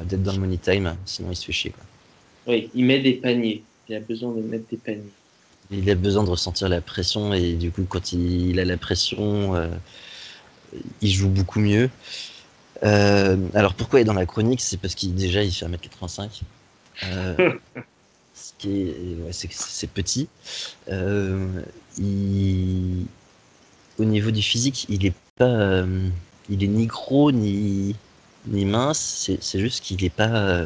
d'être 0.03 0.23
dans 0.23 0.33
le 0.33 0.41
money 0.41 0.59
time, 0.59 0.97
sinon 1.07 1.31
il 1.31 1.37
se 1.37 1.47
fait 1.47 1.53
chier. 1.53 1.73
Oui, 2.49 2.71
il 2.75 2.87
met 2.87 2.99
des 2.99 3.13
paniers. 3.13 3.63
Il 3.89 3.95
a 3.95 4.01
besoin 4.01 4.33
de 4.33 4.41
mettre 4.41 4.69
des 4.71 4.79
paniers. 4.79 5.13
Il 5.71 5.89
a 5.91 5.95
besoin 5.95 6.25
de 6.25 6.31
ressentir 6.31 6.69
la 6.71 6.81
pression 6.81 7.35
et 7.35 7.53
du 7.53 7.71
coup, 7.71 7.85
quand 7.87 8.13
il, 8.13 8.59
a 8.59 8.65
la 8.65 8.79
pression, 8.79 9.55
euh, 9.55 9.69
il 11.03 11.11
joue 11.11 11.29
beaucoup 11.29 11.61
mieux. 11.61 11.91
Euh, 12.85 13.37
alors 13.55 13.75
pourquoi 13.75 13.99
il 14.01 14.03
est 14.03 14.07
dans 14.07 14.15
la 14.15 14.25
chronique? 14.25 14.63
C'est 14.63 14.79
parce 14.79 14.95
qu'il 14.95 15.15
déjà 15.15 15.43
il 15.43 15.53
fait 15.53 15.67
1m85. 15.67 16.41
Euh, 17.05 17.53
ce 18.35 18.53
qui 18.57 18.81
est, 18.81 18.97
c'est, 19.31 19.91
petit. 19.91 20.29
Au 23.99 24.05
niveau 24.05 24.31
du 24.31 24.43
physique, 24.43 24.87
il 24.89 25.05
est 25.05 25.15
pas, 25.37 25.85
il 26.49 26.65
est 26.65 26.69
ni 26.69 26.87
gros 26.87 27.31
ni 27.31 27.95
ni 28.47 28.65
mince. 28.65 29.29
C'est, 29.41 29.61
juste 29.61 29.85
qu'il 29.85 30.03
est 30.03 30.09
pas, 30.09 30.65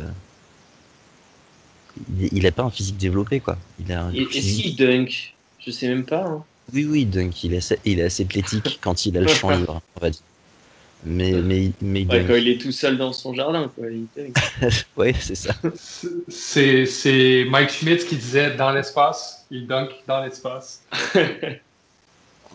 il, 2.17 2.25
est- 2.25 2.33
il 2.33 2.47
a 2.47 2.53
pas 2.53 2.63
un 2.63 2.71
physique 2.71 2.97
développé 2.97 3.41
quoi. 3.41 3.57
Il 3.81 3.93
a 3.93 4.05
un 4.05 4.13
Et- 4.15 4.23
Est-ce 4.23 4.63
qu'il 4.63 4.77
dunk 4.77 5.35
Je 5.59 5.71
sais 5.71 5.89
même 5.89 6.05
pas. 6.05 6.25
hein. 6.25 6.45
oui, 6.73 6.85
oui, 6.85 7.05
donc 7.07 7.43
il 7.45 7.55
est 7.55 7.59
assez, 7.59 7.79
il 7.85 7.99
est 8.01 8.05
assez 8.05 8.25
athlétique 8.25 8.79
quand 8.83 9.07
il 9.07 9.17
a 9.17 9.21
le 9.21 9.27
champ 9.29 9.51
libre, 9.57 9.81
on 9.97 10.01
va 10.01 10.11
dire. 10.11 10.21
Mais, 11.05 11.33
mais, 11.33 11.73
mais 11.81 12.01
Ouais, 12.01 12.21
dunk. 12.21 12.27
quand 12.29 12.35
il 12.37 12.49
est 12.49 12.59
tout 12.61 12.71
seul 12.71 12.97
dans 12.97 13.13
son 13.13 13.35
jardin, 13.35 13.71
quoi. 13.75 13.87
Dunk. 14.17 14.37
Ouais, 14.97 15.13
c'est 15.19 15.35
ça. 15.35 15.53
C'est 16.29 16.87
c'est 16.87 17.45
Mike 17.49 17.71
Schmidt 17.71 18.07
qui 18.07 18.17
disait 18.17 18.55
dans 18.55 18.71
l'espace, 18.71 19.45
il 19.51 19.67
dunk 19.67 19.89
dans 20.07 20.23
l'espace. 20.23 20.83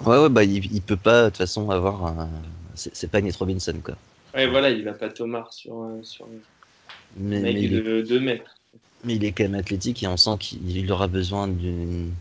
Ouais, 0.06 0.18
ouais, 0.18 0.30
bah 0.30 0.44
il, 0.44 0.72
il 0.74 0.82
peut 0.82 0.96
pas 0.98 1.24
de 1.24 1.30
toute 1.30 1.38
façon 1.38 1.70
avoir 1.72 2.06
un. 2.06 2.30
C'est 2.76 2.96
c'est 2.96 3.10
pas 3.10 3.20
Nate 3.22 3.36
Robinson, 3.36 3.74
quoi. 3.84 3.96
ouais, 4.36 4.48
voilà, 4.48 4.70
il 4.70 4.84
va 4.84 4.94
pas 4.94 5.10
Thomas 5.10 5.48
sur, 5.52 5.74
un- 5.82 6.04
sur 6.04 6.28
Mais, 7.18 7.40
mais 7.42 7.54
il 7.54 7.74
est, 7.74 7.80
de 7.82 8.02
2 8.08 8.20
mètres. 8.20 8.57
Mais 9.04 9.16
il 9.16 9.24
est 9.26 9.32
quand 9.32 9.43
même 9.43 9.56
athlétique 9.56 10.04
et 10.04 10.08
on 10.08 10.18
sent 10.18 10.38
qu'il 10.39 10.76
il 10.78 10.91
aura 10.91 11.08
besoin 11.08 11.48
d'une. 11.48 12.12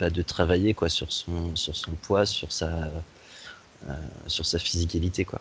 bah, 0.00 0.10
de 0.10 0.22
travailler 0.22 0.74
quoi 0.74 0.88
sur 0.88 1.12
son 1.12 1.54
sur 1.56 1.74
son 1.76 1.92
poids 1.92 2.26
sur 2.26 2.52
sa 2.52 2.68
euh, 3.88 3.92
sur 4.26 4.46
sa 4.46 4.58
physicalité 4.58 5.24
quoi 5.24 5.40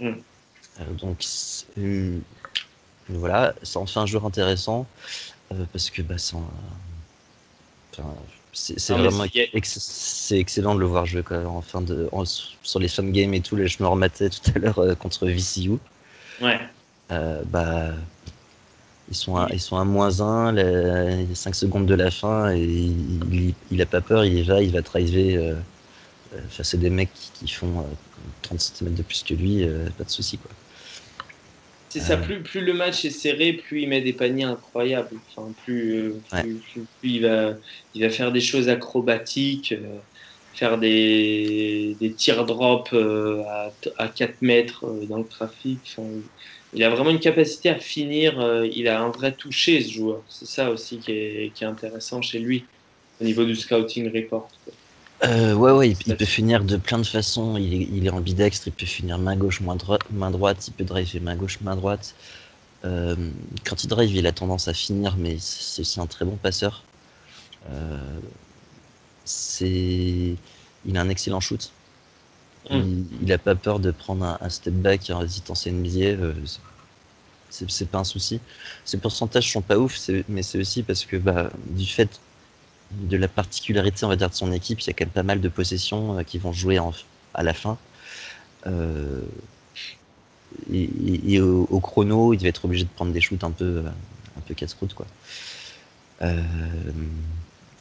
Mm. 0.00 0.14
Euh, 0.80 0.92
donc 0.94 1.24
euh, 1.78 2.18
voilà 3.08 3.54
ça 3.62 3.78
en 3.78 3.86
fait 3.86 4.00
un 4.00 4.06
joueur 4.06 4.26
intéressant 4.26 4.86
euh, 5.52 5.64
parce 5.72 5.88
que 5.90 6.02
bah 6.02 6.18
c'est 6.18 6.36
un- 6.36 6.50
enfin, 7.92 8.14
c'est 8.52 8.92
vraiment 8.94 9.24
ex- 9.52 10.32
excellent 10.32 10.74
de 10.74 10.80
le 10.80 10.86
voir 10.86 11.06
jouer 11.06 11.22
quoi, 11.22 11.44
en 11.46 11.60
fin 11.62 11.80
de 11.80 12.08
en- 12.12 12.24
sur 12.24 12.80
les 12.80 12.88
fan 12.88 13.12
games 13.12 13.34
et 13.34 13.40
tout 13.40 13.56
là 13.56 13.66
je 13.66 13.80
me 13.82 13.86
rematais 13.88 14.30
tout 14.30 14.40
à 14.54 14.58
l'heure 14.58 14.98
contre 14.98 15.26
VCU 15.28 15.78
Ouais. 16.40 16.58
bah, 17.46 17.92
ils 19.10 19.14
sont 19.16 19.36
à, 19.36 19.48
ils 19.52 19.60
sont 19.60 19.76
à 19.76 19.84
moins 19.84 20.20
1, 20.20 20.56
il 20.56 21.28
y 21.28 21.32
a 21.32 21.34
5 21.34 21.54
secondes 21.54 21.86
de 21.86 21.94
la 21.94 22.10
fin, 22.10 22.52
et 22.54 22.62
il, 22.62 23.54
il, 23.70 23.82
a 23.82 23.86
pas 23.86 24.00
peur, 24.00 24.24
il 24.24 24.38
y 24.38 24.42
va, 24.42 24.62
il 24.62 24.72
va 24.72 24.80
driver. 24.80 25.36
Euh, 25.36 25.54
euh, 26.34 26.40
enfin, 26.46 26.62
c'est 26.62 26.78
des 26.80 26.90
mecs 26.90 27.12
qui, 27.14 27.46
qui 27.46 27.52
font 27.52 27.80
euh, 27.80 27.82
30 28.42 28.60
cm 28.60 28.94
de 28.94 29.02
plus 29.02 29.22
que 29.22 29.34
lui, 29.34 29.62
euh, 29.64 29.88
pas 29.98 30.04
de 30.04 30.10
souci. 30.10 30.38
Quoi. 30.38 30.50
C'est 31.90 32.00
ça, 32.00 32.14
Euh. 32.14 32.22
plus, 32.22 32.42
plus 32.42 32.60
le 32.60 32.72
match 32.72 33.04
est 33.04 33.10
serré, 33.10 33.52
plus 33.52 33.82
il 33.82 33.88
met 33.88 34.00
des 34.00 34.14
paniers 34.14 34.44
incroyables. 34.44 35.16
Enfin, 35.36 35.52
plus, 35.64 36.14
plus, 36.30 36.36
Ouais. 36.36 36.42
plus- 36.42 36.86
plus 37.00 37.10
il, 37.10 37.22
va, 37.22 37.54
il 37.94 38.02
va 38.02 38.10
faire 38.10 38.32
des 38.32 38.40
choses 38.40 38.68
acrobatiques, 38.68 39.74
faire 40.54 40.78
des, 40.78 41.96
des 42.00 42.14
tirs 42.14 42.46
drop 42.46 42.88
à, 42.92 43.70
à 43.98 44.08
4 44.08 44.40
mètres 44.42 44.84
dans 45.08 45.18
le 45.18 45.26
trafic. 45.28 45.94
Enfin, 45.96 46.08
il 46.74 46.82
a 46.84 46.90
vraiment 46.90 47.10
une 47.10 47.20
capacité 47.20 47.70
à 47.70 47.78
finir. 47.78 48.40
euh, 48.40 48.66
il 48.72 48.88
a 48.88 49.00
un 49.02 49.10
vrai 49.10 49.34
toucher, 49.34 49.80
ce 49.82 49.92
joueur. 49.92 50.24
C'est 50.28 50.46
ça 50.46 50.70
aussi 50.70 50.98
qui 50.98 51.12
est, 51.12 51.52
qui 51.54 51.64
est 51.64 51.66
intéressant 51.66 52.20
chez 52.22 52.38
lui, 52.38 52.64
au 53.20 53.24
niveau 53.24 53.44
du 53.44 53.54
scouting 53.56 54.12
report. 54.14 54.50
Euh, 55.24 55.54
ouais, 55.54 55.72
ouais, 55.72 55.90
il, 55.90 55.96
il 56.06 56.16
peut 56.16 56.24
finir 56.24 56.64
de 56.64 56.76
plein 56.76 56.98
de 56.98 57.06
façons. 57.06 57.56
Il 57.56 57.72
est, 57.74 57.88
il 57.92 58.06
est 58.06 58.10
ambidextre, 58.10 58.68
il 58.68 58.72
peut 58.72 58.86
finir 58.86 59.18
main 59.18 59.36
gauche, 59.36 59.60
main, 59.60 59.76
droi- 59.76 59.98
main 60.10 60.30
droite, 60.30 60.66
il 60.68 60.72
peut 60.74 60.84
driver 60.84 61.20
main 61.20 61.36
gauche, 61.36 61.60
main 61.60 61.76
droite. 61.76 62.14
Euh, 62.84 63.16
quand 63.64 63.84
il 63.84 63.88
drive, 63.88 64.14
il 64.14 64.26
a 64.26 64.32
tendance 64.32 64.68
à 64.68 64.74
finir, 64.74 65.16
mais 65.18 65.36
c'est 65.40 65.80
aussi 65.82 66.00
un 66.00 66.06
très 66.06 66.24
bon 66.24 66.36
passeur. 66.36 66.84
Euh, 67.70 67.98
c'est, 69.24 70.36
il 70.86 70.96
a 70.96 71.00
un 71.00 71.08
excellent 71.08 71.40
shoot. 71.40 71.73
Mm. 72.70 72.76
Il, 72.76 73.06
il 73.22 73.32
a 73.32 73.38
pas 73.38 73.54
peur 73.54 73.78
de 73.78 73.90
prendre 73.90 74.38
un, 74.40 74.48
step 74.48 74.74
back 74.74 75.10
en 75.10 75.22
hésitant 75.22 75.54
ses 75.54 75.70
NBA. 75.70 76.34
c'est- 77.50 77.90
pas 77.90 77.98
un 77.98 78.04
souci. 78.04 78.40
Ses 78.84 78.98
pourcentages 78.98 79.50
sont 79.50 79.62
pas 79.62 79.78
ouf, 79.78 80.10
mais 80.28 80.42
c'est 80.42 80.58
aussi 80.58 80.82
parce 80.82 81.04
que 81.04 81.16
bah, 81.16 81.50
du 81.66 81.86
fait 81.86 82.20
de 82.90 83.16
la 83.16 83.28
particularité, 83.28 84.04
on 84.04 84.08
va 84.08 84.16
dire, 84.16 84.30
de 84.30 84.34
son 84.34 84.52
équipe, 84.52 84.80
il 84.80 84.86
y 84.88 84.90
a 84.90 84.92
quand 84.92 85.04
même 85.04 85.12
pas 85.12 85.22
mal 85.22 85.40
de 85.40 85.48
possessions 85.48 86.18
euh, 86.18 86.22
qui 86.22 86.38
vont 86.38 86.52
jouer 86.52 86.78
à 87.34 87.42
la 87.42 87.54
fin. 87.54 87.78
Euh, 88.66 89.20
et, 90.72 91.40
au, 91.40 91.80
chrono, 91.80 92.32
il 92.32 92.40
va 92.40 92.48
être 92.48 92.64
obligé 92.64 92.84
de 92.84 92.88
prendre 92.88 93.12
des 93.12 93.20
shoots 93.20 93.42
un 93.44 93.50
peu, 93.50 93.64
euh, 93.64 93.88
un 94.38 94.40
peu 94.46 94.54
casse-croûte, 94.54 94.94
quoi. 94.94 95.06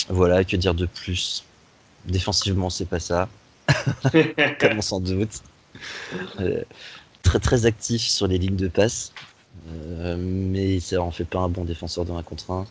Voilà, 0.09 0.43
que 0.43 0.57
dire 0.57 0.73
de 0.73 0.85
plus? 0.85 1.45
Défensivement, 2.05 2.69
c'est 2.69 2.85
pas 2.85 2.99
ça, 2.99 3.29
comme 4.59 4.77
on 4.77 4.81
s'en 4.81 4.99
doute. 4.99 5.41
Euh, 6.39 6.63
très 7.23 7.39
très 7.39 7.65
actif 7.65 8.03
sur 8.03 8.27
les 8.27 8.37
lignes 8.39 8.55
de 8.57 8.67
passe, 8.67 9.13
euh, 9.69 10.17
mais 10.19 10.79
ça 10.79 11.01
en 11.01 11.11
fait 11.11 11.25
pas 11.25 11.39
un 11.39 11.49
bon 11.49 11.65
défenseur 11.65 12.05
de 12.05 12.11
1 12.13 12.23
contre 12.23 12.51
1. 12.51 12.67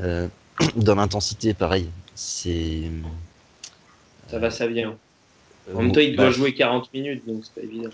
Euh, 0.00 0.28
dans 0.76 0.94
l'intensité, 0.94 1.54
pareil. 1.54 1.88
C'est. 2.14 2.90
Ça 4.28 4.38
va, 4.38 4.50
ça 4.50 4.68
vient. 4.68 5.00
En 5.72 5.82
même 5.82 5.92
temps, 5.92 6.00
il 6.00 6.16
doit 6.16 6.30
bah, 6.30 6.30
jouer 6.30 6.54
40 6.54 6.92
minutes, 6.94 7.26
donc 7.26 7.44
c'est 7.44 7.54
pas 7.54 7.62
évident. 7.62 7.92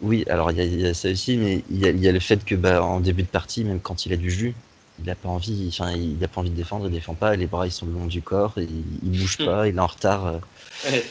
Oui, 0.00 0.24
alors 0.28 0.50
il 0.50 0.58
y, 0.58 0.60
a- 0.60 0.64
il 0.64 0.80
y 0.80 0.86
a 0.86 0.94
ça 0.94 1.10
aussi, 1.10 1.36
mais 1.36 1.62
il 1.70 1.78
y 1.78 1.86
a, 1.86 1.90
il 1.90 2.00
y 2.00 2.08
a 2.08 2.12
le 2.12 2.18
fait 2.20 2.44
que 2.44 2.54
bah, 2.54 2.82
en 2.82 3.00
début 3.00 3.22
de 3.22 3.28
partie, 3.28 3.64
même 3.64 3.80
quand 3.80 4.04
il 4.06 4.12
a 4.12 4.16
du 4.16 4.30
jus, 4.30 4.54
il 4.98 5.08
a 5.10 5.14
pas 5.14 5.28
envie, 5.28 5.68
enfin 5.68 5.92
il 5.92 6.22
a 6.24 6.28
pas 6.28 6.40
envie 6.40 6.50
de 6.50 6.56
défendre, 6.56 6.86
il 6.86 6.92
défend 6.92 7.14
pas, 7.14 7.36
les 7.36 7.46
bras 7.46 7.66
ils 7.66 7.70
sont 7.72 7.86
le 7.86 7.92
long 7.92 8.06
du 8.06 8.20
corps, 8.22 8.54
il, 8.56 8.68
il 9.02 9.10
bouge 9.12 9.38
Hmm. 9.38 9.44
pas, 9.44 9.68
il 9.68 9.76
est 9.76 9.80
en 9.80 9.86
retard, 9.86 10.40
Ouais. 10.84 11.04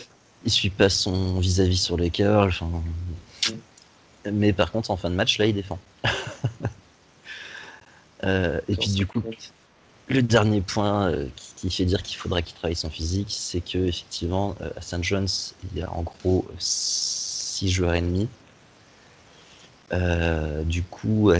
il 0.46 0.52
suit 0.52 0.70
pas 0.70 0.90
son 0.90 1.40
vis-à-vis 1.40 1.82
sur 1.82 1.98
les 1.98 2.10
curls, 2.10 2.50
enfin. 2.50 2.70
Mais 4.32 4.54
par 4.54 4.72
contre, 4.72 4.92
en 4.92 4.98
fin 4.98 5.10
de 5.10 5.16
match, 5.16 5.38
là, 5.40 5.46
il 5.46 5.56
défend. 5.56 5.80
Euh, 8.24 8.62
et 8.68 8.76
puis 8.76 8.92
du 8.92 9.08
coup, 9.08 9.24
Le 10.08 10.22
dernier 10.22 10.62
point 10.62 11.10
euh, 11.10 11.28
qui, 11.36 11.54
qui 11.56 11.76
fait 11.76 11.86
dire 11.86 12.04
qu'il 12.04 12.18
faudra 12.18 12.44
qu'il 12.44 12.56
travaille 12.56 12.76
son 12.76 12.92
physique, 12.92 13.30
c'est 13.32 13.62
que 13.62 13.80
effectivement 13.80 14.56
euh, 14.62 14.70
à 14.78 14.82
St. 14.82 15.04
John's, 15.04 15.56
il 15.64 15.80
y 15.80 15.82
a 15.82 15.92
en 15.92 16.04
gros 16.04 16.48
6 16.60 17.72
joueurs 17.72 17.96
et 17.96 18.02
demi. 18.02 18.28
Du 20.68 20.84
coup, 20.84 21.34
il 21.34 21.40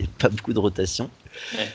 n'y 0.00 0.06
a 0.06 0.10
pas 0.18 0.28
beaucoup 0.28 0.52
de 0.52 0.58
rotation. 0.58 1.08
Ouais. 1.56 1.68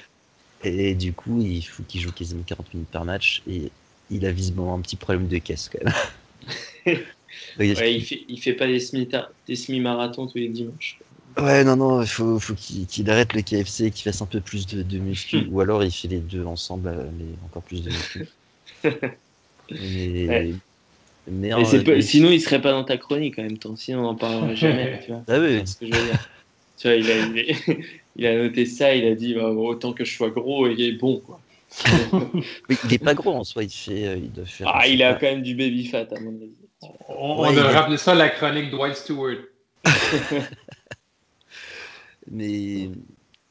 Et 0.64 0.94
du 0.94 1.14
coup, 1.14 1.42
il 1.42 1.62
faut 1.62 1.84
qu'il 1.84 2.02
joue 2.02 2.12
quasiment 2.12 2.44
40 2.44 2.74
minutes 2.74 2.90
par 2.90 3.06
match. 3.06 3.42
Et 3.48 3.72
il 4.12 4.26
a 4.26 4.32
visiblement 4.32 4.76
un 4.76 4.82
petit 4.82 4.98
problème 4.98 5.28
de 5.28 5.38
caisse 5.40 5.70
quand 5.70 5.84
même. 5.84 5.94
Ouais, 7.78 7.96
il 7.96 8.06
fait, 8.06 8.26
il 8.28 8.42
fait 8.42 8.54
pas 8.54 8.68
des 8.68 8.80
semi 8.80 9.08
des 9.48 9.56
semi-marathons 9.56 10.28
tous 10.28 10.38
les 10.38 10.50
dimanches. 10.50 11.00
Ouais, 11.38 11.64
non, 11.64 11.76
non, 11.78 12.02
il 12.02 12.08
faut, 12.08 12.40
faut 12.40 12.56
qu'il 12.56 13.10
arrête 13.10 13.34
le 13.34 13.42
KFC, 13.42 13.90
qu'il 13.92 14.04
fasse 14.04 14.22
un 14.22 14.26
peu 14.26 14.42
plus 14.42 14.68
de, 14.68 14.84
de 14.84 15.00
muscu, 15.00 15.46
ou 15.50 15.62
alors 15.62 15.84
il 15.84 15.92
fait 15.92 16.08
les 16.10 16.20
deux 16.20 16.46
ensemble, 16.46 16.90
euh, 16.90 17.10
mais 17.14 17.38
encore 17.46 17.64
plus 17.64 17.84
de 17.84 17.90
muscu. 17.90 18.26
mais, 19.70 20.28
Ouais. 20.28 21.54
en- 21.54 21.84
pas- 21.84 22.02
sinon, 22.02 22.32
il 22.32 22.42
serait 22.42 22.62
pas 22.62 22.72
dans 22.72 22.84
ta 22.86 22.98
chronique 22.98 23.38
en 23.40 23.44
même 23.44 23.58
temps. 23.58 23.76
Sinon, 23.76 24.00
on 24.00 24.04
n'en 24.04 24.16
parlera 24.16 24.54
jamais. 24.56 24.98
tu 25.00 25.12
vois. 25.12 25.26
Ah 25.28 25.40
oui, 25.40 25.64
C'est 25.66 25.74
ce 25.74 25.76
que 25.78 25.86
je 25.88 25.94
veux 25.94 26.04
dire. 26.04 26.20
Tu 26.78 26.88
vois, 26.88 26.96
il 26.98 27.12
a, 27.12 27.20
il, 27.20 27.40
a, 27.40 27.44
il 28.16 28.26
a 28.26 28.38
noté 28.38 28.66
ça, 28.66 28.96
il 28.96 29.06
a 29.06 29.16
dit 29.16 29.34
bah, 29.36 29.50
autant 29.52 29.94
que 29.94 30.06
je 30.06 30.16
sois 30.16 30.32
gros 30.32 30.68
et 30.68 30.94
bon. 30.94 31.22
Quoi. 31.22 31.41
Mais 32.70 32.76
il 32.84 32.94
est 32.94 33.00
pas 33.04 33.14
gros 33.14 33.34
en 33.34 33.44
soi, 33.44 33.64
il 33.64 33.70
fait, 33.70 34.08
euh, 34.08 34.18
il 34.18 34.32
doit 34.32 34.46
faire. 34.46 34.68
Ah, 34.74 34.88
il 34.88 35.02
a 35.04 35.14
pas, 35.14 35.20
quand 35.22 35.28
même 35.28 35.42
du 35.42 35.56
baby 35.56 35.86
fat, 35.88 36.08
à 36.16 36.20
mon 36.20 36.32
avis. 36.36 36.52
On, 36.82 36.88
Ouais, 37.42 37.48
on 37.48 37.50
il 37.52 37.56
devrait 37.56 37.72
est- 37.72 37.76
rappeler 37.76 37.98
ça 37.98 38.14
la 38.16 38.30
chronique 38.30 38.70
Dwight 38.72 38.96
Stewart. 38.96 39.38
Mais 42.30 42.90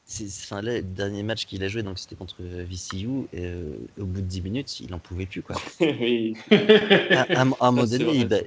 c'est, 0.05 0.25
enfin, 0.25 0.61
là, 0.61 0.75
le 0.77 0.81
dernier 0.81 1.23
match 1.23 1.45
qu'il 1.45 1.63
a 1.63 1.67
joué, 1.67 1.83
donc 1.83 1.99
c'était 1.99 2.15
contre 2.15 2.37
VCU, 2.41 3.27
et 3.33 3.45
euh, 3.45 3.75
au 3.99 4.05
bout 4.05 4.21
de 4.21 4.25
10 4.25 4.41
minutes, 4.41 4.79
il 4.79 4.93
en 4.93 4.99
pouvait 4.99 5.25
plus 5.25 5.41
quoi. 5.41 5.55
oui. 5.81 6.35
À, 6.51 7.21
à- 7.21 7.31
à 7.31 7.41
un 7.41 7.45
moment 7.71 7.85
donné, 7.85 8.05
il, 8.15 8.27
bah, 8.27 8.37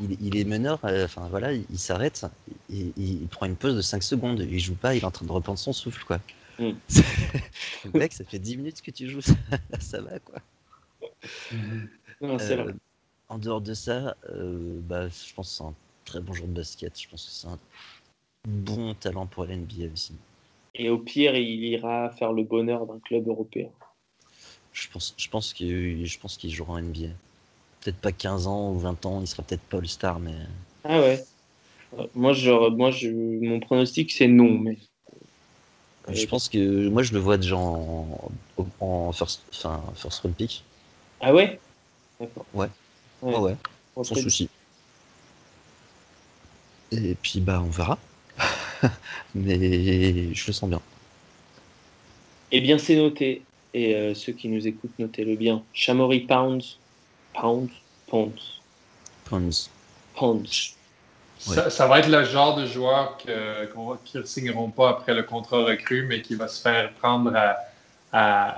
il, 0.00 0.16
il 0.20 0.36
est 0.36 0.44
meneur, 0.44 0.78
euh, 0.84 1.04
enfin 1.04 1.26
voilà, 1.30 1.52
il, 1.52 1.64
il 1.70 1.78
s'arrête, 1.78 2.26
et, 2.72 2.92
il 2.96 3.26
prend 3.28 3.46
une 3.46 3.56
pause 3.56 3.76
de 3.76 3.82
5 3.82 4.02
secondes, 4.02 4.46
il 4.50 4.58
joue 4.58 4.74
pas, 4.74 4.94
il 4.94 5.02
est 5.02 5.04
en 5.04 5.10
train 5.10 5.26
de 5.26 5.32
reprendre 5.32 5.58
son 5.58 5.72
souffle 5.72 6.04
quoi. 6.04 6.18
Mm. 6.58 6.72
Le 7.84 7.90
mec, 7.98 8.12
ça 8.12 8.24
fait 8.24 8.38
10 8.38 8.56
minutes 8.56 8.82
que 8.82 8.90
tu 8.90 9.08
joues, 9.08 9.20
ça, 9.22 9.34
ça 9.80 10.00
va 10.00 10.18
quoi. 10.18 10.38
Non, 12.20 12.38
Euh, 12.40 12.72
en 13.28 13.38
dehors 13.38 13.60
de 13.60 13.74
ça, 13.74 14.16
euh, 14.30 14.78
bah, 14.82 15.08
je 15.08 15.34
pense 15.34 15.50
que 15.50 15.56
c'est 15.56 15.64
un 15.64 15.74
très 16.04 16.20
bon 16.20 16.32
joueur 16.32 16.48
de 16.48 16.54
basket, 16.54 17.00
je 17.00 17.08
pense 17.08 17.24
que 17.24 17.30
c'est 17.30 17.48
un 17.48 17.58
bon 18.46 18.94
talent 18.94 19.26
pour 19.26 19.44
l'NBA 19.44 19.92
aussi. 19.92 20.14
Et 20.74 20.90
au 20.90 20.98
pire, 20.98 21.36
il 21.36 21.64
ira 21.64 22.10
faire 22.10 22.32
le 22.32 22.42
bonheur 22.42 22.86
d'un 22.86 22.98
club 22.98 23.28
européen. 23.28 23.68
Je 24.72 24.88
pense, 24.88 25.14
je 25.16 25.28
pense 25.28 25.54
que 25.54 26.04
je 26.04 26.18
pense 26.18 26.36
qu'il 26.36 26.50
jouera 26.50 26.74
en 26.74 26.82
NBA. 26.82 27.08
Peut-être 27.80 27.98
pas 27.98 28.12
15 28.12 28.46
ans 28.46 28.72
ou 28.72 28.78
20 28.78 29.06
ans, 29.06 29.20
il 29.20 29.26
sera 29.26 29.42
peut-être 29.42 29.62
pas 29.62 29.78
All-Star, 29.78 30.18
mais 30.18 30.34
Ah 30.82 31.00
ouais. 31.00 31.24
Euh, 31.98 32.06
Moi, 32.14 32.32
genre, 32.32 32.70
moi 32.72 32.90
je, 32.90 33.08
mon 33.08 33.60
pronostic, 33.60 34.10
c'est 34.10 34.26
non. 34.26 34.58
Mais... 34.58 34.78
je 36.12 36.26
pense 36.26 36.48
que 36.48 36.88
moi 36.88 37.02
je 37.02 37.12
le 37.12 37.18
vois 37.18 37.36
déjà 37.36 37.56
en, 37.56 38.30
en 38.80 39.12
first, 39.12 39.40
enfin, 39.52 39.82
first 39.94 40.20
round 40.20 40.36
pick. 40.36 40.62
Ah 41.20 41.32
ouais? 41.32 41.58
D'accord. 42.20 42.44
Ouais. 42.54 42.68
Ouais. 43.22 43.32
Ouais, 43.34 43.38
ouais, 43.38 43.56
Bon, 43.96 44.04
sans 44.04 44.14
souci. 44.14 44.48
Et 46.92 47.14
puis 47.14 47.40
bah 47.40 47.62
on 47.64 47.70
verra. 47.70 47.98
mais 49.34 50.34
je 50.34 50.46
le 50.46 50.52
sens 50.52 50.68
bien. 50.68 50.80
Eh 52.52 52.60
bien, 52.60 52.78
c'est 52.78 52.96
noté. 52.96 53.42
Et 53.72 53.94
euh, 53.96 54.14
ceux 54.14 54.32
qui 54.32 54.48
nous 54.48 54.66
écoutent, 54.66 54.96
notez-le 54.98 55.34
bien. 55.34 55.64
Chamory 55.72 56.20
Pounds. 56.20 56.78
Pounds. 57.34 57.72
Pounds. 58.06 58.60
Pounds. 59.24 59.70
Pounds. 60.14 60.74
Ça, 61.44 61.68
ça 61.70 61.86
va 61.86 61.98
être 61.98 62.08
le 62.08 62.24
genre 62.24 62.56
de 62.56 62.66
joueur 62.66 63.18
que- 63.18 64.18
ne 64.18 64.22
signeront 64.24 64.70
pas 64.70 64.90
après 64.90 65.14
le 65.14 65.22
contrat 65.24 65.58
recru, 65.64 66.06
mais 66.08 66.22
qui 66.22 66.34
va 66.34 66.48
se 66.48 66.60
faire 66.62 66.92
prendre 66.94 67.34
à, 67.36 67.56
à- 68.12 68.48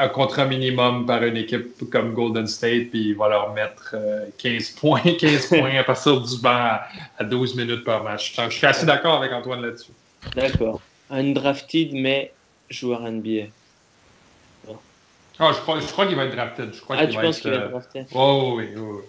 à 0.00 0.04
un 0.04 0.08
contrat 0.08 0.44
minimum 0.46 1.06
par 1.06 1.22
une 1.22 1.36
équipe 1.36 1.88
comme 1.90 2.12
Golden 2.12 2.46
State, 2.46 2.90
puis 2.90 3.10
il 3.10 3.16
va 3.16 3.28
leur 3.28 3.52
mettre 3.54 3.94
euh, 3.94 4.26
15 4.38 4.70
points, 4.70 5.00
15 5.20 5.46
points 5.46 5.76
à 5.78 5.84
partir 5.84 6.20
du 6.20 6.38
banc 6.38 6.50
à, 6.50 6.88
à 7.18 7.24
12 7.24 7.54
minutes 7.54 7.84
par 7.84 8.02
match. 8.02 8.34
Je 8.36 8.50
suis 8.50 8.66
assez 8.66 8.84
d'accord 8.86 9.14
avec 9.14 9.32
Antoine 9.32 9.62
là-dessus. 9.62 9.92
D'accord. 10.34 10.82
Undrafted, 11.08 11.92
mais 11.92 12.34
joueur 12.68 13.06
NBA. 13.06 13.46
Ah, 15.38 15.52
je 15.52 15.60
crois, 15.60 15.80
je 15.80 15.86
crois 15.86 16.06
qu'il 16.06 16.16
va 16.16 16.24
être 16.24 16.34
drafted. 16.34 16.72
Je 16.72 16.80
crois 16.80 16.96
Ah, 16.96 17.00
qu'il 17.00 17.10
tu 17.10 17.16
va 17.16 17.22
penses 17.22 17.36
être, 17.38 17.42
qu'il 17.42 17.50
va 17.50 17.56
euh, 17.58 17.64
être 17.66 17.70
drafté 17.70 18.04
Oh 18.14 18.54
oui, 18.56 18.68
oui, 18.74 18.80
oui. 18.80 19.02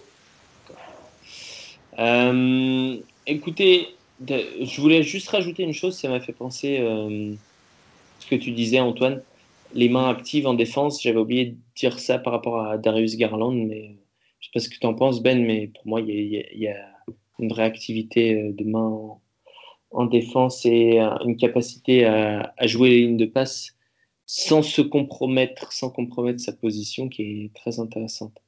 Euh, 1.98 2.96
écoutez, 3.26 3.88
je 4.26 4.80
voulais 4.80 5.02
juste 5.02 5.28
rajouter 5.28 5.64
une 5.64 5.72
chose, 5.72 5.96
ça 5.96 6.08
m'a 6.08 6.20
fait 6.20 6.32
penser 6.32 6.78
euh, 6.78 7.34
ce 8.20 8.26
que 8.26 8.36
tu 8.36 8.52
disais, 8.52 8.80
Antoine. 8.80 9.22
Les 9.74 9.88
mains 9.88 10.08
actives 10.08 10.46
en 10.46 10.54
défense, 10.54 11.02
j'avais 11.02 11.18
oublié 11.18 11.46
de 11.46 11.56
dire 11.76 11.98
ça 11.98 12.18
par 12.18 12.32
rapport 12.32 12.60
à 12.60 12.78
Darius 12.78 13.16
Garland, 13.16 13.52
mais 13.52 13.96
je 14.40 14.46
sais 14.46 14.50
pas 14.54 14.60
ce 14.60 14.68
que 14.68 14.78
tu 14.78 14.86
en 14.86 14.94
penses, 14.94 15.22
Ben, 15.22 15.44
mais 15.44 15.68
pour 15.68 15.86
moi, 15.86 16.00
il 16.00 16.44
y 16.54 16.68
a, 16.68 16.76
une 17.38 17.48
vraie 17.48 17.64
activité 17.64 18.34
euh, 18.34 18.52
de 18.52 18.64
main 18.64 18.80
en, 18.80 19.20
en 19.90 20.04
défense 20.06 20.64
et 20.66 21.00
euh, 21.00 21.10
une 21.24 21.36
capacité 21.36 22.04
à 22.04 22.66
jouer 22.66 22.90
les 22.90 23.00
lignes 23.02 23.16
de 23.16 23.26
passe 23.26 23.74
sans 24.26 24.62
se 24.62 24.82
compromettre, 24.82 25.72
sans 25.72 25.90
compromettre 25.90 26.40
sa 26.40 26.52
position 26.52 27.08
qui 27.08 27.22
est 27.22 27.54
très 27.54 27.80
intéressante. 27.80 28.38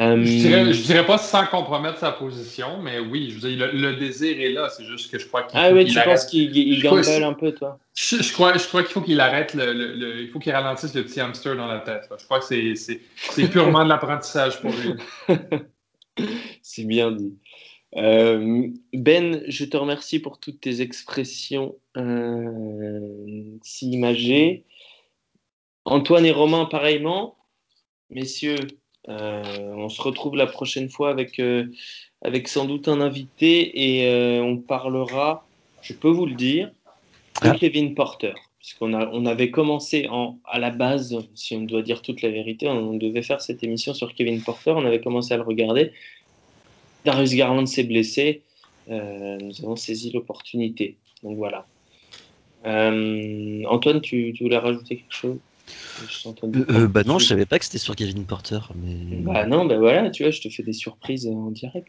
Euh, 0.00 0.16
Je 0.24 0.30
dirais, 0.30 0.72
je 0.72 0.82
dirais 0.82 1.04
pas 1.04 1.18
sans 1.18 1.44
compromettre 1.46 1.98
sa 1.98 2.12
position, 2.12 2.80
mais 2.80 2.98
oui, 2.98 3.30
je 3.30 3.38
veux 3.38 3.50
dire, 3.54 3.66
le, 3.72 3.78
le 3.78 3.96
désir 3.96 4.40
est 4.40 4.50
là. 4.50 4.68
C'est 4.70 4.84
juste 4.86 5.10
que 5.10 5.18
je 5.18 5.26
crois 5.26 5.42
qu'il 5.42 5.58
Ah 5.58 5.70
qu'il 5.70 5.92
tu 5.92 5.98
arrête. 5.98 6.14
penses 6.14 6.24
qu'il 6.26 6.82
gamble 6.82 7.22
un 7.22 7.34
peu, 7.34 7.52
toi? 7.52 7.78
Je, 7.94 8.16
je 8.22 8.32
crois, 8.32 8.56
je 8.56 8.66
crois 8.66 8.82
qu'il 8.84 8.92
faut 8.92 9.02
qu'il 9.02 9.20
arrête 9.20 9.52
le, 9.52 9.72
le- 9.74 9.94
le- 9.94 10.22
il 10.22 10.28
faut 10.30 10.38
qu'il 10.38 10.52
ralentisse 10.52 10.94
le 10.94 11.04
petit 11.04 11.20
hamster 11.20 11.56
dans 11.56 11.66
la 11.66 11.80
tête. 11.80 12.08
là. 12.10 12.16
Je 12.18 12.24
crois 12.24 12.40
que 12.40 12.46
c'est, 12.74 13.00
purement 13.48 13.84
de 13.84 13.90
l'apprentissage 13.90 14.60
pour 14.62 14.70
lui. 14.70 14.94
C'est 16.62 16.84
bien 16.84 17.10
dit. 17.12 17.34
Euh, 17.96 18.68
ben, 18.94 19.42
je 19.48 19.64
te 19.66 19.76
remercie 19.76 20.18
pour 20.20 20.40
toutes 20.40 20.60
tes 20.60 20.80
expressions 20.80 21.76
euh, 21.98 23.58
si 23.62 23.90
imagées. 23.90 24.64
Antoine 25.84 26.24
et 26.24 26.30
Romain, 26.32 26.64
pareillement. 26.64 27.36
Messieurs, 28.10 28.56
on 29.08 29.88
se 29.88 30.00
retrouve 30.02 30.36
la 30.36 30.46
prochaine 30.46 30.88
fois 30.88 31.10
avec, 31.10 31.38
euh, 31.40 31.66
avec 32.22 32.48
sans 32.48 32.66
doute 32.66 32.88
un 32.88 33.00
invité 33.00 33.98
et 33.98 34.08
euh, 34.08 34.42
on 34.42 34.56
parlera, 34.56 35.46
je 35.82 35.92
peux 35.92 36.08
vous 36.08 36.26
le 36.26 36.34
dire, 36.34 36.68
de 37.42 37.48
Ah. 37.48 37.56
Kevin 37.58 37.94
Porter. 37.94 38.34
Puisqu'on 38.58 38.94
on 38.94 39.26
avait 39.26 39.50
commencé 39.50 40.06
en, 40.08 40.38
à 40.44 40.60
la 40.60 40.70
base, 40.70 41.18
si 41.34 41.56
on 41.56 41.62
doit 41.62 41.82
dire 41.82 42.00
toute 42.00 42.22
la 42.22 42.30
vérité, 42.30 42.68
on 42.68 42.94
devait 42.94 43.22
faire 43.22 43.40
cette 43.40 43.64
émission 43.64 43.92
sur 43.92 44.14
Kevin 44.14 44.40
Porter, 44.40 44.70
on 44.76 44.84
avait 44.84 45.00
commencé 45.00 45.34
à 45.34 45.36
le 45.36 45.42
regarder. 45.42 45.90
Darius 47.04 47.34
Garland 47.34 47.66
s'est 47.66 47.82
blessé, 47.82 48.42
euh, 48.88 49.36
nous 49.38 49.64
avons 49.64 49.74
saisi 49.74 50.12
l'opportunité. 50.12 50.96
Donc 51.24 51.36
voilà. 51.36 51.66
Euh, 52.64 53.64
Antoine, 53.68 54.00
tu, 54.00 54.32
tu 54.32 54.44
voulais 54.44 54.58
rajouter 54.58 54.98
quelque 54.98 55.12
chose? 55.14 55.38
Euh, 56.26 56.64
euh, 56.70 56.88
bah 56.88 57.02
non, 57.04 57.18
je 57.18 57.26
savais 57.26 57.46
pas 57.46 57.58
que 57.58 57.64
c'était 57.64 57.78
sur 57.78 57.94
Kevin 57.96 58.24
Porter, 58.24 58.58
mais 58.74 59.16
Bah 59.22 59.46
non, 59.46 59.64
bah 59.66 59.78
voilà, 59.78 60.10
tu 60.10 60.22
vois, 60.22 60.30
je 60.30 60.40
te 60.40 60.48
fais 60.48 60.62
des 60.62 60.72
surprises 60.72 61.26
en 61.26 61.50
direct. 61.50 61.88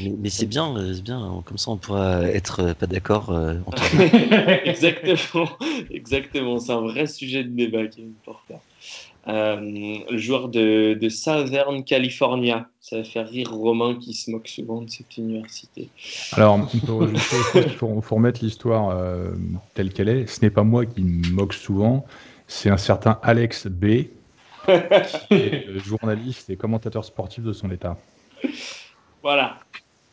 mais, 0.00 0.12
mais 0.18 0.30
c'est 0.30 0.46
bien, 0.46 0.76
euh, 0.76 0.94
c'est 0.94 1.02
bien. 1.02 1.42
Comme 1.44 1.58
ça, 1.58 1.70
on 1.70 1.76
pourra 1.76 2.22
être 2.24 2.60
euh, 2.60 2.74
pas 2.74 2.86
d'accord. 2.86 3.30
euh, 3.30 3.54
entre 3.66 3.82
exactement, 4.66 5.48
exactement. 5.90 6.58
C'est 6.58 6.72
un 6.72 6.80
vrai 6.82 7.06
sujet 7.06 7.44
de 7.44 7.50
débat, 7.50 7.86
Kevin 7.86 8.12
Porter. 8.24 8.54
Euh, 9.28 9.60
le 10.10 10.16
joueur 10.16 10.48
de, 10.48 10.94
de 10.94 11.08
Southern 11.10 11.84
California. 11.84 12.66
Ça 12.80 12.96
va 12.96 13.04
faire 13.04 13.28
rire 13.28 13.52
Romain 13.52 13.96
qui 14.00 14.14
se 14.14 14.30
moque 14.30 14.48
souvent 14.48 14.80
de 14.80 14.88
cette 14.88 15.14
université. 15.18 15.90
Alors, 16.32 16.54
on 16.54 16.78
peut 16.78 16.92
rajouter, 16.94 17.36
il 17.56 17.62
faut, 17.76 18.00
faut 18.00 18.14
remettre 18.14 18.42
l'histoire 18.42 18.88
euh, 18.88 19.32
telle 19.74 19.92
qu'elle 19.92 20.08
est. 20.08 20.26
Ce 20.26 20.40
n'est 20.40 20.50
pas 20.50 20.62
moi 20.64 20.86
qui 20.86 21.02
me 21.02 21.28
moque 21.32 21.52
souvent, 21.52 22.06
c'est 22.50 22.68
un 22.68 22.76
certain 22.76 23.18
Alex 23.22 23.68
B, 23.68 23.84
qui 23.86 24.70
est 25.34 25.78
journaliste 25.78 26.50
et 26.50 26.56
commentateur 26.56 27.04
sportif 27.04 27.44
de 27.44 27.52
son 27.52 27.70
état. 27.70 27.96
Voilà, 29.22 29.60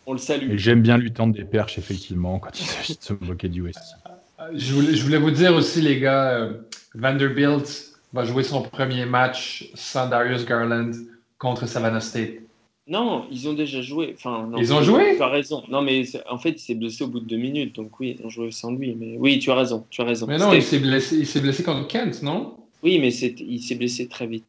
on 0.06 0.14
le 0.14 0.20
salue. 0.20 0.52
Et 0.52 0.58
j'aime 0.58 0.82
bien 0.82 0.98
lui 0.98 1.12
tendre 1.12 1.34
des 1.34 1.44
perches, 1.44 1.80
effectivement, 1.80 2.38
quand 2.38 2.58
il 2.60 2.66
s'agit 2.66 2.96
de 2.96 3.04
se 3.04 3.14
moquer 3.14 3.50
du 3.50 3.64
West. 3.64 3.80
Je 4.54 4.74
voulais, 4.74 4.94
je 4.94 5.04
voulais 5.04 5.18
vous 5.18 5.32
dire 5.32 5.56
aussi, 5.56 5.82
les 5.82 6.00
gars, 6.00 6.30
euh, 6.30 6.54
Vanderbilt 6.94 7.98
va 8.14 8.24
jouer 8.24 8.44
son 8.44 8.62
premier 8.62 9.06
match 9.06 9.72
sans 9.74 10.08
Darius 10.08 10.46
Garland 10.46 10.92
contre 11.40 11.66
Savannah 11.66 12.02
State. 12.02 12.36
Non, 12.90 13.26
ils 13.32 13.48
ont 13.50 13.54
déjà 13.54 13.82
joué. 13.82 14.14
Enfin, 14.18 14.48
non, 14.50 14.58
Ils 14.58 14.74
ont 14.74 14.82
joué 14.82 15.16
Tu 15.18 15.22
as 15.24 15.28
raison. 15.28 15.64
Non, 15.70 15.82
mais 15.82 16.04
en 16.30 16.38
fait, 16.38 16.52
il 16.52 16.60
s'est 16.60 16.76
blessé 16.76 17.04
au 17.04 17.08
bout 17.08 17.20
de 17.20 17.26
deux 17.26 17.38
minutes. 17.38 17.76
Donc 17.76 18.00
oui, 18.00 18.16
ils 18.20 18.26
ont 18.26 18.30
joué 18.30 18.52
sans 18.52 18.72
lui. 18.72 18.96
Mais 18.98 19.16
oui, 19.18 19.40
tu 19.40 19.52
as 19.52 19.56
raison. 19.56 19.86
Tu 19.90 20.02
as 20.02 20.06
raison. 20.06 20.26
Mais 20.28 20.38
non, 20.38 20.54
il 20.54 20.64
s'est 20.64 20.80
blessé, 20.80 21.18
il 21.18 21.28
s'est 21.28 21.42
blessé 21.42 21.64
contre 21.64 21.88
Kent, 21.88 22.22
non? 22.24 22.56
Oui, 22.84 23.00
mais 23.00 23.12
c'est- 23.12 23.36
il 23.40 23.60
s'est 23.62 23.76
blessé 23.76 24.08
très 24.08 24.28
vite. 24.28 24.48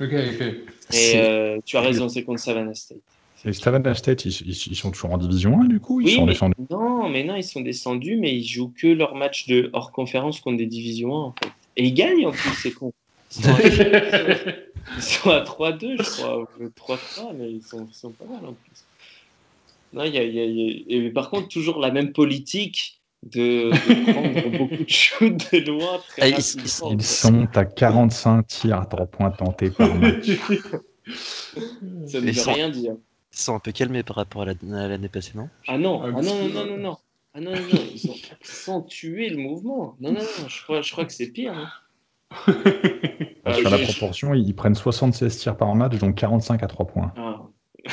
Ok, 0.00 0.08
ok. 0.12 0.46
Et 0.94 1.12
euh, 1.16 1.58
tu 1.64 1.76
as 1.76 1.82
raison, 1.82 2.08
c'est 2.08 2.22
contre 2.24 2.40
Savannah 2.40 2.74
State. 2.74 2.98
Et 3.44 3.52
Savannah 3.52 3.94
State, 3.94 4.24
ils, 4.24 4.32
ils- 4.46 4.66
ils 4.70 4.76
sont 4.76 4.90
toujours 4.90 5.12
en 5.12 5.18
division 5.18 5.60
1 5.60 5.64
du 5.66 5.80
coup? 5.80 6.00
Ils 6.00 6.06
Oui, 6.06 6.14
sont 6.14 6.24
mais- 6.26 6.32
descendus? 6.32 6.54
Non, 6.70 7.08
mais 7.10 7.24
non, 7.24 7.36
ils 7.36 7.44
sont 7.44 7.60
descendus, 7.60 8.16
mais 8.16 8.34
ils 8.34 8.46
jouent 8.46 8.72
que 8.76 8.86
leur 8.86 9.14
match 9.14 9.46
de 9.46 9.68
hors 9.74 9.92
conférence 9.92 10.40
contre 10.40 10.56
des 10.58 10.66
divisions 10.66 11.14
1 11.14 11.18
en 11.26 11.34
fait. 11.42 11.50
Et 11.76 11.84
ils 11.86 11.94
gagnent 11.94 12.26
en 12.26 12.32
plus, 12.32 12.50
c'est 12.62 12.70
con. 12.72 12.92
Ils 14.96 15.02
sont 15.02 15.30
à, 15.30 15.38
ils 15.38 15.46
sont 15.46 15.62
à 15.64 15.70
3-2, 15.72 15.96
je 16.02 16.10
crois, 16.10 16.38
ou 16.40 16.46
3-3, 16.76 17.32
mais 17.34 17.50
ils 17.52 17.62
sont, 17.62 17.86
ils 17.90 17.94
sont 17.94 18.10
pas 18.12 18.24
mal 18.24 18.44
en 18.46 18.52
plus. 18.54 18.84
Non, 19.92 20.04
il 20.04 20.14
y 20.14 20.18
a, 20.18 20.22
il 20.22 20.34
y 20.34 20.40
a- 20.40 20.44
il 20.44 20.56
y 20.92 20.94
a- 21.02 21.06
et 21.06 21.10
par 21.10 21.30
contre, 21.30 21.48
toujours 21.48 21.78
la 21.80 21.90
même 21.90 22.12
politique 22.12 23.00
de, 23.24 23.70
de 23.70 24.12
prendre 24.12 24.50
beaucoup 24.58 24.84
de 24.84 24.88
shoots 24.88 25.52
de 25.52 25.70
loin 25.70 25.98
très 26.08 26.30
ils- 26.30 26.34
rapidement. 26.34 26.90
ils 26.92 27.02
sont- 27.02 27.48
à 27.54 27.64
45 27.64 28.46
tirs 28.46 28.80
à 28.80 28.86
3 28.86 29.06
points 29.06 29.30
tentés 29.30 29.70
par 29.70 29.94
match. 29.96 30.26
Ça 32.06 32.20
ne 32.20 32.26
Ils 32.26 32.32
veut 32.32 32.32
sont- 32.32 32.52
rien 32.52 32.68
dire. 32.70 32.94
Ils 33.32 33.38
sont 33.38 33.54
un 33.54 33.58
peu 33.60 33.72
calmés 33.72 34.02
par 34.02 34.16
rapport 34.16 34.42
à 34.42 34.46
la- 34.46 34.52
à 34.84 34.88
l'année 34.88 35.08
passée, 35.08 35.32
non? 35.34 35.48
Ah 35.68 35.78
non, 35.78 36.02
ah 36.02 36.10
non, 36.10 36.22
non, 36.22 36.48
non, 36.48 36.66
non, 36.66 36.76
non. 36.78 36.96
Ah 37.32 37.40
non, 37.40 37.52
non, 37.52 37.58
non, 37.60 37.82
ils 37.94 38.10
ont 38.10 38.16
accentué 38.32 39.28
le 39.30 39.36
mouvement. 39.36 39.96
Non, 40.00 40.10
non, 40.12 40.20
non, 40.20 40.48
je 40.48 40.62
crois, 40.64 40.82
je 40.82 40.90
crois 40.90 41.04
que 41.04 41.12
c'est 41.12 41.28
pire. 41.30 41.52
hein. 41.56 41.68
Euh, 42.48 43.54
Sur 43.54 43.70
la 43.70 43.76
je- 43.78 43.84
je- 43.84 43.92
proportion, 43.92 44.34
ils 44.34 44.54
prennent 44.54 44.74
76 44.74 45.36
tirs 45.38 45.56
par 45.56 45.74
match, 45.74 45.96
donc 45.98 46.14
45 46.14 46.62
à 46.62 46.66
3 46.66 46.86
points. 46.86 47.12
Ah. 47.16 47.40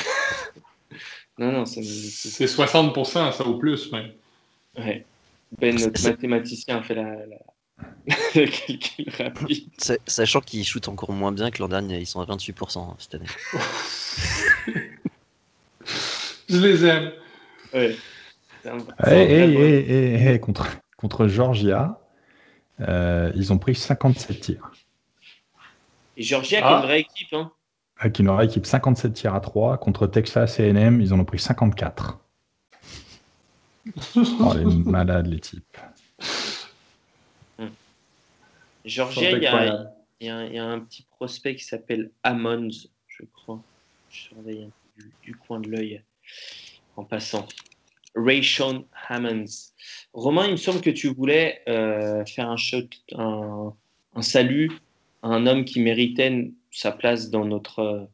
non, 1.39 1.51
non, 1.51 1.65
ça 1.65 1.81
c'est- 1.81 2.29
C'est 2.29 2.45
60%, 2.47 3.31
ça 3.31 3.45
au 3.45 3.57
plus, 3.57 3.91
même. 3.91 4.11
Ouais. 4.77 5.05
Ben, 5.59 5.75
notre 5.79 6.03
mathématicien, 6.07 6.77
a 6.77 6.81
fait 6.83 6.95
la, 6.95 7.03
la... 7.25 7.37
le 8.35 8.45
calcul 8.67 9.09
rapide. 9.17 9.69
Sa- 9.77 9.97
Sachant 10.05 10.41
qu'ils 10.41 10.63
shootent 10.65 10.89
encore 10.89 11.11
moins 11.11 11.31
bien 11.31 11.49
que 11.51 11.59
l'an 11.61 11.69
dernier, 11.69 11.99
ils 11.99 12.05
sont 12.05 12.19
à 12.21 12.25
28% 12.25 12.79
hein, 12.79 12.95
cette 12.99 13.15
année. 13.15 13.25
Je 16.49 16.57
les 16.59 16.85
aime. 16.85 17.11
Ouais. 17.73 17.95
Hey, 19.05 19.31
hey, 19.31 19.55
hey, 19.55 19.91
hey, 19.91 20.27
hey, 20.27 20.39
contre, 20.39 20.67
contre 20.97 21.27
Georgia, 21.27 21.99
ils 22.79 23.51
ont 23.53 23.57
pris 23.57 23.75
57 23.75 24.39
tirs. 24.39 24.71
Et 26.17 26.23
Georgia, 26.23 26.59
qui 26.59 26.63
Ah. 26.65 26.71
est 26.71 26.75
une 26.79 26.85
vraie 26.85 26.99
équipe. 27.01 27.33
Hein. 27.33 27.51
Avec 27.99 28.19
une 28.19 28.41
équipe 28.41 28.65
57 28.65 29.13
tirs 29.13 29.33
à 29.35 29.39
3. 29.39 29.77
Contre 29.77 30.07
Texas 30.07 30.59
A&M, 30.59 31.01
ils 31.01 31.13
en 31.13 31.19
ont 31.19 31.25
pris 31.25 31.39
54. 31.39 32.19
Oh, 34.15 34.53
les 34.53 34.65
malades, 34.65 35.27
les 35.27 35.39
types. 35.39 35.77
Georgia, 38.85 39.31
il 39.31 39.43
y, 39.43 39.47
a, 39.47 39.91
il, 40.19 40.27
y 40.27 40.29
a 40.29 40.37
un, 40.37 40.45
il 40.45 40.53
y 40.55 40.59
a 40.59 40.65
un 40.65 40.79
petit 40.79 41.05
prospect 41.09 41.55
qui 41.55 41.63
s'appelle 41.63 42.11
Ammons, 42.23 42.69
je 43.07 43.23
crois. 43.33 43.61
Je 44.09 44.21
surveille 44.21 44.63
un 44.63 44.69
peu 44.95 45.03
du, 45.03 45.11
du 45.23 45.35
coin 45.35 45.59
de 45.59 45.69
l'œil 45.69 46.01
en 46.95 47.03
passant. 47.03 47.45
Rayshon 48.17 48.85
Hammonds. 49.07 49.73
Romain, 50.13 50.45
il 50.47 50.51
me 50.53 50.57
semble 50.57 50.81
que 50.81 50.89
tu 50.89 51.07
voulais 51.13 51.59
euh, 51.69 52.25
faire 52.25 52.49
un 52.49 52.57
shot, 52.57 52.87
un, 53.15 53.73
un 54.15 54.21
salut 54.21 54.71
à 55.23 55.27
un 55.29 55.45
homme 55.47 55.63
qui 55.65 55.81
méritait 55.81 56.51
sa 56.71 56.91
place 56.91 57.29
dans 57.29 57.45
notre, 57.45 58.07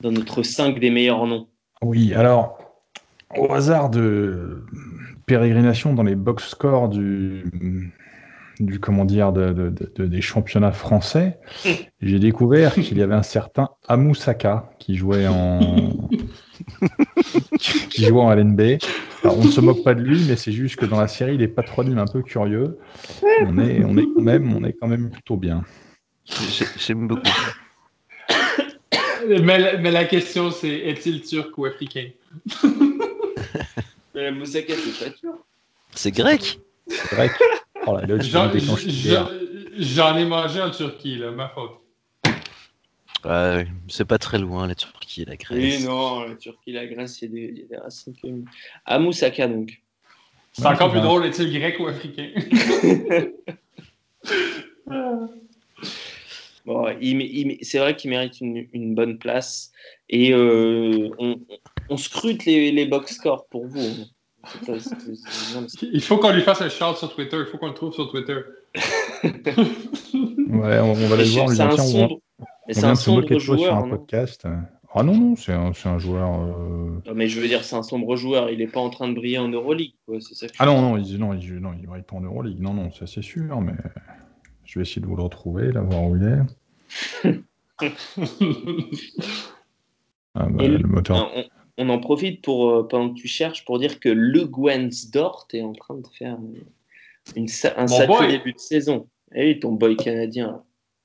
dans 0.00 0.12
notre 0.12 0.42
5 0.42 0.78
des 0.78 0.90
meilleurs 0.90 1.26
noms. 1.26 1.48
Oui, 1.82 2.14
alors, 2.14 2.58
au 3.36 3.50
hasard 3.52 3.90
de 3.90 4.64
pérégrination 5.26 5.94
dans 5.94 6.02
les 6.02 6.14
box 6.14 6.48
scores 6.48 6.88
du, 6.88 7.44
du 8.60 8.78
comment 8.80 9.04
dire, 9.04 9.32
de, 9.32 9.52
de- 9.52 9.92
de- 9.96 10.06
des 10.06 10.20
championnats 10.20 10.72
français, 10.72 11.38
j'ai 12.02 12.18
découvert 12.18 12.74
qu'il 12.74 12.98
y 12.98 13.02
avait 13.02 13.14
un 13.14 13.22
certain 13.22 13.70
Amoussaka 13.88 14.70
qui 14.78 14.96
jouait 14.96 15.26
en 15.26 15.90
qui 17.90 18.04
jouait 18.04 18.20
en 18.20 18.32
LNB. 18.32 18.78
Alors, 19.22 19.38
on 19.38 19.44
ne 19.44 19.50
se 19.50 19.60
moque 19.60 19.84
pas 19.84 19.94
de 19.94 20.00
lui, 20.02 20.24
mais 20.28 20.36
c'est 20.36 20.52
juste 20.52 20.76
que 20.76 20.84
dans 20.86 20.98
la 21.00 21.08
série, 21.08 21.36
les 21.38 21.48
patronymes 21.48 21.98
un 21.98 22.06
peu 22.06 22.22
curieux, 22.22 22.76
on 23.40 23.58
est, 23.58 23.84
on 23.84 23.96
est 23.96 24.06
quand 24.14 24.20
même, 24.22 24.54
on 24.56 24.64
est 24.64 24.72
quand 24.72 24.88
même 24.88 25.10
plutôt 25.10 25.36
bien. 25.36 25.62
J'ai- 26.24 26.66
J'aime 26.76 27.06
beaucoup. 27.08 27.22
Mais, 29.28 29.58
la- 29.58 29.76
mais 29.78 29.90
la 29.92 30.04
question, 30.04 30.50
c'est 30.50 30.68
est-il 30.68 31.22
turc 31.22 31.56
ou 31.56 31.64
africain? 31.64 32.08
Mais 34.14 34.24
la 34.24 34.30
Moussaka, 34.32 34.74
c'est 34.74 35.10
pas 35.10 35.16
sûr. 35.16 35.34
C'est 35.94 36.10
grec 36.10 36.58
que 36.88 37.44
oh 37.86 37.96
là, 37.96 38.06
là, 38.06 38.18
j'en 39.78 40.16
ai 40.16 40.24
mangé 40.24 40.60
en 40.60 40.70
Turquie, 40.70 41.16
là, 41.18 41.30
ma 41.30 41.48
faute. 41.50 41.81
Ouais, 43.24 43.66
C'est 43.88 44.04
pas 44.04 44.18
très 44.18 44.38
loin, 44.38 44.66
la 44.66 44.74
Turquie 44.74 45.22
et 45.22 45.24
la 45.24 45.36
Grèce. 45.36 45.78
Oui, 45.80 45.84
non, 45.84 46.22
la 46.24 46.34
Turquie, 46.34 46.72
la 46.72 46.86
Grèce, 46.86 47.22
il 47.22 47.24
y 47.24 47.28
a 47.28 47.34
des, 47.34 47.52
il 47.52 47.58
y 47.60 47.62
a 47.62 47.66
des 47.66 47.76
racines 47.76 48.14
communes. 48.20 48.44
À 48.84 48.98
Moussaka, 48.98 49.46
donc. 49.48 49.80
C'est 50.52 50.66
encore 50.66 50.90
plus 50.90 51.00
drôle, 51.00 51.24
est-il 51.24 51.50
grec 51.58 51.76
ou 51.80 51.86
africain? 51.86 52.30
Bon, 56.64 56.86
c'est 57.62 57.78
vrai 57.78 57.96
qu'il 57.96 58.10
mérite 58.10 58.40
une, 58.40 58.68
une 58.72 58.94
bonne 58.94 59.18
place. 59.18 59.72
Et 60.08 60.32
euh, 60.32 61.08
on, 61.18 61.40
on 61.88 61.96
scrute 61.96 62.44
les, 62.44 62.70
les 62.70 62.86
box 62.86 63.14
scores 63.16 63.46
pour 63.46 63.66
vous. 63.66 63.80
hein. 63.80 64.06
Il 65.82 66.02
faut 66.02 66.18
qu'on 66.18 66.32
lui 66.32 66.42
fasse 66.42 66.62
un 66.62 66.68
shout 66.68 66.96
sur 66.96 67.14
Twitter, 67.14 67.36
il 67.38 67.46
faut 67.46 67.58
qu'on 67.58 67.68
le 67.68 67.74
trouve 67.74 67.92
sur 67.94 68.10
Twitter. 68.10 68.38
Ouais, 70.52 70.78
on, 70.80 70.90
on 70.90 70.94
va 70.94 71.14
aller 71.14 71.24
le 71.24 71.30
voir, 71.30 71.48
c'est 71.48 71.62
un 71.62 71.70
on, 71.72 71.76
sombre, 71.78 72.18
mais 72.68 72.74
c'est 72.74 72.84
un 72.84 72.94
sombre 72.94 73.22
toi 73.22 73.40
sur 73.40 73.56
joueur. 73.58 73.76
un 73.76 73.82
non 73.82 73.90
podcast. 73.90 74.46
Ah 74.94 75.02
non, 75.02 75.16
non, 75.16 75.36
c'est 75.36 75.52
un, 75.54 75.72
c'est 75.72 75.88
un 75.88 75.98
joueur. 75.98 76.28
euh, 76.42 77.00
Non, 77.06 77.14
mais 77.14 77.26
je 77.28 77.40
veux 77.40 77.48
dire, 77.48 77.64
c'est 77.64 77.76
un 77.76 77.82
sombre 77.82 78.14
joueur. 78.16 78.50
Il 78.50 78.58
n'est 78.58 78.66
pas 78.66 78.80
en 78.80 78.90
train 78.90 79.08
de 79.08 79.14
briller 79.14 79.38
en 79.38 79.48
Euroleague. 79.48 79.94
Quoi. 80.06 80.20
Ça 80.20 80.46
que 80.46 80.52
Ah 80.58 80.66
non, 80.66 80.82
non, 80.82 80.96
il, 80.98 81.16
non, 81.18 81.32
il, 81.32 81.54
non, 81.56 81.72
il 81.80 81.86
brille 81.86 82.02
pas 82.02 82.16
en 82.16 82.20
Euroleague. 82.20 82.60
Non, 82.60 82.74
non, 82.74 82.92
ça 82.92 83.06
c'est 83.06 83.22
sûr, 83.22 83.58
mais 83.62 83.72
je 84.64 84.78
vais 84.78 84.82
essayer 84.82 85.00
de 85.00 85.06
vous 85.06 85.16
le 85.16 85.22
retrouver, 85.22 85.72
là, 85.72 85.80
voir 85.80 86.04
où 86.04 86.16
il 86.16 86.24
est. 86.24 87.32
Ah, 90.34 90.46
bah, 90.48 90.64
Et 90.64 90.68
le 90.68 90.86
moteur. 90.88 91.30
On, 91.34 91.44
on 91.78 91.88
en 91.90 91.98
profite 91.98 92.42
pour, 92.42 92.70
euh, 92.70 92.88
pendant 92.88 93.10
que 93.12 93.20
tu 93.20 93.28
cherches 93.28 93.64
pour 93.64 93.78
dire 93.78 94.00
que 94.00 94.08
Le 94.08 94.44
Dort 95.12 95.46
est 95.52 95.62
en 95.62 95.72
train 95.72 95.96
de 95.96 96.06
faire 96.18 96.38
une, 97.36 97.48
sa- 97.48 97.74
un 97.78 97.82
Mon 97.82 97.86
sacré 97.88 98.06
boy. 98.06 98.28
début 98.28 98.52
de 98.54 98.58
saison. 98.58 99.08
Et 99.34 99.46
oui, 99.54 99.60
ton 99.60 99.72
boy 99.72 99.96
canadien. 99.96 100.62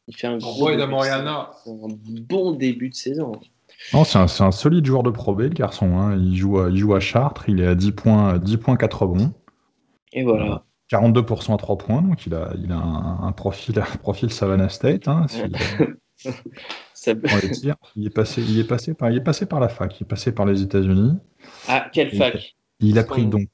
Il 0.08 0.16
fait 0.16 0.28
un 0.28 0.38
gros. 0.38 0.68
C'est 0.70 1.70
un 1.70 1.88
bon 2.22 2.52
début 2.54 2.90
de 2.90 2.96
saison. 2.96 3.34
Non, 3.94 4.04
c'est 4.04 4.18
un, 4.18 4.28
c'est 4.28 4.44
un 4.44 4.52
solide 4.52 4.86
joueur 4.86 5.04
de 5.04 5.10
Pro 5.12 5.36
B, 5.36 5.42
le 5.42 5.50
garçon. 5.50 5.98
hein. 5.98 6.18
Il, 6.18 6.36
joue 6.36 6.60
à, 6.60 6.70
il 6.70 6.78
joue 6.78 6.96
à 6.96 7.00
Chartres, 7.00 7.48
il 7.48 7.60
est 7.62 7.68
à 7.68 7.76
10 7.76 7.92
points, 7.92 8.38
10 8.40 8.58
points 8.58 8.76
4 8.76 9.04
rebonds, 9.04 9.34
Et 10.14 10.24
voilà. 10.24 10.64
42% 10.92 11.54
à 11.54 11.58
3 11.58 11.78
points, 11.78 12.02
donc 12.02 12.26
il 12.26 12.34
a, 12.34 12.52
il 12.58 12.72
a 12.72 12.78
un, 12.78 13.24
un 13.28 13.32
profil, 13.34 13.78
un 13.80 13.98
profil 13.98 14.32
Savannah 14.32 14.70
State. 14.70 15.08
Hein, 15.08 15.26
s'il- 15.28 15.52
Ça- 16.94 17.14
prend 17.16 17.38
les 17.44 17.52
tirs. 17.52 17.76
Il 17.96 18.08
est, 18.08 18.10
passé, 18.10 18.42
il, 18.42 18.58
est 18.58 18.64
passé 18.64 18.96
par, 18.96 19.12
il 19.12 19.18
est 19.18 19.22
passé 19.24 19.46
par 19.46 19.60
la 19.60 19.70
fac, 19.70 20.00
il 20.00 20.04
est 20.04 20.08
passé 20.08 20.32
par 20.32 20.48
les 20.48 20.64
États-Unis. 20.64 21.14
Ah, 21.68 21.90
quelle 21.94 22.10
fac? 22.12 22.56
Il 22.80 23.00
a 23.00 23.04
pris 23.04 23.26
donc, 23.26 23.48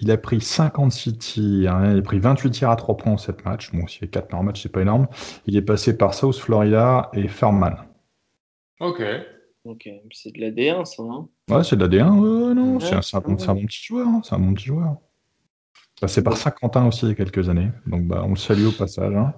il 0.00 0.10
a 0.10 0.16
pris 0.16 0.40
56 0.40 1.18
tirs, 1.18 1.74
hein, 1.74 1.92
il 1.92 1.98
a 1.98 2.02
pris 2.02 2.18
28 2.18 2.50
tirs 2.50 2.70
à 2.70 2.76
3 2.76 2.96
points 2.96 3.12
en 3.12 3.18
7 3.18 3.44
matchs. 3.44 3.70
Bon, 3.72 3.86
s'il 3.86 4.02
y 4.02 4.04
a 4.04 4.08
4 4.08 4.28
par 4.28 4.42
match, 4.42 4.62
c'est 4.62 4.72
pas 4.72 4.80
énorme. 4.80 5.06
Il 5.46 5.56
est 5.56 5.62
passé 5.62 5.96
par 5.96 6.14
South 6.14 6.36
Florida 6.36 7.10
et 7.12 7.28
Furman. 7.28 7.76
Ok. 8.80 9.02
Ok, 9.66 9.90
c'est 10.12 10.34
de 10.34 10.40
la 10.40 10.50
D1, 10.50 10.86
ça. 10.86 11.02
Hein 11.02 11.28
Ouais, 11.50 11.62
c'est 11.62 11.76
de 11.76 11.84
la 11.84 11.88
D1, 11.88 12.08
ouais, 12.18 12.54
non, 12.54 12.76
Ouais, 12.78 12.80
c'est 13.02 13.16
un, 13.16 13.20
bon, 13.20 13.36
un 13.46 13.54
bon 13.54 13.66
petit 13.66 13.84
joueur, 13.84 14.08
hein, 14.08 14.22
c'est 14.24 14.34
un 14.34 14.38
bon 14.38 14.54
petit 14.54 14.64
joueur. 14.66 14.96
Passé 16.00 16.22
par 16.24 16.38
Saint-Quentin 16.38 16.86
aussi 16.86 17.04
il 17.04 17.08
y 17.10 17.12
a 17.12 17.14
quelques 17.14 17.50
années, 17.50 17.68
donc 17.86 18.06
bah, 18.06 18.22
on 18.24 18.30
le 18.30 18.36
salue 18.36 18.64
au 18.64 18.72
passage. 18.72 19.14
hein. 19.14 19.34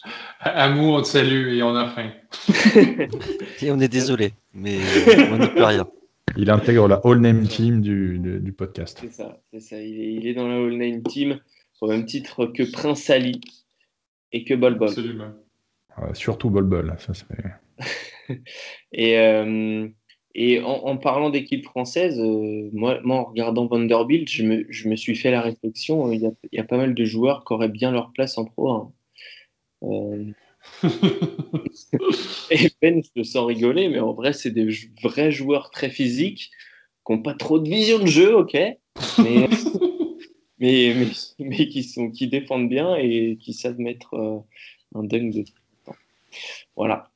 Amou, 0.40 0.94
on 0.94 1.02
te 1.02 1.08
salue 1.08 1.54
et 1.56 1.62
on 1.62 1.74
a 1.76 1.88
faim. 1.90 2.10
Et 3.60 3.70
on 3.70 3.80
est 3.80 3.88
désolé, 3.88 4.32
mais 4.54 4.78
on 5.32 5.38
n'y 5.38 5.48
peut 5.48 5.64
rien. 5.64 5.86
Il 6.36 6.50
intègre 6.50 6.88
la 6.88 7.00
All 7.04 7.18
Name 7.20 7.46
Team 7.46 7.80
du, 7.80 8.18
du, 8.18 8.40
du 8.40 8.52
podcast. 8.52 8.98
c'est 9.00 9.12
ça, 9.12 9.40
c'est 9.52 9.60
ça. 9.60 9.80
Il 9.80 10.00
est, 10.00 10.12
il 10.14 10.26
est 10.26 10.34
dans 10.34 10.48
la 10.48 10.56
All 10.56 10.76
Name 10.76 11.02
Team 11.02 11.40
au 11.80 11.88
même 11.88 12.04
titre 12.04 12.46
que 12.46 12.70
Prince 12.70 13.08
Ali 13.10 13.40
et 14.32 14.44
que 14.44 14.54
Bol 14.54 14.76
Bol. 14.76 14.88
Absolument. 14.88 15.32
Surtout 16.12 16.50
Bol 16.50 16.64
Bol, 16.64 16.94
ça 16.98 17.12
c'est. 17.14 17.26
Et, 18.92 19.18
euh, 19.18 19.88
et 20.34 20.60
en, 20.60 20.66
en 20.66 20.96
parlant 20.96 21.30
d'équipe 21.30 21.64
française, 21.64 22.20
euh, 22.20 22.68
moi, 22.72 23.00
moi, 23.04 23.18
en 23.18 23.24
regardant 23.24 23.66
Vanderbilt, 23.66 24.28
je 24.28 24.42
me, 24.42 24.66
je 24.68 24.88
me 24.88 24.96
suis 24.96 25.14
fait 25.14 25.30
la 25.30 25.40
réflexion, 25.40 26.08
euh, 26.08 26.14
il 26.14 26.20
y, 26.20 26.26
a, 26.26 26.30
il 26.52 26.56
y 26.56 26.60
a 26.60 26.64
pas 26.64 26.76
mal 26.76 26.94
de 26.94 27.04
joueurs 27.04 27.44
qui 27.44 27.54
auraient 27.54 27.68
bien 27.68 27.92
leur 27.92 28.12
place 28.12 28.36
en 28.36 28.44
Pro 28.44 28.92
1. 29.82 30.26
Et 32.50 32.70
Ben, 32.82 33.02
je 33.02 33.10
te 33.20 33.22
sens 33.24 33.46
rigoler, 33.46 33.88
mais 33.88 34.00
en 34.00 34.12
vrai, 34.12 34.32
c'est 34.32 34.50
des 34.50 34.68
vrais 35.02 35.30
joueurs 35.30 35.70
très 35.70 35.90
physiques 35.90 36.50
qui 37.06 37.12
n'ont 37.12 37.22
pas 37.22 37.34
trop 37.34 37.58
de 37.58 37.68
vision 37.68 37.98
de 37.98 38.06
jeu, 38.06 38.34
ok, 38.34 38.54
mais, 38.54 38.78
mais, 40.58 40.94
mais, 40.94 41.06
mais 41.38 41.68
qui, 41.68 41.82
sont, 41.82 42.10
qui 42.10 42.28
défendent 42.28 42.68
bien 42.68 42.96
et 42.96 43.36
qui 43.40 43.52
savent 43.52 43.78
mettre 43.78 44.14
euh, 44.14 44.38
un 44.94 45.04
dunk 45.04 45.30
de 45.32 45.44
Voilà. 46.76 47.10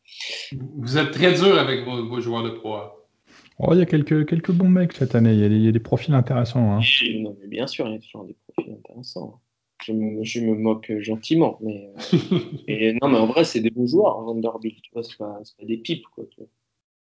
Vous 0.52 0.98
êtes 0.98 1.10
très 1.12 1.32
dur 1.34 1.58
avec 1.58 1.84
vos, 1.84 2.06
vos 2.06 2.20
joueurs 2.20 2.42
de 2.42 2.50
pro. 2.50 2.76
Oh, 3.58 3.74
il 3.74 3.78
y 3.78 3.82
a 3.82 3.86
quelques, 3.86 4.26
quelques 4.26 4.52
bons 4.52 4.70
mecs 4.70 4.94
cette 4.94 5.14
année. 5.14 5.34
Il 5.34 5.40
y 5.40 5.44
a 5.44 5.48
des, 5.48 5.56
il 5.56 5.64
y 5.64 5.68
a 5.68 5.72
des 5.72 5.80
profils 5.80 6.14
intéressants. 6.14 6.78
hein. 6.78 6.80
Non, 7.18 7.36
mais 7.40 7.46
bien 7.46 7.66
sûr, 7.66 7.86
il 7.88 7.92
y 7.92 7.96
a 7.96 8.00
toujours 8.00 8.24
des 8.24 8.34
profils 8.48 8.72
intéressants. 8.72 9.40
Je 9.84 9.92
me, 9.92 10.22
je 10.24 10.40
me 10.40 10.54
moque 10.54 10.92
gentiment, 11.00 11.58
mais, 11.62 11.90
euh, 12.14 12.38
et 12.68 12.92
non, 13.00 13.08
mais 13.08 13.18
en 13.18 13.26
vrai, 13.26 13.44
c'est 13.44 13.60
des 13.60 13.70
bons 13.70 13.86
joueurs, 13.86 14.20
Vanderbilt. 14.22 14.82
Tu 14.82 14.90
vois, 14.92 15.02
c'est 15.02 15.16
pas, 15.16 15.40
pas 15.58 15.64
des 15.64 15.78
pipes, 15.78 16.06
quoi. 16.14 16.24
Tu 16.30 16.40
vois. 16.40 16.48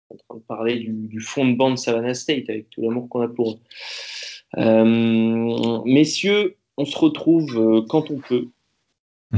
On 0.10 0.16
est 0.16 0.18
en 0.18 0.24
train 0.28 0.38
de 0.38 0.44
parler 0.44 0.80
du, 0.80 0.92
du 1.08 1.20
fond 1.20 1.48
de 1.48 1.56
banc 1.56 1.72
de 1.72 1.76
Savannah 1.78 2.14
State 2.14 2.50
avec 2.50 2.70
tout 2.70 2.82
l'amour 2.82 3.10
qu'on 3.10 3.22
a 3.22 3.28
pour 3.28 3.52
eux. 3.52 3.60
Euh, 4.58 5.82
messieurs, 5.86 6.58
on 6.78 6.86
se 6.86 6.98
retrouve 6.98 7.58
euh, 7.58 7.82
quand 7.88 8.12
on 8.12 8.18
peut. 8.18 8.48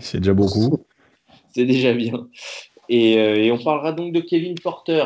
C'est 0.00 0.18
déjà 0.18 0.34
beaucoup. 0.34 0.84
C'est 1.54 1.64
déjà 1.64 1.94
bien. 1.94 2.28
Et, 2.88 3.18
euh, 3.18 3.36
et 3.36 3.52
on 3.52 3.58
parlera 3.58 3.92
donc 3.92 4.12
de 4.12 4.20
Kevin 4.20 4.54
Porter. 4.56 5.04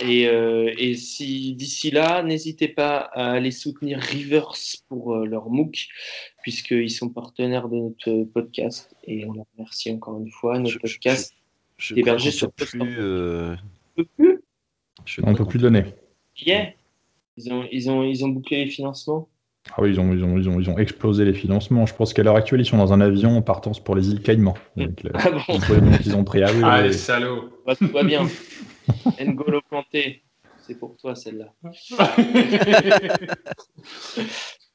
Et, 0.00 0.26
euh, 0.26 0.72
et 0.76 0.96
si 0.96 1.54
d'ici 1.54 1.90
là, 1.92 2.22
n'hésitez 2.24 2.66
pas 2.68 2.98
à 2.98 3.30
aller 3.32 3.50
soutenir 3.52 3.98
Rivers 4.00 4.52
pour 4.88 5.14
euh, 5.14 5.24
leur 5.24 5.48
MOOC, 5.50 5.88
puisqu'ils 6.42 6.90
sont 6.90 7.08
partenaires 7.08 7.68
de 7.68 7.76
notre 7.76 8.24
podcast. 8.32 8.94
Et 9.04 9.24
on 9.24 9.32
les 9.34 9.42
remercie 9.56 9.92
encore 9.92 10.18
une 10.18 10.30
fois. 10.30 10.58
Notre 10.58 10.72
Je- 10.72 10.78
je- 10.86 10.98
podcast 10.98 11.34
Je 11.76 11.94
Hébergé 11.96 12.30
sur 12.32 12.50
plus. 12.52 12.78
euh, 12.98 13.54
ne 13.96 14.02
peut 14.02 14.08
plus? 14.16 14.40
On 15.22 15.30
ne 15.32 15.36
peut 15.36 15.44
plus 15.46 15.58
donner. 15.60 15.84
Yeah. 16.44 16.72
Ils 17.36 17.52
ont, 17.52 17.64
ils, 17.70 17.90
ont, 17.90 18.02
ils 18.02 18.24
ont 18.24 18.28
bouclé 18.28 18.64
les 18.64 18.70
financements? 18.70 19.28
Ah 19.72 19.82
oui, 19.82 19.90
ils 19.90 20.00
ont, 20.00 20.12
ils, 20.12 20.22
ont, 20.22 20.36
ils, 20.38 20.48
ont, 20.48 20.60
ils 20.60 20.70
ont 20.70 20.78
explosé 20.78 21.24
les 21.24 21.32
financements. 21.32 21.86
Je 21.86 21.94
pense 21.94 22.12
qu'à 22.12 22.22
l'heure 22.22 22.36
actuelle, 22.36 22.60
ils 22.60 22.66
sont 22.66 22.76
dans 22.76 22.92
un 22.92 23.00
avion 23.00 23.36
en 23.36 23.42
partance 23.42 23.82
pour 23.82 23.96
les 23.96 24.10
îles 24.10 24.20
Caïmans. 24.22 24.54
Avec 24.76 25.02
le, 25.02 25.10
Ah 25.14 25.30
bon 25.30 25.40
le 25.48 25.98
qu'ils 25.98 26.14
ont 26.16 26.24
pris. 26.24 26.42
Ah 26.42 26.48
oui, 26.50 26.58
oui, 26.58 26.62
Ah, 26.64 26.78
oui. 26.82 26.88
les 26.88 26.92
salauds. 26.92 27.50
Bah, 27.66 27.74
Tout 27.74 27.88
va 27.88 28.02
bien. 28.02 28.26
N'Golo 29.24 29.60
Kanté, 29.70 30.22
c'est 30.66 30.78
pour 30.78 30.96
toi 30.96 31.14
celle-là. 31.14 31.52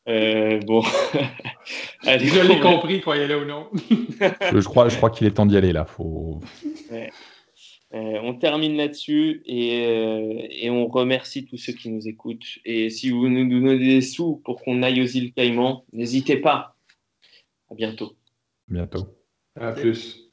Euh, 0.08 0.60
bon. 0.66 0.82
Allez, 2.08 2.26
Je 2.26 2.40
l'ai 2.40 2.60
compris, 2.60 3.00
croyez-le 3.02 3.44
ou 3.44 3.46
non. 3.46 3.68
Je, 4.52 4.60
je 4.60 4.66
crois, 4.68 4.90
je 4.90 4.98
crois 4.98 5.12
qu'il 5.12 5.28
est 5.28 5.32
temps 5.32 5.46
d'y 5.46 5.56
aller 5.56 5.72
là. 5.72 5.86
Faut... 5.86 6.40
Euh, 7.94 8.20
on 8.22 8.36
termine 8.36 8.78
là-dessus 8.78 9.42
et, 9.46 9.88
euh, 9.88 10.48
et 10.52 10.70
on 10.70 10.88
remercie 10.88 11.46
tous 11.46 11.58
ceux 11.58 11.74
qui 11.74 11.90
nous 11.90 12.08
écoutent. 12.08 12.60
Et 12.64 12.90
si 12.92 13.10
vous 13.10 13.28
nous 13.30 13.50
donnez 13.50 13.80
des 13.80 14.02
sous 14.02 14.36
pour 14.38 14.62
qu'on 14.62 14.84
aille 14.84 15.02
aux 15.02 15.08
îles 15.08 15.34
Caïmans, 15.34 15.86
n'hésitez 15.92 16.38
pas. 16.38 16.76
À 17.72 17.76
bientôt. 17.76 18.16
Bientôt. 18.68 19.08
À 19.56 19.72
plus. 19.72 20.29